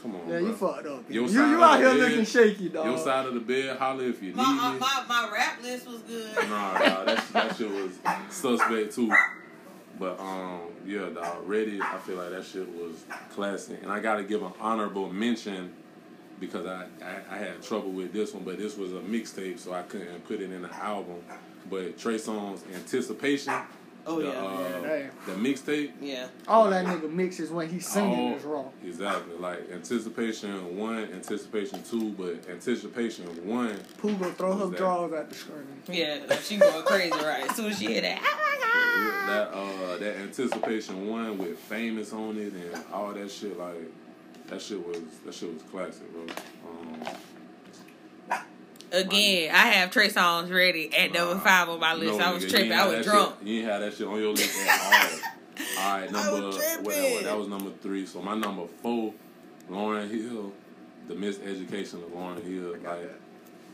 come 0.02 0.14
on, 0.16 0.20
Yeah, 0.28 0.38
bro. 0.40 0.46
you 0.48 0.52
fucked 0.54 0.86
up. 0.86 1.10
Your 1.10 1.22
You, 1.22 1.28
side 1.28 1.50
you 1.50 1.64
out 1.64 1.78
here 1.78 1.88
bed, 1.94 1.98
looking 2.10 2.24
shaky, 2.26 2.68
dog. 2.68 2.86
Your 2.86 2.98
side 2.98 3.26
of 3.26 3.34
the 3.34 3.40
bed, 3.40 3.76
holler 3.78 4.04
if 4.04 4.22
you 4.22 4.28
need 4.28 4.36
My, 4.36 4.42
uh, 4.62 4.72
me. 4.74 4.78
my 4.78 5.04
my 5.08 5.30
rap 5.32 5.62
list 5.62 5.86
was 5.86 6.00
good. 6.02 6.34
Nah, 6.36 6.72
nah, 6.78 7.04
that, 7.04 7.24
that 7.32 7.56
shit 7.56 7.70
was 7.70 7.92
suspect 8.30 8.94
too. 8.94 9.12
But 9.98 10.18
um, 10.20 10.60
yeah, 10.84 11.08
dog, 11.14 11.48
Ready. 11.48 11.80
I 11.80 11.98
feel 11.98 12.16
like 12.16 12.30
that 12.30 12.44
shit 12.44 12.68
was 12.68 13.04
classic, 13.34 13.80
and 13.82 13.90
I 13.92 14.00
gotta 14.00 14.24
give 14.24 14.42
an 14.42 14.52
honorable 14.60 15.10
mention 15.12 15.72
because 16.40 16.66
I, 16.66 16.86
I 17.02 17.36
I 17.36 17.38
had 17.38 17.62
trouble 17.62 17.90
with 17.92 18.12
this 18.12 18.34
one, 18.34 18.44
but 18.44 18.58
this 18.58 18.76
was 18.76 18.92
a 18.92 18.96
mixtape, 19.00 19.58
so 19.60 19.72
I 19.72 19.82
couldn't 19.82 20.26
put 20.26 20.40
it 20.40 20.50
in 20.50 20.64
an 20.64 20.70
album. 20.82 21.22
But 21.70 21.98
Trey 21.98 22.14
Songz 22.16 22.60
Anticipation, 22.74 23.54
Oh 24.06 24.20
the 24.20 24.26
yeah, 24.26 24.32
uh, 24.32 24.80
Yeah, 24.96 25.06
the 25.26 25.32
mixtape. 25.32 25.92
yeah. 26.00 26.26
All 26.46 26.68
that 26.68 26.84
nigga 26.84 27.10
mixes 27.10 27.50
when 27.50 27.70
he's 27.70 27.88
singing 27.88 28.32
all- 28.32 28.36
is 28.36 28.44
wrong. 28.44 28.70
Exactly, 28.86 29.34
like 29.38 29.70
Anticipation 29.72 30.76
One, 30.76 31.04
Anticipation 31.14 31.82
Two, 31.82 32.10
but 32.10 32.46
Anticipation 32.50 33.24
One 33.48 33.78
Pooh 33.96 34.12
gonna 34.16 34.32
throw 34.34 34.56
her 34.58 34.66
that? 34.66 34.76
drawers 34.76 35.12
at 35.14 35.30
the 35.30 35.34
screen. 35.34 35.64
Yeah, 35.90 36.36
she 36.42 36.58
going 36.58 36.84
crazy 36.84 37.12
right 37.12 37.48
as 37.48 37.56
soon 37.56 37.70
as 37.70 37.78
she 37.78 37.86
hear 37.86 38.02
that. 38.02 38.20
Oh 38.22 39.24
that 39.26 39.48
uh 39.54 39.96
that 39.98 40.16
anticipation 40.18 41.08
one 41.08 41.38
with 41.38 41.58
famous 41.58 42.12
on 42.12 42.36
it 42.36 42.52
and 42.52 42.84
all 42.92 43.10
that 43.12 43.30
shit 43.30 43.58
like 43.58 43.74
that 44.48 44.60
shit 44.60 44.86
was 44.86 44.98
that 45.24 45.32
shit 45.34 45.52
was 45.54 45.62
classic, 45.62 46.12
bro. 46.12 46.22
Um, 46.68 47.16
Again, 48.94 49.54
I 49.54 49.66
have 49.68 49.90
Trey 49.90 50.08
Songz 50.08 50.50
ready 50.50 50.94
at 50.94 51.12
number 51.12 51.38
five 51.40 51.68
on 51.68 51.80
my 51.80 51.94
list. 51.94 52.18
no, 52.18 52.24
I 52.24 52.32
was 52.32 52.44
nigga, 52.44 52.50
tripping. 52.50 52.72
I 52.72 52.86
was 52.86 52.96
that 52.96 53.04
drunk. 53.04 53.34
Shit, 53.38 53.48
you 53.48 53.58
ain't 53.60 53.68
had 53.68 53.78
that 53.82 53.94
shit 53.94 54.06
on 54.06 54.20
your 54.20 54.32
list 54.32 54.68
at 54.68 54.80
all. 54.80 55.20
all 55.78 55.98
right, 55.98 56.12
number 56.12 56.46
was 56.46 56.56
what, 56.56 56.64
that, 56.64 56.84
tripping. 56.84 57.24
that 57.24 57.38
was 57.38 57.48
number 57.48 57.70
three. 57.82 58.06
So 58.06 58.22
my 58.22 58.34
number 58.34 58.66
four, 58.82 59.12
Lauryn 59.70 60.10
Hill, 60.10 60.52
the 61.08 61.14
miseducation 61.14 61.94
of 61.94 62.10
Lauryn 62.12 62.44
Hill, 62.44 62.76
like 62.84 63.10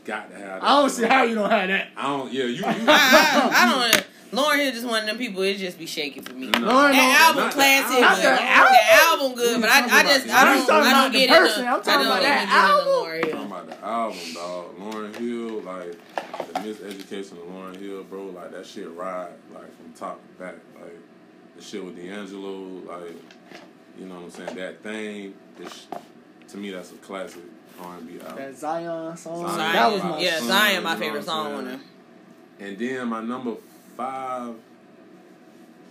got 0.05 0.29
to 0.31 0.37
have. 0.37 0.61
That 0.61 0.63
I 0.63 0.81
don't 0.81 0.89
see 0.89 1.05
how 1.05 1.23
you 1.23 1.35
don't 1.35 1.49
have 1.49 1.67
that. 1.67 1.89
I 1.95 2.03
don't. 2.03 2.31
Yeah, 2.31 2.43
you. 2.45 2.49
you 2.55 2.63
I, 2.67 2.73
I, 2.87 3.49
I 3.53 3.91
don't. 3.91 4.07
Lauryn 4.31 4.57
Hill 4.59 4.71
just 4.71 4.85
one 4.87 5.01
of 5.01 5.05
them 5.07 5.17
people. 5.17 5.41
It 5.43 5.57
just 5.57 5.77
be 5.77 5.85
shaking 5.85 6.23
for 6.23 6.33
me. 6.33 6.47
No. 6.47 6.59
Lauryn 6.59 6.91
That 6.91 6.93
don't- 6.93 7.21
album 7.21 7.43
not 7.43 7.49
the 7.51 7.55
classic. 7.55 8.01
album. 8.01 8.01
but 8.01 8.01
Not 8.01 8.37
the 8.37 8.43
album. 8.43 8.73
The 8.73 8.93
album 8.93 9.35
good, 9.35 9.61
but 9.61 9.69
I, 9.69 9.99
I 9.99 10.03
just 10.03 10.29
I 10.29 10.43
don't 10.45 10.69
I 10.71 11.03
don't 11.03 11.11
get 11.11 11.29
person. 11.29 11.59
into. 11.61 11.71
I'm 11.71 11.83
talking 11.83 11.93
don't 11.99 12.07
about 12.07 12.21
get 12.21 12.29
that 12.29 12.43
into 12.43 12.55
album. 12.55 12.93
Lauryn 12.93 13.21
talking 13.21 13.37
Hill. 13.37 13.45
about 13.45 13.67
the 13.69 13.85
album, 13.85 14.33
dog. 14.33 14.77
Lauryn 14.79 15.15
Hill, 15.17 15.61
like 15.61 15.91
the 16.53 16.59
miseducation 16.59 17.31
of 17.33 17.37
Lauryn 17.49 17.79
Hill, 17.79 18.03
bro. 18.05 18.25
Like 18.27 18.51
that 18.51 18.65
shit 18.65 18.89
ride 18.95 19.31
like 19.53 19.75
from 19.77 19.93
top 19.93 20.21
to 20.21 20.43
back. 20.43 20.55
Like 20.81 20.95
the 21.57 21.61
shit 21.61 21.83
with 21.83 21.95
D'Angelo, 21.97 22.51
like 22.87 23.15
you 23.99 24.05
know 24.05 24.15
what 24.15 24.23
I'm 24.23 24.31
saying. 24.31 24.55
That 24.55 24.81
thing, 24.81 25.33
this, 25.57 25.87
to 26.49 26.57
me, 26.57 26.71
that's 26.71 26.91
a 26.91 26.95
classic 26.95 27.41
R&B 27.79 28.19
album. 28.21 28.35
That 28.37 28.55
Zion 28.57 29.17
song. 29.17 29.47
Zion. 29.47 29.73
That 29.73 29.91
was 29.91 30.03
my 30.03 30.19
yeah, 30.19 30.39
son, 30.39 30.47
Zion, 30.47 30.83
my 30.83 30.95
favorite 30.95 31.23
song 31.25 31.53
on 31.53 31.65
saying? 31.65 31.79
there. 32.59 32.67
And 32.69 32.77
then 32.77 33.07
my 33.09 33.21
number 33.21 33.55
five, 33.95 34.55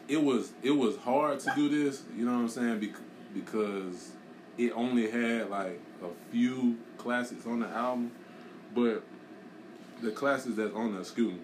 it 0.08 0.22
was 0.22 0.52
it 0.62 0.72
was 0.72 0.96
hard 0.96 1.40
to 1.40 1.52
do 1.54 1.68
this. 1.68 2.02
You 2.16 2.24
know 2.26 2.32
what 2.32 2.40
I'm 2.40 2.48
saying? 2.48 2.80
Bec- 2.80 3.00
because 3.34 4.10
it 4.58 4.72
only 4.74 5.10
had 5.10 5.48
like 5.50 5.80
a 6.02 6.08
few 6.32 6.76
classics 6.98 7.46
on 7.46 7.60
the 7.60 7.68
album, 7.68 8.10
but 8.74 9.02
the 10.02 10.10
classics 10.10 10.56
that's 10.56 10.74
on 10.74 10.92
there, 10.92 11.00
excuse 11.02 11.32
me, 11.32 11.40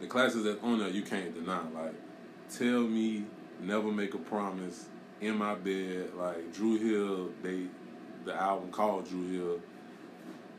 the 0.00 0.06
classics 0.06 0.44
that's 0.44 0.62
on 0.62 0.78
there, 0.78 0.88
you 0.88 1.02
can't 1.02 1.34
deny. 1.34 1.60
Like, 1.74 1.94
tell 2.50 2.80
me, 2.82 3.24
never 3.60 3.90
make 3.90 4.14
a 4.14 4.18
promise. 4.18 4.86
In 5.20 5.38
my 5.38 5.54
bed, 5.54 6.10
like 6.14 6.52
Dru 6.52 6.76
Hill, 6.78 7.30
they 7.42 7.66
the 8.26 8.34
album 8.34 8.70
called 8.70 9.08
Dru 9.08 9.26
Hill. 9.30 9.60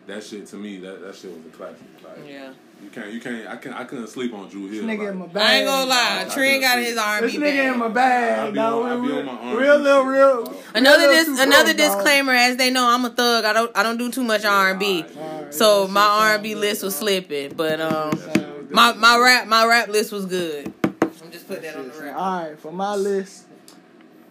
That 0.07 0.23
shit 0.23 0.47
to 0.47 0.55
me, 0.55 0.77
that, 0.79 1.01
that 1.01 1.15
shit 1.15 1.31
was 1.35 1.45
a 1.45 1.49
classic. 1.49 1.81
Like, 2.03 2.27
Yeah. 2.27 2.53
You 2.83 2.89
can't, 2.89 3.11
you 3.11 3.19
can't. 3.19 3.47
I 3.47 3.55
can, 3.57 3.73
I 3.73 3.83
couldn't 3.83 4.07
sleep 4.07 4.33
on 4.33 4.49
Dru 4.49 4.67
Hill. 4.67 4.69
This 4.69 4.79
Hill. 4.81 4.89
nigga 4.89 4.99
like, 4.99 5.09
in 5.09 5.17
my 5.17 5.25
bag. 5.27 5.43
I 5.43 5.55
ain't 5.57 5.65
gonna 5.67 5.85
lie. 5.89 6.25
I 6.25 6.29
Trent 6.33 6.61
got 6.61 6.77
his 6.79 6.93
see. 6.93 6.99
R&B 6.99 7.27
This 7.27 7.35
nigga 7.35 7.73
in 7.73 7.79
my 7.79 7.87
bag. 7.89 7.93
bag. 7.95 8.39
I 8.39 8.49
be 8.51 8.55
dog. 8.55 8.85
on- 8.85 8.91
I 8.91 8.95
be 8.95 9.07
real, 9.07 9.19
on 9.19 9.25
my 9.25 9.31
R&B 9.33 9.57
real 9.63 9.77
little 9.77 10.03
shit, 10.03 10.11
real. 10.13 10.61
Another 10.75 11.03
real 11.03 11.11
dis- 11.11 11.25
too 11.27 11.33
another 11.43 11.73
close, 11.73 11.87
dog. 11.87 11.97
disclaimer, 11.97 12.33
as 12.33 12.57
they 12.57 12.69
know, 12.71 12.87
I'm 12.87 13.05
a 13.05 13.09
thug. 13.09 13.45
I 13.45 13.53
don't 13.53 13.71
I 13.77 13.83
don't 13.83 13.97
do 13.97 14.11
too 14.11 14.23
much 14.23 14.45
R 14.45 14.71
and 14.71 14.79
B. 14.79 15.05
So 15.51 15.87
my 15.87 16.01
R 16.01 16.33
and 16.35 16.43
B 16.43 16.55
list 16.55 16.83
was 16.83 16.95
slipping, 16.95 17.53
but 17.55 17.79
um, 17.81 18.11
That 18.11 18.35
shit 18.35 18.47
was 18.57 18.71
my 18.71 18.93
my 18.93 19.17
rap 19.19 19.47
my 19.47 19.65
rap 19.65 19.89
list 19.89 20.11
was 20.11 20.25
good. 20.25 20.73
I'm 20.83 21.31
just 21.31 21.47
putting 21.47 21.63
that 21.63 21.75
on 21.75 21.87
the 21.89 21.93
rap. 22.01 22.15
All 22.17 22.43
right, 22.43 22.59
for 22.59 22.71
my 22.71 22.95
list, 22.95 23.45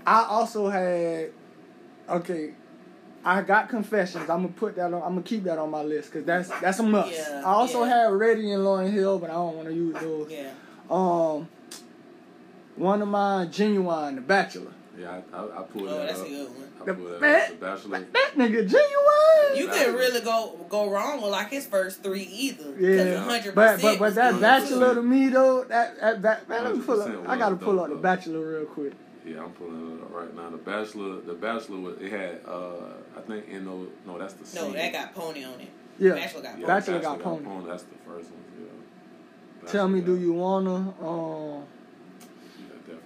I 0.06 0.24
also 0.24 0.68
had. 0.68 1.30
Okay, 2.08 2.52
I 3.26 3.42
got 3.42 3.68
confessions. 3.68 4.30
I'm 4.30 4.42
gonna 4.42 4.48
put 4.48 4.76
that 4.76 4.86
on. 4.86 5.02
I'm 5.02 5.10
gonna 5.10 5.22
keep 5.22 5.42
that 5.44 5.58
on 5.58 5.70
my 5.70 5.82
list 5.82 6.12
because 6.12 6.24
that's 6.24 6.48
that's 6.60 6.78
a 6.78 6.84
must. 6.84 7.12
Yeah, 7.12 7.42
I 7.44 7.48
also 7.48 7.82
yeah. 7.82 8.04
had 8.04 8.12
Ready 8.12 8.52
and 8.52 8.64
Lauren 8.64 8.90
Hill, 8.92 9.18
but 9.18 9.30
I 9.30 9.34
don't 9.34 9.56
want 9.56 9.68
to 9.68 9.74
use 9.74 9.96
those. 10.00 10.30
Yeah. 10.30 10.52
Um, 10.88 11.48
one 12.76 13.02
of 13.02 13.08
mine, 13.08 13.48
Ginuwine, 13.48 14.14
The 14.14 14.20
Bachelor. 14.20 14.70
Yeah, 14.96 15.20
I, 15.32 15.36
I, 15.36 15.60
I 15.60 15.62
pulled 15.64 15.88
Oh, 15.88 15.98
that 15.98 16.06
that's 16.08 16.20
up. 16.20 16.26
a 16.26 16.30
good 16.30 16.48
one. 16.50 16.68
I 16.80 16.84
The 16.84 16.94
pulled 16.94 17.20
that 17.20 17.42
up. 17.42 17.48
The 17.48 17.66
Bachelor. 17.66 17.98
That 18.12 18.32
nigga 18.36 18.68
Ginuwine. 18.68 19.56
You 19.58 19.68
couldn't 19.68 19.94
really 19.94 20.20
go 20.20 20.64
go 20.68 20.88
wrong 20.88 21.20
with 21.20 21.32
like 21.32 21.50
his 21.50 21.66
first 21.66 22.04
three 22.04 22.22
either. 22.22 22.74
Yeah, 22.78 23.26
100% 23.26 23.54
but 23.54 23.54
but 23.54 23.82
but 23.82 24.00
was 24.00 24.14
that 24.14 24.32
good. 24.34 24.40
Bachelor 24.40 24.94
to 24.94 25.02
me 25.02 25.28
though, 25.30 25.64
that 25.64 26.00
that, 26.00 26.22
that 26.22 26.48
man, 26.48 26.64
let 26.64 26.76
me 26.76 26.82
pull 26.82 27.02
up. 27.02 27.28
I 27.28 27.36
gotta 27.36 27.56
pull 27.56 27.74
dope, 27.74 27.84
up 27.84 27.90
the. 27.90 27.96
Bachelor 27.96 28.58
real 28.58 28.66
quick. 28.66 28.92
Yeah, 29.26 29.42
I'm 29.42 29.50
pulling 29.50 29.98
it 29.98 30.02
up 30.04 30.14
right 30.14 30.34
now. 30.36 30.50
The 30.50 30.56
Bachelor. 30.56 31.20
The 31.20 31.34
Bachelor. 31.34 31.80
Was, 31.80 31.98
it 32.00 32.12
had. 32.12 32.40
Uh, 32.46 32.94
I 33.16 33.20
think 33.22 33.48
in 33.48 33.64
no. 33.64 33.88
No, 34.06 34.18
that's 34.18 34.34
the. 34.34 34.44
No, 34.44 34.62
single. 34.62 34.72
that 34.74 34.92
got 34.92 35.14
pony 35.14 35.44
on 35.44 35.60
it. 35.60 35.68
Yeah, 35.98 36.14
Bachelor 36.14 36.42
got 36.42 36.58
Yeah, 36.58 36.66
pony. 36.66 36.66
Bachelor 36.66 37.00
got 37.00 37.22
Pony. 37.22 37.66
That's 37.66 37.82
the 37.82 37.94
first 38.06 38.30
one. 38.30 38.42
Yeah. 39.64 39.72
Tell 39.72 39.88
me, 39.88 40.00
Bachelor 40.00 40.16
do 40.16 40.22
you 40.22 40.32
wanna? 40.34 40.74
Um, 40.76 41.64
Yeah, 42.60 42.66
definitely. 42.78 43.02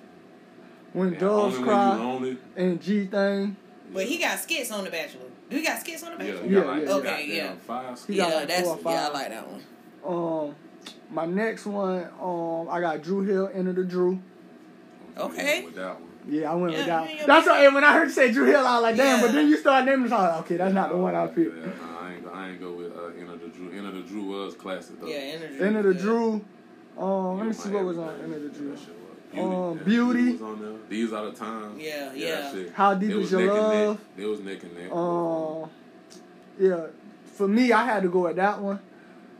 when 0.92 1.12
Yeah, 1.14 1.18
doves 1.20 1.56
only 1.56 1.68
when 1.68 1.76
cry 1.76 2.36
and 2.56 2.82
G 2.82 3.06
thing. 3.06 3.56
But 3.92 4.04
he 4.04 4.18
got 4.18 4.38
skits 4.38 4.70
on 4.70 4.84
The 4.84 4.90
Bachelor. 4.90 5.22
Do 5.48 5.56
he 5.56 5.62
got 5.62 5.80
skits 5.80 6.02
on 6.02 6.18
The 6.18 6.24
Yeah, 6.24 6.32
Bachelor? 6.32 6.46
you 6.48 6.54
got 6.54 6.66
Yeah, 6.66 6.70
like 6.72 6.82
yeah, 6.82 6.92
Okay, 6.94 7.04
goddamn 7.08 7.30
yeah. 7.30 7.54
Five. 7.66 8.06
He 8.06 8.16
got 8.16 8.28
Yeah, 8.28 8.34
like 8.36 8.48
that's 8.48 8.62
four 8.68 8.76
or 8.76 8.92
yeah, 8.92 9.06
I 9.06 9.08
like 9.08 9.28
that 9.30 9.48
one. 9.48 9.62
Um, 10.04 10.54
my 11.10 11.26
next 11.26 11.66
one, 11.66 12.08
um, 12.20 12.68
I 12.68 12.80
got 12.80 13.02
Dru 13.02 13.22
Hill, 13.22 13.50
Enter 13.54 13.72
the 13.72 13.84
Dru. 13.84 14.20
Okay. 15.18 15.64
With 15.64 15.74
that 15.76 15.94
one. 16.00 16.08
Yeah, 16.28 16.50
I 16.50 16.54
went 16.54 16.72
with 16.72 16.80
Yeah, 16.80 16.86
that. 17.00 17.10
yeah, 17.10 17.16
one. 17.18 17.26
That's 17.26 17.46
why 17.46 17.68
when 17.68 17.84
I 17.84 17.92
heard 17.94 18.08
you 18.08 18.14
say 18.14 18.30
Dru 18.30 18.44
Hill, 18.44 18.66
I 18.66 18.74
was 18.74 18.82
like, 18.82 18.96
damn. 18.96 19.20
Yeah. 19.20 19.26
But 19.26 19.32
then 19.32 19.48
you 19.48 19.56
start 19.56 19.84
naming 19.86 20.04
the 20.04 20.08
song. 20.10 20.38
Okay, 20.40 20.56
that's 20.56 20.74
not 20.74 20.90
the 20.90 20.96
one 20.96 21.14
I 21.14 21.26
picked. 21.26 21.56
Yeah, 21.56 21.70
I 22.00 22.12
ain't 22.12 22.24
go. 22.24 22.30
I 22.30 22.48
ain't 22.50 22.60
go 22.60 22.72
with 22.72 22.92
uh, 22.96 23.06
Enter 23.18 23.36
the 23.36 23.48
Dru. 23.48 23.70
Enter 23.72 23.90
the 23.92 24.02
Dru 24.02 24.24
was 24.24 24.54
classic 24.54 25.00
though. 25.00 25.06
Yeah, 25.06 25.14
energy. 25.16 25.60
Enter 25.60 25.82
the. 25.82 25.94
Dru. 25.94 26.44
Um, 26.98 27.38
let 27.38 27.46
me 27.46 27.52
see 27.54 27.70
what 27.70 27.84
was 27.84 27.98
on 27.98 28.08
everything. 28.10 28.34
Enter 28.34 28.48
the 28.48 28.54
Dru. 28.58 28.70
That 28.70 28.78
shit 28.78 28.88
was- 28.88 28.96
Um, 29.72 29.78
Yeah, 29.78 29.84
Beauty. 29.84 30.42
on 30.42 30.60
there. 30.60 30.72
These 30.88 31.12
are 31.12 31.24
the 31.26 31.32
times. 31.32 31.80
Yeah, 31.80 32.06
that 32.08 32.16
yeah. 32.18 32.62
How 32.74 32.94
Deep 32.94 33.10
It 33.10 33.16
Is 33.16 33.18
was 33.22 33.32
Your 33.32 33.40
neck 33.40 33.50
and 33.50 33.68
neck. 33.68 33.86
Love? 33.86 34.00
It 34.18 34.26
was 34.26 34.40
neck 34.40 34.62
and 34.64 34.76
neck. 34.76 34.92
Um, 34.92 35.70
yeah, 36.58 36.86
for 37.34 37.48
me, 37.48 37.72
I 37.72 37.84
had 37.84 38.02
to 38.02 38.08
go 38.08 38.20
with 38.24 38.36
that 38.36 38.60
one. 38.60 38.80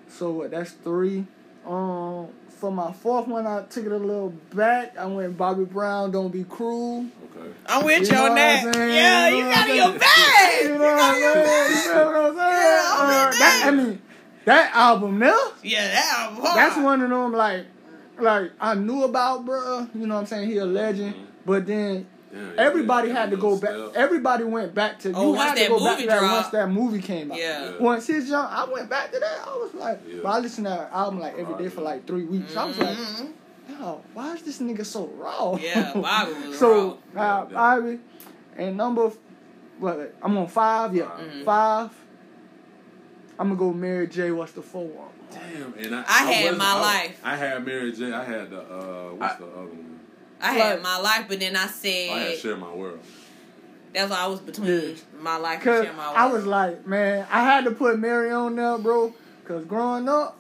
So 0.09 0.31
what? 0.31 0.51
That's 0.53 0.71
three. 0.73 1.27
Um, 1.67 2.29
for 2.61 2.71
my 2.71 2.93
fourth 2.93 3.27
one, 3.27 3.47
I 3.47 3.63
took 3.63 3.87
it 3.87 3.93
a 3.93 3.97
little 3.97 4.31
back. 4.55 4.97
I 4.99 5.07
went 5.07 5.37
Bobby 5.37 5.65
Brown. 5.65 6.11
Don't 6.11 6.31
be 6.31 6.45
cruel. 6.45 7.07
okay. 7.37 7.51
I'm 7.67 7.85
with 7.85 8.01
You 8.03 8.07
you 8.07 8.13
know 8.13 8.29
on 8.31 8.35
that. 8.37 8.65
Yeah, 8.77 9.29
You 9.29 9.37
you 9.37 9.43
know 9.45 9.51
got 9.51 9.69
what 9.69 9.77
in 9.77 9.83
I'm 9.83 9.91
your 9.93 9.99
bag. 9.99 10.63
You 10.63 10.69
You 10.73 10.79
know 10.79 10.85
what 10.85 10.97
got 10.99 11.15
I'm 11.15 11.21
your 11.21 11.35
saying? 11.47 11.71
You 11.85 11.95
know 11.95 12.05
what 12.07 12.17
I'm 12.17 12.37
saying? 12.37 12.53
Yeah, 12.53 12.91
I'm 12.93 13.09
Uh, 13.11 13.39
that, 13.39 13.63
I 13.65 13.71
mean, 13.71 14.03
that 14.45 14.75
album 14.75 15.19
there. 15.19 15.35
Yeah, 15.63 15.89
that 15.89 16.19
album 16.19 16.43
hard. 16.45 16.57
That's 16.59 16.77
one 16.77 17.03
of 17.03 17.11
them 17.11 17.33
like, 17.33 17.67
like 18.19 18.51
I 18.61 18.75
knew 18.75 19.05
about, 19.05 19.47
bruh. 19.47 19.89
You 19.95 20.07
know 20.07 20.15
what 20.15 20.21
I'm 20.21 20.27
saying? 20.27 20.49
He 20.51 20.59
a 20.59 20.65
legend. 20.67 21.15
Mhm. 21.15 21.27
But 21.47 21.67
then 21.67 22.07
Damn, 22.33 22.59
everybody 22.59 23.09
yeah, 23.09 23.15
had 23.15 23.31
to 23.31 23.37
go 23.37 23.57
back. 23.59 23.71
step. 23.71 23.93
Everybody 23.97 24.45
went 24.45 24.75
back 24.75 24.99
to. 25.01 25.13
Oh, 25.15 25.33
you 25.33 25.39
had 25.39 25.57
to 25.57 25.69
go 25.69 25.85
back 25.85 25.99
to 25.99 26.07
that 26.07 26.19
dropped. 26.21 26.35
once 26.35 26.49
that 26.49 26.69
movie 26.71 27.01
came 27.03 27.33
out. 27.33 27.39
Yeah. 27.39 27.71
Yeah. 27.73 27.79
Once 27.79 28.07
his 28.07 28.29
young, 28.29 28.47
I 28.49 28.65
went 28.71 28.89
back 28.89 29.11
to 29.13 29.19
that. 29.19 29.39
I 29.47 29.57
was 29.57 29.75
like, 29.75 30.01
Yeah. 30.07 30.21
but 30.23 30.29
I 30.29 30.39
listened 30.39 30.67
to 30.67 30.71
that 30.71 30.91
album 30.93 31.19
like 31.21 31.37
every 31.39 31.55
day 31.63 31.69
for 31.69 31.81
like 31.81 32.07
three 32.07 32.25
weeks. 32.25 32.57
I 32.57 32.65
was 32.67 32.79
like, 32.79 32.97
Mhm. 32.97 33.33
yo, 33.69 34.01
why 34.15 34.35
is 34.35 34.43
this 34.43 34.59
nigga 34.61 34.87
so 34.87 35.07
raw? 35.17 35.57
Yeah, 35.61 35.93
Bobby 35.95 36.33
was 36.49 36.59
so 36.61 36.99
raw. 37.13 37.23
uh, 37.23 37.45
Bobby, 37.47 37.99
and 38.57 38.77
number, 38.77 39.11
what? 39.81 40.15
I'm 40.23 40.37
on 40.39 40.47
five. 40.47 40.95
Yeah, 40.95 41.05
Mhm. 41.07 41.45
five. 41.45 41.91
I'm 43.39 43.49
gonna 43.49 43.59
go 43.59 43.73
Mary 43.73 44.07
J. 44.07 44.31
What's 44.33 44.53
the 44.53 44.63
four 44.63 44.87
one? 44.87 45.09
Damn, 45.31 45.73
and 45.85 45.95
I, 45.95 46.01
I 46.09 46.31
had 46.33 46.43
wasn't- 46.45 46.59
my 46.59 46.65
I- 46.75 46.81
life. 46.81 47.21
I 47.25 47.37
had 47.37 47.65
Mary 47.67 47.91
J. 47.93 48.13
I 48.13 48.23
had 48.25 48.51
the 48.51 48.61
uh, 48.61 49.15
what's 49.15 49.35
I- 49.35 49.39
the 49.39 49.47
other 49.47 49.61
one? 49.67 49.90
I 50.43 50.53
had 50.53 50.83
my 50.83 50.99
life, 50.99 51.27
but 51.29 51.39
then 51.41 51.57
I 51.57 51.67
said 51.67 52.11
I 52.11 52.19
had 52.19 52.31
said 52.33 52.39
Share 52.41 52.57
My 52.57 52.73
World. 52.75 53.01
that's 53.93 54.11
why 54.11 54.19
I 54.19 54.27
was 54.27 54.41
between 54.41 54.69
Yeah. 54.91 54.95
my 55.21 55.37
life 55.37 55.55
and 55.57 55.63
Cause 55.65 55.85
share 55.85 55.93
my 55.95 56.05
I 56.13 56.27
was 56.27 56.47
like, 56.47 56.87
man, 56.87 57.27
I 57.31 57.45
had 57.45 57.65
to 57.65 57.71
put 57.73 57.99
Mary 57.99 58.31
on 58.31 58.57
there, 58.57 58.79
bro. 58.79 59.13
Cause 59.47 59.65
growing 59.65 60.09
up, 60.09 60.39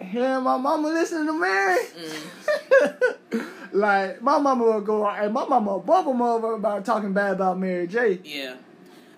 hearing 0.00 0.42
my 0.44 0.56
mama 0.56 0.88
listen 0.88 1.26
to 1.26 1.32
Mary, 1.32 1.76
Mm. 1.96 3.46
like 3.72 4.22
my 4.22 4.38
mama 4.38 4.64
would 4.64 4.86
go 4.86 5.06
and 5.06 5.32
my 5.34 5.44
mama 5.46 5.76
would 5.76 5.86
bump 5.86 6.06
him 6.08 6.22
over 6.22 6.54
about 6.54 6.84
talking 6.84 7.12
bad 7.12 7.32
about 7.32 7.58
Mary 7.58 7.86
J. 7.86 8.20
Yeah, 8.24 8.54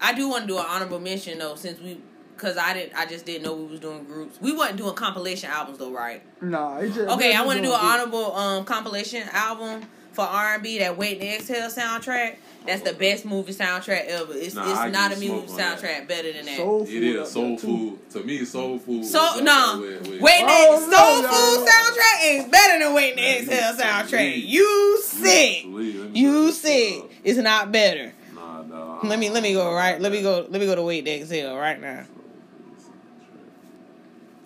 I 0.01 0.12
do 0.14 0.28
want 0.28 0.42
to 0.42 0.48
do 0.48 0.59
an 0.59 0.64
honorable 0.68 0.98
mention 0.98 1.38
though, 1.38 1.55
since 1.55 1.78
we, 1.80 2.01
cause 2.41 2.57
I 2.57 2.72
didn't, 2.74 2.95
I 2.97 3.07
just 3.07 3.26
didn't 3.26 3.43
know 3.45 3.55
we 3.55 3.66
was 3.66 3.80
doing 3.80 4.05
groups. 4.05 4.41
We 4.41 4.53
wasn't 4.53 4.78
doing 4.78 4.95
compilation 4.95 5.51
albums 5.51 5.78
though, 5.78 5.93
right? 5.93 6.22
Nah, 6.43 6.80
just 6.82 6.99
Okay, 6.99 7.34
I 7.34 7.45
want 7.45 7.59
to 7.59 7.62
do 7.64 7.72
an 7.72 7.78
honorable 7.80 8.34
um 8.34 8.64
compilation 8.64 9.28
album 9.32 9.82
for 10.12 10.22
R 10.24 10.55
and 10.55 10.62
B 10.62 10.78
that 10.80 10.97
Wait 10.97 11.20
and 11.20 11.28
Exhale 11.41 11.68
soundtrack. 11.70 12.36
That's 12.66 12.82
the 12.82 12.93
best 12.93 13.24
movie 13.24 13.53
soundtrack 13.55 14.05
ever. 14.07 14.32
It's 14.34 14.55
Nah, 14.55 14.64
I 14.64 14.86
it's 14.88 14.93
not 14.95 15.12
a 15.12 15.14
movie 15.14 15.26
smoke 15.28 15.51
on 15.51 15.57
that. 15.57 15.78
soundtrack 15.78 16.09
better 16.09 16.32
than 16.32 16.45
that. 16.47 16.57
Soul 16.57 16.84
food 16.84 17.03
is 17.03 17.20
up 17.20 17.26
soul 17.26 17.43
there, 17.49 17.57
too. 17.57 17.66
food 17.66 18.11
to 18.11 18.22
me. 18.24 18.45
Soul 18.45 18.78
food. 18.78 19.05
So 19.05 19.41
no, 19.43 19.80
there 19.80 19.99
with- 19.99 20.09
with- 20.09 20.20
Wait 20.20 20.41
and 20.43 20.51
Oh, 20.51 20.78
Soul 20.78 20.91
no, 21.22 21.28
Food 21.28 21.64
no, 21.64 21.64
no. 21.64 21.70
soundtrack 21.70 22.24
ain't 22.24 22.53
better 22.53 22.84
than 22.84 22.95
Wait 22.95 23.12
and 23.12 23.20
Exhale 23.20 23.72
you 23.76 23.82
soundtrack. 23.82 24.09
sleep. 24.32 24.45
You 24.47 25.01
sick. 25.03 25.62
Sleep. 25.62 25.64
Let 25.64 25.72
me 25.72 25.93
look 25.93 26.16
You 26.16 26.53
sick. 26.53 27.05
It's 27.24 27.38
not 27.38 27.70
better. 27.72 28.12
Nah, 28.34 28.62
nah. 28.62 29.01
Let 29.05 29.18
me 29.18 29.30
let 29.30 29.43
me 29.43 29.53
go 29.55 29.72
right. 29.72 29.99
Let 30.01 30.12
me 30.12 30.20
go. 30.20 30.45
Let 30.49 30.61
me 30.61 30.66
go 30.66 30.74
to 30.74 30.82
Wait 30.82 30.99
and 31.09 31.22
Exhale 31.22 31.57
right 31.57 31.80
now. 31.80 32.05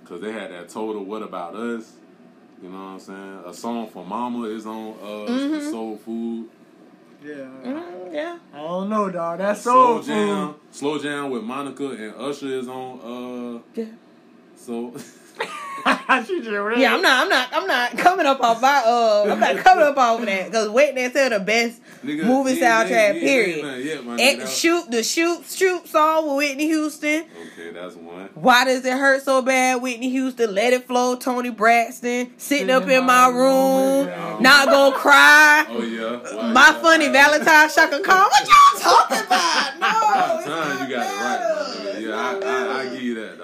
Cause 0.04 0.20
they 0.20 0.32
had 0.32 0.50
that 0.50 0.68
total 0.68 1.04
"What 1.04 1.22
About 1.22 1.54
Us." 1.54 1.92
You 2.62 2.68
know 2.68 2.76
what 2.76 2.82
I'm 2.92 3.00
saying? 3.00 3.42
A 3.46 3.52
song 3.54 3.88
for 3.88 4.04
Mama 4.04 4.44
is 4.48 4.66
on 4.66 4.94
uh, 5.02 5.30
Mhm. 5.30 5.70
Soul 5.70 5.96
Food. 5.98 6.48
Yeah, 7.24 7.34
Mm, 7.64 8.12
yeah. 8.12 8.38
I 8.52 8.58
don't 8.58 8.88
know, 8.90 9.10
dog. 9.10 9.38
That's 9.38 9.62
Slow 9.62 10.00
soul 10.00 10.02
Jam, 10.02 10.48
food. 10.48 10.60
Slow 10.72 10.98
Jam 10.98 11.30
with 11.30 11.42
Monica 11.42 11.88
and 11.90 12.14
Usher 12.16 12.48
is 12.58 12.68
on. 12.68 13.00
Uh, 13.00 13.60
Yeah. 13.74 13.86
so 14.56 14.94
she 16.26 16.38
just 16.40 16.50
read 16.50 16.78
Yeah, 16.78 16.94
I'm 16.94 17.02
not. 17.02 17.22
I'm 17.24 17.28
not. 17.28 17.48
I'm 17.52 17.66
not 17.66 17.98
coming 17.98 18.26
up 18.26 18.40
off 18.40 18.60
my. 18.60 18.82
Uh, 18.84 19.26
I'm 19.32 19.40
not 19.40 19.56
coming 19.58 19.84
up 19.84 19.96
off 19.96 20.20
of 20.20 20.26
that 20.26 20.46
because 20.46 20.68
Wait 20.68 20.90
and 20.90 20.98
Exhale 20.98 21.30
the 21.30 21.40
best 21.40 21.80
nigga, 22.04 22.24
movie 22.24 22.54
he 22.54 22.62
ain't- 22.62 22.64
soundtrack. 22.64 22.90
ain't- 23.14 23.16
he 23.22 23.28
ain't 23.28 23.44
Period. 23.46 23.64
nothing 23.64 23.86
yet, 23.86 24.04
my 24.04 24.16
nigga. 24.16 24.20
And 24.32 24.40
That- 24.42 24.48
shoot 24.48 24.90
the 24.90 25.02
shoot 25.02 25.44
shoot 25.48 25.88
song 25.88 26.26
with 26.28 26.36
Whitney 26.36 26.66
Houston. 26.66 27.24
Okay, 27.54 27.70
that's 27.72 27.94
one. 27.96 28.28
Why 28.34 28.64
does 28.64 28.84
it 28.84 28.92
hurt 28.92 29.22
so 29.24 29.42
bad? 29.42 29.80
Whitney 29.82 30.10
Houston, 30.10 30.54
Let 30.54 30.72
It 30.72 30.86
Flow, 30.86 31.16
Toni 31.16 31.50
Braxton, 31.50 32.32
sitting 32.36 32.70
up 32.70 32.86
in 32.88 33.04
my 33.06 33.28
room, 33.28 34.06
yeah. 34.06 34.36
not 34.40 34.68
gonna 34.68 34.94
cry. 34.96 35.66
Oh 35.68 35.82
yeah. 35.82 36.20
Well, 36.34 36.48
My 36.52 36.68
yeah. 36.70 36.82
funny 36.82 37.08
Valentine 37.08 37.68
Chaka 37.70 38.00
Khan. 38.00 38.28
What 38.30 38.46
y'all 38.48 38.80
talking 38.80 39.18
about? 39.26 39.78
No, 39.80 39.86
About 39.88 40.36
it's 40.40 40.46
time 40.46 40.88
you 40.88 40.94
got 40.94 41.06
it 41.06 41.16
right, 41.16 41.40
my 41.40 41.90
nigga. 41.90 42.00
Yeah, 42.04 42.14
I, 42.14 42.78
I, 42.78 42.80
I 42.80 42.84
give 42.92 43.02
you 43.02 43.14
that, 43.14 43.38
dog. 43.38 43.43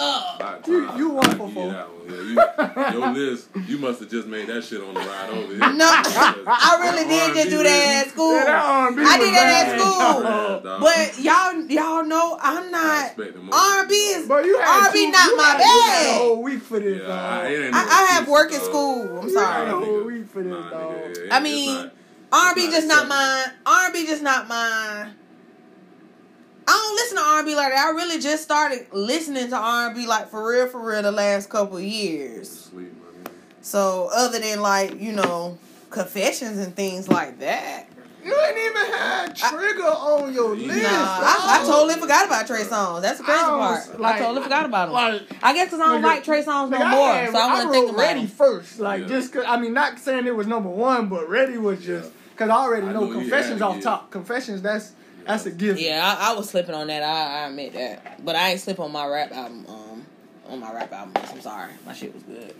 up. 0.00 0.36
About 0.40 0.66
You- 0.68 0.86
time. 0.86 0.98
you 0.98 1.08
one 1.10 1.26
I 1.26 1.34
for 1.34 1.48
four. 1.50 1.66
you 1.66 1.72
that 1.72 1.88
one. 1.88 1.96
Yeah, 2.10 2.92
you, 2.92 2.98
your 2.98 3.12
list, 3.30 3.48
you 3.68 3.78
must 3.78 4.00
have 4.00 4.10
just 4.10 4.26
made 4.26 4.48
that 4.48 4.64
shit 4.64 4.80
on 4.82 4.94
the 4.94 5.00
ride 5.00 5.30
over 5.30 5.46
here. 5.46 5.58
No, 5.58 5.84
I 5.86 6.78
really 6.80 7.08
did 7.08 7.34
just 7.34 7.50
do 7.50 7.62
that 7.62 8.04
at 8.06 8.10
school. 8.12 8.32
Yeah, 8.34 8.44
that 8.44 8.98
I 8.98 9.18
did 9.18 9.34
that 9.34 9.68
at 9.68 9.80
school. 9.80 10.22
Bad. 10.62 10.80
But 10.80 11.18
y'all, 11.20 11.54
y'all 11.70 12.04
know 12.04 12.38
I'm 12.40 12.70
not. 12.70 13.06
expect. 13.06 13.36
R&B 13.52 13.94
is 13.94 14.26
But 14.26 14.44
you 14.44 14.58
had 14.58 14.86
R&B 14.86 15.04
two- 15.06 15.10
not 15.12 15.26
you 15.26 15.36
my 15.36 15.42
had- 15.44 15.58
you 15.60 15.64
had 15.64 16.00
a 16.00 16.08
bag. 16.10 16.18
whole 16.20 16.42
week 16.42 16.62
for 16.62 16.80
this, 16.80 17.00
Yeah, 17.00 17.06
dog. 17.08 17.18
I, 17.44 17.46
it 17.48 17.74
I, 17.74 17.78
I 17.78 18.12
have 18.14 18.28
work 18.28 18.52
at 18.52 18.62
school. 18.62 19.02
I'm 19.20 19.28
You 19.28 19.38
had 19.38 19.44
sorry. 19.44 19.70
a 19.70 19.72
whole 19.74 20.04
week 20.04 20.28
for 20.28 20.42
this, 20.42 20.52
Nah, 20.52 20.70
dog. 20.70 20.92
nigga, 20.94 21.28
I 21.30 21.40
mean, 21.40 21.74
not- 21.74 21.92
R&B 22.32 22.70
just 22.70 22.86
not 22.88 23.04
acceptable. 23.04 23.08
mine. 23.16 23.44
R&B 23.66 24.06
just 24.06 24.22
not 24.22 24.48
mine. 24.48 25.14
I 26.66 26.72
don't 26.72 26.94
listen 26.96 27.16
to 27.18 27.22
R&B 27.22 27.54
like 27.56 27.72
that. 27.72 27.86
I 27.86 27.90
really 27.90 28.20
just 28.20 28.42
started 28.42 28.86
listening 28.92 29.48
to 29.50 29.56
R&B 29.56 30.06
like 30.06 30.28
for 30.30 30.48
real, 30.48 30.68
for 30.68 30.80
real 30.80 31.02
the 31.02 31.10
last 31.12 31.48
couple 31.50 31.76
of 31.78 31.82
years. 31.82 32.48
Sleep, 32.50 32.92
my 33.02 33.30
nigga. 33.30 33.32
So 33.62 34.08
other 34.14 34.38
than 34.38 34.60
like 34.60 35.00
you 35.00 35.12
know 35.12 35.58
confessions 35.90 36.58
and 36.58 36.74
things 36.76 37.08
like 37.08 37.38
that, 37.40 37.86
You 38.24 38.32
ain't 38.38 38.56
even 38.58 38.92
had 38.92 39.36
Trigga 39.36 39.92
on 39.92 40.32
your 40.32 40.54
list. 40.54 40.82
nah, 40.82 40.88
I, 40.90 41.58
I 41.58 41.60
oh. 41.64 41.66
totally 41.70 41.98
forgot 42.00 42.26
about 42.26 42.46
Trey 42.46 42.62
Songz. 42.64 43.02
That's 43.02 43.18
the 43.18 43.24
crazy 43.24 43.40
I 43.40 43.48
part. 43.48 44.00
like- 44.00 44.16
I 44.16 44.18
totally 44.18 44.42
forgot 44.42 44.66
about 44.66 44.88
him. 44.88 44.94
Like, 44.94 45.22
I 45.42 45.54
guess 45.54 45.68
because 45.68 45.80
I 45.80 45.86
don't 45.86 46.02
like 46.02 46.22
Trey 46.22 46.42
Songz 46.44 46.70
no 46.70 46.78
Like, 46.78 46.90
more, 46.90 47.12
had- 47.12 47.30
so 47.32 47.38
I 47.38 47.46
wasn't 47.52 47.66
wrote 47.66 47.72
thinking 47.72 47.94
about 47.94 48.02
Ready 48.02 48.20
him. 48.20 48.26
first, 48.28 48.78
like 48.78 49.00
Yeah. 49.02 49.08
just 49.08 49.32
cause, 49.32 49.44
I 49.48 49.58
mean, 49.58 49.72
not 49.72 49.98
saying 49.98 50.26
it 50.26 50.36
was 50.36 50.46
number 50.46 50.68
one, 50.68 51.08
but 51.08 51.28
Ready 51.28 51.56
was 51.58 51.82
just 51.84 52.12
because 52.32 52.50
I 52.50 52.54
already 52.54 52.86
I 52.86 52.92
know 52.92 53.04
knew 53.06 53.14
Confessions 53.14 53.54
had 53.60 53.62
off 53.62 53.74
get- 53.76 53.84
top. 53.84 54.10
Confessions, 54.10 54.62
that's 54.62 54.92
that's 55.30 55.46
a 55.46 55.50
given. 55.50 55.82
Yeah, 55.82 56.02
I, 56.04 56.30
I 56.32 56.36
was 56.36 56.50
slipping 56.50 56.74
on 56.74 56.86
that. 56.88 57.02
I, 57.02 57.42
I 57.44 57.48
admit 57.48 57.72
that, 57.74 58.24
but 58.24 58.36
I 58.36 58.50
ain't 58.50 58.60
slip 58.60 58.80
on 58.80 58.92
my 58.92 59.06
rap 59.06 59.32
album. 59.32 59.66
Um, 59.68 60.06
on 60.48 60.60
my 60.60 60.72
rap 60.72 60.92
album. 60.92 61.12
I'm 61.28 61.40
sorry, 61.40 61.72
my 61.86 61.92
shit 61.92 62.12
was 62.12 62.22
good. 62.24 62.54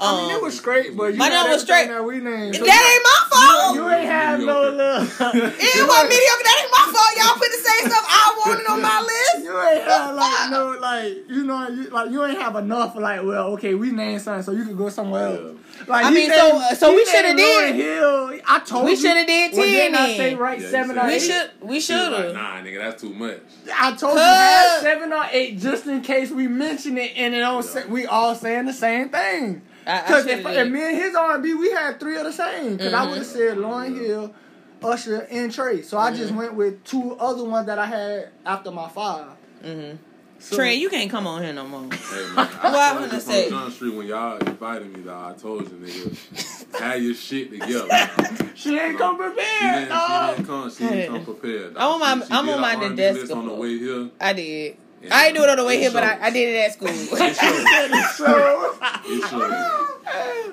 I 0.00 0.20
mean, 0.20 0.30
it 0.30 0.36
Um, 0.36 0.42
was 0.42 0.56
straight, 0.58 0.96
but 0.96 1.12
you 1.12 1.18
my 1.18 1.28
name 1.28 1.50
was 1.50 1.62
straight. 1.62 1.88
That 1.88 2.04
we 2.04 2.18
named. 2.20 2.54
that 2.54 2.60
ain't 2.62 3.04
my 3.04 3.20
fault. 3.30 3.74
You 3.76 3.88
ain't 3.90 4.06
have 4.08 4.40
no 4.40 4.60
love. 4.70 5.02
it 5.20 5.88
wasn't 5.88 6.08
mediocre. 6.08 6.44
That 6.44 6.58
ain't 6.62 6.72
my 6.72 6.86
fault. 6.92 7.12
Y'all 7.16 7.34
put 7.38 7.50
the 7.50 7.62
same 7.68 7.90
stuff 7.90 8.04
I 8.08 8.42
wanted 8.46 8.66
on 8.66 8.82
my 8.82 9.00
list. 9.00 9.44
You 9.44 9.60
ain't 9.60 9.82
have 9.84 10.14
like 10.14 10.50
no 10.50 10.76
like 10.80 11.12
you 11.28 11.44
know 11.44 11.68
you 11.68 11.90
like 11.90 12.10
you 12.10 12.24
ain't 12.24 12.38
have 12.40 12.56
enough 12.56 12.96
like 12.96 13.22
well 13.22 13.52
okay 13.54 13.74
we 13.74 13.90
named 13.90 14.20
something 14.22 14.42
so 14.42 14.52
you 14.52 14.64
could 14.64 14.76
go 14.78 14.88
somewhere 14.88 15.26
else. 15.28 15.58
Like 15.88 16.04
I 16.06 16.08
he 16.10 16.14
mean, 16.14 16.30
so- 16.32 16.58
named- 16.58 16.76
so 16.78 16.90
he 16.90 16.96
we 16.96 17.04
shoulda 17.04 17.34
did- 17.34 17.74
Hill. 17.74 18.38
I 18.46 18.58
told 18.60 18.84
We 18.84 18.94
shoulda 18.96 19.24
did 19.24 19.52
Well, 19.54 19.66
didn't 19.66 19.94
I 19.94 20.06
10 20.08 20.16
say 20.16 20.34
right 20.34 20.60
Yeah, 20.60 20.70
seven 20.70 20.96
said 20.96 21.04
or 21.04 21.06
We 21.08 21.14
eight? 21.14 21.22
should. 21.22 21.50
We 21.62 21.80
She 21.80 21.92
was 21.94 22.02
should 22.02 22.12
like, 22.12 22.24
have. 22.26 22.34
Nah, 22.34 22.56
nigga, 22.62 22.78
that's 22.78 23.00
too 23.02 23.14
much. 23.14 23.38
I 23.74 23.92
told 23.96 24.14
you 24.14 24.20
have 24.20 24.82
seven 24.82 25.12
or 25.12 25.24
eight 25.32 25.58
just 25.58 25.86
in 25.86 26.00
case 26.02 26.30
we 26.30 26.46
mention 26.46 26.98
it 26.98 27.12
and 27.16 27.34
it 27.34 27.38
don't 27.40 27.62
say, 27.62 27.86
we 27.86 28.06
all 28.06 28.34
saying 28.34 28.66
the 28.66 28.72
same 28.72 29.08
thing. 29.08 29.53
I- 29.86 29.98
I 29.98 30.02
Because 30.02 30.26
if, 30.26 30.46
if 30.46 30.68
me 30.70 30.82
and 30.82 30.96
his 30.96 31.14
R 31.14 31.34
and 31.34 31.42
B 31.42 31.54
we 31.54 31.70
had 31.70 32.00
three 32.00 32.16
of 32.16 32.24
the 32.24 32.32
same. 32.32 32.76
Because 32.76 32.92
I 32.94 33.04
Mhm. 33.04 33.08
would 33.10 33.18
have 33.18 33.26
said 33.26 33.58
Lauren 33.58 33.94
Hill, 33.96 34.34
Usher, 34.82 35.26
and 35.30 35.52
Trey. 35.52 35.82
So 35.82 35.98
I 35.98 36.12
just 36.14 36.32
Mhm. 36.32 36.36
went 36.36 36.54
with 36.54 36.84
two 36.84 37.16
other 37.18 37.44
ones 37.44 37.66
that 37.66 37.78
I 37.78 37.86
had 37.86 38.28
after 38.46 38.70
my 38.70 38.88
five. 38.88 39.26
Mm-hmm. 39.64 39.96
So, 40.40 40.56
Trey, 40.56 40.74
you 40.74 40.90
can't 40.90 41.10
come 41.10 41.26
on 41.26 41.42
here 41.42 41.54
no 41.54 41.64
more. 41.66 41.82
Hey 41.82 41.88
man, 42.34 42.36
Well, 42.36 42.48
I 42.62 42.90
I'm 42.90 42.98
told 42.98 43.10
gonna 43.10 43.20
say- 43.22 43.48
John 43.48 43.70
Street 43.70 43.94
when 43.94 44.06
y'all 44.06 44.36
invited 44.38 44.94
me, 44.94 45.00
though, 45.02 45.14
I 45.14 45.32
told 45.40 45.62
you, 45.70 45.76
nigga, 45.78 46.78
have 46.80 47.02
your 47.02 47.14
shit 47.14 47.50
together. 47.50 47.88
She 48.56 48.78
ain't 48.78 48.96
come 48.98 49.16
She 49.16 49.22
prepared, 49.22 49.74
didn't, 49.74 49.88
dog. 49.88 50.30
she 50.30 50.36
didn't 50.36 50.46
come. 50.46 50.70
She 50.70 50.84
didn't 50.88 51.14
come 51.14 51.24
prepared. 51.24 51.74
Dog. 51.74 51.82
I'm 51.82 51.90
on 51.92 52.00
my- 52.00 52.24
She- 52.24 52.30
she 52.32 52.38
I'm 52.38 52.48
on 52.48 52.60
my 52.60 52.74
R&B 52.76 52.96
desk 52.96 53.20
list 53.20 53.32
on 53.32 53.46
the 53.48 53.54
way 53.54 53.78
here. 53.78 54.10
I 54.20 54.32
did. 54.32 54.76
And 55.04 55.12
I 55.12 55.26
ain't 55.26 55.36
do 55.36 55.42
it 55.42 55.48
on 55.48 55.56
the 55.56 55.64
way 55.64 55.76
it 55.76 55.80
here, 55.80 55.90
but 55.92 56.02
I. 56.02 56.18
I 56.26 56.30
did 56.30 56.54
it 56.54 56.58
at 56.58 56.72
school. 56.72 56.88
It 56.90 57.36
shows. 57.36 59.24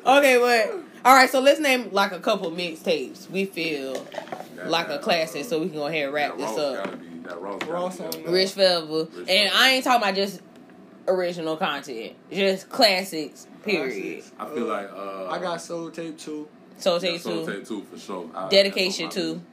okay, 0.05 0.37
but 0.39 0.71
all 1.05 1.15
right. 1.15 1.29
So 1.29 1.39
let's 1.39 1.59
name 1.59 1.89
like 1.91 2.11
a 2.11 2.19
couple 2.19 2.51
mixtapes 2.51 3.29
we 3.29 3.45
feel 3.45 3.93
That- 4.55 4.69
like 4.69 4.89
a 4.89 4.99
classic, 4.99 5.41
uh, 5.41 5.45
so 5.49 5.59
we 5.59 5.67
can 5.69 5.75
go 5.77 5.87
ahead 5.87 6.05
and 6.05 6.13
wrap 6.13 6.37
that 6.37 6.37
this 6.37 6.57
up. 6.57 6.99
Be, 7.01 7.07
that 7.27 7.41
Ross, 7.41 7.63
Ross 7.65 7.97
gotta 7.97 8.17
be 8.17 8.23
on 8.23 8.29
up. 8.29 8.33
Rich 8.33 8.51
Forever, 8.53 9.07
and 9.27 9.51
I 9.53 9.69
ain't 9.71 9.83
talking 9.83 10.01
about 10.03 10.15
just 10.15 10.41
original 11.07 11.57
content, 11.57 12.13
just 12.31 12.69
classics. 12.69 13.47
Period. 13.63 14.23
I 14.39 14.47
feel 14.49 14.65
like 14.65 14.89
uh, 14.91 15.27
I 15.29 15.37
got 15.39 15.61
Soul 15.61 15.91
Tape 15.91 16.17
too. 16.17 16.47
So 16.77 16.93
yeah, 16.95 16.99
take 16.99 17.21
Soul. 17.21 17.45
Tape 17.45 17.65
two 17.67 17.83
for 17.83 17.97
sure. 17.99 18.29
I- 18.33 18.49
Dedication 18.49 19.05
that's 19.05 19.17
on 19.17 19.23
my 19.23 19.33
two. 19.33 19.33
list. 19.33 19.45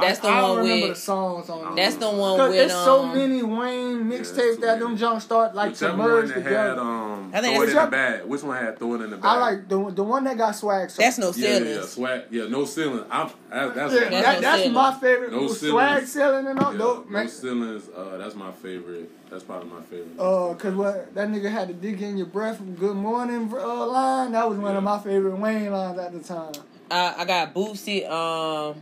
That's 0.00 0.18
I, 0.20 0.22
the 0.22 0.28
I 0.28 0.40
don't 0.40 0.50
one 0.50 0.58
remember 0.60 0.88
with- 0.88 0.96
the 0.96 1.00
songs 1.02 1.48
on 1.50 1.74
That's 1.74 1.94
the 1.96 2.10
one 2.10 2.38
Cause 2.38 2.50
with 2.50 2.58
it's 2.60 2.72
so 2.72 3.02
um. 3.04 3.14
many 3.16 3.42
Wayne 3.42 4.04
mixtapes 4.04 4.54
too 4.56 4.60
that 4.60 4.78
them 4.78 4.96
jump 4.96 5.20
start 5.22 5.54
like 5.54 5.74
to 5.74 5.84
Whichever 5.86 5.96
merge 5.96 6.24
one 6.24 6.28
that 6.28 6.34
together. 6.34 6.68
had 6.70 6.78
um, 6.78 7.30
I 7.34 7.40
think 7.40 7.54
throw 7.56 7.62
it 7.62 7.66
that's 7.66 7.78
in 7.78 7.84
the 7.84 7.90
bag. 7.90 8.24
Which 8.24 8.42
one 8.42 8.56
had 8.56 8.78
throw 8.78 8.94
it 8.94 9.00
in 9.02 9.10
the 9.10 9.16
bag? 9.16 9.24
I 9.26 9.38
like 9.38 9.68
the 9.68 9.90
the 9.90 10.04
one 10.04 10.24
that 10.24 10.36
got 10.38 10.52
swag. 10.56 10.90
So 10.90 11.02
That's 11.02 11.18
no 11.18 11.32
Yeah, 11.34 11.58
yeah, 11.58 11.64
yeah, 11.76 11.82
swag. 11.82 12.22
Yeah, 12.30 12.46
no 12.48 12.64
ceiling. 12.64 13.04
I'm. 13.10 13.30
That, 13.50 13.74
that's 13.74 13.94
yeah, 13.94 14.00
my- 14.00 14.10
That's 14.10 14.24
that, 14.24 14.34
no 14.34 14.40
that's 14.40 14.58
ceiling. 14.62 14.72
my 14.74 14.94
favorite. 15.00 15.32
No 15.32 15.48
swag 15.48 15.58
ceilings. 16.06 16.12
selling 16.12 16.46
and 16.46 16.58
all. 16.60 16.72
yeah, 16.72 16.78
no, 16.78 17.04
no 17.08 17.26
ceilings. 17.26 17.88
Uh, 17.96 18.16
that's 18.18 18.34
my 18.34 18.52
favorite. 18.52 19.10
That's 19.30 19.42
probably 19.44 19.68
my 19.70 19.82
favorite. 19.82 20.18
Uh, 20.18 20.54
cause 20.54 20.74
what 20.74 21.14
that 21.14 21.28
nigga 21.28 21.50
had 21.50 21.68
to 21.68 21.74
dig 21.74 22.00
in 22.00 22.16
your 22.16 22.26
breath 22.26 22.56
from 22.58 22.74
Good 22.76 22.96
Morning 22.96 23.52
uh, 23.52 23.86
line. 23.86 24.32
That 24.32 24.48
was 24.48 24.58
one 24.58 24.74
of 24.76 24.82
my 24.82 24.98
favorite 24.98 25.36
Wayne 25.36 25.70
lines 25.70 25.98
at 25.98 26.12
the 26.12 26.20
time. 26.20 26.52
I, 26.90 27.14
I 27.18 27.24
got 27.26 27.52
Boosie. 27.54 28.08
Um, 28.08 28.76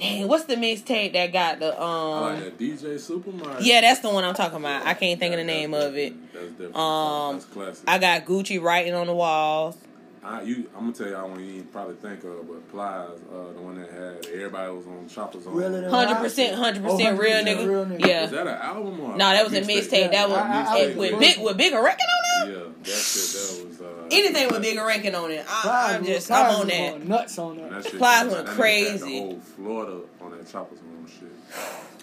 dang, 0.00 0.28
what's 0.28 0.44
the 0.44 0.56
mixtape 0.56 1.12
that 1.12 1.32
got 1.32 1.60
the 1.60 1.68
like 1.68 1.78
um? 1.78 2.40
that 2.40 2.58
DJ 2.58 2.98
Super 2.98 3.30
Mario. 3.30 3.60
Yeah, 3.60 3.80
that's 3.82 4.00
the 4.00 4.10
one 4.10 4.24
I'm 4.24 4.34
talking 4.34 4.58
about. 4.58 4.86
I 4.86 4.94
can't 4.94 5.20
think 5.20 5.34
of 5.34 5.38
the 5.38 5.44
name 5.44 5.74
of 5.74 5.96
it. 5.96 6.14
That's 6.32 6.50
different. 6.50 6.76
Um, 6.76 7.34
that's 7.34 7.44
classic. 7.46 7.84
I 7.88 7.98
got 7.98 8.24
Gucci 8.24 8.60
writing 8.60 8.94
on 8.94 9.06
the 9.06 9.14
walls. 9.14 9.76
I, 10.22 10.42
you, 10.42 10.68
I'm 10.76 10.80
gonna 10.80 10.92
tell 10.92 11.08
y'all 11.08 11.30
one 11.30 11.42
you 11.42 11.54
ain't 11.60 11.72
probably 11.72 11.94
think 11.96 12.22
of, 12.24 12.46
but 12.46 12.70
Plies, 12.70 13.08
uh, 13.32 13.52
the 13.54 13.60
one 13.62 13.80
that 13.80 13.90
had 13.90 14.26
everybody 14.34 14.70
was 14.70 14.86
on 14.86 15.08
choppers 15.08 15.46
on. 15.46 15.54
Hundred 15.88 16.16
percent, 16.16 16.56
hundred 16.56 16.84
Oh, 16.84 16.94
percent 16.96 17.18
real 17.18 17.36
100% 17.38 17.44
nigga. 17.46 17.66
real 17.68 17.86
nigga. 17.86 18.00
Was 18.00 18.08
Yeah. 18.08 18.26
that 18.26 18.46
an 18.46 18.48
album 18.48 19.00
or? 19.00 19.08
No, 19.16 19.30
that 19.30 19.44
was 19.44 19.54
a 19.54 19.62
mixtape. 19.62 20.10
That 20.12 20.28
was 20.28 20.36
I- 20.36 20.62
I- 20.62 20.78
I 20.90 20.94
with 20.94 21.18
big 21.18 21.40
with 21.40 21.56
bigger 21.56 21.82
record 21.82 22.00
on 22.02 22.48
it. 22.50 22.52
Yeah, 22.52 22.58
that 22.82 22.86
shit. 22.86 23.32
That 23.32 23.66
was. 23.68 23.80
Uh, 23.80 23.86
Anything 24.12 24.48
with 24.48 24.62
Bigga 24.64 24.84
Rankin 24.86 25.14
on 25.14 25.30
it, 25.30 25.44
I, 25.48 25.60
Plies 25.62 25.94
I'm 25.94 26.04
just 26.04 26.26
Plies 26.28 26.54
I'm 26.54 26.60
on 26.62 26.66
that. 26.68 27.06
Nuts 27.06 27.38
on 27.38 27.56
that. 27.58 27.70
that 27.70 27.84
shit, 27.84 27.98
Plies 27.98 28.26
went 28.26 28.44
nigga 28.44 28.48
had 28.48 28.56
crazy. 28.56 28.98
The 28.98 29.20
whole 29.20 29.40
Florida 29.56 30.00
on 30.20 30.30
that 30.32 30.50
choppers 30.50 30.78
on 30.80 31.06
shit. 31.06 31.28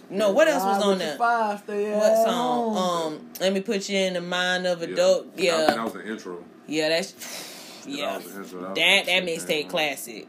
No, 0.09 0.31
what 0.31 0.47
else 0.47 0.63
was 0.63 0.81
on 0.83 0.89
with 0.91 0.99
your 1.01 1.09
there? 1.09 1.17
Five, 1.17 1.59
stay 1.59 1.93
What 1.97 2.25
song? 2.25 2.77
Um, 3.13 3.29
let 3.41 3.51
me 3.53 3.59
put 3.59 3.89
you 3.89 3.97
in 3.99 4.13
the 4.13 4.21
mind 4.21 4.65
of 4.65 4.81
a 4.81 4.89
Yeah. 4.89 4.95
dope. 4.95 5.33
I 5.35 5.41
think 5.41 5.67
that 5.67 5.83
was 5.83 5.93
the 5.93 6.07
intro. 6.09 6.43
yeah, 6.65 6.89
that's 6.89 7.11
That 7.11 7.23
yeah. 7.87 8.17
was 8.17 8.25
the 8.33 8.41
intro. 8.43 8.59
was 8.69 8.75
That 8.77 9.05
the 9.05 9.11
that 9.11 9.23
mixtape 9.23 9.69
classic. 9.69 10.27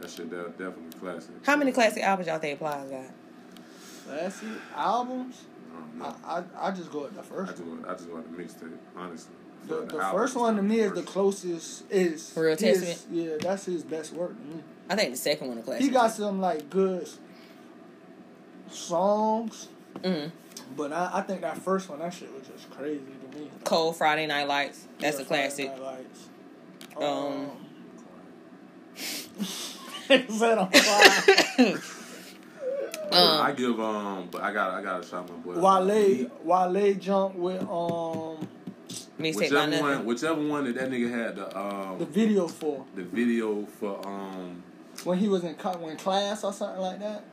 That 0.00 0.10
shit 0.10 0.30
that 0.30 0.58
definitely 0.58 0.98
classic. 0.98 1.34
How 1.44 1.56
many 1.56 1.72
classic 1.72 2.02
albums 2.02 2.28
y'all 2.28 2.38
think 2.38 2.58
Plies 2.58 2.90
got? 2.90 3.04
Classic 4.06 4.48
albums. 4.74 5.36
I. 6.00 6.06
I, 6.06 6.38
I 6.38 6.68
I 6.68 6.70
just 6.72 6.90
go 6.90 7.02
with 7.02 7.14
the 7.14 7.20
I 7.20 7.22
first. 7.24 7.52
just 7.52 7.64
want 7.64 7.86
I 7.86 7.92
just 7.94 8.08
want 8.08 8.36
the 8.36 8.42
mixtape, 8.42 8.76
honestly. 8.96 9.34
The, 9.68 9.74
For 9.76 9.96
the 9.98 10.00
first 10.10 10.36
one 10.36 10.56
to 10.56 10.62
me 10.62 10.80
is 10.80 10.92
the 10.92 11.02
closest 11.02 11.84
is 11.90 12.32
Real 12.36 12.56
his- 12.56 12.80
Testament? 12.80 13.00
Yeah, 13.12 13.36
that's 13.40 13.66
his 13.66 13.82
best 13.84 14.12
work 14.14 14.34
to 14.34 14.56
me. 14.56 14.62
I 14.88 14.96
think 14.96 15.10
the 15.12 15.18
second 15.18 15.48
one 15.48 15.58
a 15.58 15.62
classic. 15.62 15.82
He 15.84 15.90
got 15.90 16.10
some 16.12 16.40
like 16.40 16.70
good 16.70 17.06
songs, 18.70 19.68
hmm 20.04 20.26
but 20.76 20.92
I, 20.92 21.10
I 21.14 21.20
think 21.22 21.40
that 21.40 21.58
first 21.58 21.88
one, 21.88 21.98
that 21.98 22.14
shit 22.14 22.32
was 22.32 22.46
just 22.46 22.70
crazy 22.70 23.00
to 23.32 23.38
me. 23.38 23.50
Cold 23.64 23.96
Friday 23.96 24.26
Night 24.26 24.46
Lights. 24.46 24.86
That's 25.00 25.16
Yeah, 25.18 25.22
a 25.24 25.26
classic. 25.26 25.70
Friday 27.00 27.40
Night 27.40 27.50
Lights. 28.96 29.28
Um, 30.08 30.38
set 30.38 30.58
on 30.58 30.70
fire. 30.70 31.80
Um, 33.12 33.40
I 33.42 33.52
give 33.52 33.80
um, 33.80 34.28
but 34.30 34.40
I 34.42 34.52
got 34.52 34.70
I 34.74 34.82
got 34.82 35.02
to 35.02 35.08
shout 35.08 35.28
my 35.28 35.34
boy. 35.36 35.58
Wale, 35.60 36.30
Wale 36.44 36.94
jumped 36.94 37.36
with 37.36 37.60
um 37.62 38.46
Mixtape 39.18 39.34
by 39.34 39.40
Whichever 39.40 39.66
nothing. 39.66 39.80
one, 39.82 40.04
whichever 40.06 40.46
one 40.46 40.64
that 40.64 40.74
that 40.76 40.90
nigga 40.90 41.10
had 41.10 41.36
the 41.36 41.58
um 41.58 41.98
the 41.98 42.04
video 42.06 42.46
for 42.46 42.84
the 42.94 43.02
video 43.02 43.66
for 43.66 44.06
um. 44.06 44.62
when 45.04 45.18
he 45.18 45.28
was 45.28 45.42
in 45.42 45.54
co- 45.56 45.76
when 45.78 45.96
class 45.96 46.44
or 46.44 46.52
something 46.52 46.80
like 46.80 47.00
that. 47.00 47.24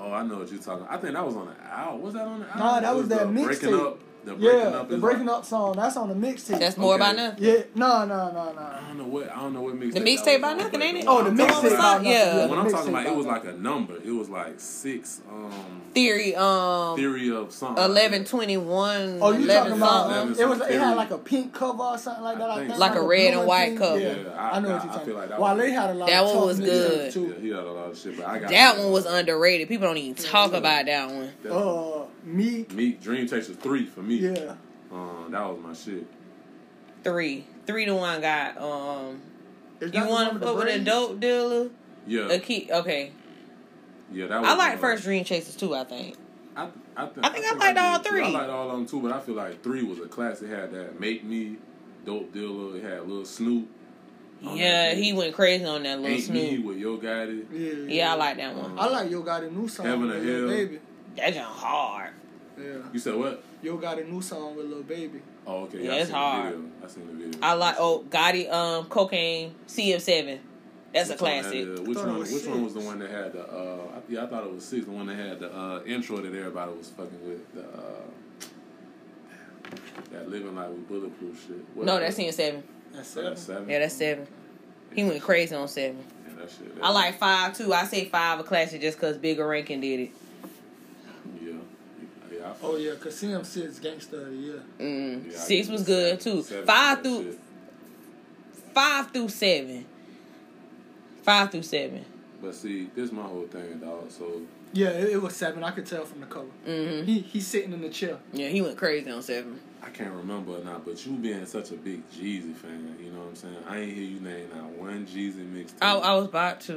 Oh, 0.00 0.12
I 0.12 0.22
know 0.24 0.38
what 0.38 0.50
you're 0.50 0.62
talking. 0.62 0.86
I 0.88 0.96
think 0.96 1.12
that 1.12 1.24
was 1.24 1.36
on 1.36 1.46
the 1.46 1.62
album. 1.72 2.02
Was 2.02 2.14
that 2.14 2.26
on 2.26 2.40
the 2.40 2.46
album? 2.46 2.58
Nah, 2.60 2.80
that 2.80 2.92
It 2.92 2.96
was 2.96 3.08
that 3.08 3.18
the 3.26 3.32
breaking 3.32 3.68
mixtape. 3.68 3.98
Up. 4.30 4.38
The 4.38 4.40
breaking 4.42 4.60
Yeah, 4.60 4.66
up 4.78 4.88
the 4.88 4.94
is 4.96 5.00
breaking 5.00 5.26
like- 5.26 5.36
up 5.38 5.44
song 5.44 5.74
that's 5.76 5.96
on 5.96 6.08
the 6.08 6.14
mixtape. 6.26 6.58
That's 6.60 6.76
more 6.76 6.94
Okay. 6.94 7.02
about 7.04 7.16
nothing. 7.16 7.44
Yeah, 7.44 7.62
no, 7.74 8.04
no, 8.04 8.30
no, 8.32 8.52
no. 8.52 8.60
I 8.60 8.80
don't 8.88 8.98
know 8.98 9.04
what 9.04 9.30
I 9.30 9.40
don't 9.40 9.52
know 9.54 9.62
what 9.62 9.74
mixtape. 9.74 9.92
The 9.94 10.00
that 10.00 10.04
mixtape 10.08 10.32
was 10.34 10.40
by 10.42 10.54
nothing, 10.54 10.82
ain't 10.82 10.98
it? 10.98 11.04
Oh, 11.08 11.22
the 11.22 11.30
I'm 11.30 11.36
mixtape 11.36 11.62
by 11.62 11.76
nothing, 11.76 12.06
yeah. 12.10 12.46
When 12.46 12.58
I'm 12.58 12.70
talking 12.70 12.88
about, 12.90 13.06
it 13.06 13.14
was 13.16 13.26
like 13.26 13.44
a 13.44 13.52
number. 13.52 13.94
It 14.04 14.10
was 14.12 14.28
like 14.28 14.54
six. 14.58 15.20
Um, 15.30 15.50
Theory, 15.94 16.34
um, 16.36 16.96
theory 16.96 17.30
of 17.30 17.52
something. 17.52 17.82
eleven 17.84 18.24
twenty 18.24 18.56
one. 18.56 19.18
Oh, 19.20 19.32
you 19.32 19.46
talking 19.46 19.72
about? 19.72 20.10
something. 20.10 20.42
It 20.42 20.48
was. 20.48 20.60
It 20.62 20.78
had 20.80 20.96
like 20.96 21.10
a 21.10 21.18
pink 21.18 21.52
cover 21.52 21.82
or 21.82 21.98
something 21.98 22.24
like 22.24 22.38
that. 22.38 22.48
I 22.48 22.52
I 22.52 22.56
think 22.56 22.68
think. 22.68 22.80
Like 22.80 22.94
a 22.94 23.02
red 23.02 23.34
and 23.34 23.46
white 23.46 23.66
pink. 23.68 23.78
cover. 23.78 23.98
Yeah, 24.00 24.14
Yeah, 24.14 24.30
I, 24.38 24.56
I- 24.56 24.60
know 24.60 24.70
what 24.70 24.84
you're 24.84 24.92
talking 24.92 25.06
feel 25.06 25.14
like 25.16 25.26
about. 25.26 25.38
that 25.38 25.40
Wale 25.40 25.56
was- 25.66 25.72
had 25.74 25.90
a 25.90 25.94
lot. 25.94 26.08
That 26.08 26.24
one 26.24 26.46
was 26.46 26.60
good. 26.60 27.14
Yeah, 27.14 27.22
he 27.40 27.48
had 27.50 27.58
a 27.58 27.70
lot 27.72 27.90
of 27.90 27.98
shit, 27.98 28.16
but 28.16 28.26
I 28.26 28.38
got 28.38 28.50
That 28.50 28.78
one 28.78 28.90
was 28.92 29.04
underrated. 29.04 29.68
People 29.68 29.86
don't 29.88 29.98
even 29.98 30.14
talk 30.14 30.52
about 30.54 30.86
that 30.86 31.10
one. 31.10 31.30
That- 32.22 32.26
Meek. 32.32 32.72
Meek 32.72 33.00
Dream 33.02 33.26
Chaser 33.28 33.54
three 33.54 33.86
for 33.86 34.00
me. 34.02 34.16
Yeah. 34.16 34.54
Um, 34.92 35.28
that 35.30 35.40
was 35.46 35.58
my 35.62 35.72
shit. 35.72 36.06
Three, 37.04 37.46
three 37.66 37.84
to 37.86 37.94
one 37.94 38.20
got. 38.20 38.56
Um, 38.58 39.20
Is 39.80 39.92
you 39.92 40.00
want 40.00 40.10
one 40.10 40.26
to 40.26 40.32
with 40.34 40.42
put 40.42 40.56
with 40.66 40.68
a 40.68 40.78
dope 40.84 41.18
dealer? 41.20 41.70
Yeah, 42.06 42.28
A 42.32 42.38
key. 42.38 42.68
Okay, 42.70 43.12
yeah, 44.12 44.26
that 44.26 44.40
was. 44.40 44.50
I 44.50 44.54
like 44.56 44.78
First 44.80 45.04
Dream 45.04 45.24
Chasers 45.24 45.56
too. 45.56 45.74
I 45.74 45.84
think. 45.84 46.16
I, 46.54 46.68
I, 46.96 47.06
th- 47.06 47.16
I 47.22 47.28
think 47.30 47.46
I 47.46 47.54
liked 47.56 47.76
did 47.76 47.78
all 47.78 47.98
too. 48.00 48.08
three. 48.10 48.24
I 48.24 48.28
liked 48.28 48.50
all 48.50 48.70
of 48.70 48.76
them 48.76 48.86
too, 48.86 49.00
but 49.00 49.12
I 49.12 49.20
feel 49.20 49.34
like 49.34 49.62
three 49.62 49.82
was 49.82 49.98
a 49.98 50.06
classic. 50.06 50.48
It 50.48 50.54
had 50.54 50.72
that 50.72 51.00
Make 51.00 51.24
Me, 51.24 51.56
Dope 52.04 52.32
Dealer. 52.32 52.76
It 52.76 52.84
had 52.84 53.08
Little 53.08 53.24
Snoop. 53.24 53.68
Yeah, 54.42 54.94
he 54.94 55.12
went 55.12 55.34
crazy 55.34 55.64
on 55.64 55.84
that 55.84 56.00
little 56.00 56.16
Ain't 56.16 56.28
Me 56.30 56.48
Snoop. 56.56 56.66
with 56.66 56.76
Yo 56.78 56.98
Gotti. 56.98 57.46
Yeah. 57.52 57.94
Yeah, 57.94 58.12
I 58.12 58.16
like 58.16 58.36
that 58.36 58.54
one. 58.56 58.78
I 58.78 58.86
like 58.88 59.10
Yo 59.10 59.22
Gotti 59.22 59.50
new 59.52 59.68
song 59.68 59.86
Heaven 59.86 60.08
with 60.08 60.16
or 60.16 60.20
Lil 60.20 60.48
Hell. 60.48 60.56
Baby. 60.56 60.80
That 61.16 61.34
junk 61.34 61.46
hard. 61.46 62.11
Yeah. 62.62 62.76
You 62.92 62.98
said 62.98 63.14
what? 63.16 63.42
Yo 63.62 63.76
got 63.76 63.98
a 63.98 64.04
new 64.04 64.20
song 64.22 64.56
with 64.56 64.66
Lil 64.66 64.82
Baby. 64.82 65.20
Oh, 65.46 65.64
okay. 65.64 65.84
Yeah, 65.84 65.92
I 65.92 65.94
it's 65.96 66.06
seen 66.06 66.14
hard. 66.16 66.44
The 66.52 66.56
video. 66.58 66.70
I 66.82 66.86
seen 66.88 67.06
the 67.06 67.12
video. 67.24 67.40
I 67.42 67.52
like. 67.54 67.76
Oh, 67.78 68.04
Gotti. 68.08 68.50
Um, 68.52 68.84
cocaine. 68.86 69.54
CM7. 69.66 70.38
That's 70.94 71.08
a 71.08 71.12
Which 71.14 71.20
one 71.22 71.30
that 71.30 71.42
classic. 71.42 71.86
Which 71.86 71.96
one? 71.98 72.18
was 72.18 72.32
Which 72.32 72.46
one 72.46 72.64
was 72.64 72.74
the 72.74 72.80
one 72.80 72.98
that 72.98 73.10
had 73.10 73.32
the? 73.32 73.42
Uh, 73.48 73.78
I, 73.96 74.00
yeah, 74.08 74.24
I 74.24 74.26
thought 74.26 74.44
it 74.44 74.52
was 74.52 74.64
six. 74.64 74.84
The 74.84 74.90
one 74.92 75.06
that 75.06 75.16
had 75.16 75.40
the 75.40 75.50
uh, 75.56 75.82
intro 75.86 76.18
that 76.18 76.34
everybody 76.34 76.72
was 76.72 76.88
fucking 76.90 77.26
with. 77.28 77.54
The 77.54 77.62
uh, 77.62 78.02
that 80.12 80.28
living 80.28 80.54
like 80.54 80.68
with 80.68 80.86
bulletproof 80.88 81.44
shit. 81.46 81.64
What 81.74 81.86
No, 81.86 81.98
that's 81.98 82.18
it? 82.18 82.34
CM7. 82.34 82.62
That's 82.92 82.98
Oh, 82.98 83.02
seven. 83.02 83.24
that's 83.30 83.42
seven. 83.42 83.68
Yeah, 83.70 83.78
that's 83.78 83.94
seven. 83.94 84.26
He 84.94 85.04
went 85.04 85.22
crazy 85.22 85.54
on 85.54 85.66
seven. 85.68 86.04
Yeah, 86.28 86.34
that 86.42 86.50
shit. 86.50 86.76
I 86.82 86.90
like 86.90 87.18
five 87.18 87.56
too. 87.56 87.72
I 87.72 87.84
say 87.84 88.04
five 88.04 88.40
a 88.40 88.44
classic 88.44 88.80
just 88.82 88.98
cause 89.00 89.16
Bigga 89.16 89.48
Rankin 89.48 89.80
did 89.80 90.00
it. 90.00 90.10
Yeah. 92.62 92.68
Yeah. 92.68 92.68
I 92.68 92.72
Oh 92.72 92.76
yeah, 92.76 92.94
cause 92.94 93.14
CM6 93.22 93.80
Gangsta 93.80 94.12
of 94.14 94.30
the 94.30 94.36
Year. 94.36 94.62
Mm. 94.78 95.32
Yeah, 95.32 95.38
Six 95.38 95.68
was 95.68 95.82
good 95.82 96.22
seven. 96.22 96.36
too. 96.36 96.42
Seven 96.42 96.66
Five 96.66 97.02
through 97.02 97.24
shit. 97.24 97.38
five 98.74 99.10
through 99.10 99.28
seven. 99.28 99.84
Five 101.22 101.50
through 101.50 101.62
seven. 101.62 102.04
But 102.40 102.54
see, 102.54 102.88
this 102.94 103.06
is 103.06 103.12
my 103.12 103.22
whole 103.22 103.46
thing, 103.46 103.78
dog. 103.78 104.10
So 104.10 104.42
Yeah, 104.72 104.88
it, 104.88 105.10
it 105.10 105.22
was 105.22 105.34
seven. 105.36 105.62
I 105.62 105.70
could 105.70 105.86
tell 105.86 106.04
from 106.04 106.20
the 106.20 106.26
cover. 106.26 106.46
hmm 106.64 107.02
He 107.04 107.20
he's 107.20 107.46
sitting 107.46 107.72
in 107.72 107.80
the 107.80 107.88
chair. 107.90 108.18
Yeah, 108.32 108.48
he 108.48 108.62
went 108.62 108.76
crazy 108.76 109.10
on 109.10 109.22
seven. 109.22 109.60
I 109.84 109.90
can't 109.90 110.14
remember 110.14 110.52
or 110.58 110.64
not, 110.64 110.84
but 110.84 111.04
you 111.04 111.12
being 111.14 111.44
such 111.44 111.72
a 111.72 111.74
big 111.74 112.08
Jeezy 112.10 112.54
fan, 112.54 112.96
you 113.02 113.10
know 113.10 113.18
what 113.18 113.28
I'm 113.30 113.34
saying? 113.34 113.56
I 113.68 113.78
ain't 113.80 113.92
hear 113.92 114.04
you 114.04 114.20
name 114.20 114.48
not 114.54 114.70
one 114.70 115.04
Jeezy 115.06 115.44
mixtape. 115.44 115.72
I, 115.82 115.94
I 115.96 116.14
was 116.14 116.26
about 116.26 116.60
to. 116.62 116.72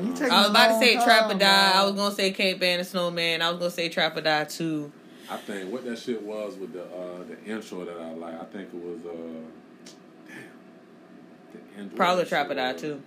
He 0.00 0.24
I 0.30 0.40
was 0.42 0.50
about 0.50 0.68
to 0.68 0.78
say 0.78 0.94
time, 0.94 1.02
Trap 1.04 1.30
or 1.30 1.34
Die. 1.34 1.38
man. 1.38 1.76
I 1.76 1.84
was 1.84 1.94
gonna 1.94 2.14
say 2.14 2.30
Cape 2.30 2.60
Band 2.60 2.78
and 2.80 2.88
Snowman. 2.88 3.42
I 3.42 3.50
was 3.50 3.58
gonna 3.58 3.70
say 3.72 3.88
Trap 3.88 4.16
or 4.16 4.20
Die 4.20 4.44
too. 4.44 4.92
I 5.30 5.36
think 5.38 5.72
what 5.72 5.84
that 5.84 5.98
shit 5.98 6.22
was 6.22 6.56
with 6.56 6.72
the 6.72 6.84
uh, 6.84 7.24
the 7.24 7.42
intro 7.44 7.84
that 7.84 7.98
I 7.98 8.12
like. 8.12 8.34
I 8.40 8.44
think 8.44 8.68
it 8.68 8.74
was 8.74 9.00
uh, 9.06 9.12
damn, 10.26 10.36
the 11.52 11.80
intro. 11.80 11.96
Probably 11.96 12.24
that 12.24 12.28
Trap 12.28 12.46
or 12.46 12.48
shit 12.50 12.56
Die 12.56 12.72
too. 12.74 13.02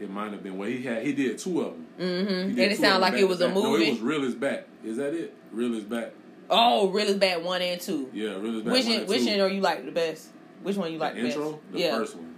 It 0.00 0.10
might 0.10 0.32
have 0.32 0.42
been. 0.42 0.56
Well, 0.56 0.68
he 0.68 0.82
had 0.82 1.04
he 1.04 1.12
did 1.12 1.38
two 1.38 1.60
of 1.60 1.72
them. 1.72 1.86
Mm-hmm. 1.98 2.32
And 2.32 2.56
did 2.56 2.72
it 2.72 2.76
two 2.76 2.82
sounded 2.82 3.00
like 3.00 3.14
it 3.14 3.28
was 3.28 3.40
a 3.40 3.48
back. 3.48 3.54
No, 3.56 3.76
it 3.76 3.90
was 3.90 4.00
Real 4.00 4.24
is 4.24 4.34
Back. 4.34 4.66
Is 4.84 4.96
that 4.96 5.12
it? 5.12 5.34
Real 5.52 5.74
is 5.74 5.84
Back. 5.84 6.12
Oh, 6.48 6.88
Real 6.88 7.08
is 7.08 7.16
Bad 7.16 7.44
one 7.44 7.60
and 7.60 7.80
two. 7.80 8.08
Yeah, 8.12 8.36
Real 8.36 8.56
is 8.56 8.62
Back. 8.62 8.72
Which 8.72 8.84
one 8.86 8.92
one, 8.92 9.00
and 9.00 9.08
which 9.08 9.24
two. 9.24 9.30
one 9.30 9.40
are 9.40 9.48
you 9.48 9.60
like 9.60 9.84
the 9.84 9.92
best? 9.92 10.28
Which 10.62 10.76
one 10.76 10.92
you 10.92 10.98
like 10.98 11.14
the 11.14 11.20
the 11.22 11.28
intro? 11.28 11.52
best? 11.52 11.72
The 11.72 11.78
yeah. 11.78 11.98
first 11.98 12.16
one. 12.16 12.34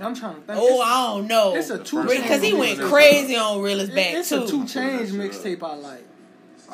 I'm 0.00 0.14
trying 0.14 0.34
to 0.36 0.40
think. 0.40 0.58
Oh, 0.60 0.80
I 0.80 1.14
don't 1.14 1.28
know. 1.28 1.54
It's 1.54 1.70
a 1.70 1.78
two 1.78 2.02
Because 2.02 2.42
he 2.42 2.54
went 2.54 2.80
crazy 2.80 3.36
on 3.36 3.60
Real 3.60 3.80
is 3.80 3.90
It- 3.90 3.96
it's 3.98 4.30
too. 4.30 4.44
a 4.44 4.46
two 4.46 4.62
Chainz 4.64 5.10
mixtape 5.10 5.62
I 5.62 5.74
like. 5.76 6.04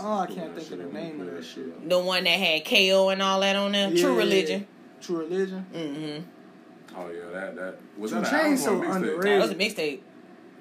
Oh, 0.01 0.19
I 0.21 0.27
can't 0.27 0.55
think 0.57 0.71
of 0.71 0.79
the 0.79 0.85
name 0.99 1.21
of 1.21 1.27
that 1.35 1.45
shit. 1.45 1.89
The 1.89 1.99
one 1.99 2.25
that 2.25 2.31
had 2.39 2.65
KO 2.65 3.09
and 3.11 3.21
all 3.23 3.41
that 3.41 3.57
on 3.57 3.73
there. 3.73 3.91
True 3.91 4.13
Yeah. 4.13 4.19
Religion. 4.19 4.67
True 5.01 5.19
Religion. 5.19 5.67
Mm-hmm. 5.73 6.99
Oh 6.99 7.11
yeah, 7.11 7.31
that 7.33 7.57
that 7.57 7.77
was 7.97 8.11
Two 8.13 8.21
that 8.21 8.33
Chainz 8.33 8.33
an 8.33 8.43
album 8.45 8.57
so 8.59 8.73
or 8.75 8.81
mixtape? 8.85 8.97
underrated. 8.97 9.23
That 9.23 9.41
was 9.41 9.51
a 9.51 9.55
mixtape. 9.55 10.01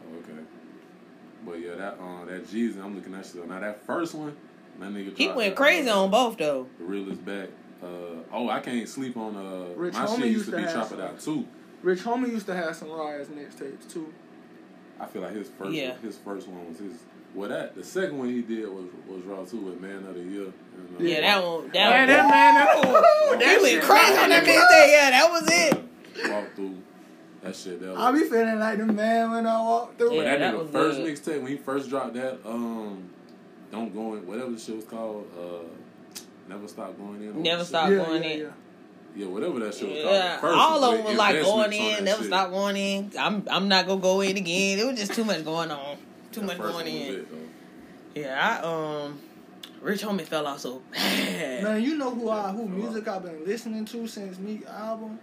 Oh, 0.04 0.18
okay. 0.18 0.40
But 1.46 1.54
yeah, 1.60 1.76
that 1.76 1.94
uh, 2.00 2.26
that 2.26 2.48
Jeezy, 2.48 2.84
I'm 2.84 2.96
looking 2.96 3.14
at 3.16 3.26
shit. 3.26 3.48
Now 3.48 3.60
that 3.60 3.86
first 3.86 4.14
one, 4.14 4.36
that 4.80 4.90
nigga. 4.92 5.18
He 5.18 5.30
went 5.30 5.56
crazy 5.56 5.90
uh, 5.90 6.00
on 6.02 6.12
both 6.12 6.38
though. 6.38 6.68
The 6.80 6.84
real 6.86 7.10
is 7.12 7.18
back. 7.18 7.50
Uh, 7.82 7.88
oh, 8.34 8.50
I 8.50 8.60
can't 8.60 8.88
sleep 8.90 9.16
on. 9.18 9.36
Uh, 9.36 9.74
Rich 9.76 9.94
my 9.94 10.06
Homie 10.06 10.16
shit 10.18 10.26
used 10.26 10.34
used 10.34 10.46
to 10.46 10.52
to 10.52 10.58
be 10.58 10.64
have 10.64 10.74
Chop 10.74 10.88
some. 10.90 11.00
It 11.00 11.04
Out 11.04 11.20
too. 11.20 11.48
Rich 11.84 12.00
Homie 12.02 12.28
used 12.30 12.46
to 12.48 12.56
have 12.56 12.76
some 12.76 12.90
raw 12.92 13.10
ass 13.12 13.28
mixtapes 13.28 13.92
too. 13.92 14.14
I 15.00 15.06
feel 15.06 15.22
like 15.22 15.34
his 15.34 15.48
first 15.50 15.72
Yeah. 15.74 15.94
his 16.02 16.18
first 16.18 16.48
one 16.48 16.68
was 16.68 16.80
his. 16.80 16.94
Well, 17.38 17.50
that 17.50 17.76
the 17.76 17.84
second 17.84 18.18
one 18.18 18.30
he 18.30 18.42
did 18.42 18.68
was 18.68 18.86
was 19.08 19.22
raw 19.26 19.46
too 19.46 19.58
with 19.62 19.80
Man 19.80 20.04
of 20.08 20.16
the 20.16 20.22
Year. 20.22 20.46
And, 20.46 21.00
uh, 21.00 21.04
Yeah, 21.04 21.22
that 21.22 21.44
one. 21.46 21.70
Man, 21.72 22.08
That 22.08 22.08
that 22.26 22.84
one. 22.84 23.00
man, 23.32 23.40
that, 23.40 23.58
He 23.60 23.64
went 23.76 23.84
crazy 23.84 24.18
on 24.18 24.30
that 24.30 24.44
mixtape. 24.44 24.92
Yeah, 24.92 25.10
that 25.12 25.30
was 25.32 25.48
it. 25.52 26.32
Walk 26.32 26.56
through 26.56 26.78
that 27.44 27.56
shit. 27.56 27.80
That 27.80 27.90
was, 27.92 28.00
I 28.00 28.12
be 28.12 28.20
feeling 28.28 28.58
like 28.60 28.78
the 28.80 28.86
man 28.88 29.30
when 29.32 29.46
I 29.46 29.62
walk 29.62 29.98
through. 30.00 30.10
But 30.10 30.16
Yeah, 30.16 30.24
that, 30.24 30.40
that 30.40 30.54
nigga 30.56 30.64
was 30.64 30.72
first 30.72 30.98
good. 30.98 31.16
mixtape 31.38 31.42
when 31.44 31.52
he 31.52 31.58
first 31.58 31.90
dropped 31.90 32.16
that, 32.16 32.40
um, 32.44 33.08
don't 33.72 33.94
go 33.94 34.16
in 34.16 34.26
whatever 34.26 34.50
the 34.50 34.60
shit 34.60 34.76
was 34.78 34.86
called, 34.86 35.28
uh, 35.40 36.20
never 36.50 36.68
stop 36.68 36.98
going 36.98 37.22
in. 37.22 37.44
Never 37.44 37.64
stop 37.64 37.92
yeah, 37.92 37.98
going 37.98 38.24
yeah, 38.24 38.30
in. 38.30 38.40
yeah. 38.40 38.48
Yeah, 39.16 39.26
whatever 39.28 39.60
that 39.60 39.74
shit 39.76 39.90
was 39.90 40.02
called. 40.04 40.16
Yeah, 40.16 40.36
The 40.38 40.42
first 40.42 40.58
all 40.58 40.84
of 40.84 40.92
them 40.92 41.04
the 41.04 41.10
was 41.10 41.18
like 41.18 41.42
going 41.44 41.74
in, 41.74 42.04
never 42.04 42.22
shit. 42.24 42.32
stop 42.32 42.50
going 42.50 42.78
in. 42.78 43.12
I'm 43.20 43.44
I'm 43.50 43.68
not 43.68 43.86
gonna 43.86 44.02
go 44.02 44.22
in 44.22 44.38
again. 44.38 44.80
It 44.80 44.86
was 44.88 44.98
just 44.98 45.14
too 45.14 45.24
much 45.24 45.44
going 45.46 45.70
on. 45.72 45.98
Too 46.40 46.46
much 46.46 46.58
first 46.58 46.74
going 46.74 46.88
in. 46.88 47.14
it. 47.16 47.28
Yeah, 48.16 48.60
I 48.64 49.04
um, 49.06 49.20
Rich 49.82 50.02
Homie 50.04 50.22
fell 50.24 50.48
off 50.48 50.60
so 50.60 50.82
bad. 50.92 51.64
Man, 51.64 51.84
you 51.84 51.98
know 51.98 52.12
who 52.12 52.30
I 52.30 52.52
who 52.52 52.68
music 52.68 53.08
I've 53.08 53.24
been 53.24 53.46
listening 53.46 53.86
to 53.86 54.08
since 54.08 54.38
me 54.40 54.62
album? 54.68 55.20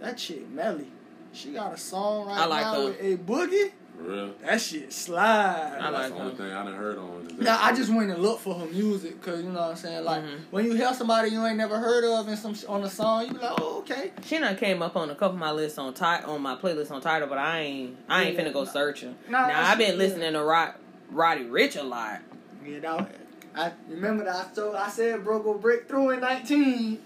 That 0.00 0.18
chick 0.18 0.48
Melly. 0.50 0.88
She 1.32 1.52
got 1.52 1.72
a 1.72 1.76
song 1.78 2.26
right 2.28 2.38
I 2.38 2.44
like 2.46 2.64
now 2.64 2.74
her. 2.74 2.84
with 2.86 3.00
a 3.00 3.16
boogie. 3.16 3.72
For 3.96 4.02
real. 4.10 4.34
That 4.44 4.60
shit 4.60 4.92
slide. 4.92 5.78
I 5.80 5.90
That's 5.90 5.92
like 5.92 6.12
the 6.14 6.20
only 6.24 6.34
thing 6.34 6.52
I 6.52 6.64
done 6.64 6.74
heard 6.74 6.98
on. 6.98 7.26
is 7.30 7.38
Now 7.38 7.58
I 7.62 7.72
just 7.74 7.92
went 7.92 8.10
and 8.10 8.20
looked 8.20 8.40
for 8.42 8.54
her 8.54 8.66
music 8.66 9.20
because 9.20 9.42
you 9.42 9.50
know 9.50 9.60
what 9.60 9.70
I'm 9.70 9.76
saying. 9.76 10.04
Like 10.04 10.22
Mhm. 10.22 10.38
when 10.50 10.64
you 10.64 10.74
hear 10.74 10.92
somebody 10.94 11.30
you 11.30 11.44
ain't 11.46 11.56
never 11.56 11.78
heard 11.78 12.04
of 12.04 12.26
and 12.28 12.38
some 12.38 12.54
sh- 12.54 12.64
on 12.64 12.82
a 12.84 12.90
song, 12.90 13.26
you 13.26 13.32
be 13.32 13.38
like, 13.38 13.52
oh 13.60 13.78
okay. 13.78 14.12
She 14.24 14.38
done 14.38 14.56
came 14.56 14.82
up 14.82 14.96
on 14.96 15.10
a 15.10 15.14
couple 15.14 15.34
of 15.36 15.40
my 15.40 15.52
lists 15.52 15.78
on 15.78 15.94
ti- 15.94 16.04
on 16.04 16.42
my 16.42 16.56
playlist 16.56 16.90
on 16.90 17.00
Tidal, 17.00 17.28
but 17.28 17.38
I 17.38 17.60
ain't 17.60 17.96
I 18.08 18.24
ain't 18.24 18.36
Yeah, 18.36 18.44
finna 18.44 18.52
go 18.52 18.64
nah. 18.64 18.70
searching. 18.70 19.16
Nah, 19.28 19.46
now 19.46 19.62
I've 19.66 19.78
been 19.78 19.92
yeah. 19.92 19.96
listening 19.98 20.32
to 20.32 20.42
Rod, 20.42 20.74
Roddy 21.10 21.44
Ricch 21.44 21.78
a 21.80 21.84
lot. 21.84 22.20
You 22.64 22.80
know, 22.80 23.06
I 23.54 23.72
remember 23.88 24.24
that 24.24 24.34
I 24.50 24.54
told 24.54 24.74
I 24.74 24.88
said 24.88 25.22
bro 25.22 25.38
go 25.40 25.54
break 25.54 25.86
through 25.88 26.10
in 26.10 26.20
nineteen. 26.20 26.98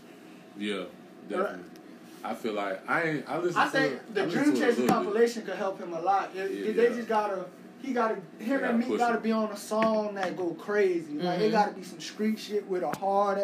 Yeah, 0.56 0.84
definitely. 1.28 1.64
I 2.24 2.34
feel 2.34 2.52
like 2.54 2.88
I 2.88 3.02
ain't. 3.02 3.28
I 3.28 3.38
listen 3.38 3.60
I 3.60 3.64
to. 3.66 3.70
think 3.70 4.14
the 4.14 4.22
I 4.22 4.24
listen 4.26 4.42
Dream 4.42 4.54
to 4.54 4.60
Chaser 4.60 4.66
little 4.70 4.86
bit. 4.86 4.88
compilation 4.92 5.42
could 5.44 5.54
help 5.56 5.78
him 5.78 5.92
a 5.92 6.00
lot. 6.00 6.30
It- 6.34 6.50
Yeah, 6.50 6.72
they 6.72 6.88
yeah. 6.90 6.94
just 6.96 7.08
gotta 7.08 7.44
he 7.80 7.92
gotta 7.92 8.14
him 8.16 8.22
They 8.38 8.46
gotta 8.46 8.66
and 8.70 8.78
me 8.78 8.96
gotta 8.98 9.16
it. 9.18 9.22
be 9.22 9.32
on 9.32 9.50
a 9.52 9.56
song 9.56 10.14
that 10.14 10.36
go 10.36 10.50
crazy. 10.54 11.14
Like 11.14 11.40
it 11.40 11.48
Mhm. 11.48 11.52
gotta 11.52 11.72
be 11.72 11.82
some 11.82 12.00
street 12.00 12.38
shit 12.38 12.66
with 12.68 12.82
a 12.82 12.90
hard. 12.98 13.38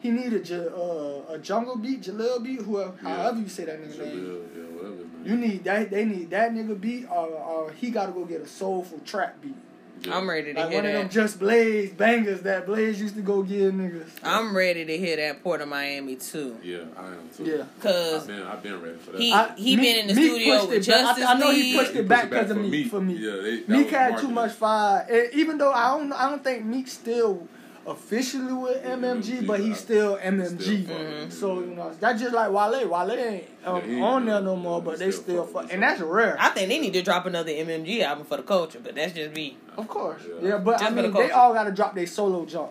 He 0.00 0.10
need 0.12 0.32
a 0.32 0.40
J- 0.40 0.68
uh, 0.68 1.32
a 1.34 1.38
jungle 1.42 1.76
beat, 1.76 2.02
Jahlil 2.02 2.42
beat, 2.42 2.60
whoever, 2.62 2.94
Yeah. 3.02 3.16
however 3.16 3.40
you 3.40 3.48
say 3.48 3.64
that 3.64 3.80
nigga 3.82 3.94
Jahlil, 3.94 4.14
name. 4.14 4.48
yeah, 4.56 4.62
whatever. 4.76 4.94
his 4.96 5.04
name. 5.04 5.22
You 5.24 5.36
need 5.36 5.64
that. 5.64 5.90
They 5.90 6.04
need 6.04 6.30
that 6.30 6.52
nigga 6.52 6.80
beat, 6.80 7.06
or, 7.10 7.26
or 7.28 7.70
he 7.72 7.90
gotta 7.90 8.12
go 8.12 8.24
get 8.24 8.40
a 8.40 8.46
soulful 8.46 9.00
trap 9.04 9.40
beat. 9.42 9.56
Yeah. 10.02 10.16
I'm 10.16 10.28
ready 10.28 10.52
to 10.54 10.60
Like 10.60 10.70
hear 10.70 10.78
one 10.82 10.86
of 10.86 10.92
them 10.92 11.08
just 11.08 11.38
Blaze 11.38 11.90
bangers 11.92 12.42
that 12.42 12.66
Blaze 12.66 13.00
used 13.00 13.14
to 13.16 13.20
go 13.22 13.42
give 13.42 13.72
niggas. 13.74 14.08
I'm 14.22 14.56
ready 14.56 14.84
to 14.84 14.96
hear 14.98 15.16
that 15.16 15.42
Port 15.42 15.60
of 15.60 15.68
Miami 15.68 16.16
too. 16.16 16.56
Yeah, 16.62 16.78
I 16.96 17.06
am 17.06 17.28
too. 17.36 17.44
Yeah. 17.44 17.64
Cause 17.80 18.22
I've 18.22 18.26
been, 18.28 18.42
I've 18.42 18.62
been 18.62 18.82
ready 18.82 18.98
for 18.98 19.12
that. 19.12 19.20
He- 19.20 19.32
I- 19.32 19.54
been 19.54 19.80
in 19.80 20.06
the 20.08 20.14
Meek 20.14 20.30
studio 20.32 20.54
with 20.66 20.72
it 20.72 20.86
back. 20.90 21.00
Justice 21.00 21.24
I, 21.24 21.32
I 21.34 21.38
know 21.38 21.50
he 21.50 21.76
pushed 21.76 21.90
it 21.90 21.94
pushed 21.96 22.08
back 22.08 22.30
because 22.30 22.50
of 22.50 22.56
for 22.56 22.62
Meek. 22.62 22.70
Meek. 22.72 22.90
For 22.90 23.00
me, 23.00 23.14
Yeah, 23.14 23.36
they- 23.42 23.56
Meek 23.66 23.84
was 23.86 23.90
had 23.90 24.18
too 24.18 24.28
much 24.28 24.52
fire. 24.52 25.06
And 25.10 25.32
even 25.34 25.58
though 25.58 25.72
I 25.72 25.96
don't, 25.98 26.12
I 26.12 26.30
don't 26.30 26.44
think 26.44 26.64
Meek 26.64 26.88
still 26.88 27.46
officially 27.88 28.52
with 28.52 28.84
MMG, 28.84 29.46
but 29.46 29.60
he's 29.60 29.78
still 29.78 30.16
MMG. 30.18 30.84
Still 30.84 30.86
fucking, 30.86 31.30
So 31.30 31.60
you 31.60 31.66
know 31.74 31.92
that's 31.98 32.20
just 32.20 32.34
like 32.34 32.50
Wale. 32.50 32.88
Wale 32.88 33.12
ain't 33.12 33.44
um, 33.64 33.90
Yeah, 33.90 34.04
on 34.04 34.26
there 34.26 34.40
no 34.40 34.56
more, 34.56 34.78
Yeah, 34.78 34.84
but 34.84 34.98
they 34.98 35.10
still 35.10 35.22
still 35.22 35.46
fuck, 35.46 35.72
and 35.72 35.82
that's 35.82 36.00
rare. 36.00 36.36
I 36.38 36.50
think 36.50 36.68
they 36.68 36.78
need 36.78 36.92
to 36.92 37.02
drop 37.02 37.26
another 37.26 37.50
MMG 37.50 38.02
album 38.02 38.24
for 38.26 38.36
the 38.36 38.42
culture, 38.42 38.80
but 38.82 38.94
that's 38.94 39.12
just 39.14 39.34
me. 39.34 39.56
Of 39.76 39.88
course, 39.88 40.22
Yeah. 40.26 40.48
yeah, 40.48 40.58
but 40.58 40.78
Just 40.78 40.84
I 40.84 40.94
mean 40.94 41.10
the 41.10 41.18
they 41.18 41.30
all 41.30 41.54
got 41.54 41.64
to 41.64 41.72
drop 41.72 41.94
their 41.94 42.06
solo 42.06 42.44
jump. 42.44 42.70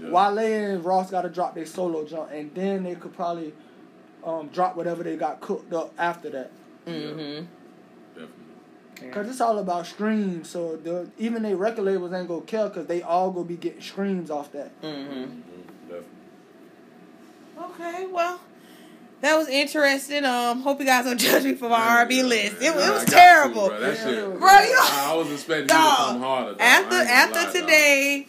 Yeah. 0.00 0.10
Wale 0.10 0.38
and 0.38 0.84
Ross 0.84 1.10
got 1.10 1.22
to 1.22 1.28
drop 1.28 1.54
their 1.54 1.66
solo 1.66 2.04
jump, 2.04 2.30
and 2.32 2.54
then 2.54 2.84
they 2.84 2.94
could 2.94 3.14
probably 3.14 3.52
um, 4.24 4.48
drop 4.48 4.76
whatever 4.76 5.02
they 5.02 5.16
got 5.16 5.40
cooked 5.40 5.72
up 5.72 5.92
after 5.98 6.30
that. 6.30 6.50
Mm-hmm. 6.86 7.46
Definitely. 9.02 9.22
Cause 9.22 9.30
it's 9.30 9.40
all 9.40 9.58
about 9.58 9.86
streams, 9.86 10.48
so 10.48 10.76
the 10.76 11.08
even 11.18 11.42
they 11.42 11.54
record 11.54 11.84
labels 11.84 12.12
ain't 12.12 12.28
gonna 12.28 12.40
care, 12.42 12.70
cause 12.70 12.86
they 12.86 13.02
all 13.02 13.30
gonna 13.30 13.44
be 13.46 13.56
getting 13.56 13.80
streams 13.82 14.30
off 14.30 14.52
that. 14.52 14.70
Mm-hmm. 14.82 15.12
Mhm, 15.12 15.42
Definitely. 15.88 16.06
Okay, 17.58 18.06
well, 18.10 18.40
that 19.20 19.36
was 19.36 19.48
interesting. 19.48 20.24
Um, 20.24 20.60
hope 20.62 20.80
you 20.80 20.86
guys 20.86 21.04
don't 21.04 21.18
judge 21.20 21.44
me 21.44 21.54
for 21.54 21.68
my 21.68 21.98
R&B 21.98 22.22
list. 22.22 22.56
It, 22.60 22.66
it 22.66 22.74
Nah, 22.76 22.82
I 22.82 22.90
was 22.90 23.04
terrible. 23.04 23.62
To, 23.64 23.68
bro. 23.68 23.80
That 23.80 23.94
Yeah. 23.96 24.04
shit, 24.04 24.24
Bro, 24.40 24.50
you- 24.60 24.78
I, 24.80 25.08
I 25.12 25.16
was 25.16 25.30
expecting 25.32 25.62
you 25.62 25.66
to 25.68 25.72
Dog, 25.74 25.96
come 26.08 26.20
harder. 26.20 26.50
Dog. 26.52 26.60
After 26.60 26.94
I 26.94 26.98
ain't 27.00 27.08
gonna 27.08 27.12
after 27.20 27.34
lie, 27.38 27.44
dog. 27.44 27.52
today, 27.54 28.26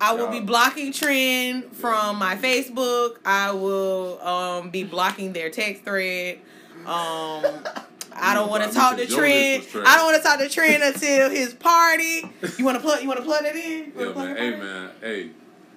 I 0.00 0.12
will 0.14 0.28
be 0.28 0.40
blocking 0.40 0.92
Trent 0.92 1.74
from 1.74 2.16
my 2.18 2.36
Facebook. 2.36 3.16
I 3.24 3.52
will 3.52 4.20
um 4.20 4.68
be 4.70 4.84
blocking 4.84 5.32
their 5.32 5.48
text 5.50 5.84
thread. 5.84 6.38
Um. 6.84 7.42
I 8.20 8.34
don't 8.34 8.48
want 8.50 8.64
to 8.64 8.70
talk 8.76 8.96
to 8.96 9.06
Your 9.06 9.08
list 9.08 9.16
Trent. 9.18 9.62
was 9.64 9.72
trash. 9.72 9.84
I 9.86 9.96
don't 9.96 10.06
want 10.06 10.16
to 10.16 10.22
talk 10.22 10.38
to 10.40 10.48
Trent 10.48 10.82
until 10.82 11.30
his 11.40 11.54
party. 11.54 12.22
You 12.58 12.64
want 12.64 12.76
to 12.76 12.82
plug? 12.82 13.02
You 13.02 13.08
want 13.08 13.20
to 13.20 13.26
plug 13.26 13.42
that 13.42 13.56
in? 13.56 13.92
Yeah, 13.96 14.12
man. 14.12 14.36
Hey, 14.36 14.50
man. 14.56 14.90
Hey, 15.00 15.30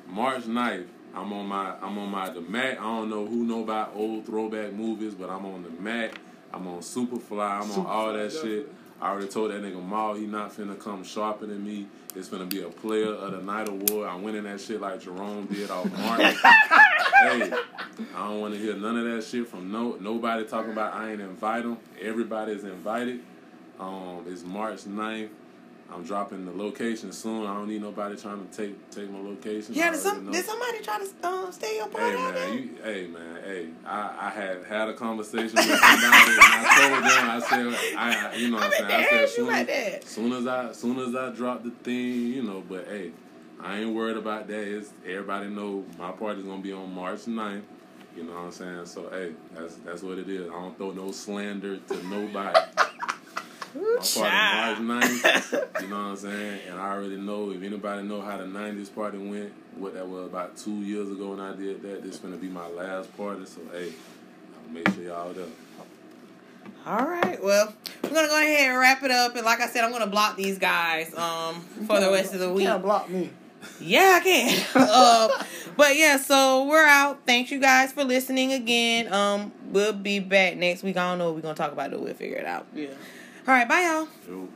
March 0.07 0.43
9th, 0.43 0.87
I'm 1.13 1.33
on 1.33 1.45
my 1.47 1.75
I'm 1.81 1.97
on 1.97 2.09
my 2.09 2.29
the 2.29 2.41
Mack. 2.41 2.79
I 2.79 2.83
don't 2.83 3.09
know 3.09 3.25
who 3.25 3.43
know 3.43 3.63
about 3.63 3.93
old 3.95 4.25
throwback 4.25 4.73
movies, 4.73 5.13
but 5.15 5.29
I'm 5.29 5.45
on 5.45 5.63
the 5.63 5.69
Mack. 5.81 6.19
I'm 6.53 6.67
on 6.67 6.79
Superfly. 6.79 7.61
I'm 7.61 7.71
on 7.71 7.85
all 7.85 8.13
that 8.13 8.31
Superfly, 8.31 8.41
shit. 8.41 8.73
I 9.01 9.11
already 9.11 9.27
told 9.27 9.51
that 9.51 9.61
nigga 9.61 9.81
Maul 9.81 10.15
he 10.15 10.25
not 10.25 10.51
finna 10.55 10.77
come 10.79 11.03
sharper 11.03 11.45
than 11.45 11.63
me. 11.65 11.87
It's 12.15 12.27
gonna 12.27 12.45
be 12.45 12.61
a 12.63 12.69
player 12.69 13.13
of 13.13 13.31
the 13.31 13.41
night 13.41 13.67
award. 13.69 14.09
I'm 14.09 14.23
winning 14.23 14.43
that 14.43 14.59
shit 14.59 14.81
like 14.81 15.01
Jerome 15.01 15.45
did 15.45 15.69
off 15.69 15.85
Martin. 15.99 16.35
hey, 16.35 17.51
I 18.15 18.27
don't 18.27 18.39
want 18.41 18.53
to 18.55 18.59
hear 18.59 18.75
none 18.75 18.97
of 18.97 19.05
that 19.05 19.23
shit 19.23 19.47
from 19.47 19.71
no 19.71 19.95
nobody 19.99 20.45
talking 20.45 20.71
about 20.71 20.93
I 20.93 21.11
ain't 21.11 21.21
invited. 21.21 21.77
Everybody's 22.01 22.63
invited. 22.63 23.21
Um, 23.79 24.25
it's 24.27 24.43
March 24.43 24.83
9th. 24.85 25.29
I'm 25.91 26.03
dropping 26.03 26.45
the 26.45 26.51
location 26.51 27.11
soon. 27.11 27.47
I 27.47 27.53
don't 27.55 27.67
need 27.67 27.81
nobody 27.81 28.15
trying 28.15 28.47
to 28.47 28.55
take 28.55 28.91
take 28.91 29.09
my 29.09 29.19
location. 29.19 29.73
Yeah, 29.73 29.91
did, 29.91 29.99
some, 29.99 30.31
did 30.31 30.45
somebody 30.45 30.79
try 30.83 30.99
to 30.99 31.27
um, 31.27 31.51
stay 31.51 31.77
your 31.77 31.87
party 31.87 32.15
Hey 32.15 32.31
man, 32.31 32.53
you, 32.57 32.69
hey 32.83 33.07
man, 33.07 33.43
hey. 33.43 33.67
I, 33.85 34.27
I 34.27 34.29
had 34.29 34.63
had 34.65 34.89
a 34.89 34.93
conversation 34.93 35.55
with 35.55 35.65
somebody, 35.65 36.31
and 36.31 36.41
I 36.41 36.79
told 36.79 37.03
them, 37.03 37.29
I 37.29 37.39
said, 37.39 37.95
I, 37.97 38.27
I 38.27 38.35
you 38.35 38.49
know, 38.49 38.57
what 38.57 38.65
I'm 38.65 38.71
saying, 38.71 38.91
I 38.91 39.09
said, 39.09 39.29
soon, 39.35 39.47
that. 39.47 40.03
soon 40.03 40.33
as 40.33 40.47
I, 40.47 40.71
soon 40.73 40.99
as 40.99 41.15
I 41.15 41.29
drop 41.35 41.63
the 41.63 41.71
thing, 41.71 42.33
you 42.33 42.43
know, 42.43 42.63
but 42.67 42.87
hey, 42.87 43.11
I 43.59 43.79
ain't 43.79 43.95
worried 43.95 44.17
about 44.17 44.47
that. 44.47 44.77
It's 44.77 44.91
everybody 45.05 45.49
know 45.49 45.85
my 45.97 46.11
party's 46.11 46.45
gonna 46.45 46.61
be 46.61 46.71
on 46.71 46.93
March 46.93 47.21
9th. 47.21 47.63
You 48.15 48.23
know 48.23 48.33
what 48.33 48.39
I'm 48.39 48.51
saying? 48.51 48.85
So 48.85 49.09
hey, 49.09 49.31
that's 49.55 49.75
that's 49.77 50.03
what 50.03 50.17
it 50.17 50.29
is. 50.29 50.49
I 50.49 50.53
don't 50.53 50.77
throw 50.77 50.91
no 50.91 51.11
slander 51.11 51.77
to 51.77 52.07
nobody. 52.07 52.59
My 53.75 53.97
Child. 54.01 54.75
party 54.75 54.81
March 54.81 55.03
9th. 55.05 55.81
You 55.81 55.87
know 55.87 55.95
what 55.95 56.01
I'm 56.01 56.15
saying? 56.17 56.59
And 56.69 56.79
I 56.79 56.91
already 56.93 57.17
know 57.17 57.51
if 57.51 57.61
anybody 57.61 58.03
know 58.07 58.21
how 58.21 58.37
the 58.37 58.45
90s 58.45 58.93
party 58.93 59.17
went, 59.17 59.51
what 59.75 59.93
that 59.93 60.07
was 60.07 60.25
about 60.27 60.57
two 60.57 60.81
years 60.81 61.09
ago 61.09 61.29
when 61.31 61.39
I 61.39 61.55
did 61.55 61.81
that, 61.83 62.03
this 62.03 62.17
gonna 62.17 62.37
be 62.37 62.47
my 62.47 62.67
last 62.67 63.15
party. 63.15 63.45
So 63.45 63.61
hey, 63.71 63.91
I'll 64.67 64.73
make 64.73 64.89
sure 64.93 65.03
y'all 65.03 65.33
there. 65.33 65.45
All 66.85 67.05
right. 67.05 67.41
Well, 67.43 67.73
we're 68.03 68.09
gonna 68.09 68.27
go 68.27 68.37
ahead 68.41 68.69
and 68.71 68.79
wrap 68.79 69.03
it 69.03 69.11
up. 69.11 69.35
And 69.35 69.45
like 69.45 69.59
I 69.59 69.67
said, 69.67 69.83
I'm 69.83 69.91
gonna 69.91 70.07
block 70.07 70.35
these 70.35 70.57
guys 70.57 71.13
um 71.15 71.61
for 71.85 71.99
the 71.99 72.09
rest 72.11 72.33
of 72.33 72.39
the 72.39 72.51
week. 72.51 72.65
can't 72.65 72.81
block 72.81 73.09
me. 73.09 73.29
Yeah, 73.81 74.19
I 74.21 74.23
can. 74.23 74.65
uh, 74.75 75.43
but 75.77 75.95
yeah, 75.95 76.17
so 76.17 76.65
we're 76.65 76.85
out. 76.85 77.19
Thanks 77.25 77.51
you 77.51 77.59
guys 77.59 77.91
for 77.91 78.03
listening 78.05 78.53
again. 78.53 79.11
Um, 79.11 79.51
we'll 79.65 79.93
be 79.93 80.19
back 80.19 80.55
next 80.55 80.81
week. 80.81 80.97
I 80.97 81.09
don't 81.09 81.17
know 81.19 81.25
what 81.27 81.35
we're 81.35 81.41
gonna 81.41 81.55
talk 81.55 81.71
about, 81.73 81.91
but 81.91 81.99
we'll 82.01 82.13
figure 82.13 82.37
it 82.37 82.45
out. 82.45 82.65
Yeah. 82.73 82.87
All 83.49 83.55
right, 83.55 83.67
bye 83.67 83.81
y'all. 83.81 84.47